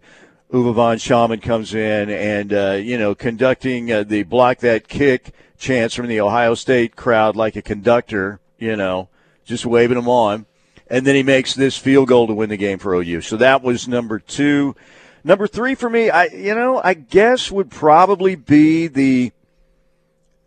Uwe 0.52 0.74
von 0.74 0.96
Schamann 0.96 1.40
comes 1.40 1.74
in 1.74 2.10
and 2.10 2.52
uh, 2.52 2.72
you 2.72 2.98
know 2.98 3.14
conducting 3.14 3.92
uh, 3.92 4.02
the 4.02 4.24
block 4.24 4.58
that 4.58 4.88
kick 4.88 5.32
chants 5.58 5.94
from 5.94 6.08
the 6.08 6.20
Ohio 6.20 6.54
State 6.54 6.96
crowd 6.96 7.36
like 7.36 7.54
a 7.54 7.62
conductor, 7.62 8.40
you 8.58 8.74
know, 8.74 9.08
just 9.44 9.64
waving 9.64 9.96
them 9.96 10.08
on. 10.08 10.46
And 10.88 11.06
then 11.06 11.14
he 11.14 11.22
makes 11.22 11.54
this 11.54 11.78
field 11.78 12.08
goal 12.08 12.26
to 12.26 12.34
win 12.34 12.48
the 12.48 12.56
game 12.56 12.80
for 12.80 12.94
OU. 12.94 13.20
So 13.20 13.36
that 13.36 13.62
was 13.62 13.86
number 13.86 14.18
two. 14.18 14.74
Number 15.22 15.46
three 15.46 15.76
for 15.76 15.88
me, 15.88 16.10
I 16.10 16.24
you 16.24 16.54
know, 16.56 16.80
I 16.82 16.94
guess 16.94 17.52
would 17.52 17.70
probably 17.70 18.34
be 18.34 18.88
the 18.88 19.32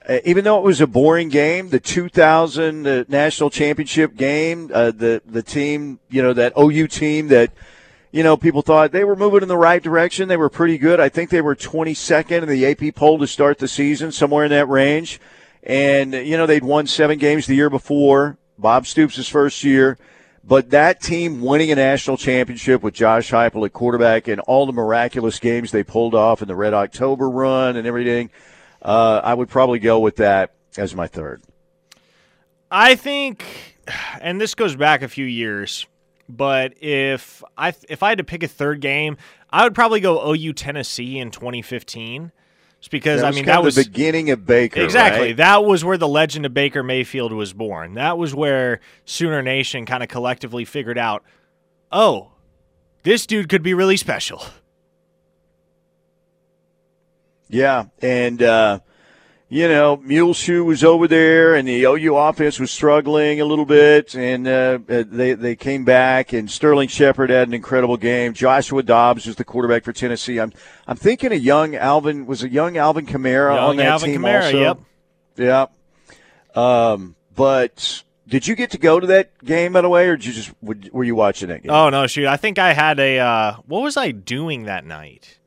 uh, 0.10 0.20
even 0.26 0.44
though 0.44 0.58
it 0.58 0.64
was 0.66 0.82
a 0.82 0.88
boring 0.88 1.30
game, 1.30 1.70
the 1.70 1.80
2000 1.80 2.86
uh, 2.86 3.06
national 3.08 3.50
championship 3.50 4.18
game, 4.18 4.70
uh, 4.74 4.92
the 4.92 5.22
the 5.26 5.44
team, 5.44 6.00
you 6.10 6.22
know, 6.22 6.34
that 6.34 6.52
OU 6.60 6.88
team 6.90 7.30
that 7.30 7.52
you 8.14 8.22
know, 8.22 8.38
people 8.38 8.62
thought 8.62 8.92
they 8.92 9.04
were 9.04 9.16
moving 9.16 9.42
in 9.42 9.48
the 9.48 9.58
right 9.58 9.82
direction. 9.82 10.28
They 10.28 10.38
were 10.38 10.48
pretty 10.48 10.78
good. 10.78 11.00
I 11.00 11.10
think 11.10 11.32
they 11.32 11.42
were 11.42 11.56
22nd 11.56 12.44
in 12.44 12.48
the 12.48 12.66
AP 12.68 12.94
poll 12.94 13.18
to 13.18 13.26
start 13.26 13.58
the 13.58 13.68
season, 13.68 14.12
somewhere 14.12 14.46
in 14.46 14.52
that 14.52 14.70
range. 14.70 15.20
And, 15.64 16.14
you 16.14 16.38
know, 16.38 16.46
they'd 16.46 16.64
won 16.64 16.86
seven 16.86 17.18
games 17.18 17.48
the 17.48 17.56
year 17.56 17.72
before, 17.72 18.38
Bob 18.60 18.86
Stoops' 18.86 19.28
first 19.28 19.64
year. 19.64 19.98
But 20.44 20.70
that 20.70 21.02
team 21.02 21.42
winning 21.42 21.72
a 21.72 21.76
national 21.76 22.18
championship 22.18 22.84
with 22.84 22.94
Josh 22.94 23.32
Heupel 23.32 23.66
at 23.66 23.74
quarterback 23.74 24.28
and 24.28 24.40
all 24.42 24.68
the 24.68 24.74
miraculous 24.74 25.40
games 25.40 25.72
they 25.72 25.84
pulled 25.84 26.14
off 26.14 26.44
in 26.44 26.48
the 26.48 26.56
Red 26.56 26.76
October 26.76 27.28
run 27.28 27.78
and 27.78 27.88
everything, 27.88 28.30
uh, 28.84 29.22
I 29.24 29.34
would 29.34 29.50
probably 29.50 29.80
go 29.80 30.00
with 30.00 30.18
that 30.18 30.54
as 30.78 30.94
my 30.94 31.08
third. 31.08 31.42
I 32.70 32.94
think, 32.94 33.44
and 34.22 34.40
this 34.40 34.54
goes 34.54 34.76
back 34.76 35.02
a 35.02 35.08
few 35.08 35.26
years 35.26 35.88
but 36.30 36.74
if 36.82 37.44
I 37.58 37.74
if 37.90 38.04
I 38.04 38.10
had 38.10 38.18
to 38.18 38.24
pick 38.24 38.44
a 38.44 38.48
third 38.48 38.82
game, 38.82 39.18
I 39.50 39.64
would 39.64 39.76
probably 39.76 40.00
go 40.00 40.34
OU 40.34 40.54
Tennessee 40.54 41.20
in 41.20 41.32
2015. 41.32 42.32
Just 42.80 42.92
because 42.92 43.24
I 43.24 43.32
mean 43.32 43.46
that 43.46 43.64
was 43.64 43.76
the 43.76 43.86
beginning 43.86 44.30
of 44.30 44.46
Baker. 44.46 44.82
Exactly. 44.82 45.28
Right? 45.28 45.38
That 45.38 45.64
was 45.64 45.86
where 45.86 45.98
the 45.98 46.08
legend 46.08 46.46
of 46.46 46.54
Baker 46.54 46.84
Mayfield 46.84 47.32
was 47.32 47.54
born. 47.54 47.94
That 47.94 48.18
was 48.18 48.36
where 48.36 48.82
Sooner 49.06 49.42
Nation 49.42 49.86
kind 49.86 50.04
of 50.04 50.10
collectively 50.10 50.66
figured 50.66 50.98
out, 50.98 51.24
"Oh, 51.92 52.32
this 53.04 53.26
dude 53.26 53.48
could 53.48 53.64
be 53.64 53.74
really 53.74 53.96
special." 53.96 54.44
Yeah, 57.48 57.86
and 58.02 58.42
uh 58.42 58.80
you 59.54 59.68
know, 59.68 59.98
Muleshoe 59.98 60.64
was 60.64 60.84
over 60.84 61.08
there, 61.08 61.54
and 61.54 61.68
the 61.68 61.84
OU 61.84 62.18
offense 62.18 62.60
was 62.60 62.72
struggling 62.72 63.40
a 63.40 63.46
little 63.46 63.68
bit, 63.68 64.16
and 64.16 64.48
uh, 64.48 64.80
they 64.88 65.34
they 65.34 65.56
came 65.56 65.86
back, 65.86 66.34
and 66.34 66.50
Sterling 66.50 66.88
Shepard 66.88 67.30
had 67.30 67.50
an 67.50 67.54
incredible 67.54 67.96
game. 67.98 68.34
Joshua 68.34 68.82
Dobbs 68.82 69.28
was 69.28 69.36
the 69.36 69.44
quarterback 69.44 69.84
for 69.84 69.94
Tennessee. 69.94 70.40
I'm 70.40 70.54
I'm 70.88 70.98
thinking 70.98 71.32
a 71.32 71.36
young 71.36 71.76
Alvin 71.76 72.26
was 72.26 72.42
a 72.42 72.50
young 72.50 72.78
Alvin 72.78 73.06
Kamara 73.06 73.54
young 73.56 73.70
on 73.70 73.76
that 73.76 73.86
Alvin 73.86 74.10
team 74.14 74.22
Kamara, 74.22 74.46
also. 74.46 74.60
Yep. 74.60 74.80
Yeah. 75.38 75.66
Um, 76.56 77.16
but 77.36 78.04
did 78.28 78.48
you 78.48 78.56
get 78.56 78.72
to 78.72 78.80
go 78.80 79.00
to 79.00 79.06
that 79.06 79.38
game 79.46 79.74
by 79.74 79.82
the 79.82 79.90
way, 79.90 80.08
or 80.08 80.18
did 80.18 80.26
you 80.26 80.34
just 80.34 80.52
were 80.64 81.04
you 81.04 81.14
watching 81.14 81.52
it? 81.52 81.62
Oh 81.70 81.92
no, 81.92 82.08
shoot! 82.08 82.26
I 82.26 82.38
think 82.38 82.58
I 82.58 82.74
had 82.74 83.00
a. 83.00 83.20
Uh, 83.20 83.56
what 83.68 83.84
was 83.84 83.98
I 83.98 84.10
doing 84.10 84.64
that 84.64 84.84
night? 84.84 85.38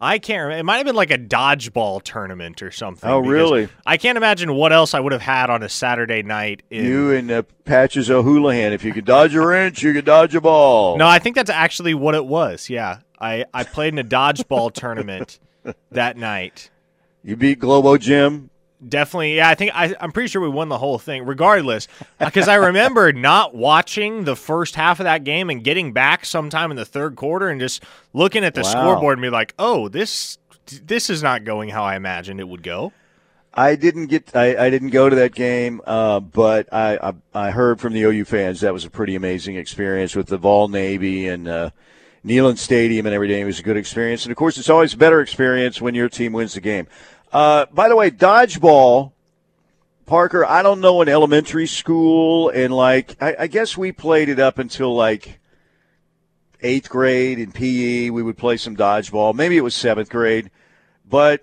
I 0.00 0.18
can't 0.18 0.44
remember. 0.44 0.60
It 0.60 0.64
might 0.64 0.76
have 0.78 0.86
been 0.86 0.94
like 0.96 1.10
a 1.10 1.18
dodgeball 1.18 2.02
tournament 2.02 2.62
or 2.62 2.70
something. 2.70 3.08
Oh, 3.08 3.18
really? 3.18 3.68
I 3.84 3.98
can't 3.98 4.16
imagine 4.16 4.54
what 4.54 4.72
else 4.72 4.94
I 4.94 5.00
would 5.00 5.12
have 5.12 5.20
had 5.20 5.50
on 5.50 5.62
a 5.62 5.68
Saturday 5.68 6.22
night. 6.22 6.62
In... 6.70 6.84
You 6.84 7.10
and 7.12 7.30
uh, 7.30 7.42
Patches 7.66 8.10
O'Houlihan. 8.10 8.72
If 8.72 8.82
you 8.82 8.94
could 8.94 9.04
dodge 9.04 9.34
a 9.34 9.46
wrench, 9.46 9.82
you 9.82 9.92
could 9.92 10.06
dodge 10.06 10.34
a 10.34 10.40
ball. 10.40 10.96
No, 10.96 11.06
I 11.06 11.18
think 11.18 11.36
that's 11.36 11.50
actually 11.50 11.92
what 11.92 12.14
it 12.14 12.24
was. 12.24 12.70
Yeah, 12.70 13.00
I 13.20 13.44
I 13.52 13.64
played 13.64 13.92
in 13.92 13.98
a 13.98 14.04
dodgeball 14.04 14.72
tournament 14.72 15.38
that 15.90 16.16
night. 16.16 16.70
You 17.22 17.36
beat 17.36 17.58
Globo 17.58 17.98
Gym. 17.98 18.48
Definitely, 18.86 19.36
yeah. 19.36 19.48
I 19.48 19.54
think 19.54 19.72
I, 19.74 19.94
I'm 20.00 20.10
pretty 20.12 20.28
sure 20.28 20.40
we 20.40 20.48
won 20.48 20.68
the 20.70 20.78
whole 20.78 20.98
thing, 20.98 21.26
regardless. 21.26 21.86
Because 22.18 22.48
I 22.48 22.54
remember 22.56 23.12
not 23.12 23.54
watching 23.54 24.24
the 24.24 24.36
first 24.36 24.74
half 24.74 25.00
of 25.00 25.04
that 25.04 25.24
game 25.24 25.50
and 25.50 25.62
getting 25.64 25.92
back 25.92 26.24
sometime 26.24 26.70
in 26.70 26.76
the 26.76 26.84
third 26.84 27.16
quarter 27.16 27.48
and 27.48 27.60
just 27.60 27.82
looking 28.12 28.44
at 28.44 28.54
the 28.54 28.62
Wow. 28.62 28.70
scoreboard 28.70 29.18
and 29.18 29.22
be 29.22 29.30
like, 29.30 29.54
"Oh, 29.58 29.88
this 29.88 30.38
this 30.84 31.10
is 31.10 31.22
not 31.22 31.44
going 31.44 31.70
how 31.70 31.82
I 31.82 31.96
imagined 31.96 32.40
it 32.40 32.48
would 32.48 32.62
go." 32.62 32.92
I 33.52 33.74
didn't 33.74 34.06
get. 34.06 34.34
I, 34.36 34.66
I 34.66 34.70
didn't 34.70 34.90
go 34.90 35.08
to 35.10 35.16
that 35.16 35.34
game, 35.34 35.80
uh, 35.86 36.20
but 36.20 36.72
I, 36.72 36.96
I 37.34 37.46
I 37.46 37.50
heard 37.50 37.80
from 37.80 37.92
the 37.94 38.02
OU 38.02 38.24
fans 38.26 38.60
that 38.60 38.72
was 38.72 38.84
a 38.84 38.90
pretty 38.90 39.14
amazing 39.16 39.56
experience 39.56 40.14
with 40.14 40.28
the 40.28 40.38
Vol 40.38 40.68
Navy 40.68 41.26
and 41.26 41.48
uh, 41.48 41.70
Neyland 42.24 42.58
Stadium 42.58 43.06
and 43.06 43.14
everything. 43.14 43.40
It 43.42 43.46
was 43.46 43.58
a 43.58 43.62
good 43.64 43.76
experience, 43.76 44.24
and 44.24 44.30
of 44.30 44.36
course, 44.36 44.56
it's 44.56 44.70
always 44.70 44.94
a 44.94 44.98
better 44.98 45.20
experience 45.20 45.80
when 45.80 45.94
your 45.94 46.08
team 46.08 46.32
wins 46.32 46.54
the 46.54 46.60
game. 46.60 46.86
Uh, 47.32 47.66
by 47.72 47.88
the 47.88 47.96
way, 47.96 48.10
dodgeball, 48.10 49.12
Parker. 50.06 50.44
I 50.44 50.62
don't 50.62 50.80
know 50.80 51.00
in 51.02 51.08
elementary 51.08 51.66
school 51.68 52.48
and 52.48 52.74
like 52.74 53.16
I, 53.22 53.36
I 53.40 53.46
guess 53.46 53.76
we 53.76 53.92
played 53.92 54.28
it 54.28 54.40
up 54.40 54.58
until 54.58 54.94
like 54.94 55.38
eighth 56.62 56.88
grade 56.88 57.38
in 57.38 57.52
PE. 57.52 58.10
We 58.10 58.22
would 58.22 58.36
play 58.36 58.56
some 58.56 58.76
dodgeball. 58.76 59.34
Maybe 59.34 59.56
it 59.56 59.60
was 59.62 59.74
seventh 59.74 60.10
grade, 60.10 60.50
but 61.08 61.42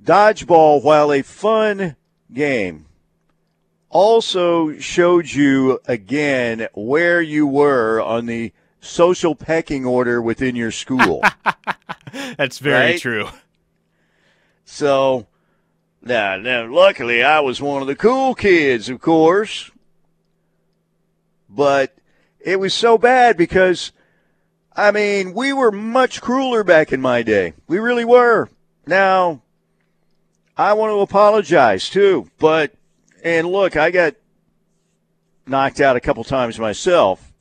dodgeball, 0.00 0.82
while 0.84 1.12
a 1.12 1.22
fun 1.22 1.96
game, 2.32 2.86
also 3.90 4.78
showed 4.78 5.28
you 5.32 5.80
again 5.86 6.68
where 6.74 7.20
you 7.20 7.46
were 7.46 8.00
on 8.00 8.26
the 8.26 8.52
social 8.80 9.34
pecking 9.34 9.84
order 9.84 10.22
within 10.22 10.54
your 10.54 10.70
school. 10.70 11.22
That's 12.36 12.58
very 12.58 12.92
Right? 12.92 13.00
true. 13.00 13.28
So, 14.70 15.26
now, 16.02 16.36
now, 16.36 16.66
luckily, 16.70 17.22
I 17.22 17.40
was 17.40 17.62
one 17.62 17.80
of 17.80 17.88
the 17.88 17.96
cool 17.96 18.34
kids, 18.34 18.90
of 18.90 19.00
course. 19.00 19.70
But 21.48 21.96
it 22.38 22.60
was 22.60 22.74
so 22.74 22.98
bad 22.98 23.38
because, 23.38 23.92
I 24.76 24.90
mean, 24.90 25.32
we 25.32 25.54
were 25.54 25.72
much 25.72 26.20
crueler 26.20 26.64
back 26.64 26.92
in 26.92 27.00
my 27.00 27.22
day. 27.22 27.54
We 27.66 27.78
really 27.78 28.04
were. 28.04 28.50
Now, 28.86 29.40
I 30.54 30.74
want 30.74 30.90
to 30.90 31.00
apologize 31.00 31.88
too, 31.88 32.30
but 32.38 32.74
and 33.24 33.48
look, 33.48 33.74
I 33.74 33.90
got 33.90 34.16
knocked 35.46 35.80
out 35.80 35.96
a 35.96 36.00
couple 36.00 36.24
times 36.24 36.58
myself 36.58 37.32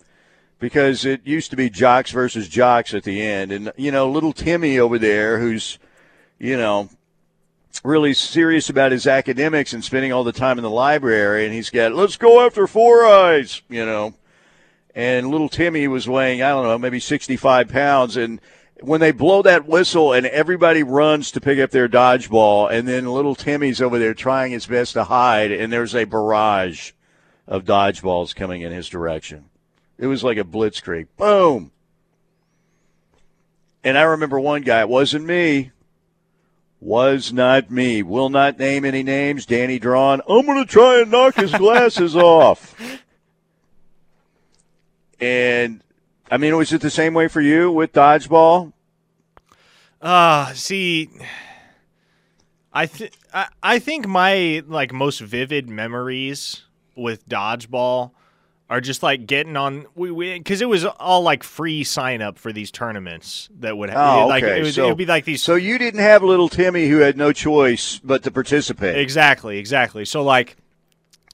because 0.60 1.04
it 1.04 1.28
used 1.28 1.50
to 1.50 1.58
be 1.58 1.70
jocks 1.70 2.12
versus 2.12 2.48
jocks 2.48 2.94
at 2.94 3.04
the 3.04 3.22
end, 3.22 3.52
and 3.52 3.74
you 3.76 3.92
know, 3.92 4.10
little 4.10 4.32
Timmy 4.32 4.80
over 4.80 4.98
there, 4.98 5.40
who's 5.40 5.78
you 6.40 6.56
know 6.56 6.90
really 7.84 8.14
serious 8.14 8.70
about 8.70 8.92
his 8.92 9.08
academics 9.08 9.74
and 9.74 9.84
spending 9.84 10.12
all 10.12 10.24
the 10.24 10.32
time 10.32 10.58
in 10.58 10.64
the 10.64 10.70
library, 10.70 11.46
and 11.46 11.54
he's 11.54 11.70
got 11.70 11.94
let's 11.94 12.18
go 12.18 12.46
after 12.46 12.68
four 12.68 13.06
eyes, 13.06 13.62
you 13.70 13.86
know. 13.86 14.14
And 14.96 15.30
little 15.30 15.50
Timmy 15.50 15.88
was 15.88 16.10
weighing, 16.10 16.42
I 16.42 16.50
don't 16.50 16.64
know, 16.64 16.78
maybe 16.80 17.00
65 17.00 17.70
pounds. 17.70 18.18
And 18.18 18.42
when 18.82 19.00
they 19.00 19.12
blow 19.12 19.44
that 19.44 19.68
whistle 19.68 20.12
and 20.12 20.26
everybody 20.26 20.82
runs 20.82 21.30
to 21.32 21.42
pick 21.42 21.60
up 21.60 21.70
their 21.70 21.88
dodgeball, 21.88 22.72
and 22.72 22.88
then 22.88 23.06
little 23.06 23.36
Timmy's 23.36 23.80
over 23.80 24.00
there 24.00 24.16
trying 24.16 24.52
his 24.52 24.66
best 24.66 24.94
to 24.94 25.04
hide, 25.04 25.52
and 25.52 25.72
there's 25.72 25.94
a 25.94 26.06
barrage 26.06 26.94
of 27.48 27.64
dodgeballs 27.64 28.36
coming 28.36 28.62
in 28.62 28.72
his 28.72 28.90
direction. 28.90 29.46
It 29.98 30.08
was 30.08 30.24
like 30.24 30.38
a 30.38 30.44
blitzkrieg. 30.44 31.08
Boom. 31.16 31.72
And 33.84 33.98
I 33.98 34.04
remember 34.04 34.40
one 34.40 34.64
guy, 34.64 34.82
it 34.82 34.90
wasn't 34.90 35.26
me. 35.26 35.72
Was 36.80 37.34
not 37.34 37.72
me. 37.72 38.04
Will 38.04 38.30
not 38.30 38.60
name 38.60 38.86
any 38.86 39.02
names. 39.02 39.46
Danny 39.46 39.80
Drawn. 39.80 40.22
I'm 40.30 40.46
going 40.46 40.64
to 40.64 40.72
try 40.72 41.02
and 41.02 41.10
knock 41.10 41.36
his 41.36 41.52
glasses 41.52 42.16
off. 42.16 42.76
And 45.20 45.82
I 46.30 46.38
mean, 46.38 46.56
was 46.56 46.72
it 46.72 46.82
the 46.82 46.92
same 46.92 47.14
way 47.14 47.28
for 47.28 47.42
you 47.42 47.72
with 47.72 47.94
dodgeball? 47.94 48.74
Uh, 50.00 50.54
see, 50.54 51.10
I 52.72 52.86
th- 52.86 53.14
I, 53.34 53.48
I 53.64 53.80
think 53.80 54.08
my 54.08 54.62
like 54.68 54.94
most 54.94 55.20
vivid 55.22 55.68
memories 55.68 56.64
with 56.96 57.28
dodgeball 57.28 58.12
are 58.70 58.82
just 58.82 59.02
like 59.02 59.26
getting 59.26 59.56
on 59.56 59.86
we 59.96 60.38
because 60.38 60.62
it 60.62 60.68
was 60.68 60.84
all 60.86 61.22
like 61.22 61.42
free 61.44 61.84
sign 61.86 62.22
up 62.22 62.38
for 62.38 62.52
these 62.52 62.70
tournaments 62.70 63.48
that 63.60 63.78
would 63.78 63.90
have 63.90 63.98
Oh, 63.98 64.28
like 64.28 64.44
okay. 64.44 64.60
it, 64.60 64.64
was, 64.64 64.76
So- 64.76 64.86
it 64.86 64.90
would 64.90 64.98
be 64.98 65.06
like 65.06 65.24
these 65.26 65.42
So 65.42 65.56
you 65.56 65.78
didn't 65.78 66.02
have 66.02 66.22
little 66.22 66.50
Timmy 66.50 66.88
who 66.90 66.98
had 66.98 67.16
no 67.18 67.32
choice 67.32 68.00
but 68.04 68.24
to 68.24 68.32
participate. 68.32 68.98
Exactly, 68.98 69.58
exactly. 69.58 70.04
So 70.04 70.22
like 70.22 70.58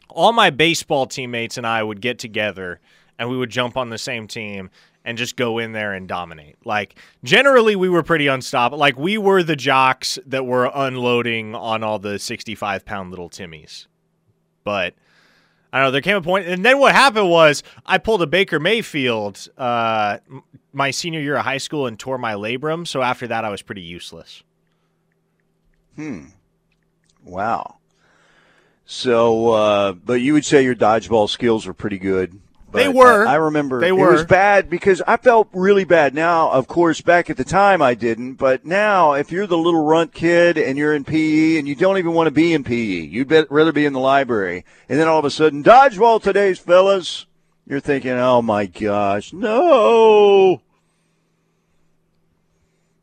all 0.10 0.32
my 0.32 0.52
baseball 0.52 1.08
teammates 1.08 1.58
and 1.58 1.66
I 1.66 1.82
would 1.82 2.02
get 2.02 2.20
together 2.20 2.80
and 3.18 3.30
we 3.30 3.38
would 3.38 3.50
jump 3.50 3.78
on 3.78 3.90
the 3.90 3.98
same 3.98 4.28
team 4.28 4.70
and 5.06 5.18
just 5.18 5.36
go 5.36 5.58
in 5.58 5.72
there 5.72 5.94
and 5.94 6.08
dominate. 6.08 6.56
Like 6.66 6.96
generally 7.24 7.76
we 7.76 7.90
were 7.90 8.04
pretty 8.04 8.28
unstoppable. 8.28 8.78
Like 8.78 8.98
we 8.98 9.18
were 9.18 9.42
the 9.42 9.56
jocks 9.56 10.20
that 10.28 10.46
were 10.46 10.72
unloading 10.74 11.56
on 11.56 11.84
all 11.84 11.98
the 11.98 12.20
65 12.20 12.86
pound 12.86 13.10
little 13.10 13.30
Timmies. 13.30 13.88
But 14.64 14.94
I 15.74 15.78
don't 15.80 15.88
know. 15.88 15.91
There 15.91 16.01
came 16.01 16.15
a 16.15 16.21
point, 16.21 16.47
and 16.47 16.63
then 16.63 16.78
what 16.78 16.93
happened 16.93 17.32
was 17.32 17.63
I 17.84 17.97
pulled 17.97 18.21
a 18.21 18.28
Baker 18.28 18.59
Mayfield 18.59 19.49
uh, 19.57 20.19
my 20.71 20.91
senior 20.91 21.19
year 21.19 21.36
of 21.36 21.43
high 21.43 21.57
school 21.57 21.88
and 21.88 21.97
tore 21.97 22.19
my 22.19 22.34
labrum. 22.34 22.88
So 22.88 23.01
after 23.01 23.26
that, 23.26 23.43
I 23.43 23.49
was 23.49 23.63
pretty 23.63 23.82
useless. 23.82 24.43
Hmm. 25.95 26.26
Wow. 27.24 27.78
So, 28.86 29.49
uh, 29.49 29.93
but 29.93 30.21
you 30.21 30.34
would 30.34 30.45
say 30.45 30.63
your 30.63 30.76
dodgeball 30.76 31.28
skills 31.28 31.65
were 31.65 31.74
pretty 31.74 31.97
good. 31.97 32.39
They 32.74 32.88
were. 32.89 33.26
I, 33.26 33.34
I 33.34 33.36
remember 33.36 33.80
They 33.80 33.91
were. 33.91 34.09
it 34.09 34.11
was 34.13 34.26
bad 34.26 34.69
because 34.69 35.01
I 35.07 35.17
felt 35.17 35.49
really 35.53 35.84
bad. 35.84 36.13
Now, 36.13 36.49
of 36.51 36.67
course, 36.67 37.01
back 37.01 37.30
at 37.30 37.38
the 37.38 37.43
time 37.43 37.82
I 37.82 37.93
didn't, 37.93 38.34
but 38.36 38.65
now 38.65 39.13
if 39.13 39.32
you're 39.32 39.47
the 39.47 39.57
little 39.57 39.84
runt 39.84 40.13
kid 40.13 40.57
and 40.57 40.78
you're 40.78 40.93
in 40.93 41.03
PE 41.03 41.57
and 41.57 41.67
you 41.67 41.76
don't 41.76 41.97
even 41.97 42.13
want 42.13 42.28
to 42.28 42.32
be 42.32 42.53
in 42.53 42.63
PE, 42.63 42.74
you'd 42.76 43.28
bet, 43.28 43.51
rather 43.51 43.71
be 43.71 43.86
in 43.86 43.93
the 43.93 43.99
library, 43.99 44.65
and 44.89 44.99
then 44.99 45.07
all 45.07 45.19
of 45.19 45.26
a 45.26 45.32
sudden, 45.32 45.63
dodgeball 45.63 46.21
today's 46.21 46.59
fellas, 46.59 47.26
you're 47.67 47.80
thinking, 47.80 48.11
oh 48.11 48.41
my 48.41 48.65
gosh, 48.65 49.32
no. 49.34 50.61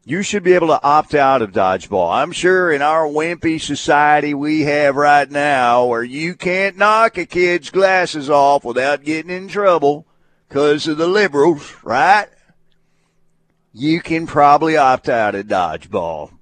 You 0.04 0.22
should 0.22 0.42
be 0.42 0.54
able 0.54 0.68
to 0.68 0.82
opt 0.82 1.14
out 1.14 1.42
of 1.42 1.52
dodgeball. 1.52 2.10
I'm 2.10 2.32
sure 2.32 2.72
in 2.72 2.80
our 2.80 3.04
wimpy 3.04 3.60
society 3.60 4.32
we 4.32 4.62
have 4.62 4.96
right 4.96 5.30
now 5.30 5.84
where 5.84 6.02
you 6.02 6.34
can't 6.34 6.78
knock 6.78 7.18
a 7.18 7.26
kid's 7.26 7.70
glasses 7.70 8.30
off 8.30 8.64
without 8.64 9.04
getting 9.04 9.30
in 9.30 9.48
trouble 9.48 10.06
because 10.48 10.88
of 10.88 10.96
the 10.96 11.06
liberals, 11.06 11.76
right? 11.84 12.28
You 13.74 14.00
can 14.00 14.26
probably 14.26 14.76
opt 14.76 15.08
out 15.08 15.34
of 15.34 15.46
dodgeball. 15.46 16.32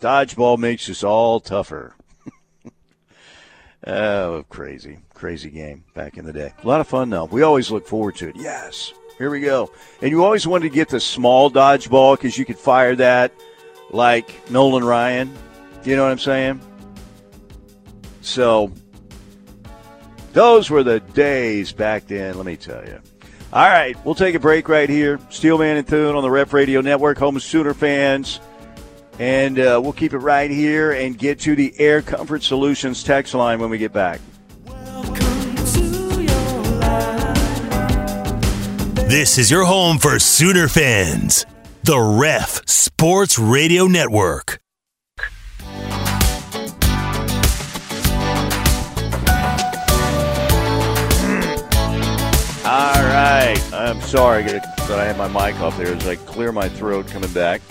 Dodgeball 0.00 0.58
makes 0.58 0.88
us 0.88 1.04
all 1.04 1.40
tougher. 1.40 1.94
oh, 3.86 4.44
crazy, 4.48 5.00
crazy 5.14 5.50
game 5.50 5.84
back 5.94 6.16
in 6.16 6.24
the 6.24 6.32
day. 6.32 6.52
A 6.62 6.66
lot 6.66 6.80
of 6.80 6.88
fun, 6.88 7.10
though. 7.10 7.26
We 7.26 7.42
always 7.42 7.70
look 7.70 7.86
forward 7.86 8.16
to 8.16 8.28
it. 8.28 8.36
Yes. 8.36 8.92
Here 9.18 9.30
we 9.30 9.40
go. 9.40 9.70
And 10.02 10.10
you 10.10 10.24
always 10.24 10.46
wanted 10.46 10.68
to 10.68 10.74
get 10.74 10.88
the 10.88 11.00
small 11.00 11.50
dodgeball 11.50 12.16
because 12.16 12.36
you 12.36 12.44
could 12.44 12.58
fire 12.58 12.94
that 12.96 13.32
like 13.90 14.50
Nolan 14.50 14.84
Ryan. 14.84 15.34
You 15.84 15.96
know 15.96 16.02
what 16.02 16.12
I'm 16.12 16.18
saying? 16.18 16.60
So, 18.20 18.72
those 20.32 20.68
were 20.68 20.82
the 20.82 21.00
days 21.00 21.72
back 21.72 22.06
then, 22.08 22.36
let 22.36 22.44
me 22.44 22.56
tell 22.56 22.84
you. 22.84 23.00
All 23.52 23.68
right, 23.68 23.96
we'll 24.04 24.14
take 24.14 24.34
a 24.34 24.40
break 24.40 24.68
right 24.68 24.88
here. 24.88 25.18
Steelman 25.30 25.78
and 25.78 25.86
Thune 25.86 26.14
on 26.16 26.22
the 26.22 26.30
Ref 26.30 26.52
Radio 26.52 26.80
Network, 26.80 27.16
home 27.16 27.36
of 27.36 27.42
Sooner 27.42 27.72
fans. 27.72 28.40
And 29.18 29.58
uh, 29.58 29.80
we'll 29.82 29.94
keep 29.94 30.12
it 30.12 30.18
right 30.18 30.50
here 30.50 30.92
and 30.92 31.16
get 31.16 31.40
to 31.40 31.56
the 31.56 31.72
Air 31.78 32.02
Comfort 32.02 32.42
Solutions 32.42 33.02
text 33.02 33.32
line 33.32 33.60
when 33.60 33.70
we 33.70 33.78
get 33.78 33.92
back. 33.92 34.20
This 39.08 39.38
is 39.38 39.52
your 39.52 39.64
home 39.64 39.98
for 39.98 40.18
Sooner 40.18 40.66
fans, 40.66 41.46
the 41.84 41.96
Ref 41.96 42.68
Sports 42.68 43.38
Radio 43.38 43.86
Network. 43.86 44.58
All 52.64 52.98
right. 53.04 53.56
I'm 53.72 54.00
sorry 54.00 54.42
that 54.42 54.90
I 54.90 55.04
had 55.04 55.16
my 55.16 55.28
mic 55.28 55.60
off 55.60 55.78
there 55.78 55.94
as 55.94 56.04
I 56.08 56.16
clear 56.16 56.50
my 56.50 56.68
throat 56.68 57.06
coming 57.06 57.32
back. 57.32 57.62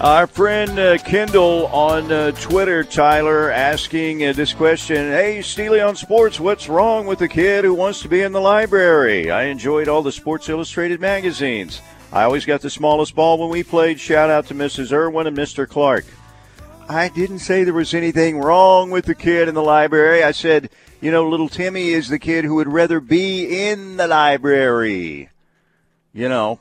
Our 0.00 0.26
friend 0.26 0.78
uh, 0.78 0.98
Kendall 0.98 1.68
on 1.68 2.12
uh, 2.12 2.30
Twitter, 2.32 2.84
Tyler, 2.84 3.50
asking 3.50 4.26
uh, 4.26 4.34
this 4.34 4.52
question 4.52 5.10
Hey, 5.10 5.40
Steely 5.40 5.80
on 5.80 5.96
Sports, 5.96 6.38
what's 6.38 6.68
wrong 6.68 7.06
with 7.06 7.18
the 7.18 7.28
kid 7.28 7.64
who 7.64 7.72
wants 7.72 8.02
to 8.02 8.08
be 8.08 8.20
in 8.20 8.32
the 8.32 8.40
library? 8.40 9.30
I 9.30 9.44
enjoyed 9.44 9.88
all 9.88 10.02
the 10.02 10.12
Sports 10.12 10.50
Illustrated 10.50 11.00
magazines. 11.00 11.80
I 12.12 12.24
always 12.24 12.44
got 12.44 12.60
the 12.60 12.68
smallest 12.68 13.14
ball 13.14 13.38
when 13.38 13.48
we 13.48 13.62
played. 13.62 13.98
Shout 13.98 14.28
out 14.28 14.44
to 14.48 14.54
Mrs. 14.54 14.92
Irwin 14.92 15.28
and 15.28 15.36
Mr. 15.36 15.66
Clark. 15.66 16.04
I 16.90 17.08
didn't 17.08 17.38
say 17.38 17.64
there 17.64 17.72
was 17.72 17.94
anything 17.94 18.38
wrong 18.38 18.90
with 18.90 19.06
the 19.06 19.14
kid 19.14 19.48
in 19.48 19.54
the 19.54 19.62
library. 19.62 20.22
I 20.22 20.32
said, 20.32 20.68
you 21.00 21.10
know, 21.10 21.26
little 21.26 21.48
Timmy 21.48 21.88
is 21.88 22.08
the 22.08 22.18
kid 22.18 22.44
who 22.44 22.56
would 22.56 22.68
rather 22.68 23.00
be 23.00 23.66
in 23.66 23.96
the 23.96 24.06
library. 24.06 25.30
You 26.12 26.28
know, 26.28 26.60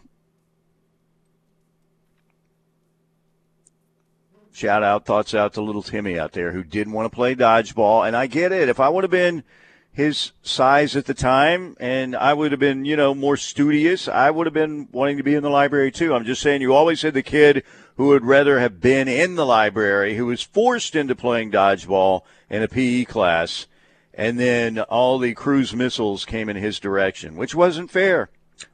Shout 4.56 4.84
out, 4.84 5.04
thoughts 5.04 5.36
out 5.36 5.52
to 5.56 5.62
little 5.62 5.84
Timmy 5.84 6.18
out 6.18 6.32
there 6.32 6.54
who 6.54 6.64
didn't 6.64 6.94
want 6.94 7.12
to 7.12 7.14
play 7.14 7.36
dodgeball. 7.36 8.08
And 8.08 8.16
I 8.16 8.28
get 8.28 8.54
it. 8.54 8.70
If 8.70 8.80
I 8.80 8.88
would 8.88 9.04
have 9.04 9.12
been 9.12 9.44
his 9.92 10.32
size 10.44 10.96
at 10.96 11.08
the 11.08 11.14
time 11.14 11.76
and 11.78 12.16
I 12.16 12.34
would 12.34 12.54
have 12.54 12.60
been, 12.62 12.86
you 12.86 12.96
know, 12.96 13.14
more 13.14 13.36
studious, 13.36 14.08
I 14.08 14.32
would 14.32 14.48
have 14.48 14.54
been 14.54 14.88
wanting 14.94 15.18
to 15.18 15.24
be 15.24 15.36
in 15.36 15.44
the 15.44 15.50
library 15.50 15.92
too. 15.92 16.16
I'm 16.16 16.24
just 16.24 16.42
saying 16.42 16.62
you 16.62 16.74
always 16.74 17.02
had 17.02 17.14
the 17.14 17.22
kid 17.22 17.66
who 17.98 18.08
would 18.08 18.24
rather 18.24 18.62
have 18.62 18.80
been 18.80 19.10
in 19.10 19.36
the 19.36 19.46
library, 19.46 20.16
who 20.16 20.28
was 20.28 20.42
forced 20.42 20.96
into 20.96 21.16
playing 21.16 21.52
dodgeball 21.52 22.22
in 22.50 22.64
a 22.64 22.70
PE 22.70 23.04
class. 23.04 23.68
And 24.14 24.40
then 24.40 24.80
all 24.80 25.20
the 25.20 25.34
cruise 25.34 25.76
missiles 25.76 26.24
came 26.24 26.48
in 26.48 26.56
his 26.56 26.80
direction, 26.80 27.36
which 27.36 27.56
wasn't 27.56 27.92
fair. 27.92 28.30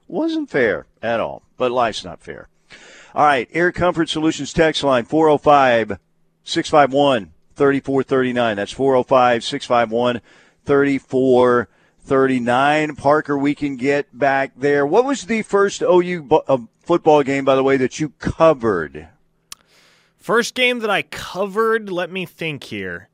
Wasn't 0.08 0.52
fair 0.52 0.86
at 1.02 1.20
all. 1.20 1.42
But 1.58 1.72
life's 1.72 2.06
not 2.06 2.22
fair. 2.22 2.50
All 3.14 3.26
right, 3.26 3.50
Air 3.52 3.74
Comfort 3.74 4.08
Solutions 4.08 4.54
text 4.54 4.84
line 4.84 5.04
405 5.04 6.00
651 6.46 7.34
3439. 7.56 8.56
That's 8.56 8.72
405 8.72 9.44
651 9.44 10.22
3439. 10.64 12.96
Parker, 12.96 13.38
we 13.38 13.54
can 13.54 13.76
get 13.76 14.18
back 14.18 14.54
there. 14.56 14.86
What 14.86 15.04
was 15.04 15.26
the 15.26 15.42
first 15.42 15.82
OU 15.82 16.30
uh, 16.48 16.60
football 16.82 17.22
game, 17.24 17.44
by 17.44 17.56
the 17.56 17.64
way, 17.64 17.76
that 17.76 18.00
you 18.00 18.14
covered? 18.20 19.10
First 20.16 20.56
game 20.56 20.80
that 20.80 20.90
I 20.90 21.02
covered, 21.02 21.90
let 21.90 22.10
me 22.12 22.26
think 22.26 22.64
here. 22.64 23.10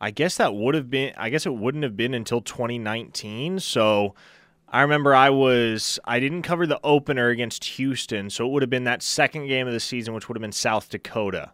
I 0.00 0.10
guess 0.10 0.36
that 0.36 0.52
would 0.52 0.74
have 0.74 0.90
been, 0.90 1.12
I 1.16 1.30
guess 1.30 1.46
it 1.46 1.54
wouldn't 1.54 1.84
have 1.84 1.96
been 1.96 2.12
until 2.12 2.40
2019. 2.40 3.60
So 3.60 4.16
I 4.76 4.82
remember 4.82 5.14
I 5.14 5.30
was 5.30 5.98
I 6.04 6.20
didn't 6.20 6.42
cover 6.42 6.66
the 6.66 6.78
opener 6.84 7.30
against 7.30 7.64
Houston, 7.64 8.28
so 8.28 8.46
it 8.46 8.50
would 8.52 8.62
have 8.62 8.68
been 8.68 8.84
that 8.84 9.02
second 9.02 9.46
game 9.46 9.66
of 9.66 9.72
the 9.72 9.80
season, 9.80 10.12
which 10.12 10.28
would 10.28 10.36
have 10.36 10.42
been 10.42 10.52
South 10.52 10.90
Dakota. 10.90 11.52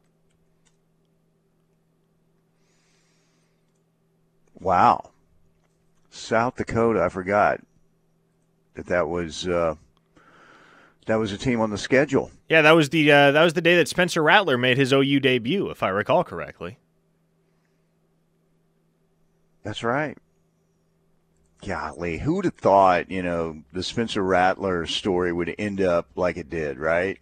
Wow, 4.58 5.12
South 6.10 6.56
Dakota! 6.56 7.00
I 7.00 7.10
forgot 7.10 7.60
that 8.74 8.86
that 8.86 9.06
was 9.06 9.46
uh, 9.46 9.76
that 11.06 11.14
was 11.14 11.30
a 11.30 11.38
team 11.38 11.60
on 11.60 11.70
the 11.70 11.78
schedule. 11.78 12.32
Yeah, 12.48 12.62
that 12.62 12.72
was 12.72 12.88
the 12.88 13.12
uh, 13.12 13.30
that 13.30 13.44
was 13.44 13.52
the 13.52 13.60
day 13.60 13.76
that 13.76 13.86
Spencer 13.86 14.20
Rattler 14.20 14.58
made 14.58 14.78
his 14.78 14.92
OU 14.92 15.20
debut, 15.20 15.70
if 15.70 15.84
I 15.84 15.90
recall 15.90 16.24
correctly. 16.24 16.76
That's 19.62 19.84
right. 19.84 20.18
Golly, 21.66 22.18
who 22.18 22.34
would 22.34 22.44
have 22.44 22.54
thought, 22.54 23.10
you 23.10 23.22
know, 23.22 23.62
the 23.72 23.82
Spencer 23.82 24.22
Rattler 24.22 24.86
story 24.86 25.32
would 25.32 25.54
end 25.58 25.80
up 25.80 26.08
like 26.16 26.36
it 26.36 26.50
did, 26.50 26.78
right? 26.78 27.18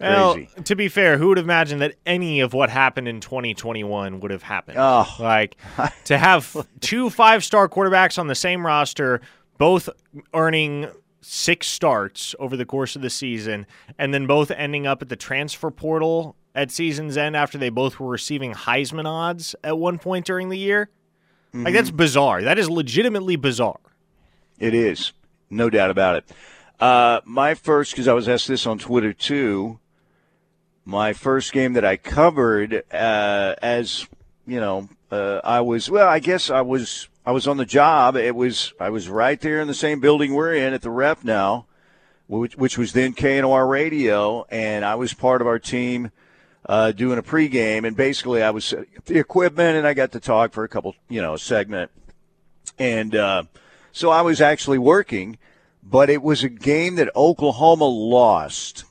Well, 0.00 0.38
to 0.64 0.74
be 0.74 0.88
fair, 0.88 1.18
who 1.18 1.28
would 1.28 1.36
have 1.36 1.44
imagined 1.44 1.82
that 1.82 1.94
any 2.06 2.40
of 2.40 2.54
what 2.54 2.70
happened 2.70 3.06
in 3.06 3.20
2021 3.20 4.20
would 4.20 4.30
have 4.30 4.42
happened? 4.42 4.78
Oh. 4.80 5.14
Like 5.18 5.56
to 6.04 6.16
have 6.16 6.56
two 6.80 7.10
five 7.10 7.44
star 7.44 7.68
quarterbacks 7.68 8.18
on 8.18 8.26
the 8.26 8.34
same 8.34 8.64
roster, 8.64 9.20
both 9.58 9.90
earning 10.32 10.88
six 11.20 11.66
starts 11.66 12.34
over 12.38 12.56
the 12.56 12.64
course 12.64 12.96
of 12.96 13.02
the 13.02 13.10
season, 13.10 13.66
and 13.98 14.14
then 14.14 14.26
both 14.26 14.50
ending 14.50 14.86
up 14.86 15.02
at 15.02 15.10
the 15.10 15.16
transfer 15.16 15.70
portal 15.70 16.34
at 16.54 16.70
season's 16.70 17.16
end 17.18 17.36
after 17.36 17.58
they 17.58 17.68
both 17.68 18.00
were 18.00 18.08
receiving 18.08 18.54
Heisman 18.54 19.06
odds 19.06 19.54
at 19.62 19.76
one 19.76 19.98
point 19.98 20.24
during 20.24 20.48
the 20.48 20.58
year. 20.58 20.88
Mm-hmm. 21.50 21.64
Like 21.64 21.74
that's 21.74 21.90
bizarre. 21.90 22.42
That 22.42 22.58
is 22.58 22.70
legitimately 22.70 23.36
bizarre. 23.36 23.80
It 24.58 24.74
is, 24.74 25.12
no 25.48 25.70
doubt 25.70 25.90
about 25.90 26.16
it. 26.16 26.32
Uh, 26.78 27.20
my 27.24 27.54
first, 27.54 27.92
because 27.92 28.08
I 28.08 28.12
was 28.12 28.28
asked 28.28 28.48
this 28.48 28.66
on 28.66 28.78
Twitter 28.78 29.12
too. 29.12 29.78
My 30.84 31.12
first 31.12 31.52
game 31.52 31.74
that 31.74 31.84
I 31.84 31.96
covered, 31.96 32.84
uh, 32.92 33.54
as 33.62 34.06
you 34.46 34.60
know, 34.60 34.88
uh, 35.10 35.40
I 35.44 35.60
was 35.60 35.90
well. 35.90 36.08
I 36.08 36.20
guess 36.20 36.50
I 36.50 36.62
was 36.62 37.08
I 37.26 37.32
was 37.32 37.46
on 37.46 37.56
the 37.56 37.66
job. 37.66 38.16
It 38.16 38.34
was 38.34 38.72
I 38.80 38.90
was 38.90 39.08
right 39.08 39.40
there 39.40 39.60
in 39.60 39.68
the 39.68 39.74
same 39.74 40.00
building 40.00 40.34
we're 40.34 40.54
in 40.54 40.72
at 40.72 40.82
the 40.82 40.90
Ref 40.90 41.24
now, 41.24 41.66
which, 42.28 42.56
which 42.56 42.78
was 42.78 42.92
then 42.92 43.12
KNR 43.12 43.68
Radio, 43.68 44.46
and 44.50 44.84
I 44.84 44.94
was 44.94 45.12
part 45.12 45.40
of 45.40 45.46
our 45.46 45.58
team 45.58 46.10
uh, 46.66 46.92
doing 46.92 47.18
a 47.18 47.22
pregame, 47.22 47.86
and 47.86 47.96
basically 47.96 48.42
I 48.42 48.50
was 48.50 48.74
the 49.06 49.18
equipment, 49.18 49.76
and 49.76 49.86
I 49.86 49.94
got 49.94 50.12
to 50.12 50.20
talk 50.20 50.52
for 50.52 50.64
a 50.64 50.68
couple, 50.68 50.94
you 51.08 51.20
know, 51.20 51.36
segment, 51.36 51.90
and 52.78 53.14
uh, 53.14 53.44
so 53.92 54.10
I 54.10 54.22
was 54.22 54.40
actually 54.40 54.78
working, 54.78 55.38
but 55.82 56.10
it 56.10 56.22
was 56.22 56.44
a 56.44 56.48
game 56.48 56.96
that 56.96 57.14
Oklahoma 57.16 57.86
lost. 57.86 58.84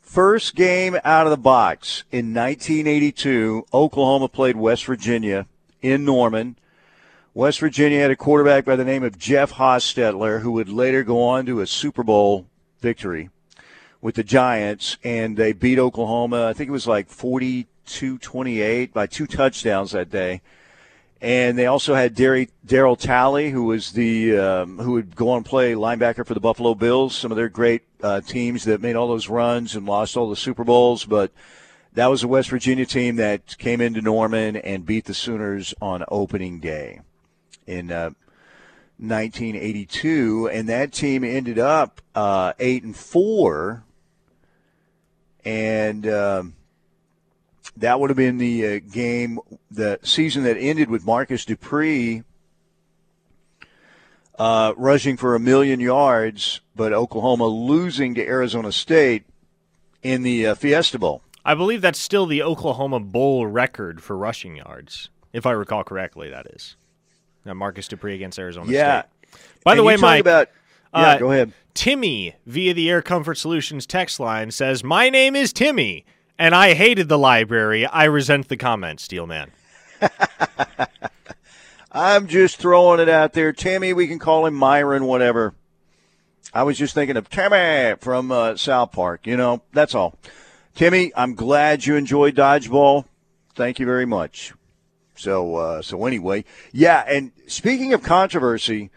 First 0.00 0.54
game 0.54 0.98
out 1.04 1.26
of 1.26 1.30
the 1.30 1.38
box 1.38 2.04
in 2.12 2.34
1982, 2.34 3.66
Oklahoma 3.72 4.28
played 4.28 4.56
West 4.56 4.84
Virginia 4.84 5.46
in 5.80 6.04
Norman. 6.04 6.56
West 7.34 7.60
Virginia 7.60 7.98
had 7.98 8.10
a 8.10 8.16
quarterback 8.16 8.66
by 8.66 8.76
the 8.76 8.84
name 8.84 9.02
of 9.02 9.18
Jeff 9.18 9.52
Hostetler, 9.52 10.42
who 10.42 10.52
would 10.52 10.68
later 10.68 11.02
go 11.02 11.22
on 11.22 11.46
to 11.46 11.60
a 11.60 11.66
Super 11.66 12.02
Bowl 12.02 12.46
victory 12.80 13.30
with 14.02 14.16
the 14.16 14.24
Giants, 14.24 14.98
and 15.02 15.36
they 15.36 15.52
beat 15.52 15.78
Oklahoma. 15.78 16.48
I 16.48 16.52
think 16.52 16.68
it 16.68 16.72
was 16.72 16.86
like 16.86 17.08
42 17.08 18.18
28 18.18 18.92
by 18.92 19.06
two 19.06 19.26
touchdowns 19.26 19.92
that 19.92 20.10
day. 20.10 20.42
And 21.22 21.56
they 21.56 21.66
also 21.66 21.94
had 21.94 22.16
Darryl 22.16 22.98
Talley, 22.98 23.50
who 23.50 23.62
was 23.62 23.92
the 23.92 24.36
um, 24.36 24.78
who 24.78 24.92
would 24.92 25.14
go 25.14 25.30
on 25.30 25.36
and 25.38 25.46
play 25.46 25.72
linebacker 25.72 26.26
for 26.26 26.34
the 26.34 26.40
Buffalo 26.40 26.74
Bills. 26.74 27.14
Some 27.14 27.30
of 27.30 27.36
their 27.36 27.48
great 27.48 27.82
uh, 28.02 28.20
teams 28.22 28.64
that 28.64 28.82
made 28.82 28.96
all 28.96 29.06
those 29.06 29.28
runs 29.28 29.76
and 29.76 29.86
lost 29.86 30.16
all 30.16 30.28
the 30.28 30.34
Super 30.34 30.64
Bowls, 30.64 31.04
but 31.04 31.30
that 31.92 32.08
was 32.08 32.24
a 32.24 32.28
West 32.28 32.50
Virginia 32.50 32.86
team 32.86 33.16
that 33.16 33.56
came 33.58 33.80
into 33.80 34.00
Norman 34.00 34.56
and 34.56 34.84
beat 34.84 35.04
the 35.04 35.14
Sooners 35.14 35.74
on 35.80 36.04
opening 36.08 36.58
day 36.58 37.02
in 37.68 37.92
uh, 37.92 38.10
1982, 38.98 40.48
and 40.48 40.68
that 40.68 40.92
team 40.92 41.22
ended 41.22 41.60
up 41.60 42.00
uh, 42.16 42.52
eight 42.58 42.82
and 42.82 42.96
four 42.96 43.84
and 45.44 46.06
um, 46.06 46.54
that 47.76 47.98
would 48.00 48.10
have 48.10 48.16
been 48.16 48.38
the 48.38 48.66
uh, 48.66 48.80
game, 48.90 49.38
the 49.70 49.98
season 50.02 50.44
that 50.44 50.56
ended 50.56 50.90
with 50.90 51.04
Marcus 51.04 51.44
Dupree 51.44 52.22
uh, 54.38 54.74
rushing 54.76 55.16
for 55.16 55.34
a 55.34 55.40
million 55.40 55.80
yards, 55.80 56.60
but 56.74 56.92
Oklahoma 56.92 57.46
losing 57.46 58.14
to 58.14 58.26
Arizona 58.26 58.72
State 58.72 59.24
in 60.02 60.22
the 60.22 60.48
uh, 60.48 60.54
Fiesta 60.54 60.98
Bowl. 60.98 61.22
I 61.44 61.54
believe 61.54 61.80
that's 61.80 61.98
still 61.98 62.26
the 62.26 62.42
Oklahoma 62.42 63.00
Bowl 63.00 63.46
record 63.46 64.02
for 64.02 64.16
rushing 64.16 64.56
yards, 64.56 65.10
if 65.32 65.44
I 65.44 65.52
recall 65.52 65.84
correctly. 65.84 66.30
That 66.30 66.46
is 66.46 66.76
now 67.44 67.54
Marcus 67.54 67.88
Dupree 67.88 68.14
against 68.14 68.38
Arizona 68.38 68.70
yeah. 68.70 69.02
State. 69.02 69.40
By 69.64 69.72
and 69.72 69.80
the 69.80 69.84
way, 69.84 69.96
Mike. 69.96 70.20
About, 70.20 70.48
yeah, 70.94 71.00
uh, 71.00 71.18
go 71.18 71.30
ahead. 71.30 71.52
Timmy 71.74 72.34
via 72.46 72.74
the 72.74 72.90
Air 72.90 73.02
Comfort 73.02 73.36
Solutions 73.36 73.86
text 73.86 74.20
line 74.20 74.50
says, 74.50 74.84
"My 74.84 75.08
name 75.08 75.34
is 75.34 75.52
Timmy, 75.52 76.04
and 76.38 76.54
I 76.54 76.74
hated 76.74 77.08
the 77.08 77.18
library. 77.18 77.86
I 77.86 78.04
resent 78.04 78.48
the 78.48 78.56
comment, 78.56 79.00
Steelman." 79.00 79.50
I'm 81.92 82.26
just 82.26 82.56
throwing 82.56 83.00
it 83.00 83.08
out 83.08 83.34
there, 83.34 83.52
Timmy. 83.52 83.92
We 83.92 84.06
can 84.06 84.18
call 84.18 84.46
him 84.46 84.54
Myron, 84.54 85.04
whatever. 85.04 85.54
I 86.54 86.62
was 86.64 86.78
just 86.78 86.94
thinking 86.94 87.16
of 87.16 87.30
Timmy 87.30 87.96
from 88.00 88.32
uh, 88.32 88.56
South 88.56 88.92
Park. 88.92 89.26
You 89.26 89.36
know, 89.36 89.62
that's 89.72 89.94
all. 89.94 90.18
Timmy, 90.74 91.12
I'm 91.14 91.34
glad 91.34 91.84
you 91.84 91.96
enjoyed 91.96 92.34
dodgeball. 92.34 93.04
Thank 93.54 93.78
you 93.78 93.86
very 93.86 94.06
much. 94.06 94.54
So, 95.14 95.56
uh, 95.56 95.82
so 95.82 96.06
anyway, 96.06 96.44
yeah. 96.72 97.04
And 97.06 97.32
speaking 97.46 97.92
of 97.92 98.02
controversy, 98.02 98.90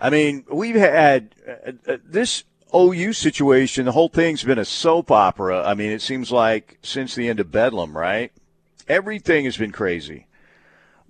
I 0.00 0.10
mean, 0.10 0.44
we've 0.50 0.76
had 0.76 1.34
uh, 1.46 1.72
uh, 1.86 1.96
this 2.04 2.44
OU 2.74 3.12
situation. 3.14 3.86
The 3.86 3.92
whole 3.92 4.08
thing's 4.08 4.44
been 4.44 4.58
a 4.58 4.64
soap 4.64 5.10
opera. 5.10 5.66
I 5.66 5.74
mean, 5.74 5.90
it 5.90 6.02
seems 6.02 6.30
like 6.30 6.78
since 6.82 7.14
the 7.14 7.28
end 7.28 7.40
of 7.40 7.50
Bedlam, 7.50 7.96
right? 7.96 8.32
Everything 8.86 9.44
has 9.44 9.56
been 9.56 9.72
crazy. 9.72 10.26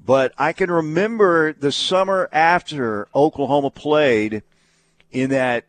But 0.05 0.33
I 0.39 0.53
can 0.53 0.71
remember 0.71 1.53
the 1.53 1.73
summer 1.73 2.29
after 2.33 3.09
Oklahoma 3.15 3.71
played 3.71 4.43
in 5.11 5.31
that 5.31 5.65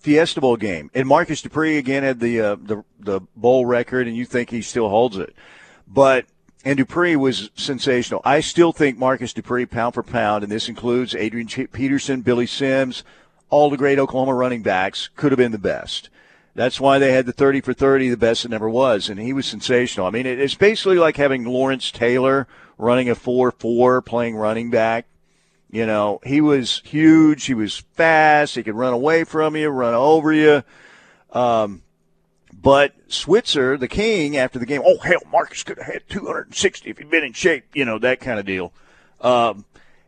Fiesta 0.00 0.40
Bowl 0.40 0.56
game, 0.56 0.90
and 0.94 1.06
Marcus 1.06 1.42
Dupree 1.42 1.78
again 1.78 2.02
had 2.02 2.20
the 2.20 2.40
uh, 2.40 2.56
the 2.56 2.84
the 2.98 3.20
bowl 3.34 3.66
record, 3.66 4.06
and 4.06 4.16
you 4.16 4.24
think 4.24 4.50
he 4.50 4.62
still 4.62 4.88
holds 4.88 5.16
it, 5.16 5.34
but 5.86 6.26
and 6.66 6.76
Dupree 6.76 7.14
was 7.14 7.50
sensational. 7.54 8.20
I 8.24 8.40
still 8.40 8.72
think 8.72 8.98
Marcus 8.98 9.32
Dupree, 9.32 9.66
pound 9.66 9.94
for 9.94 10.02
pound, 10.02 10.42
and 10.42 10.50
this 10.50 10.68
includes 10.68 11.14
Adrian 11.14 11.46
Peterson, 11.46 12.22
Billy 12.22 12.44
Sims, 12.44 13.04
all 13.50 13.70
the 13.70 13.76
great 13.76 14.00
Oklahoma 14.00 14.34
running 14.34 14.64
backs, 14.64 15.08
could 15.14 15.30
have 15.30 15.38
been 15.38 15.52
the 15.52 15.58
best. 15.58 16.10
That's 16.56 16.80
why 16.80 16.98
they 16.98 17.12
had 17.12 17.24
the 17.24 17.32
30 17.32 17.60
for 17.60 17.72
30, 17.72 18.08
the 18.08 18.16
best 18.16 18.44
it 18.44 18.50
never 18.50 18.68
was, 18.68 19.08
and 19.08 19.20
he 19.20 19.32
was 19.32 19.46
sensational. 19.46 20.08
I 20.08 20.10
mean, 20.10 20.26
it's 20.26 20.56
basically 20.56 20.98
like 20.98 21.16
having 21.16 21.44
Lawrence 21.44 21.92
Taylor 21.92 22.48
running 22.78 23.08
a 23.08 23.14
4 23.14 23.52
4 23.52 24.02
playing 24.02 24.34
running 24.34 24.68
back. 24.68 25.06
You 25.70 25.86
know, 25.86 26.18
he 26.24 26.40
was 26.40 26.82
huge. 26.84 27.44
He 27.44 27.54
was 27.54 27.76
fast. 27.76 28.56
He 28.56 28.64
could 28.64 28.74
run 28.74 28.92
away 28.92 29.22
from 29.22 29.54
you, 29.54 29.68
run 29.68 29.94
over 29.94 30.32
you. 30.32 30.64
Um, 31.30 31.82
but 32.62 32.94
Switzer, 33.08 33.76
the 33.76 33.88
king, 33.88 34.36
after 34.36 34.58
the 34.58 34.66
game, 34.66 34.82
oh, 34.84 34.98
hell, 34.98 35.20
Marcus 35.30 35.62
could 35.62 35.78
have 35.78 35.86
had 35.86 36.08
260 36.08 36.90
if 36.90 36.98
he'd 36.98 37.10
been 37.10 37.24
in 37.24 37.32
shape, 37.32 37.64
you 37.74 37.84
know, 37.84 37.98
that 37.98 38.20
kind 38.20 38.38
of 38.38 38.46
deal. 38.46 38.72
Um, 39.20 39.64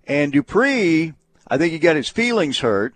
and 0.06 0.32
Dupree, 0.32 1.12
I 1.46 1.58
think 1.58 1.72
he 1.72 1.78
got 1.78 1.96
his 1.96 2.08
feelings 2.08 2.60
hurt. 2.60 2.94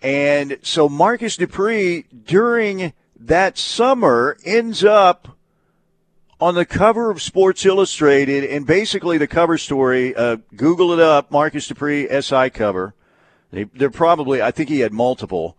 And 0.00 0.58
so 0.62 0.88
Marcus 0.88 1.36
Dupree, 1.36 2.04
during 2.24 2.92
that 3.18 3.58
summer, 3.58 4.36
ends 4.44 4.84
up 4.84 5.36
on 6.40 6.54
the 6.54 6.66
cover 6.66 7.10
of 7.10 7.22
Sports 7.22 7.64
Illustrated, 7.64 8.44
and 8.44 8.66
basically 8.66 9.18
the 9.18 9.26
cover 9.26 9.56
story. 9.56 10.14
Uh, 10.14 10.36
Google 10.54 10.92
it 10.92 11.00
up, 11.00 11.30
Marcus 11.30 11.66
Dupree 11.66 12.06
SI 12.20 12.50
cover. 12.50 12.94
They, 13.50 13.64
they're 13.64 13.90
probably, 13.90 14.42
I 14.42 14.50
think 14.50 14.68
he 14.68 14.80
had 14.80 14.92
multiple, 14.92 15.56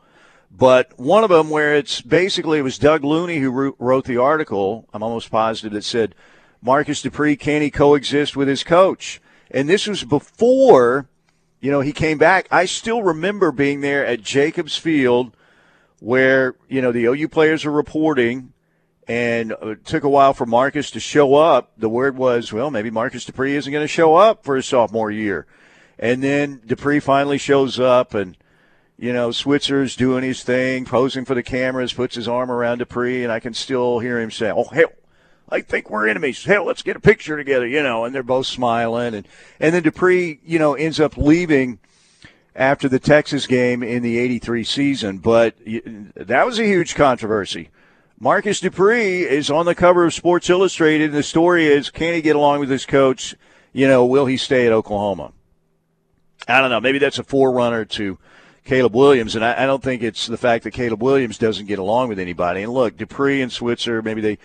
but 0.58 0.98
one 0.98 1.24
of 1.24 1.30
them 1.30 1.50
where 1.50 1.76
it's 1.76 2.02
basically 2.02 2.60
it 2.60 2.64
was 2.64 2.78
Doug 2.78 3.04
Looney 3.04 3.40
who 3.40 3.76
wrote 3.78 4.06
the 4.06 4.18
article. 4.18 4.88
I'm 4.94 5.04
almost 5.04 5.32
positive 5.32 5.74
that 5.74 5.84
said 5.84 6.16
Marcus 6.62 7.02
Dupree 7.02 7.36
can 7.36 7.62
he 7.62 7.70
coexist 7.70 8.36
with 8.38 8.48
his 8.48 8.64
coach, 8.64 9.22
and 9.52 9.68
this 9.68 9.88
was 9.88 10.04
before, 10.04 11.10
you 11.60 11.72
know, 11.72 11.82
he 11.82 11.92
came 11.92 12.18
back. 12.18 12.48
I 12.52 12.66
still 12.66 13.04
remember 13.04 13.52
being 13.52 13.82
there 13.82 14.06
at 14.06 14.22
Jacobs 14.22 14.78
Field, 14.78 15.36
where 16.00 16.56
you 16.70 16.82
know 16.82 16.92
the 16.92 17.06
OU 17.06 17.28
players 17.30 17.66
are 17.66 17.72
reporting 17.72 18.54
and 19.08 19.52
uh, 19.52 19.70
it 19.70 19.86
took 19.86 20.04
a 20.04 20.10
while 20.10 20.34
for 20.34 20.46
Marcus 20.46 20.92
to 20.92 21.00
show 21.00 21.36
up. 21.36 21.74
The 21.78 21.90
word 21.90 22.18
was, 22.18 22.52
well, 22.52 22.72
maybe 22.72 22.90
Marcus 22.90 23.26
Dupree 23.26 23.56
isn't 23.56 23.72
going 23.72 23.84
to 23.84 23.88
show 23.88 24.16
up 24.16 24.44
for 24.44 24.56
his 24.56 24.66
sophomore 24.66 25.12
year. 25.12 25.46
And 26.00 26.24
then 26.24 26.62
Dupree 26.66 27.00
finally 27.00 27.38
shows 27.38 27.80
up, 27.80 28.14
and, 28.14 28.36
you 28.98 29.12
know, 29.14 29.32
Switzer's 29.32 29.96
doing 29.96 30.24
his 30.24 30.44
thing, 30.44 30.86
posing 30.86 31.26
for 31.26 31.36
the 31.36 31.44
cameras, 31.44 31.94
puts 31.94 32.16
his 32.16 32.28
arm 32.28 32.50
around 32.50 32.80
Dupree, 32.80 33.24
and 33.24 33.32
I 33.32 33.40
can 33.40 33.54
still 33.54 34.00
hear 34.00 34.20
him 34.20 34.32
say, 34.32 34.52
oh, 34.52 34.66
hell, 34.66 34.92
I 35.50 35.62
think 35.62 35.90
we're 35.90 36.08
enemies. 36.08 36.44
Hell, 36.46 36.66
let's 36.66 36.82
get 36.82 36.96
a 36.96 37.00
picture 37.00 37.38
together, 37.38 37.68
you 37.68 37.84
know, 37.84 38.06
and 38.06 38.16
they're 38.16 38.24
both 38.24 38.48
smiling. 38.48 39.14
And, 39.14 39.28
and 39.60 39.76
then 39.76 39.84
Dupree, 39.84 40.40
you 40.44 40.60
know, 40.60 40.74
ends 40.74 41.00
up 41.00 41.18
leaving 41.18 41.80
after 42.56 42.88
the 42.88 43.00
Texas 43.00 43.48
game 43.48 43.84
in 43.84 44.02
the 44.02 44.18
83 44.18 44.64
season. 44.64 45.18
But 45.18 45.56
that 46.16 46.46
was 46.46 46.58
a 46.60 46.64
huge 46.66 46.96
controversy 46.96 47.70
Marcus 48.20 48.62
Dupree 48.62 49.28
is 49.28 49.52
on 49.52 49.66
the 49.66 49.76
cover 49.76 50.06
of 50.06 50.14
Sports 50.14 50.50
Illustrated. 50.50 51.10
And 51.10 51.14
the 51.14 51.24
story 51.24 51.68
is 51.68 51.90
can 51.90 52.14
he 52.14 52.22
get 52.22 52.36
along 52.36 52.62
with 52.62 52.70
his 52.70 52.86
coach? 52.86 53.36
You 53.74 53.88
know, 53.88 54.06
will 54.06 54.26
he 54.26 54.38
stay 54.38 54.66
at 54.66 54.72
Oklahoma? 54.72 55.34
I 56.48 56.62
don't 56.62 56.70
know. 56.70 56.80
Maybe 56.80 56.98
that's 56.98 57.20
a 57.20 57.24
forerunner 57.24 57.84
to 57.86 58.18
Caleb 58.66 58.96
Williams. 58.96 59.36
And 59.36 59.46
I, 59.46 59.64
I 59.64 59.66
don't 59.66 59.82
think 59.82 60.04
it's 60.04 60.28
the 60.28 60.38
fact 60.38 60.64
that 60.66 60.72
Caleb 60.72 61.02
Williams 61.02 61.38
doesn't 61.38 61.68
get 61.68 61.80
along 61.80 62.10
with 62.10 62.20
anybody. 62.20 62.64
And 62.64 62.74
look, 62.74 62.98
Dupree 62.98 63.42
and 63.42 63.52
Switzer, 63.52 64.02
maybe 64.02 64.22
they. 64.22 64.38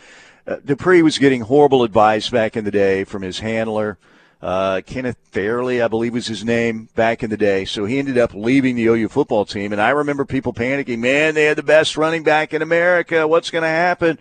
Uh, 0.47 0.57
Dupree 0.65 1.03
was 1.03 1.19
getting 1.19 1.43
horrible 1.43 1.83
advice 1.83 2.31
back 2.31 2.57
in 2.57 2.65
the 2.65 2.71
day 2.71 3.05
from 3.05 3.23
his 3.23 3.41
handler. 3.41 3.99
Uh, 4.43 4.81
Kenneth 4.87 5.19
Fairley, 5.31 5.83
I 5.83 5.89
believe 5.89 6.15
was 6.15 6.27
his 6.27 6.45
name 6.45 6.89
back 6.95 7.23
in 7.23 7.29
the 7.29 7.37
day. 7.37 7.67
So 7.67 7.85
he 7.85 7.99
ended 7.99 8.17
up 8.17 8.33
leaving 8.33 8.75
the 8.75 8.87
OU 8.87 9.09
football 9.09 9.45
team. 9.45 9.73
And 9.73 9.81
I 9.81 9.91
remember 9.91 10.25
people 10.25 10.55
panicking, 10.55 10.99
man, 10.99 11.35
they 11.35 11.45
had 11.45 11.59
the 11.59 11.63
best 11.63 11.97
running 11.97 12.23
back 12.23 12.55
in 12.55 12.63
America. 12.63 13.29
What's 13.29 13.51
going 13.51 13.63
to 13.63 13.69
happen? 13.69 14.19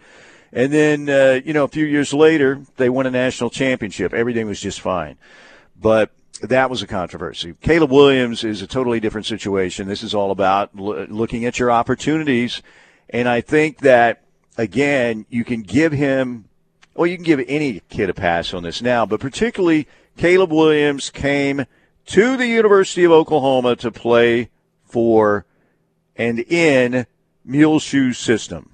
And 0.51 0.73
then, 0.73 1.09
uh, 1.09 1.39
you 1.45 1.53
know, 1.53 1.63
a 1.63 1.69
few 1.69 1.85
years 1.85 2.13
later, 2.13 2.61
they 2.75 2.89
won 2.89 3.05
a 3.05 3.11
national 3.11 3.49
championship. 3.49 4.13
Everything 4.13 4.45
was 4.45 4.59
just 4.59 4.81
fine. 4.81 5.17
But 5.79 6.11
that 6.41 6.69
was 6.69 6.81
a 6.81 6.87
controversy. 6.87 7.55
Caleb 7.61 7.91
Williams 7.91 8.43
is 8.43 8.61
a 8.61 8.67
totally 8.67 8.99
different 8.99 9.27
situation. 9.27 9.87
This 9.87 10.03
is 10.03 10.13
all 10.13 10.31
about 10.31 10.71
l- 10.77 11.05
looking 11.09 11.45
at 11.45 11.59
your 11.59 11.71
opportunities. 11.71 12.61
And 13.09 13.27
I 13.27 13.41
think 13.41 13.79
that, 13.79 14.23
again, 14.57 15.25
you 15.29 15.43
can 15.43 15.61
give 15.61 15.91
him, 15.91 16.45
well, 16.95 17.07
you 17.07 17.15
can 17.15 17.25
give 17.25 17.43
any 17.47 17.81
kid 17.89 18.09
a 18.09 18.13
pass 18.13 18.53
on 18.53 18.63
this 18.63 18.81
now, 18.81 19.05
but 19.05 19.19
particularly 19.19 19.87
Caleb 20.17 20.51
Williams 20.51 21.09
came 21.09 21.65
to 22.07 22.37
the 22.37 22.47
University 22.47 23.03
of 23.03 23.11
Oklahoma 23.11 23.75
to 23.77 23.91
play 23.91 24.49
for 24.83 25.45
and 26.15 26.39
in 26.39 27.05
Muleshoe's 27.45 28.17
system. 28.17 28.71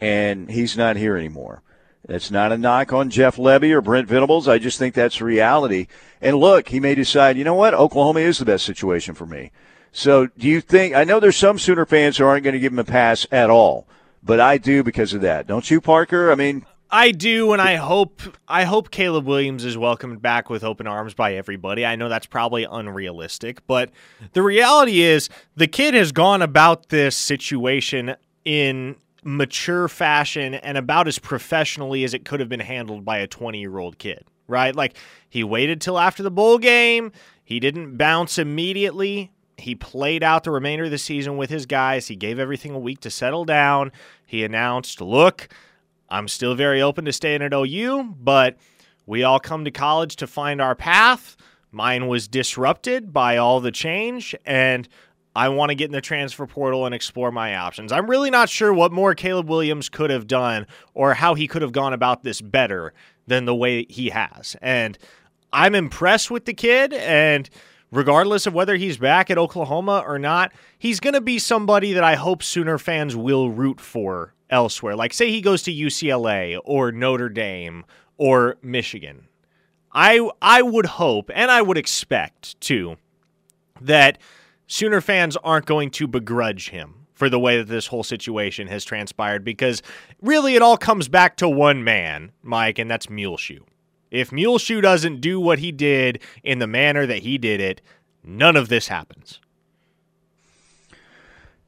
And 0.00 0.50
he's 0.50 0.76
not 0.76 0.96
here 0.96 1.16
anymore. 1.16 1.62
That's 2.06 2.30
not 2.30 2.52
a 2.52 2.58
knock 2.58 2.92
on 2.92 3.08
Jeff 3.08 3.36
Lebby 3.36 3.72
or 3.72 3.80
Brent 3.80 4.08
Venables. 4.08 4.46
I 4.46 4.58
just 4.58 4.78
think 4.78 4.94
that's 4.94 5.20
reality. 5.20 5.86
And 6.20 6.36
look, 6.36 6.68
he 6.68 6.80
may 6.80 6.94
decide, 6.94 7.38
you 7.38 7.44
know 7.44 7.54
what, 7.54 7.74
Oklahoma 7.74 8.20
is 8.20 8.38
the 8.38 8.44
best 8.44 8.66
situation 8.66 9.14
for 9.14 9.26
me. 9.26 9.52
So 9.90 10.26
do 10.26 10.48
you 10.48 10.60
think, 10.60 10.94
I 10.94 11.04
know 11.04 11.20
there's 11.20 11.36
some 11.36 11.58
Sooner 11.58 11.86
fans 11.86 12.18
who 12.18 12.24
aren't 12.24 12.44
going 12.44 12.54
to 12.54 12.60
give 12.60 12.72
him 12.72 12.78
a 12.78 12.84
pass 12.84 13.26
at 13.30 13.48
all, 13.48 13.86
but 14.22 14.40
I 14.40 14.58
do 14.58 14.82
because 14.82 15.14
of 15.14 15.22
that. 15.22 15.46
Don't 15.46 15.70
you, 15.70 15.80
Parker? 15.80 16.30
I 16.30 16.34
mean, 16.34 16.66
I 16.90 17.10
do, 17.10 17.52
and 17.52 17.60
I 17.60 17.76
hope 17.76 18.22
I 18.46 18.64
hope 18.64 18.90
Caleb 18.90 19.26
Williams 19.26 19.64
is 19.64 19.76
welcomed 19.76 20.22
back 20.22 20.48
with 20.48 20.62
open 20.62 20.86
arms 20.86 21.12
by 21.12 21.34
everybody. 21.34 21.84
I 21.84 21.96
know 21.96 22.08
that's 22.08 22.26
probably 22.26 22.64
unrealistic, 22.70 23.66
but 23.66 23.90
the 24.32 24.42
reality 24.42 25.00
is 25.00 25.28
the 25.56 25.66
kid 25.66 25.94
has 25.94 26.12
gone 26.12 26.40
about 26.40 26.90
this 26.90 27.16
situation 27.16 28.14
in 28.44 28.94
mature 29.24 29.88
fashion 29.88 30.54
and 30.54 30.78
about 30.78 31.08
as 31.08 31.18
professionally 31.18 32.04
as 32.04 32.14
it 32.14 32.24
could 32.24 32.40
have 32.40 32.48
been 32.48 32.60
handled 32.60 33.04
by 33.04 33.18
a 33.18 33.26
20 33.26 33.58
year 33.58 33.78
old 33.78 33.98
kid, 33.98 34.24
right? 34.46 34.74
Like 34.74 34.96
he 35.28 35.42
waited 35.42 35.80
till 35.80 35.98
after 35.98 36.22
the 36.22 36.30
bowl 36.30 36.58
game. 36.58 37.12
He 37.42 37.60
didn't 37.60 37.96
bounce 37.96 38.38
immediately. 38.38 39.30
He 39.56 39.74
played 39.74 40.22
out 40.22 40.44
the 40.44 40.50
remainder 40.50 40.84
of 40.84 40.90
the 40.90 40.98
season 40.98 41.36
with 41.36 41.50
his 41.50 41.66
guys. 41.66 42.08
He 42.08 42.16
gave 42.16 42.38
everything 42.38 42.72
a 42.72 42.78
week 42.78 43.00
to 43.00 43.10
settle 43.10 43.44
down. 43.44 43.92
He 44.26 44.44
announced, 44.44 45.00
look, 45.00 45.48
I'm 46.08 46.28
still 46.28 46.54
very 46.54 46.82
open 46.82 47.04
to 47.04 47.12
staying 47.12 47.42
at 47.42 47.52
OU, 47.52 48.14
but 48.18 48.56
we 49.06 49.22
all 49.22 49.40
come 49.40 49.64
to 49.64 49.70
college 49.70 50.16
to 50.16 50.26
find 50.26 50.60
our 50.60 50.74
path. 50.74 51.36
Mine 51.70 52.06
was 52.06 52.28
disrupted 52.28 53.12
by 53.12 53.36
all 53.36 53.60
the 53.60 53.72
change, 53.72 54.34
and 54.46 54.88
I 55.36 55.48
want 55.48 55.70
to 55.70 55.74
get 55.74 55.86
in 55.86 55.92
the 55.92 56.00
transfer 56.00 56.46
portal 56.46 56.86
and 56.86 56.94
explore 56.94 57.32
my 57.32 57.56
options. 57.56 57.90
I'm 57.90 58.08
really 58.08 58.30
not 58.30 58.48
sure 58.48 58.72
what 58.72 58.92
more 58.92 59.14
Caleb 59.14 59.48
Williams 59.48 59.88
could 59.88 60.10
have 60.10 60.26
done 60.26 60.66
or 60.94 61.14
how 61.14 61.34
he 61.34 61.48
could 61.48 61.62
have 61.62 61.72
gone 61.72 61.92
about 61.92 62.22
this 62.22 62.40
better 62.40 62.92
than 63.26 63.44
the 63.44 63.54
way 63.54 63.84
he 63.88 64.10
has. 64.10 64.56
And 64.62 64.96
I'm 65.52 65.74
impressed 65.74 66.30
with 66.30 66.44
the 66.44 66.54
kid, 66.54 66.92
and 66.92 67.48
regardless 67.90 68.46
of 68.46 68.54
whether 68.54 68.76
he's 68.76 68.98
back 68.98 69.30
at 69.30 69.38
Oklahoma 69.38 70.04
or 70.06 70.18
not, 70.18 70.52
he's 70.78 71.00
going 71.00 71.14
to 71.14 71.20
be 71.20 71.38
somebody 71.38 71.92
that 71.92 72.04
I 72.04 72.14
hope 72.14 72.42
Sooner 72.42 72.78
fans 72.78 73.16
will 73.16 73.50
root 73.50 73.80
for 73.80 74.34
elsewhere. 74.50 74.94
Like, 74.94 75.12
say 75.12 75.30
he 75.30 75.40
goes 75.40 75.62
to 75.64 75.72
UCLA 75.72 76.58
or 76.64 76.92
Notre 76.92 77.28
Dame 77.28 77.84
or 78.16 78.56
Michigan. 78.62 79.26
I 79.92 80.28
I 80.42 80.60
would 80.62 80.86
hope 80.86 81.30
and 81.32 81.50
I 81.50 81.62
would 81.62 81.78
expect 81.78 82.60
too 82.60 82.96
that 83.80 84.18
Sooner 84.66 85.00
fans 85.00 85.36
aren't 85.38 85.66
going 85.66 85.90
to 85.92 86.06
begrudge 86.06 86.70
him 86.70 87.06
for 87.12 87.28
the 87.28 87.38
way 87.38 87.58
that 87.58 87.68
this 87.68 87.86
whole 87.86 88.02
situation 88.02 88.66
has 88.66 88.84
transpired 88.84 89.44
because 89.44 89.82
really 90.20 90.56
it 90.56 90.62
all 90.62 90.76
comes 90.76 91.08
back 91.08 91.36
to 91.36 91.48
one 91.48 91.84
man, 91.84 92.32
Mike, 92.42 92.78
and 92.78 92.90
that's 92.90 93.08
Muleshoe. 93.08 93.64
If 94.10 94.32
Muleshoe 94.32 94.80
doesn't 94.80 95.20
do 95.20 95.40
what 95.40 95.58
he 95.58 95.72
did 95.72 96.20
in 96.42 96.58
the 96.58 96.66
manner 96.66 97.06
that 97.06 97.18
he 97.18 97.38
did 97.38 97.60
it, 97.60 97.80
none 98.22 98.56
of 98.56 98.68
this 98.68 98.88
happens. 98.88 99.40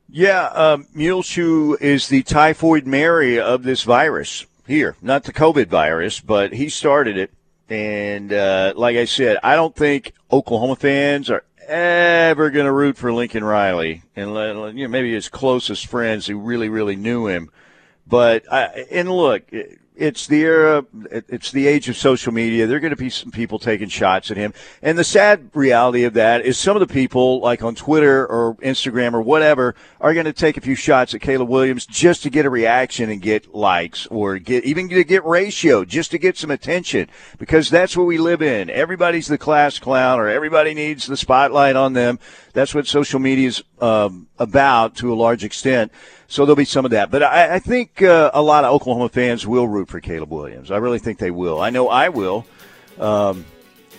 Yeah, 0.08 0.46
um, 0.46 0.86
Muleshoe 0.94 1.76
is 1.80 2.08
the 2.08 2.22
typhoid 2.22 2.86
Mary 2.86 3.40
of 3.40 3.64
this 3.64 3.82
virus 3.82 4.46
here. 4.66 4.96
Not 5.02 5.24
the 5.24 5.32
COVID 5.32 5.66
virus, 5.66 6.20
but 6.20 6.52
he 6.52 6.68
started 6.68 7.18
it. 7.18 7.32
And 7.68 8.32
uh, 8.32 8.74
like 8.76 8.96
I 8.96 9.04
said, 9.06 9.38
I 9.42 9.56
don't 9.56 9.74
think 9.74 10.12
Oklahoma 10.30 10.76
fans 10.76 11.28
are 11.30 11.44
ever 11.66 12.50
going 12.50 12.66
to 12.66 12.72
root 12.72 12.96
for 12.96 13.12
Lincoln 13.12 13.44
Riley, 13.44 14.02
and 14.14 14.30
you 14.76 14.84
know, 14.84 14.88
maybe 14.88 15.12
his 15.12 15.28
closest 15.28 15.86
friends 15.86 16.26
who 16.26 16.38
really, 16.38 16.68
really 16.68 16.96
knew 16.96 17.26
him. 17.26 17.50
But 18.06 18.50
I, 18.52 18.86
and 18.90 19.10
look, 19.10 19.42
it's 19.96 20.26
the 20.26 20.42
era, 20.42 20.84
it's 21.10 21.50
the 21.50 21.66
age 21.66 21.88
of 21.88 21.96
social 21.96 22.32
media. 22.32 22.66
There 22.66 22.76
are 22.76 22.80
going 22.80 22.90
to 22.90 22.96
be 22.96 23.10
some 23.10 23.30
people 23.30 23.58
taking 23.58 23.88
shots 23.88 24.30
at 24.30 24.36
him. 24.36 24.52
And 24.82 24.98
the 24.98 25.04
sad 25.04 25.50
reality 25.54 26.04
of 26.04 26.14
that 26.14 26.44
is 26.44 26.58
some 26.58 26.76
of 26.76 26.86
the 26.86 26.92
people, 26.92 27.40
like 27.40 27.62
on 27.62 27.74
Twitter 27.74 28.26
or 28.26 28.56
Instagram 28.56 29.14
or 29.14 29.22
whatever, 29.22 29.74
are 30.00 30.12
going 30.12 30.26
to 30.26 30.32
take 30.32 30.56
a 30.56 30.60
few 30.60 30.74
shots 30.74 31.14
at 31.14 31.20
Caleb 31.20 31.48
Williams 31.48 31.86
just 31.86 32.22
to 32.24 32.30
get 32.30 32.46
a 32.46 32.50
reaction 32.50 33.10
and 33.10 33.22
get 33.22 33.54
likes 33.54 34.06
or 34.08 34.38
get 34.38 34.64
even 34.64 34.88
to 34.90 35.04
get 35.04 35.24
ratio, 35.24 35.84
just 35.84 36.10
to 36.10 36.18
get 36.18 36.36
some 36.36 36.50
attention 36.50 37.08
because 37.38 37.70
that's 37.70 37.96
what 37.96 38.06
we 38.06 38.18
live 38.18 38.42
in. 38.42 38.68
Everybody's 38.70 39.26
the 39.26 39.38
class 39.38 39.78
clown 39.78 40.20
or 40.20 40.28
everybody 40.28 40.74
needs 40.74 41.06
the 41.06 41.16
spotlight 41.16 41.76
on 41.76 41.94
them. 41.94 42.18
That's 42.52 42.74
what 42.74 42.86
social 42.86 43.20
media 43.20 43.48
is 43.48 43.62
um, 43.80 44.28
about 44.38 44.96
to 44.96 45.12
a 45.12 45.14
large 45.14 45.44
extent. 45.44 45.92
So 46.28 46.44
there'll 46.44 46.56
be 46.56 46.64
some 46.64 46.84
of 46.84 46.90
that. 46.90 47.10
But 47.10 47.22
I, 47.22 47.54
I 47.54 47.58
think 47.58 48.02
uh, 48.02 48.30
a 48.34 48.42
lot 48.42 48.64
of 48.64 48.72
Oklahoma 48.72 49.08
fans 49.08 49.46
will 49.46 49.68
root 49.68 49.88
for 49.88 50.00
Caleb 50.00 50.30
Williams. 50.30 50.70
I 50.70 50.78
really 50.78 50.98
think 50.98 51.18
they 51.18 51.30
will. 51.30 51.60
I 51.60 51.70
know 51.70 51.88
I 51.88 52.08
will. 52.08 52.46
Um, 52.98 53.44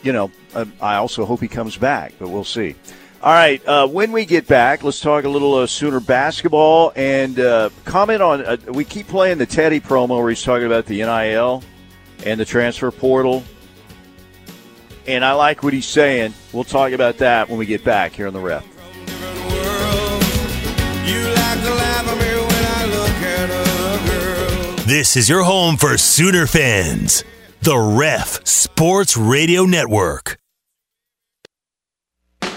you 0.03 0.11
know, 0.11 0.31
I, 0.55 0.67
I, 0.81 0.95
also 0.95 1.25
hope 1.25 1.41
he 1.41 1.47
comes 1.47 1.77
back, 1.77 2.13
but 2.19 2.29
we'll 2.29 2.43
see. 2.43 2.75
All 3.21 3.33
right, 3.33 3.65
uh, 3.65 3.87
when 3.87 4.11
we 4.11 4.25
get 4.25 4.47
back, 4.47 4.83
let's 4.83 4.99
talk 4.99 5.23
a 5.23 5.29
little 5.29 5.55
uh, 5.55 5.67
Sooner 5.67 5.99
basketball 5.99 6.93
and 6.95 7.39
uh, 7.39 7.69
comment 7.83 8.21
on. 8.21 8.45
Uh, 8.45 8.57
we 8.67 8.85
keep 8.85 9.07
playing 9.07 9.37
the 9.37 9.45
Teddy 9.45 9.79
promo 9.79 10.19
where 10.19 10.29
he's 10.29 10.43
talking 10.43 10.67
about 10.67 10.85
the 10.85 10.99
NIL 10.99 11.63
and 12.25 12.39
the 12.39 12.45
transfer 12.45 12.91
portal. 12.91 13.43
And 15.07 15.23
I 15.23 15.33
like 15.33 15.63
what 15.63 15.73
he's 15.73 15.85
saying. 15.85 16.33
We'll 16.51 16.63
talk 16.63 16.91
about 16.91 17.17
that 17.17 17.49
when 17.49 17.57
we 17.57 17.65
get 17.65 17.83
back 17.83 18.13
here 18.13 18.27
on 18.27 18.33
the 18.33 18.39
ref. 18.39 18.65
This 24.87 25.17
is 25.17 25.27
your 25.27 25.43
home 25.43 25.75
for 25.77 25.97
Sooner 25.97 26.47
fans. 26.47 27.23
The 27.61 27.77
Ref 27.77 28.47
Sports 28.47 29.17
Radio 29.17 29.65
Network. 29.65 30.37
All 32.41 32.49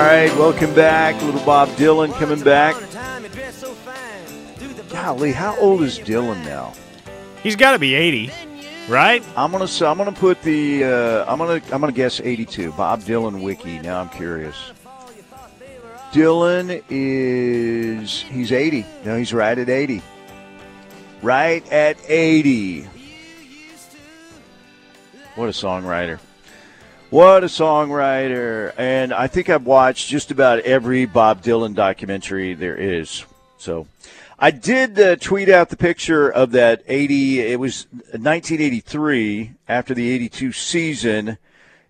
right, 0.00 0.32
welcome 0.38 0.74
back. 0.74 1.20
Little 1.22 1.44
Bob 1.44 1.68
Dylan 1.70 2.12
coming 2.14 2.42
back. 2.42 2.74
Golly, 4.88 5.32
how 5.32 5.56
old 5.58 5.82
is 5.82 5.98
Dylan 5.98 6.42
now? 6.44 6.72
He's 7.42 7.54
got 7.54 7.72
to 7.72 7.78
be 7.78 7.94
80 7.94 8.32
right? 8.88 9.22
I'm 9.36 9.52
gonna 9.52 9.68
I'm 9.82 9.98
gonna 9.98 10.12
put 10.12 10.42
the 10.42 10.84
uh, 10.84 11.32
I'm 11.32 11.38
gonna 11.38 11.62
I'm 11.72 11.80
gonna 11.80 11.92
guess 11.92 12.20
82. 12.20 12.72
Bob 12.72 13.00
Dylan 13.00 13.42
wiki. 13.42 13.78
Now 13.78 14.00
I'm 14.00 14.08
curious. 14.08 14.72
Dylan 16.12 16.82
is 16.88 18.22
he's 18.22 18.52
80. 18.52 18.84
No, 19.04 19.16
he's 19.16 19.32
right 19.32 19.56
at 19.56 19.68
80. 19.68 20.02
Right 21.22 21.70
at 21.70 21.96
80. 22.08 22.82
What 25.36 25.48
a 25.48 25.52
songwriter. 25.52 26.18
What 27.10 27.44
a 27.44 27.46
songwriter. 27.46 28.72
And 28.76 29.12
I 29.12 29.26
think 29.26 29.48
I've 29.48 29.66
watched 29.66 30.08
just 30.08 30.30
about 30.30 30.60
every 30.60 31.06
Bob 31.06 31.42
Dylan 31.42 31.74
documentary 31.74 32.54
there 32.54 32.76
is. 32.76 33.24
So 33.58 33.86
I 34.42 34.50
did 34.50 34.98
uh, 34.98 35.16
tweet 35.16 35.50
out 35.50 35.68
the 35.68 35.76
picture 35.76 36.30
of 36.30 36.52
that 36.52 36.82
80. 36.86 37.40
It 37.40 37.60
was 37.60 37.86
1983 37.92 39.52
after 39.68 39.92
the 39.92 40.10
82 40.10 40.52
season, 40.52 41.36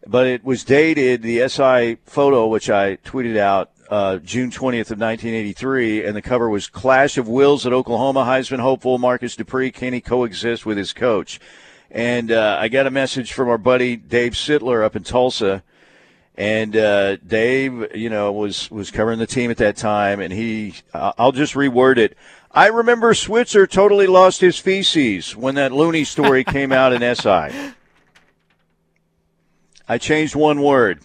but 0.04 0.26
it 0.26 0.42
was 0.42 0.64
dated 0.64 1.22
the 1.22 1.48
SI 1.48 1.98
photo, 2.04 2.48
which 2.48 2.68
I 2.68 2.96
tweeted 2.96 3.36
out 3.36 3.70
uh, 3.88 4.16
June 4.16 4.50
20th 4.50 4.90
of 4.90 4.98
1983, 4.98 6.04
and 6.04 6.16
the 6.16 6.22
cover 6.22 6.48
was 6.48 6.66
"Clash 6.66 7.16
of 7.18 7.28
Wills 7.28 7.66
at 7.66 7.72
Oklahoma." 7.72 8.24
Heisman 8.24 8.58
hopeful 8.58 8.98
Marcus 8.98 9.36
Dupree 9.36 9.70
can 9.70 9.92
he 9.92 10.00
coexist 10.00 10.66
with 10.66 10.76
his 10.76 10.92
coach? 10.92 11.38
And 11.88 12.32
uh, 12.32 12.58
I 12.60 12.66
got 12.66 12.84
a 12.84 12.90
message 12.90 13.32
from 13.32 13.48
our 13.48 13.58
buddy 13.58 13.94
Dave 13.94 14.32
Sittler 14.32 14.84
up 14.84 14.96
in 14.96 15.04
Tulsa. 15.04 15.62
And 16.36 16.74
uh, 16.74 17.16
Dave, 17.16 17.94
you 17.94 18.08
know, 18.08 18.32
was 18.32 18.70
was 18.70 18.90
covering 18.90 19.18
the 19.18 19.26
team 19.26 19.50
at 19.50 19.58
that 19.58 19.76
time, 19.76 20.20
and 20.20 20.32
he, 20.32 20.74
I'll 20.94 21.32
just 21.32 21.54
reword 21.54 21.98
it. 21.98 22.16
I 22.52 22.66
remember 22.66 23.14
Switzer 23.14 23.66
totally 23.66 24.06
lost 24.06 24.40
his 24.40 24.58
feces 24.58 25.36
when 25.36 25.54
that 25.54 25.70
Looney 25.72 26.04
story 26.04 26.42
came 26.42 26.72
out 26.72 26.92
in 26.92 27.14
SI. 27.14 27.74
I 29.88 29.98
changed 29.98 30.34
one 30.34 30.62
word. 30.62 31.00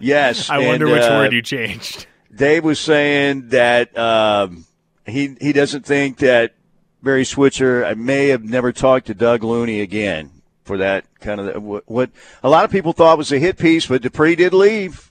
Yes. 0.00 0.50
I 0.50 0.58
and, 0.58 0.66
wonder 0.66 0.86
which 0.86 1.02
uh, 1.02 1.16
word 1.18 1.32
you 1.32 1.42
changed. 1.42 2.06
Dave 2.34 2.64
was 2.64 2.80
saying 2.80 3.48
that 3.48 3.96
um, 3.96 4.66
he 5.06 5.36
he 5.40 5.52
doesn't 5.52 5.86
think 5.86 6.18
that 6.18 6.54
Barry 7.02 7.24
Switzer 7.24 7.84
I 7.84 7.94
may 7.94 8.28
have 8.28 8.42
never 8.42 8.72
talked 8.72 9.06
to 9.06 9.14
Doug 9.14 9.44
Looney 9.44 9.80
again 9.80 10.30
for 10.64 10.78
that 10.78 11.04
kind 11.20 11.40
of 11.40 11.62
what, 11.62 11.84
what 11.86 12.10
a 12.42 12.48
lot 12.48 12.64
of 12.64 12.70
people 12.70 12.92
thought 12.92 13.18
was 13.18 13.30
a 13.30 13.38
hit 13.38 13.58
piece, 13.58 13.86
but 13.86 14.02
Dupree 14.02 14.34
did 14.34 14.52
leave. 14.52 15.10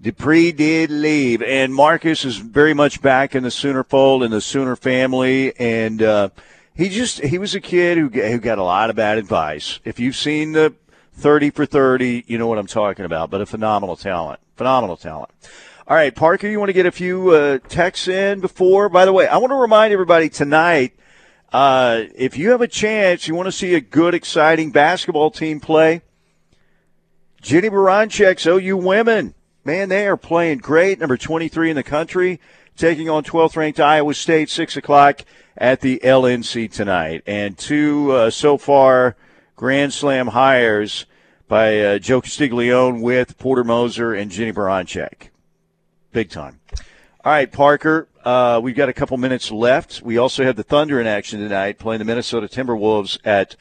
Dupree 0.00 0.52
did 0.52 0.90
leave, 0.90 1.42
and 1.42 1.74
Marcus 1.74 2.24
is 2.24 2.36
very 2.36 2.74
much 2.74 3.00
back 3.00 3.34
in 3.34 3.42
the 3.42 3.50
Sooner 3.50 3.82
fold 3.82 4.22
in 4.22 4.30
the 4.30 4.42
Sooner 4.42 4.76
family, 4.76 5.58
and 5.58 6.02
uh, 6.02 6.28
he 6.74 6.90
just 6.90 7.22
he 7.22 7.38
was 7.38 7.54
a 7.54 7.60
kid 7.60 7.96
who 7.96 8.08
who 8.08 8.38
got 8.38 8.58
a 8.58 8.62
lot 8.62 8.90
of 8.90 8.96
bad 8.96 9.16
advice. 9.16 9.80
If 9.84 9.98
you've 9.98 10.16
seen 10.16 10.52
the 10.52 10.74
thirty 11.14 11.48
for 11.48 11.64
thirty, 11.64 12.24
you 12.26 12.36
know 12.36 12.46
what 12.46 12.58
I'm 12.58 12.66
talking 12.66 13.06
about. 13.06 13.30
But 13.30 13.40
a 13.40 13.46
phenomenal 13.46 13.96
talent, 13.96 14.40
phenomenal 14.56 14.98
talent. 14.98 15.30
All 15.88 15.96
right, 15.96 16.14
Parker, 16.14 16.46
you 16.46 16.58
want 16.58 16.68
to 16.68 16.74
get 16.74 16.84
a 16.84 16.92
few 16.92 17.30
uh, 17.30 17.58
texts 17.68 18.06
in 18.06 18.40
before? 18.40 18.90
By 18.90 19.06
the 19.06 19.14
way, 19.14 19.26
I 19.26 19.38
want 19.38 19.50
to 19.50 19.56
remind 19.56 19.94
everybody 19.94 20.28
tonight. 20.28 20.94
Uh, 21.52 22.02
if 22.14 22.36
you 22.36 22.50
have 22.50 22.60
a 22.60 22.68
chance, 22.68 23.28
you 23.28 23.34
want 23.34 23.46
to 23.46 23.52
see 23.52 23.74
a 23.74 23.80
good, 23.80 24.14
exciting 24.14 24.72
basketball 24.72 25.30
team 25.30 25.58
play. 25.58 26.02
Jennie 27.40 27.70
Baranczyk's 27.70 28.46
OU 28.46 28.76
women 28.76 29.34
man, 29.66 29.88
they 29.88 30.06
are 30.06 30.16
playing 30.16 30.58
great. 30.58 31.00
Number 31.00 31.16
23 31.16 31.70
in 31.70 31.76
the 31.76 31.82
country, 31.82 32.40
taking 32.76 33.10
on 33.10 33.24
12th 33.24 33.56
ranked 33.56 33.80
Iowa 33.80 34.14
State, 34.14 34.48
6 34.48 34.76
o'clock 34.76 35.22
at 35.58 35.80
the 35.80 36.00
LNC 36.04 36.70
tonight. 36.72 37.22
And 37.26 37.58
two 37.58 38.12
uh, 38.12 38.30
so 38.30 38.56
far 38.56 39.16
Grand 39.56 39.92
Slam 39.92 40.28
hires 40.28 41.06
by 41.48 41.80
uh, 41.80 41.98
Joe 41.98 42.20
Castiglione 42.20 43.00
with 43.00 43.38
Porter 43.38 43.64
Moser 43.64 44.14
and 44.14 44.30
Jennie 44.30 44.52
Baranczyk. 44.52 45.30
Big 46.12 46.30
time. 46.30 46.60
All 47.24 47.32
right, 47.32 47.50
Parker, 47.50 48.08
uh, 48.24 48.60
we've 48.62 48.76
got 48.76 48.88
a 48.88 48.92
couple 48.92 49.16
minutes 49.16 49.50
left. 49.50 50.00
We 50.00 50.16
also 50.16 50.44
have 50.44 50.54
the 50.54 50.62
Thunder 50.62 51.00
in 51.00 51.08
action 51.08 51.40
tonight, 51.40 51.78
playing 51.78 51.98
the 51.98 52.04
Minnesota 52.04 52.46
Timberwolves 52.46 53.18
at 53.24 53.56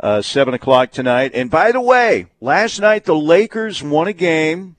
uh, 0.00 0.22
7 0.22 0.54
o'clock 0.54 0.92
tonight. 0.92 1.32
And 1.34 1.50
by 1.50 1.72
the 1.72 1.80
way, 1.80 2.26
last 2.40 2.80
night 2.80 3.04
the 3.04 3.14
Lakers 3.14 3.82
won 3.82 4.08
a 4.08 4.14
game 4.14 4.76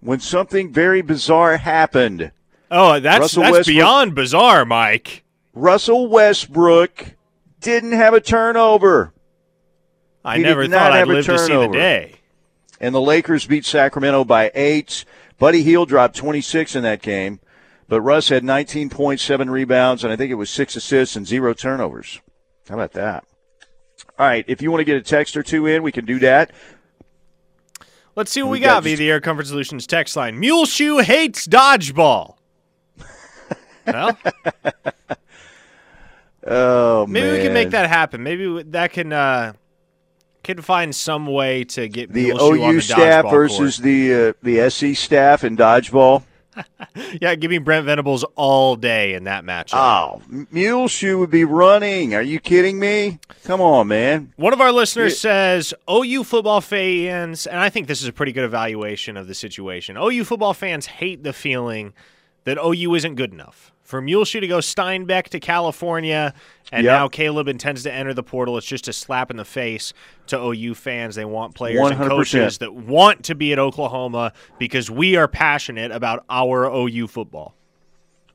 when 0.00 0.20
something 0.20 0.72
very 0.72 1.02
bizarre 1.02 1.56
happened. 1.56 2.32
Oh, 2.70 3.00
that's 3.00 3.20
Russell 3.20 3.42
that's 3.42 3.58
Westbrook, 3.58 3.74
beyond 3.74 4.14
bizarre, 4.14 4.64
Mike. 4.64 5.24
Russell 5.54 6.08
Westbrook 6.08 7.16
didn't 7.60 7.92
have 7.92 8.14
a 8.14 8.20
turnover. 8.20 9.12
I 10.24 10.36
he 10.36 10.42
never 10.42 10.66
thought 10.66 10.92
I'd 10.92 11.08
live 11.08 11.26
to 11.26 11.38
see 11.38 11.54
the 11.54 11.68
day. 11.68 12.16
And 12.80 12.94
the 12.94 13.00
Lakers 13.00 13.46
beat 13.46 13.64
Sacramento 13.64 14.24
by 14.24 14.52
eight. 14.54 15.04
Buddy 15.38 15.62
Hield 15.62 15.88
dropped 15.88 16.16
26 16.16 16.76
in 16.76 16.82
that 16.82 17.00
game, 17.00 17.40
but 17.88 18.00
Russ 18.00 18.28
had 18.28 18.42
19.7 18.42 19.50
rebounds, 19.50 20.04
and 20.04 20.12
I 20.12 20.16
think 20.16 20.30
it 20.30 20.34
was 20.34 20.50
six 20.50 20.76
assists 20.76 21.16
and 21.16 21.26
zero 21.26 21.54
turnovers. 21.54 22.20
How 22.68 22.74
about 22.74 22.92
that? 22.92 23.24
All 24.18 24.26
right, 24.26 24.44
if 24.48 24.60
you 24.60 24.70
want 24.70 24.80
to 24.80 24.84
get 24.84 24.96
a 24.96 25.02
text 25.02 25.36
or 25.36 25.42
two 25.42 25.66
in, 25.66 25.82
we 25.82 25.92
can 25.92 26.04
do 26.04 26.18
that. 26.18 26.50
Let's 28.18 28.32
see 28.32 28.42
what 28.42 28.50
we, 28.50 28.58
we 28.58 28.64
got, 28.64 28.78
got 28.78 28.82
via 28.82 28.96
the 28.96 29.08
Air 29.08 29.20
Comfort 29.20 29.46
Solutions 29.46 29.86
text 29.86 30.16
line. 30.16 30.40
Muleshoe 30.40 30.98
hates 30.98 31.46
dodgeball. 31.46 32.34
well, 33.86 34.18
oh 36.44 37.06
maybe 37.06 37.26
man. 37.28 37.36
we 37.36 37.42
can 37.44 37.52
make 37.52 37.70
that 37.70 37.88
happen. 37.88 38.24
Maybe 38.24 38.64
that 38.64 38.92
can 38.92 39.12
uh, 39.12 39.52
can 40.42 40.60
find 40.62 40.92
some 40.92 41.28
way 41.28 41.62
to 41.62 41.86
get 41.86 42.12
the 42.12 42.32
Muleshoe 42.32 42.64
OU 42.64 42.72
the 42.72 42.80
staff 42.80 43.30
versus 43.30 43.76
court. 43.76 43.84
the 43.84 44.14
uh, 44.14 44.32
the 44.42 44.68
SC 44.68 45.00
staff 45.00 45.44
in 45.44 45.56
dodgeball. 45.56 46.24
yeah, 47.20 47.34
give 47.34 47.50
me 47.50 47.58
Brent 47.58 47.86
Venables 47.86 48.24
all 48.34 48.76
day 48.76 49.14
in 49.14 49.24
that 49.24 49.44
matchup. 49.44 49.74
Oh, 49.74 50.22
Muleshoe 50.50 51.18
would 51.18 51.30
be 51.30 51.44
running. 51.44 52.14
Are 52.14 52.22
you 52.22 52.40
kidding 52.40 52.78
me? 52.78 53.18
Come 53.44 53.60
on, 53.60 53.88
man. 53.88 54.32
One 54.36 54.52
of 54.52 54.60
our 54.60 54.72
listeners 54.72 55.14
it, 55.14 55.16
says 55.16 55.74
OU 55.90 56.24
football 56.24 56.60
fans, 56.60 57.46
and 57.46 57.58
I 57.58 57.70
think 57.70 57.86
this 57.86 58.02
is 58.02 58.08
a 58.08 58.12
pretty 58.12 58.32
good 58.32 58.44
evaluation 58.44 59.16
of 59.16 59.26
the 59.26 59.34
situation. 59.34 59.96
OU 59.96 60.24
football 60.24 60.54
fans 60.54 60.86
hate 60.86 61.22
the 61.22 61.32
feeling 61.32 61.92
that 62.44 62.58
OU 62.58 62.94
isn't 62.94 63.14
good 63.14 63.32
enough. 63.32 63.72
For 63.88 64.02
Muleshoe 64.02 64.40
to 64.40 64.46
go 64.46 64.58
Steinbeck 64.58 65.28
to 65.30 65.40
California, 65.40 66.34
and 66.70 66.84
Yep. 66.84 66.92
now 66.92 67.08
Caleb 67.08 67.48
intends 67.48 67.84
to 67.84 67.92
enter 67.92 68.12
the 68.12 68.22
portal. 68.22 68.58
It's 68.58 68.66
just 68.66 68.86
a 68.86 68.92
slap 68.92 69.30
in 69.30 69.38
the 69.38 69.46
face 69.46 69.94
to 70.26 70.38
OU 70.38 70.74
fans. 70.74 71.14
They 71.14 71.24
want 71.24 71.54
players 71.54 71.80
and 71.90 71.98
100%. 71.98 72.08
coaches 72.10 72.58
that 72.58 72.74
want 72.74 73.24
to 73.24 73.34
be 73.34 73.50
at 73.54 73.58
Oklahoma 73.58 74.34
because 74.58 74.90
we 74.90 75.16
are 75.16 75.26
passionate 75.26 75.90
about 75.90 76.22
our 76.28 76.66
OU 76.66 77.06
football. 77.06 77.54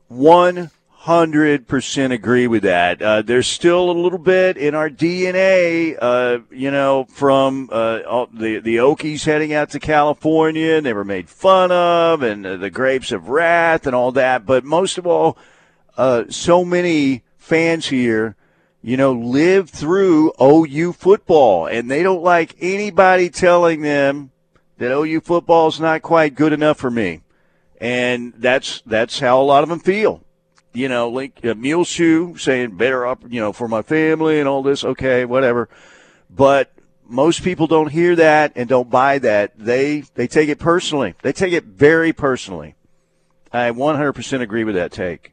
One 0.08 0.72
hundred 1.04 1.68
percent 1.68 2.14
agree 2.14 2.46
with 2.46 2.62
that. 2.62 3.02
Uh, 3.02 3.20
there's 3.20 3.46
still 3.46 3.90
a 3.90 3.92
little 3.92 4.18
bit 4.18 4.56
in 4.56 4.74
our 4.74 4.88
DNA, 4.88 5.98
uh, 6.00 6.38
you 6.50 6.70
know, 6.70 7.04
from 7.10 7.68
uh, 7.70 8.24
the 8.32 8.58
the 8.60 8.76
Okies 8.76 9.26
heading 9.26 9.52
out 9.52 9.68
to 9.70 9.78
California, 9.78 10.76
and 10.76 10.86
they 10.86 10.94
were 10.94 11.04
made 11.04 11.28
fun 11.28 11.70
of, 11.70 12.22
and 12.22 12.46
uh, 12.46 12.56
the 12.56 12.70
Grapes 12.70 13.12
of 13.12 13.28
Wrath, 13.28 13.86
and 13.86 13.94
all 13.94 14.12
that. 14.12 14.46
But 14.46 14.64
most 14.64 14.96
of 14.96 15.06
all, 15.06 15.36
uh, 15.98 16.24
so 16.30 16.64
many 16.64 17.22
fans 17.36 17.88
here, 17.88 18.34
you 18.80 18.96
know, 18.96 19.12
live 19.12 19.68
through 19.68 20.32
OU 20.40 20.94
football, 20.94 21.66
and 21.66 21.90
they 21.90 22.02
don't 22.02 22.22
like 22.22 22.56
anybody 22.60 23.28
telling 23.28 23.82
them 23.82 24.30
that 24.78 24.90
OU 24.90 25.20
football 25.20 25.68
is 25.68 25.78
not 25.78 26.00
quite 26.00 26.34
good 26.34 26.54
enough 26.54 26.78
for 26.78 26.90
me 26.90 27.20
and 27.78 28.32
that's 28.38 28.82
that's 28.86 29.18
how 29.18 29.38
a 29.38 29.44
lot 29.44 29.62
of 29.62 29.68
them 29.68 29.80
feel. 29.80 30.23
You 30.74 30.88
know, 30.88 31.08
like 31.08 31.44
uh, 31.44 31.54
Muleshoe 31.54 32.36
saying 32.36 32.76
better 32.76 33.06
up, 33.06 33.22
you 33.28 33.40
know, 33.40 33.52
for 33.52 33.68
my 33.68 33.82
family 33.82 34.40
and 34.40 34.48
all 34.48 34.62
this. 34.62 34.84
Okay, 34.84 35.24
whatever. 35.24 35.68
But 36.28 36.72
most 37.06 37.42
people 37.42 37.66
don't 37.66 37.90
hear 37.90 38.16
that 38.16 38.52
and 38.56 38.68
don't 38.68 38.90
buy 38.90 39.18
that. 39.20 39.58
They 39.58 40.00
they 40.14 40.26
take 40.26 40.48
it 40.48 40.58
personally. 40.58 41.14
They 41.22 41.32
take 41.32 41.52
it 41.52 41.64
very 41.64 42.12
personally. 42.12 42.74
I 43.52 43.70
100% 43.70 44.40
agree 44.40 44.64
with 44.64 44.74
that 44.74 44.90
take. 44.90 45.32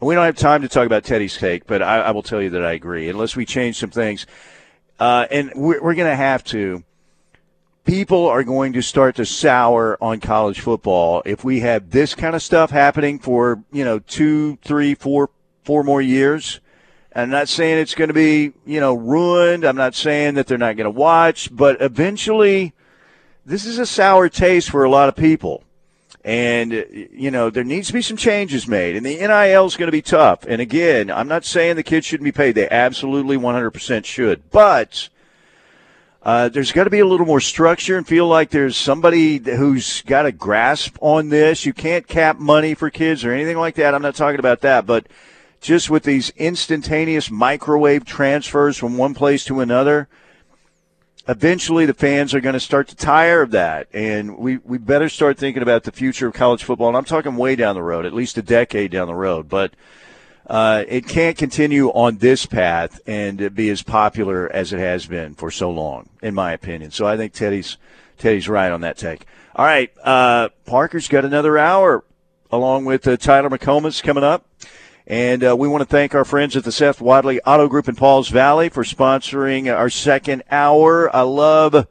We 0.00 0.14
don't 0.14 0.24
have 0.24 0.36
time 0.36 0.62
to 0.62 0.68
talk 0.68 0.86
about 0.86 1.04
Teddy's 1.04 1.36
take, 1.36 1.66
but 1.66 1.82
I, 1.82 2.00
I 2.00 2.10
will 2.12 2.22
tell 2.22 2.40
you 2.40 2.48
that 2.50 2.64
I 2.64 2.72
agree. 2.72 3.10
Unless 3.10 3.36
we 3.36 3.44
change 3.44 3.76
some 3.76 3.90
things, 3.90 4.24
uh, 4.98 5.26
and 5.30 5.52
we're, 5.54 5.82
we're 5.82 5.94
going 5.94 6.10
to 6.10 6.16
have 6.16 6.42
to 6.44 6.82
people 7.90 8.28
are 8.28 8.44
going 8.44 8.72
to 8.72 8.80
start 8.80 9.16
to 9.16 9.26
sour 9.26 9.98
on 10.00 10.20
college 10.20 10.60
football 10.60 11.24
if 11.26 11.42
we 11.42 11.58
have 11.58 11.90
this 11.90 12.14
kind 12.14 12.36
of 12.36 12.40
stuff 12.40 12.70
happening 12.70 13.18
for 13.18 13.64
you 13.72 13.84
know 13.84 13.98
two, 13.98 14.56
three, 14.62 14.94
four, 14.94 15.28
four 15.64 15.82
more 15.82 16.00
years. 16.00 16.60
I'm 17.16 17.30
not 17.30 17.48
saying 17.48 17.78
it's 17.78 17.96
going 17.96 18.06
to 18.06 18.14
be 18.14 18.52
you 18.64 18.78
know 18.78 18.94
ruined. 18.94 19.64
I'm 19.64 19.74
not 19.74 19.96
saying 19.96 20.34
that 20.34 20.46
they're 20.46 20.56
not 20.56 20.76
going 20.76 20.84
to 20.84 20.90
watch, 20.90 21.48
but 21.50 21.82
eventually, 21.82 22.74
this 23.44 23.64
is 23.66 23.80
a 23.80 23.86
sour 23.86 24.28
taste 24.28 24.70
for 24.70 24.84
a 24.84 24.90
lot 24.90 25.08
of 25.08 25.16
people. 25.16 25.64
And, 26.22 27.08
you 27.12 27.30
know, 27.30 27.48
there 27.48 27.64
needs 27.64 27.86
to 27.88 27.94
be 27.94 28.02
some 28.02 28.18
changes 28.18 28.68
made. 28.68 28.94
And 28.94 29.06
the 29.06 29.16
NIL 29.16 29.64
is 29.64 29.76
going 29.78 29.88
to 29.88 29.92
be 29.92 30.02
tough. 30.02 30.44
And 30.46 30.60
again, 30.60 31.10
I'm 31.10 31.28
not 31.28 31.46
saying 31.46 31.76
the 31.76 31.82
kids 31.82 32.04
shouldn't 32.04 32.26
be 32.26 32.30
paid. 32.30 32.56
They 32.56 32.68
absolutely 32.68 33.38
100% 33.38 34.04
should. 34.04 34.50
But 34.50 35.08
uh, 36.22 36.50
there's 36.50 36.72
got 36.72 36.84
to 36.84 36.90
be 36.90 36.98
a 36.98 37.06
little 37.06 37.24
more 37.24 37.40
structure 37.40 37.96
and 37.96 38.06
feel 38.06 38.26
like 38.26 38.50
there's 38.50 38.76
somebody 38.76 39.38
who's 39.38 40.02
got 40.02 40.26
a 40.26 40.32
grasp 40.32 40.96
on 41.00 41.30
this. 41.30 41.64
You 41.64 41.72
can't 41.72 42.06
cap 42.06 42.38
money 42.38 42.74
for 42.74 42.90
kids 42.90 43.24
or 43.24 43.32
anything 43.32 43.56
like 43.56 43.76
that. 43.76 43.94
I'm 43.94 44.02
not 44.02 44.16
talking 44.16 44.38
about 44.38 44.60
that. 44.60 44.84
But 44.84 45.06
just 45.62 45.88
with 45.88 46.02
these 46.02 46.30
instantaneous 46.36 47.30
microwave 47.30 48.04
transfers 48.04 48.76
from 48.76 48.98
one 48.98 49.14
place 49.14 49.44
to 49.46 49.60
another, 49.60 50.08
eventually 51.26 51.86
the 51.86 51.94
fans 51.94 52.34
are 52.34 52.40
going 52.40 52.52
to 52.52 52.60
start 52.60 52.88
to 52.88 52.96
tire 52.96 53.40
of 53.40 53.52
that. 53.52 53.88
And 53.94 54.36
we, 54.36 54.58
we 54.58 54.76
better 54.76 55.08
start 55.08 55.38
thinking 55.38 55.62
about 55.62 55.84
the 55.84 55.92
future 55.92 56.26
of 56.26 56.34
college 56.34 56.64
football. 56.64 56.88
And 56.88 56.98
I'm 56.98 57.04
talking 57.04 57.36
way 57.36 57.56
down 57.56 57.74
the 57.74 57.82
road, 57.82 58.04
at 58.04 58.12
least 58.12 58.36
a 58.36 58.42
decade 58.42 58.90
down 58.90 59.06
the 59.06 59.14
road. 59.14 59.48
But 59.48 59.72
uh, 60.50 60.84
it 60.88 61.06
can't 61.06 61.38
continue 61.38 61.90
on 61.90 62.18
this 62.18 62.44
path 62.44 63.00
and 63.06 63.54
be 63.54 63.70
as 63.70 63.82
popular 63.82 64.50
as 64.52 64.72
it 64.72 64.80
has 64.80 65.06
been 65.06 65.32
for 65.32 65.48
so 65.48 65.70
long, 65.70 66.08
in 66.22 66.34
my 66.34 66.50
opinion. 66.50 66.90
So 66.90 67.06
I 67.06 67.16
think 67.16 67.32
Teddy's 67.32 67.76
Teddy's 68.18 68.48
right 68.48 68.72
on 68.72 68.80
that 68.80 68.98
take. 68.98 69.26
All 69.54 69.64
right, 69.64 69.92
uh, 70.02 70.48
Parker's 70.66 71.06
got 71.06 71.24
another 71.24 71.56
hour 71.56 72.04
along 72.50 72.84
with 72.84 73.06
uh, 73.06 73.16
Tyler 73.16 73.48
McComas 73.48 74.02
coming 74.02 74.24
up. 74.24 74.44
And 75.06 75.44
uh, 75.44 75.56
we 75.56 75.68
want 75.68 75.82
to 75.82 75.88
thank 75.88 76.16
our 76.16 76.24
friends 76.24 76.56
at 76.56 76.64
the 76.64 76.72
Seth 76.72 77.00
Wadley 77.00 77.40
Auto 77.42 77.68
Group 77.68 77.88
in 77.88 77.94
Pauls 77.94 78.28
Valley 78.28 78.68
for 78.68 78.82
sponsoring 78.82 79.72
our 79.72 79.88
second 79.88 80.42
hour. 80.50 81.14
I 81.14 81.22
love 81.22 81.86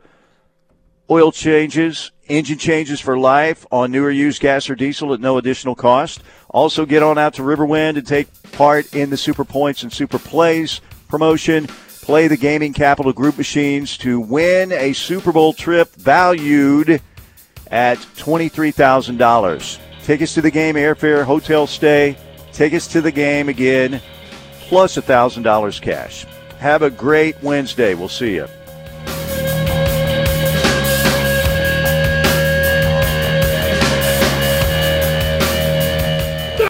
oil 1.10 1.32
changes, 1.32 2.12
engine 2.30 2.58
changes 2.58 3.00
for 3.00 3.18
life 3.18 3.66
on 3.72 3.92
newer 3.92 4.12
used 4.12 4.42
gas 4.42 4.70
or 4.70 4.76
diesel 4.76 5.14
at 5.14 5.20
no 5.20 5.38
additional 5.38 5.76
cost. 5.76 6.24
Also, 6.50 6.86
get 6.86 7.04
on 7.04 7.18
out 7.18 7.34
to 7.34 7.42
Riverwind 7.42 7.98
and 7.98 8.08
take 8.08 8.28
part 8.52 8.94
in 8.96 9.10
the 9.10 9.18
Super 9.18 9.44
Points 9.44 9.84
and 9.84 9.92
Super 9.92 10.20
Plays 10.20 10.82
promotion. 11.08 11.68
Play 12.02 12.28
the 12.28 12.38
Gaming 12.38 12.74
Capital 12.74 13.14
Group 13.14 13.38
machines 13.38 13.98
to 13.98 14.20
win 14.20 14.72
a 14.72 14.94
Super 14.94 15.32
Bowl 15.32 15.54
trip 15.54 15.94
valued 15.96 17.02
at 17.70 17.98
$23,000. 17.98 19.80
Tickets 20.04 20.34
to 20.34 20.42
the 20.42 20.50
game, 20.50 20.76
airfare, 20.76 21.24
hotel 21.24 21.68
stay, 21.68 22.18
tickets 22.52 22.88
to 22.88 23.02
the 23.02 23.12
game 23.12 23.48
again, 23.48 24.02
plus 24.62 24.98
$1,000 24.98 25.82
cash. 25.82 26.26
Have 26.58 26.82
a 26.82 26.90
great 26.90 27.42
Wednesday. 27.44 27.94
We'll 27.94 28.10
see 28.10 28.36
you. 28.36 28.48